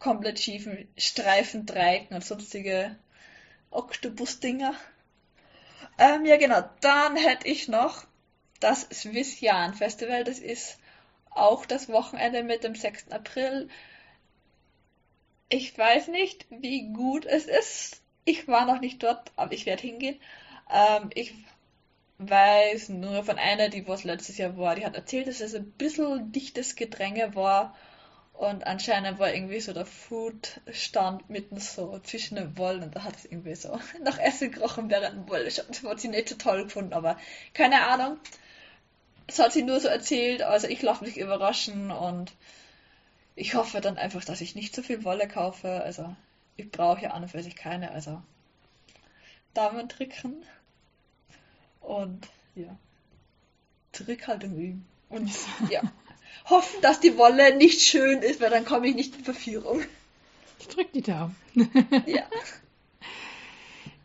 [0.00, 2.96] komplett schiefen Streifen, Dreiecken und sonstige
[3.70, 4.74] Oktopus-Dinger.
[5.98, 8.06] Ähm, ja genau, dann hätte ich noch
[8.58, 10.80] das Swiss Jan Festival, das ist
[11.30, 13.12] auch das Wochenende mit dem 6.
[13.12, 13.68] April.
[15.48, 18.02] Ich weiß nicht, wie gut es ist.
[18.24, 20.20] Ich war noch nicht dort, aber ich werde hingehen.
[20.68, 21.34] Ähm, ich
[22.28, 25.70] weiß nur von einer, die was letztes Jahr war, die hat erzählt, dass es ein
[25.72, 27.74] bisschen dichtes Gedränge war
[28.40, 33.16] Und anscheinend war irgendwie so der Foodstand mitten so zwischen den Wollen und da hat
[33.16, 35.44] es irgendwie so nach Essen gerochen während dem Wolle.
[35.44, 37.18] Das hat sie nicht so toll gefunden, aber
[37.52, 38.18] keine Ahnung.
[39.26, 42.32] Es hat sie nur so erzählt, also ich lasse mich überraschen und
[43.36, 45.82] ich hoffe dann einfach, dass ich nicht so viel Wolle kaufe.
[45.82, 46.16] Also
[46.56, 48.22] ich brauche ja an und für sich keine, also
[49.54, 50.44] Damen tricken.
[51.98, 52.76] Und ja,
[53.92, 54.86] Zurückhaltung üben.
[55.08, 55.30] Und
[55.70, 55.82] ja
[56.50, 59.82] hoffen, dass die Wolle nicht schön ist, weil dann komme ich nicht in Verführung.
[60.58, 61.36] Ich drücke die Daumen.
[62.06, 62.24] ja.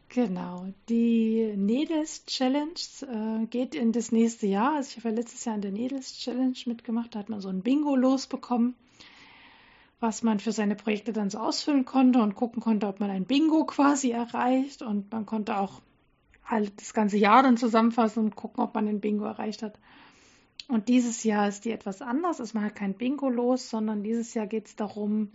[0.10, 0.68] Genau.
[0.88, 4.76] Die Needles Challenge äh, geht in das nächste Jahr.
[4.76, 7.14] Also ich habe ja letztes Jahr in der Needles Challenge mitgemacht.
[7.14, 8.76] Da hat man so ein Bingo losbekommen,
[10.00, 13.26] was man für seine Projekte dann so ausfüllen konnte und gucken konnte, ob man ein
[13.26, 14.82] Bingo quasi erreicht.
[14.82, 15.82] Und man konnte auch
[16.46, 19.80] halt das ganze Jahr dann zusammenfassen und gucken, ob man ein Bingo erreicht hat.
[20.68, 22.40] Und dieses Jahr ist die etwas anders.
[22.40, 25.32] Es macht kein Bingo los, sondern dieses Jahr geht es darum,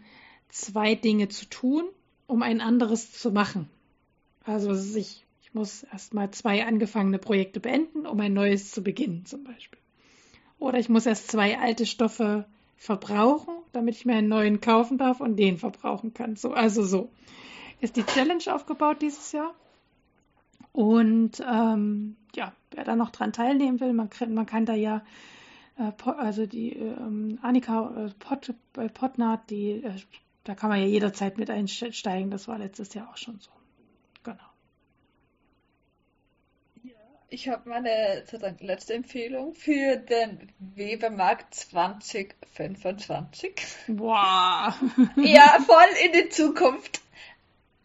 [0.48, 1.84] zwei Dinge zu tun,
[2.26, 3.68] um ein anderes zu machen.
[4.44, 9.44] Also ich, ich muss erstmal zwei angefangene Projekte beenden, um ein neues zu beginnen, zum
[9.44, 9.78] Beispiel.
[10.58, 15.20] Oder ich muss erst zwei alte Stoffe verbrauchen, damit ich mir einen neuen kaufen darf
[15.20, 16.36] und den verbrauchen kann.
[16.36, 17.10] So, also so
[17.80, 19.54] ist die Challenge aufgebaut dieses Jahr.
[20.72, 25.04] Und ähm, ja, wer da noch dran teilnehmen will, man, man kann da ja,
[25.78, 29.94] äh, also die ähm, Annika äh, Pot, bei Potnat, die, äh,
[30.44, 32.30] da kann man ja jederzeit mit einsteigen.
[32.30, 33.50] Das war letztes Jahr auch schon so.
[34.22, 34.38] Genau.
[36.84, 36.94] Ja,
[37.28, 43.60] ich habe meine sozusagen letzte Empfehlung für den Webermarkt 2025.
[43.88, 44.72] Boah.
[45.16, 47.02] ja, voll in die Zukunft.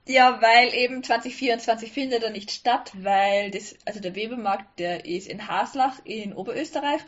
[0.07, 5.27] Ja, weil eben 2024 findet er nicht statt, weil das, also der Webermarkt, der ist
[5.27, 7.01] in Haslach in Oberösterreich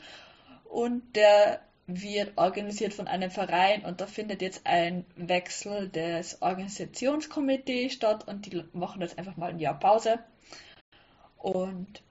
[0.64, 7.93] und der wird organisiert von einem Verein und da findet jetzt ein Wechsel des Organisationskomitees
[7.93, 10.19] statt und die machen jetzt einfach mal ein Jahr Pause.
[11.38, 12.01] Und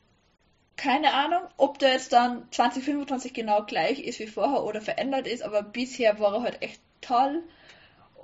[0.77, 5.43] keine Ahnung, ob der jetzt dann 2025 genau gleich ist wie vorher oder verändert ist,
[5.43, 7.43] aber bisher war er halt echt toll.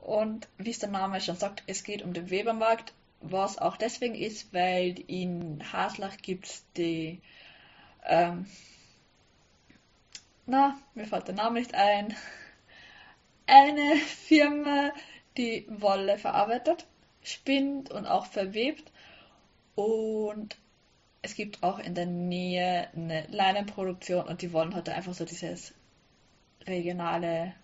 [0.03, 4.17] Und wie es der Name schon sagt, es geht um den Webermarkt, was auch deswegen
[4.17, 7.21] ist, weil in Haslach gibt es die,
[8.05, 8.47] ähm,
[10.45, 12.17] na, mir fällt der Name nicht ein,
[13.47, 14.91] eine Firma,
[15.37, 16.85] die Wolle verarbeitet,
[17.23, 18.91] spinnt und auch verwebt.
[19.77, 20.59] Und
[21.23, 25.73] es gibt auch in der Nähe eine Leinenproduktion und die wollen heute einfach so dieses
[26.67, 27.55] regionale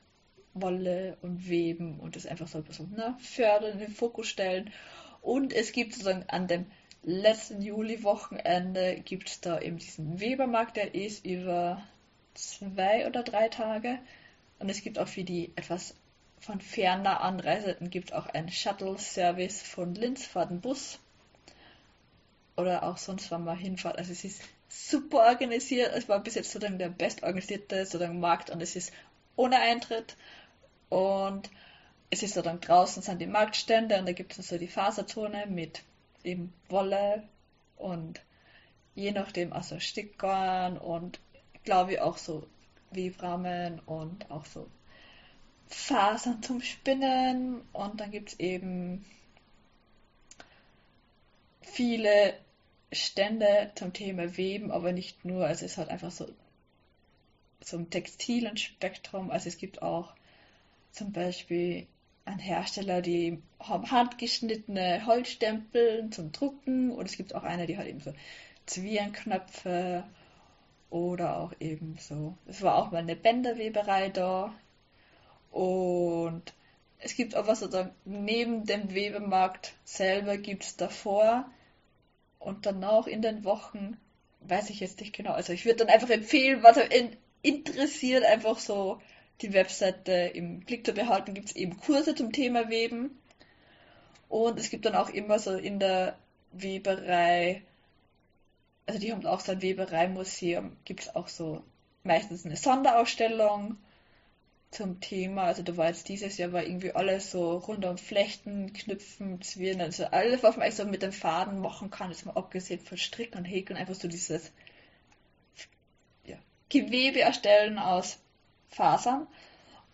[0.63, 4.73] Wolle und Weben und das einfach so ein bisschen ne, fördern, in den Fokus stellen.
[5.21, 6.67] Und es gibt sozusagen an dem
[7.03, 11.83] letzten Juli-Wochenende gibt es da eben diesen Webermarkt, der ist über
[12.35, 13.99] zwei oder drei Tage.
[14.59, 15.95] Und es gibt auch für die etwas
[16.41, 20.99] von ferner Anreisenden gibt auch einen Shuttle-Service von Linz, fahrt ein Bus.
[22.57, 23.99] Oder auch sonst, wenn man hinfahrt.
[23.99, 25.93] Also es ist super organisiert.
[25.95, 28.93] Es war bis jetzt sozusagen der bestorganisierte sozusagen Markt und es ist
[29.37, 30.17] ohne Eintritt.
[30.89, 31.51] Und
[32.11, 35.47] es ist so dann draußen sind die Marktstände und da gibt es so die Faserzone
[35.47, 35.83] mit
[36.25, 37.23] eben Wolle
[37.77, 38.21] und
[38.95, 41.21] je nachdem also Stickgarn und
[41.65, 42.47] glaube ich auch so
[42.91, 44.67] Webrahmen und auch so
[45.69, 49.05] Fasern zum Spinnen und dann gibt es eben
[51.61, 52.35] viele
[52.91, 56.27] Stände zum Thema Weben, aber nicht nur, also es halt einfach so
[57.61, 60.15] so ein textilen Spektrum, also es gibt auch
[60.93, 61.87] zum Beispiel
[62.25, 67.87] ein Hersteller, die haben handgeschnittene Holzstempel zum Drucken und es gibt auch eine, die hat
[67.87, 68.13] eben so
[68.67, 70.05] Zwirnknöpfe
[70.91, 72.37] oder auch eben so.
[72.47, 74.55] Es war auch mal eine Bänderweberei da
[75.51, 76.53] und
[76.99, 81.51] es gibt aber sozusagen neben dem Webemarkt selber gibt es davor
[82.39, 83.97] und danach in den Wochen,
[84.41, 85.33] weiß ich jetzt nicht genau.
[85.33, 86.79] Also ich würde dann einfach empfehlen, was
[87.43, 89.01] interessiert, einfach so
[89.41, 93.19] die Webseite im Blick zu behalten, gibt es eben Kurse zum Thema Weben.
[94.29, 96.19] Und es gibt dann auch immer so in der
[96.53, 97.63] Weberei,
[98.87, 101.63] also die haben auch so ein Webereimuseum, gibt es auch so
[102.03, 103.77] meistens eine Sonderausstellung
[104.71, 105.45] zum Thema.
[105.45, 109.83] Also da war jetzt dieses Jahr war irgendwie alles so rund um Flechten, Knüpfen, Zwirnen,
[109.83, 112.99] also alles, was man eigentlich so mit dem Faden machen kann, ist mal abgesehen von
[112.99, 114.53] Stricken und Häkeln, einfach so dieses
[116.25, 116.37] ja,
[116.69, 118.19] Gewebe erstellen aus
[118.69, 119.27] Fasern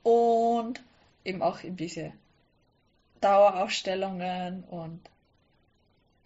[0.03, 0.83] und
[1.25, 2.12] eben auch in diese
[3.20, 5.01] Dauerausstellungen und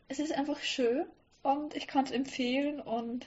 [0.09, 1.07] es ist einfach schön
[1.43, 3.27] und ich kann es empfehlen und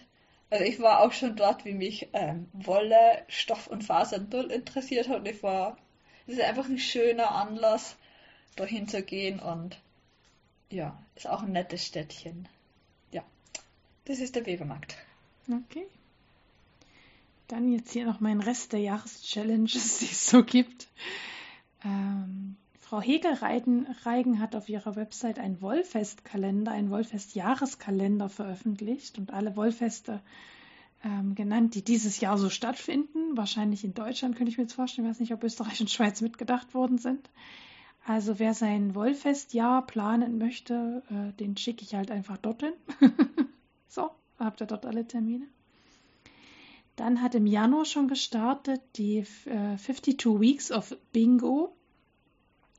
[0.49, 5.07] also ich war auch schon dort, wie mich ähm, Wolle, Stoff und Fasern null interessiert
[5.07, 5.77] hat und ich war
[6.27, 7.95] es ist einfach ein schöner Anlass,
[8.55, 9.79] dahin zu gehen und
[10.69, 12.47] ja, ist auch ein nettes Städtchen.
[13.11, 13.23] Ja,
[14.05, 14.95] das ist der Webermarkt.
[15.49, 15.87] Okay.
[17.51, 20.87] Dann jetzt hier noch mein Rest der Jahreschallenges, die es so gibt.
[21.83, 30.21] Ähm, Frau Hegel-Reigen hat auf ihrer Website einen Wollfestkalender, einen Wollfest-Jahreskalender veröffentlicht und alle Wollfeste
[31.03, 33.35] ähm, genannt, die dieses Jahr so stattfinden.
[33.35, 35.07] Wahrscheinlich in Deutschland könnte ich mir jetzt vorstellen.
[35.07, 37.29] Ich weiß nicht, ob Österreich und Schweiz mitgedacht worden sind.
[38.05, 42.73] Also wer sein Wollfestjahr planen möchte, äh, den schicke ich halt einfach dorthin.
[43.89, 45.47] so, habt ihr dort alle Termine.
[47.01, 51.75] Dann hat im Januar schon gestartet die äh, 52 Weeks of Bingo.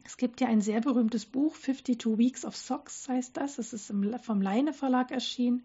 [0.04, 3.58] Es gibt ja ein sehr berühmtes Buch, 52 Weeks of Socks heißt das.
[3.58, 3.92] Es ist
[4.22, 5.64] vom Leine Verlag erschienen.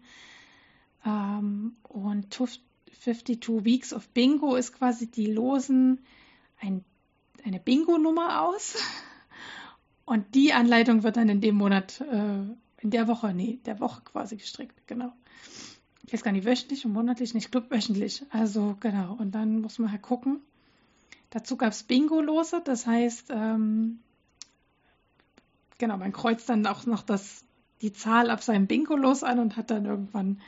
[1.06, 6.00] Ähm, und 52 Weeks of Bingo ist quasi, die losen
[6.60, 6.84] ein,
[7.44, 8.74] eine Bingo-Nummer aus.
[10.04, 12.40] Und die Anleitung wird dann in dem Monat, äh,
[12.80, 15.12] in der Woche, nee, der Woche quasi gestrickt, genau.
[16.08, 18.24] Ich weiß gar nicht, wöchentlich und monatlich, nicht, wöchentlich.
[18.30, 20.40] Also genau, und dann muss man halt gucken.
[21.28, 23.98] Dazu gab es Bingo-Lose, das heißt, ähm,
[25.76, 27.44] genau, man kreuzt dann auch noch das,
[27.82, 30.40] die Zahl auf seinem Bingo-Los an und hat dann irgendwann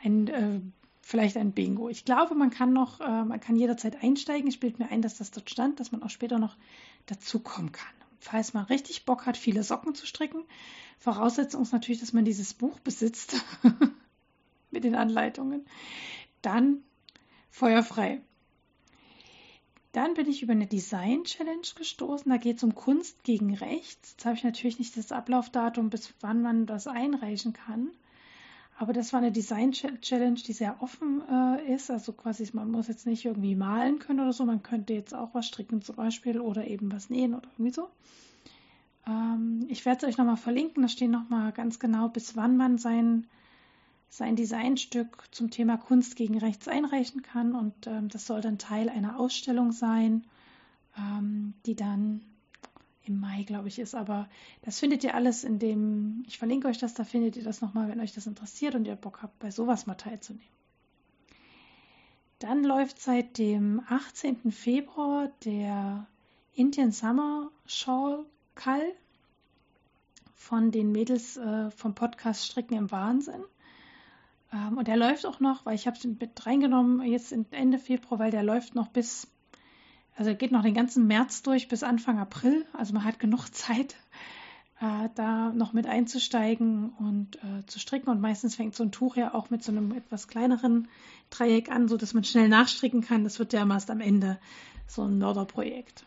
[0.00, 0.60] ein, äh,
[1.02, 1.88] vielleicht ein Bingo.
[1.88, 4.48] Ich glaube, man kann noch, äh, man kann jederzeit einsteigen.
[4.48, 6.56] Ich bilde mir ein, dass das dort stand, dass man auch später noch
[7.06, 7.94] dazukommen kann.
[8.20, 10.44] Falls man richtig Bock hat, viele Socken zu stricken,
[11.00, 13.44] Voraussetzung ist natürlich, dass man dieses Buch besitzt
[14.72, 15.66] mit den Anleitungen.
[16.42, 16.82] Dann
[17.50, 18.20] feuerfrei.
[19.92, 22.30] Dann bin ich über eine Design Challenge gestoßen.
[22.30, 24.12] Da geht es um Kunst gegen Rechts.
[24.12, 27.90] Jetzt habe ich natürlich nicht das Ablaufdatum, bis wann man das einreichen kann.
[28.78, 31.90] Aber das war eine Design-Challenge, die sehr offen äh, ist.
[31.90, 34.46] Also quasi, man muss jetzt nicht irgendwie malen können oder so.
[34.46, 37.90] Man könnte jetzt auch was stricken zum Beispiel oder eben was nähen oder irgendwie so.
[39.06, 40.82] Ähm, ich werde es euch nochmal verlinken.
[40.82, 43.26] Da steht nochmal ganz genau, bis wann man sein,
[44.10, 47.54] sein Designstück zum Thema Kunst gegen Rechts einreichen kann.
[47.54, 50.26] Und ähm, das soll dann Teil einer Ausstellung sein,
[50.98, 52.20] ähm, die dann
[53.04, 53.94] im Mai, glaube ich, ist.
[53.94, 54.28] Aber
[54.62, 57.88] das findet ihr alles in dem, ich verlinke euch das, da findet ihr das nochmal,
[57.88, 60.46] wenn euch das interessiert und ihr Bock habt, bei sowas mal teilzunehmen.
[62.40, 64.50] Dann läuft seit dem 18.
[64.50, 66.06] Februar der
[66.54, 68.92] Indian Summer Shawl Call
[70.34, 73.44] von den Mädels äh, vom Podcast Stricken im Wahnsinn.
[74.52, 78.18] Ähm, und der läuft auch noch, weil ich habe es mit reingenommen jetzt Ende Februar,
[78.18, 79.28] weil der läuft noch bis
[80.20, 82.66] also geht noch den ganzen März durch bis Anfang April.
[82.74, 83.96] Also man hat genug Zeit,
[84.78, 88.10] äh, da noch mit einzusteigen und äh, zu stricken.
[88.10, 90.88] Und meistens fängt so ein Tuch ja auch mit so einem etwas kleineren
[91.30, 93.24] Dreieck an, so dass man schnell nachstricken kann.
[93.24, 94.38] Das wird ja erst am Ende
[94.86, 96.04] so ein Mörderprojekt.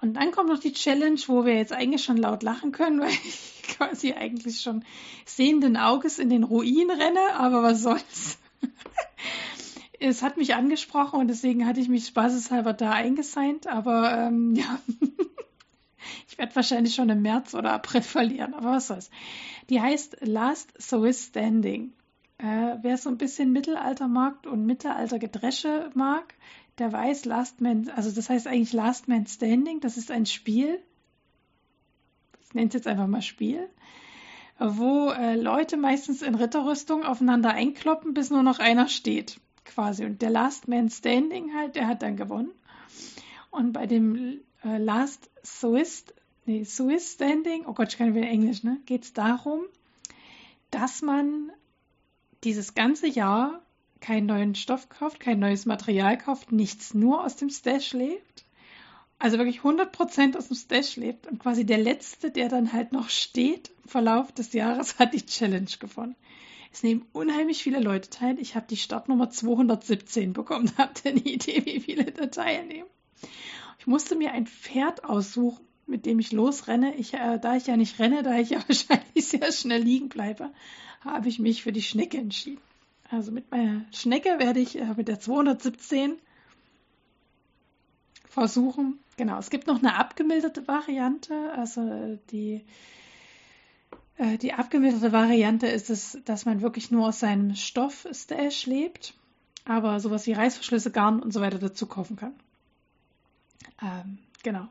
[0.00, 3.10] Und dann kommt noch die Challenge, wo wir jetzt eigentlich schon laut lachen können, weil
[3.10, 4.84] ich quasi eigentlich schon
[5.24, 8.38] sehenden Auges in den Ruin renne, aber was soll's
[10.00, 14.80] es hat mich angesprochen und deswegen hatte ich mich spaßeshalber da eingesigned, aber ähm, ja,
[16.28, 19.10] ich werde wahrscheinlich schon im März oder April verlieren, aber was soll's.
[19.68, 21.92] Die heißt Last Swiss Standing.
[22.38, 26.34] Äh, wer so ein bisschen Mittelaltermarkt und Mittelalter-Gedresche mag,
[26.80, 30.82] der weiß Last Man, also das heißt eigentlich Last Man Standing, das ist ein Spiel,
[32.42, 33.68] ich nenne es jetzt einfach mal Spiel,
[34.58, 40.04] wo äh, Leute meistens in Ritterrüstung aufeinander einkloppen, bis nur noch einer steht quasi.
[40.04, 42.50] Und der Last Man Standing halt, der hat dann gewonnen.
[43.50, 46.04] Und bei dem äh, Last Swiss,
[46.46, 48.80] nee, Swiss Standing, oh Gott, ich kann wieder Englisch, ne?
[48.86, 49.62] Geht es darum,
[50.70, 51.52] dass man
[52.42, 53.62] dieses ganze Jahr
[54.00, 58.44] keinen neuen Stoff kauft, kein neues Material kauft, nichts, nur aus dem Stash lebt.
[59.18, 61.26] Also wirklich 100% aus dem Stash lebt.
[61.26, 65.24] Und quasi der Letzte, der dann halt noch steht im Verlauf des Jahres, hat die
[65.24, 66.16] Challenge gewonnen.
[66.72, 68.38] Es nehmen unheimlich viele Leute teil.
[68.38, 70.72] Ich habe die Startnummer 217 bekommen.
[70.78, 72.88] Habt ihr eine Idee, wie viele da teilnehmen?
[73.78, 76.94] Ich musste mir ein Pferd aussuchen, mit dem ich losrenne.
[76.96, 80.50] Ich, äh, da ich ja nicht renne, da ich ja wahrscheinlich sehr schnell liegen bleibe,
[81.00, 82.62] habe ich mich für die Schnecke entschieden.
[83.10, 86.18] Also mit meiner Schnecke werde ich äh, mit der 217
[88.24, 89.00] versuchen.
[89.16, 91.52] Genau, es gibt noch eine abgemilderte Variante.
[91.52, 92.64] Also die
[94.20, 99.14] äh, die abgemilderte Variante ist es, dass man wirklich nur aus seinem Stoff-Stash lebt,
[99.64, 102.34] aber sowas wie Reißverschlüsse, Garn und so weiter dazu kaufen kann.
[103.82, 104.68] Ähm, genau.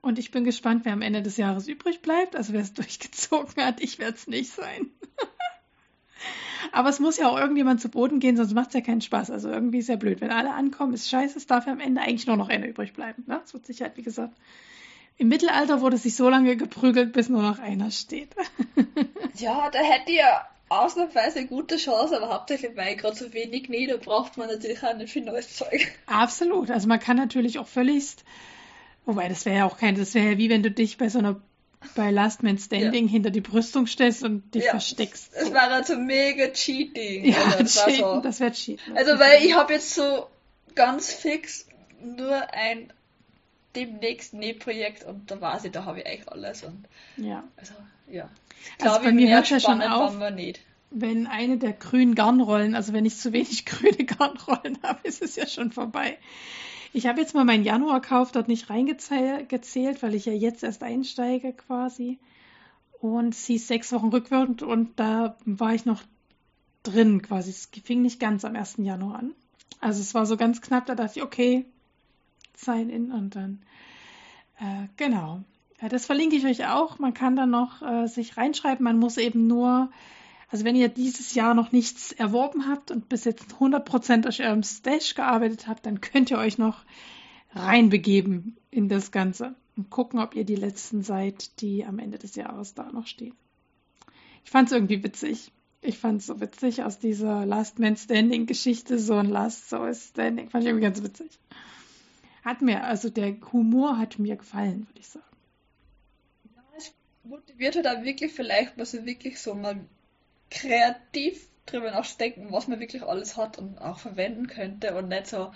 [0.00, 2.34] Und ich bin gespannt, wer am Ende des Jahres übrig bleibt.
[2.34, 4.90] Also wer es durchgezogen hat, ich werde es nicht sein.
[6.70, 9.30] Aber es muss ja auch irgendjemand zu Boden gehen, sonst macht es ja keinen Spaß.
[9.30, 10.20] Also irgendwie ist ja blöd.
[10.20, 12.92] Wenn alle ankommen, ist scheiße, es darf ja am Ende eigentlich nur noch einer übrig
[12.92, 13.24] bleiben.
[13.26, 13.40] Ne?
[13.44, 14.36] Es wird sich halt, wie gesagt,
[15.18, 18.30] im Mittelalter wurde sich so lange geprügelt, bis nur noch einer steht.
[19.38, 23.86] ja, da hätte ja ausnahmsweise eine gute Chance, aber hauptsächlich, weil gerade so wenig nee,
[23.86, 25.92] da braucht man natürlich auch nicht viel neues Zeug.
[26.06, 26.70] Absolut.
[26.70, 28.24] Also man kann natürlich auch völligst,
[29.04, 31.18] wobei das wäre ja auch kein, das wäre ja wie wenn du dich bei so
[31.18, 31.40] einer
[31.94, 33.10] bei Last Man Standing ja.
[33.10, 34.70] hinter die Brüstung stellst und dich ja.
[34.70, 35.32] versteckst.
[35.34, 37.24] Es war also mega Cheating.
[37.26, 38.20] Ja, also, das, cheaten, so.
[38.20, 38.96] das wäre Cheating.
[38.96, 40.26] Also weil ich habe jetzt so
[40.74, 41.66] ganz fix
[42.02, 42.92] nur ein
[43.74, 46.84] demnächst Nähprojekt und da weiß ich, da habe ich eigentlich alles und
[47.16, 47.44] ja.
[47.56, 47.72] Also
[48.10, 48.28] ja.
[48.78, 50.14] Ich also bei mir hört ja schon auf,
[50.94, 55.36] wenn eine der grünen Garnrollen, also wenn ich zu wenig grüne Garnrollen habe, ist es
[55.36, 56.18] ja schon vorbei.
[56.94, 61.54] Ich habe jetzt mal meinen Januarkauf dort nicht reingezählt, weil ich ja jetzt erst einsteige
[61.54, 62.18] quasi.
[63.00, 66.02] Und sie sechs Wochen rückwirkend und da war ich noch
[66.82, 67.50] drin quasi.
[67.50, 68.76] Es fing nicht ganz am 1.
[68.78, 69.32] Januar an.
[69.80, 71.64] Also es war so ganz knapp, da dachte ich, okay,
[72.54, 73.62] sign in und dann,
[74.60, 75.42] äh, genau.
[75.80, 77.00] Ja, das verlinke ich euch auch.
[77.00, 78.84] Man kann dann noch äh, sich reinschreiben.
[78.84, 79.90] Man muss eben nur
[80.52, 84.62] also wenn ihr dieses Jahr noch nichts erworben habt und bis jetzt 100% aus eurem
[84.62, 86.84] Stash gearbeitet habt, dann könnt ihr euch noch
[87.54, 92.34] reinbegeben in das Ganze und gucken, ob ihr die letzten seid, die am Ende des
[92.34, 93.34] Jahres da noch stehen.
[94.44, 95.52] Ich fand es irgendwie witzig.
[95.80, 99.94] Ich fand es so witzig aus dieser Last Man Standing Geschichte, so ein Last Soul
[99.94, 100.50] Standing.
[100.50, 101.30] Fand ich irgendwie ganz witzig.
[102.44, 105.24] Hat mir, also der Humor hat mir gefallen, würde ich sagen.
[106.54, 106.92] Ja, es
[107.24, 109.80] motiviert halt auch wirklich vielleicht, was ihr wirklich so mal
[110.52, 115.52] kreativ drüber nachdenken, was man wirklich alles hat und auch verwenden könnte und nicht so,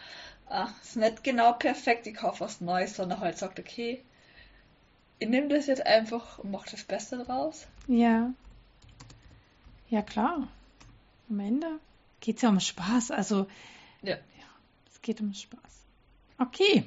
[0.49, 4.02] ach, ist nicht genau perfekt, ich kaufe was Neues, sondern halt sagt, okay,
[5.18, 7.66] ich nehme das jetzt einfach und mache das Beste draus.
[7.86, 8.33] Ja.
[9.89, 10.49] Ja, klar.
[11.28, 11.81] Am Ende
[12.20, 13.10] geht es ja um Spaß.
[13.10, 13.47] Also,
[14.02, 14.16] ja.
[14.16, 14.47] ja.
[14.92, 15.60] Es geht um Spaß.
[16.39, 16.84] Okay.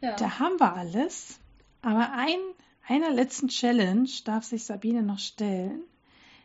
[0.00, 0.16] Ja.
[0.16, 1.38] Da haben wir alles.
[1.82, 2.38] Aber ein,
[2.86, 5.82] einer letzten Challenge darf sich Sabine noch stellen.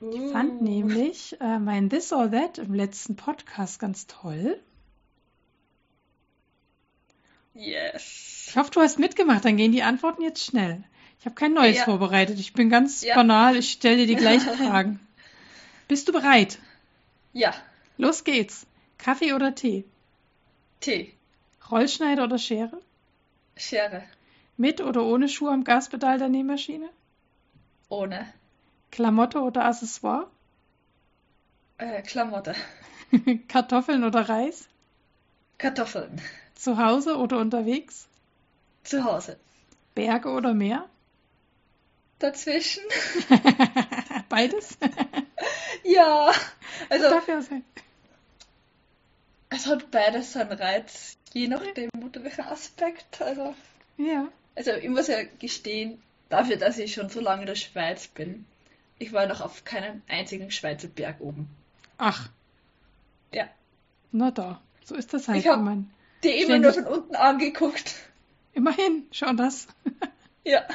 [0.01, 0.63] Ich fand uh.
[0.63, 4.59] nämlich äh, mein This or That im letzten Podcast ganz toll.
[7.53, 8.45] Yes.
[8.47, 9.43] Ich hoffe, du hast mitgemacht.
[9.43, 10.83] Dann gehen die Antworten jetzt schnell.
[11.19, 11.83] Ich habe kein Neues ja.
[11.83, 12.39] vorbereitet.
[12.39, 13.15] Ich bin ganz ja.
[13.15, 13.57] banal.
[13.57, 14.99] Ich stelle dir die gleichen Fragen.
[15.89, 16.59] Bist du bereit?
[17.33, 17.53] Ja.
[17.97, 18.65] Los geht's.
[18.97, 19.83] Kaffee oder Tee?
[20.79, 21.13] Tee.
[21.69, 22.79] Rollschneider oder Schere?
[23.57, 24.03] Schere.
[24.55, 26.89] Mit oder ohne Schuhe am Gaspedal der Nähmaschine?
[27.89, 28.33] Ohne.
[28.91, 30.27] Klamotte oder Accessoire?
[31.77, 32.55] Äh, Klamotte.
[33.47, 34.67] Kartoffeln oder Reis?
[35.57, 36.21] Kartoffeln.
[36.55, 38.07] Zu Hause oder unterwegs?
[38.83, 39.37] Zu Hause.
[39.95, 40.89] Berge oder Meer?
[42.19, 42.83] Dazwischen.
[44.29, 44.77] Beides?
[45.83, 46.31] ja.
[46.89, 47.63] Also, Dafür sein.
[49.49, 53.21] Es hat beides seinen Reiz, je nachdem, unter welchem Aspekt.
[53.21, 53.55] Also,
[53.97, 54.27] ja.
[54.55, 58.45] Also, ich muss ja gestehen, dafür, dass ich schon so lange in der Schweiz bin,
[58.99, 61.49] ich war noch auf keinem einzigen Schweizer Berg oben.
[61.97, 62.29] Ach.
[63.33, 63.47] Ja.
[64.11, 65.39] Na da, so ist das halt.
[65.39, 65.85] Ich habe
[66.23, 67.95] die immer nur von unten angeguckt.
[68.53, 69.67] Immerhin, schon das.
[70.43, 70.67] ja.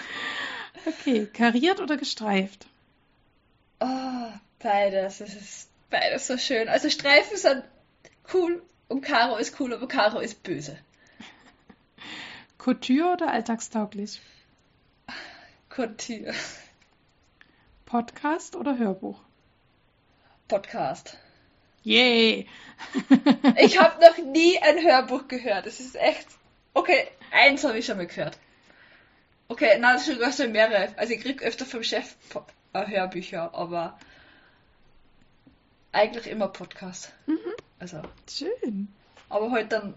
[0.87, 2.67] Okay, kariert oder gestreift?
[3.81, 5.21] Oh, beides.
[5.21, 6.69] Es ist beides so schön.
[6.69, 7.65] Also Streifen sind
[8.33, 10.79] cool und Karo ist cool, aber Karo ist böse.
[12.59, 14.21] Couture oder alltagstauglich?
[15.69, 16.33] Couture.
[17.87, 19.21] Podcast oder Hörbuch?
[20.49, 21.19] Podcast.
[21.83, 22.49] Yay!
[23.59, 25.67] ich habe noch nie ein Hörbuch gehört.
[25.67, 26.27] Das ist echt.
[26.73, 28.39] Okay, eins habe ich schon mal gehört.
[29.49, 30.97] Okay, nein, das sind sogar schon mehrere.
[30.97, 32.17] Also ich krieg öfter vom Chef
[32.73, 33.99] äh, Hörbücher, aber
[35.93, 37.13] eigentlich immer Podcast.
[37.27, 37.39] Mhm.
[37.79, 38.01] Also.
[38.29, 38.89] Schön.
[39.29, 39.95] Aber heute halt dann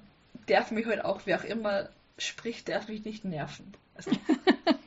[0.48, 3.74] darf mich halt auch, wer auch immer spricht, darf mich nicht nerven.
[3.96, 4.12] Also.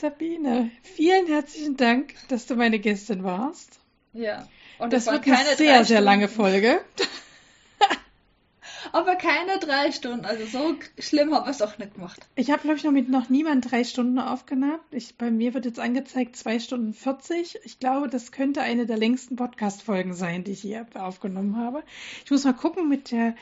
[0.00, 3.80] Sabine, vielen herzlichen Dank, dass du meine Gästin warst.
[4.12, 4.46] Ja.
[4.78, 6.80] Und das wird eine sehr, sehr lange Folge.
[8.92, 10.24] Aber keine drei Stunden.
[10.24, 12.20] Also so schlimm haben wir es auch nicht gemacht.
[12.36, 14.78] Ich habe, glaube ich, noch mit noch niemand drei Stunden aufgenommen.
[14.92, 17.58] Ich, bei mir wird jetzt angezeigt zwei Stunden 40.
[17.64, 21.82] Ich glaube, das könnte eine der längsten Podcast-Folgen sein, die ich hier aufgenommen habe.
[22.24, 23.34] Ich muss mal gucken mit der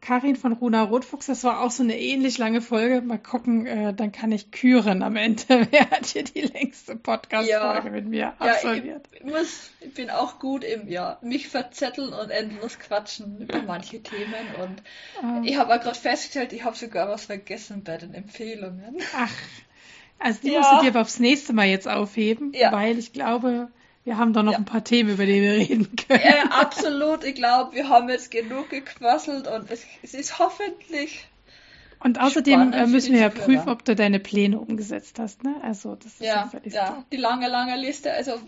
[0.00, 3.02] Karin von Runa Rotfuchs, das war auch so eine ähnlich lange Folge.
[3.02, 5.42] Mal gucken, äh, dann kann ich küren am Ende.
[5.70, 7.90] Wer hat hier die längste Podcast-Folge ja.
[7.90, 9.06] mit mir ja, absolviert?
[9.12, 14.02] Ich, muss, ich bin auch gut im, ja, mich verzetteln und endlos quatschen über manche
[14.02, 14.54] Themen.
[14.62, 14.82] Und
[15.22, 15.44] ähm.
[15.44, 18.96] ich habe auch gerade festgestellt, ich habe sogar was vergessen bei den Empfehlungen.
[19.14, 19.32] Ach,
[20.18, 20.60] also die ja.
[20.60, 22.72] musst du dir aber aufs nächste Mal jetzt aufheben, ja.
[22.72, 23.68] weil ich glaube,
[24.04, 24.58] Wir haben doch noch ja.
[24.58, 26.22] ein paar Themen, über die wir reden können.
[26.24, 27.22] Ja, absolut.
[27.24, 31.26] Ich glaube, wir haben jetzt genug gequasselt und es, es ist hoffentlich.
[32.02, 35.54] Und außerdem äh, müssen wir ja prüfen, ob du deine Pläne umgesetzt hast, ne?
[35.62, 38.10] Also das ist ja, ja, ja die lange, lange Liste.
[38.12, 38.40] Also,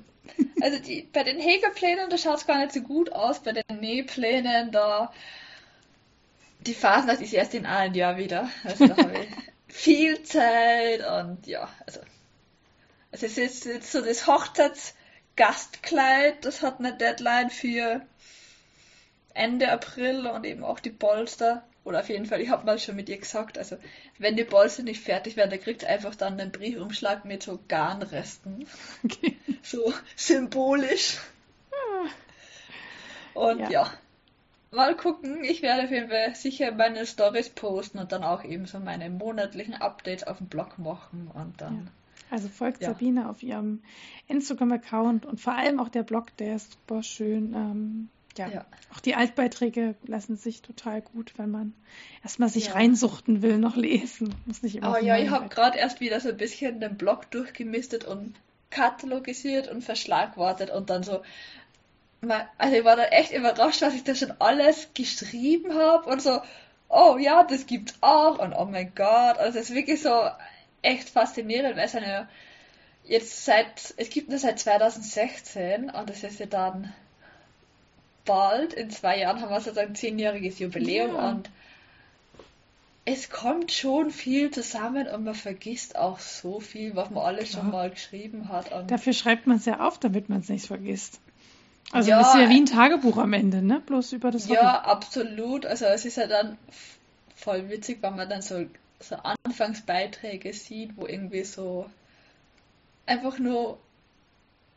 [0.63, 3.41] also die, bei den Hegelplänen, da schaut es gar nicht so gut aus.
[3.41, 5.13] Bei den Nähplänen, da
[6.67, 8.49] die Phasen hatte ich erst in einem Jahr wieder.
[8.65, 9.29] Also da habe ich
[9.75, 12.01] viel Zeit und ja, also,
[13.11, 14.95] also es ist jetzt so das Hochzeits
[15.37, 18.03] Gastkleid, das hat eine Deadline für
[19.35, 21.65] Ende April und eben auch die Polster.
[21.85, 23.77] Oder auf jeden Fall, ich habe mal schon mit ihr gesagt, also
[24.19, 28.67] wenn die Polster nicht fertig werden, dann kriegt einfach dann einen Briefumschlag mit so Garnresten.
[29.05, 29.37] Okay.
[29.65, 31.19] So symbolisch.
[33.33, 33.71] Und ja.
[33.71, 33.93] ja.
[34.73, 35.45] mal gucken.
[35.45, 39.09] Ich werde auf jeden Fall sicher meine Stories posten und dann auch eben so meine
[39.09, 41.87] monatlichen Updates auf dem Blog machen und dann.
[41.87, 42.02] Ja
[42.33, 42.89] also folgt ja.
[42.89, 43.83] Sabine auf ihrem
[44.27, 47.53] Instagram-Account und vor allem auch der Blog, der ist super schön.
[47.55, 48.49] Ähm, ja.
[48.49, 48.65] ja.
[48.95, 51.75] auch die Altbeiträge lassen sich total gut, wenn man
[52.23, 52.73] erstmal sich ja.
[52.73, 54.35] reinsuchten will, noch lesen.
[54.47, 57.31] Muss nicht immer Aber ja, ich habe gerade erst wieder so ein bisschen den Blog
[57.31, 58.35] durchgemistet und
[58.71, 61.23] katalogisiert und verschlagwortet und dann so.
[62.57, 66.41] Also ich war da echt überrascht, dass ich da schon alles geschrieben habe und so,
[66.89, 70.31] oh ja, das gibt's auch und oh mein Gott, also es ist wirklich so
[70.83, 72.29] echt faszinierend, weil es eine
[73.05, 76.93] jetzt seit, es gibt nur seit 2016 und das ist ja dann
[78.25, 81.31] bald, in zwei Jahren haben wir sozusagen zehnjähriges Jubiläum ja.
[81.31, 81.51] und
[83.05, 87.63] es kommt schon viel zusammen und man vergisst auch so viel, was man alles Klar.
[87.63, 88.71] schon mal geschrieben hat.
[88.89, 91.21] Dafür schreibt man es ja auf, damit man es nicht vergisst.
[91.91, 93.83] Also ja, das ist ja wie ein Tagebuch am Ende, ne?
[93.85, 94.55] Bloß über das Hobby.
[94.55, 95.67] Ja, absolut.
[95.67, 96.57] Also es ist ja dann
[97.35, 98.65] voll witzig, wenn man dann so
[99.03, 101.91] so Anfangsbeiträge sieht, wo irgendwie so
[103.07, 103.79] einfach nur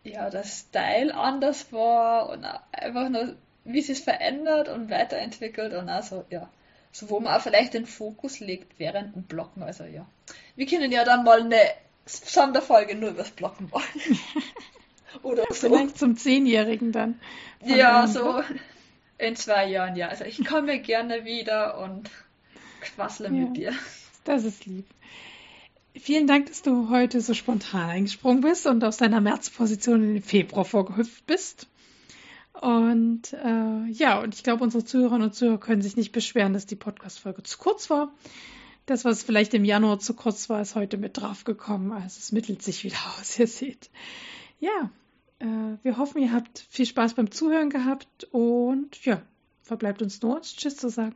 [0.05, 5.89] ja, der Style anders war und einfach nur, wie es sich verändert und weiterentwickelt und
[5.89, 6.49] also, ja,
[6.91, 10.05] so wo man auch vielleicht den Fokus legt während dem Blocken, also ja.
[10.55, 11.59] Wir können ja dann mal eine
[12.05, 14.19] Sonderfolge nur übers Blocken machen.
[15.23, 15.69] Oder so.
[15.69, 17.19] Vielleicht zum Zehnjährigen dann.
[17.63, 18.43] Ja, so
[19.17, 20.09] in zwei Jahren, ja.
[20.09, 22.11] Also ich komme gerne wieder und
[22.81, 23.31] quassle ja.
[23.31, 23.73] mit dir.
[24.25, 24.85] Das ist lieb.
[25.97, 30.23] Vielen Dank, dass du heute so spontan eingesprungen bist und aus deiner Märzposition in den
[30.23, 31.67] Februar vorgehüpft bist.
[32.59, 36.65] Und äh, ja, und ich glaube, unsere Zuhörerinnen und Zuhörer können sich nicht beschweren, dass
[36.65, 38.13] die Podcast-Folge zu kurz war.
[38.87, 41.91] Das, was vielleicht im Januar zu kurz war, ist heute mit draufgekommen.
[41.91, 43.89] Also es mittelt sich wieder aus, ihr seht.
[44.59, 44.89] Ja,
[45.39, 49.21] äh, wir hoffen, ihr habt viel Spaß beim Zuhören gehabt und ja,
[49.61, 51.15] verbleibt uns nur uns Tschüss zu sagen.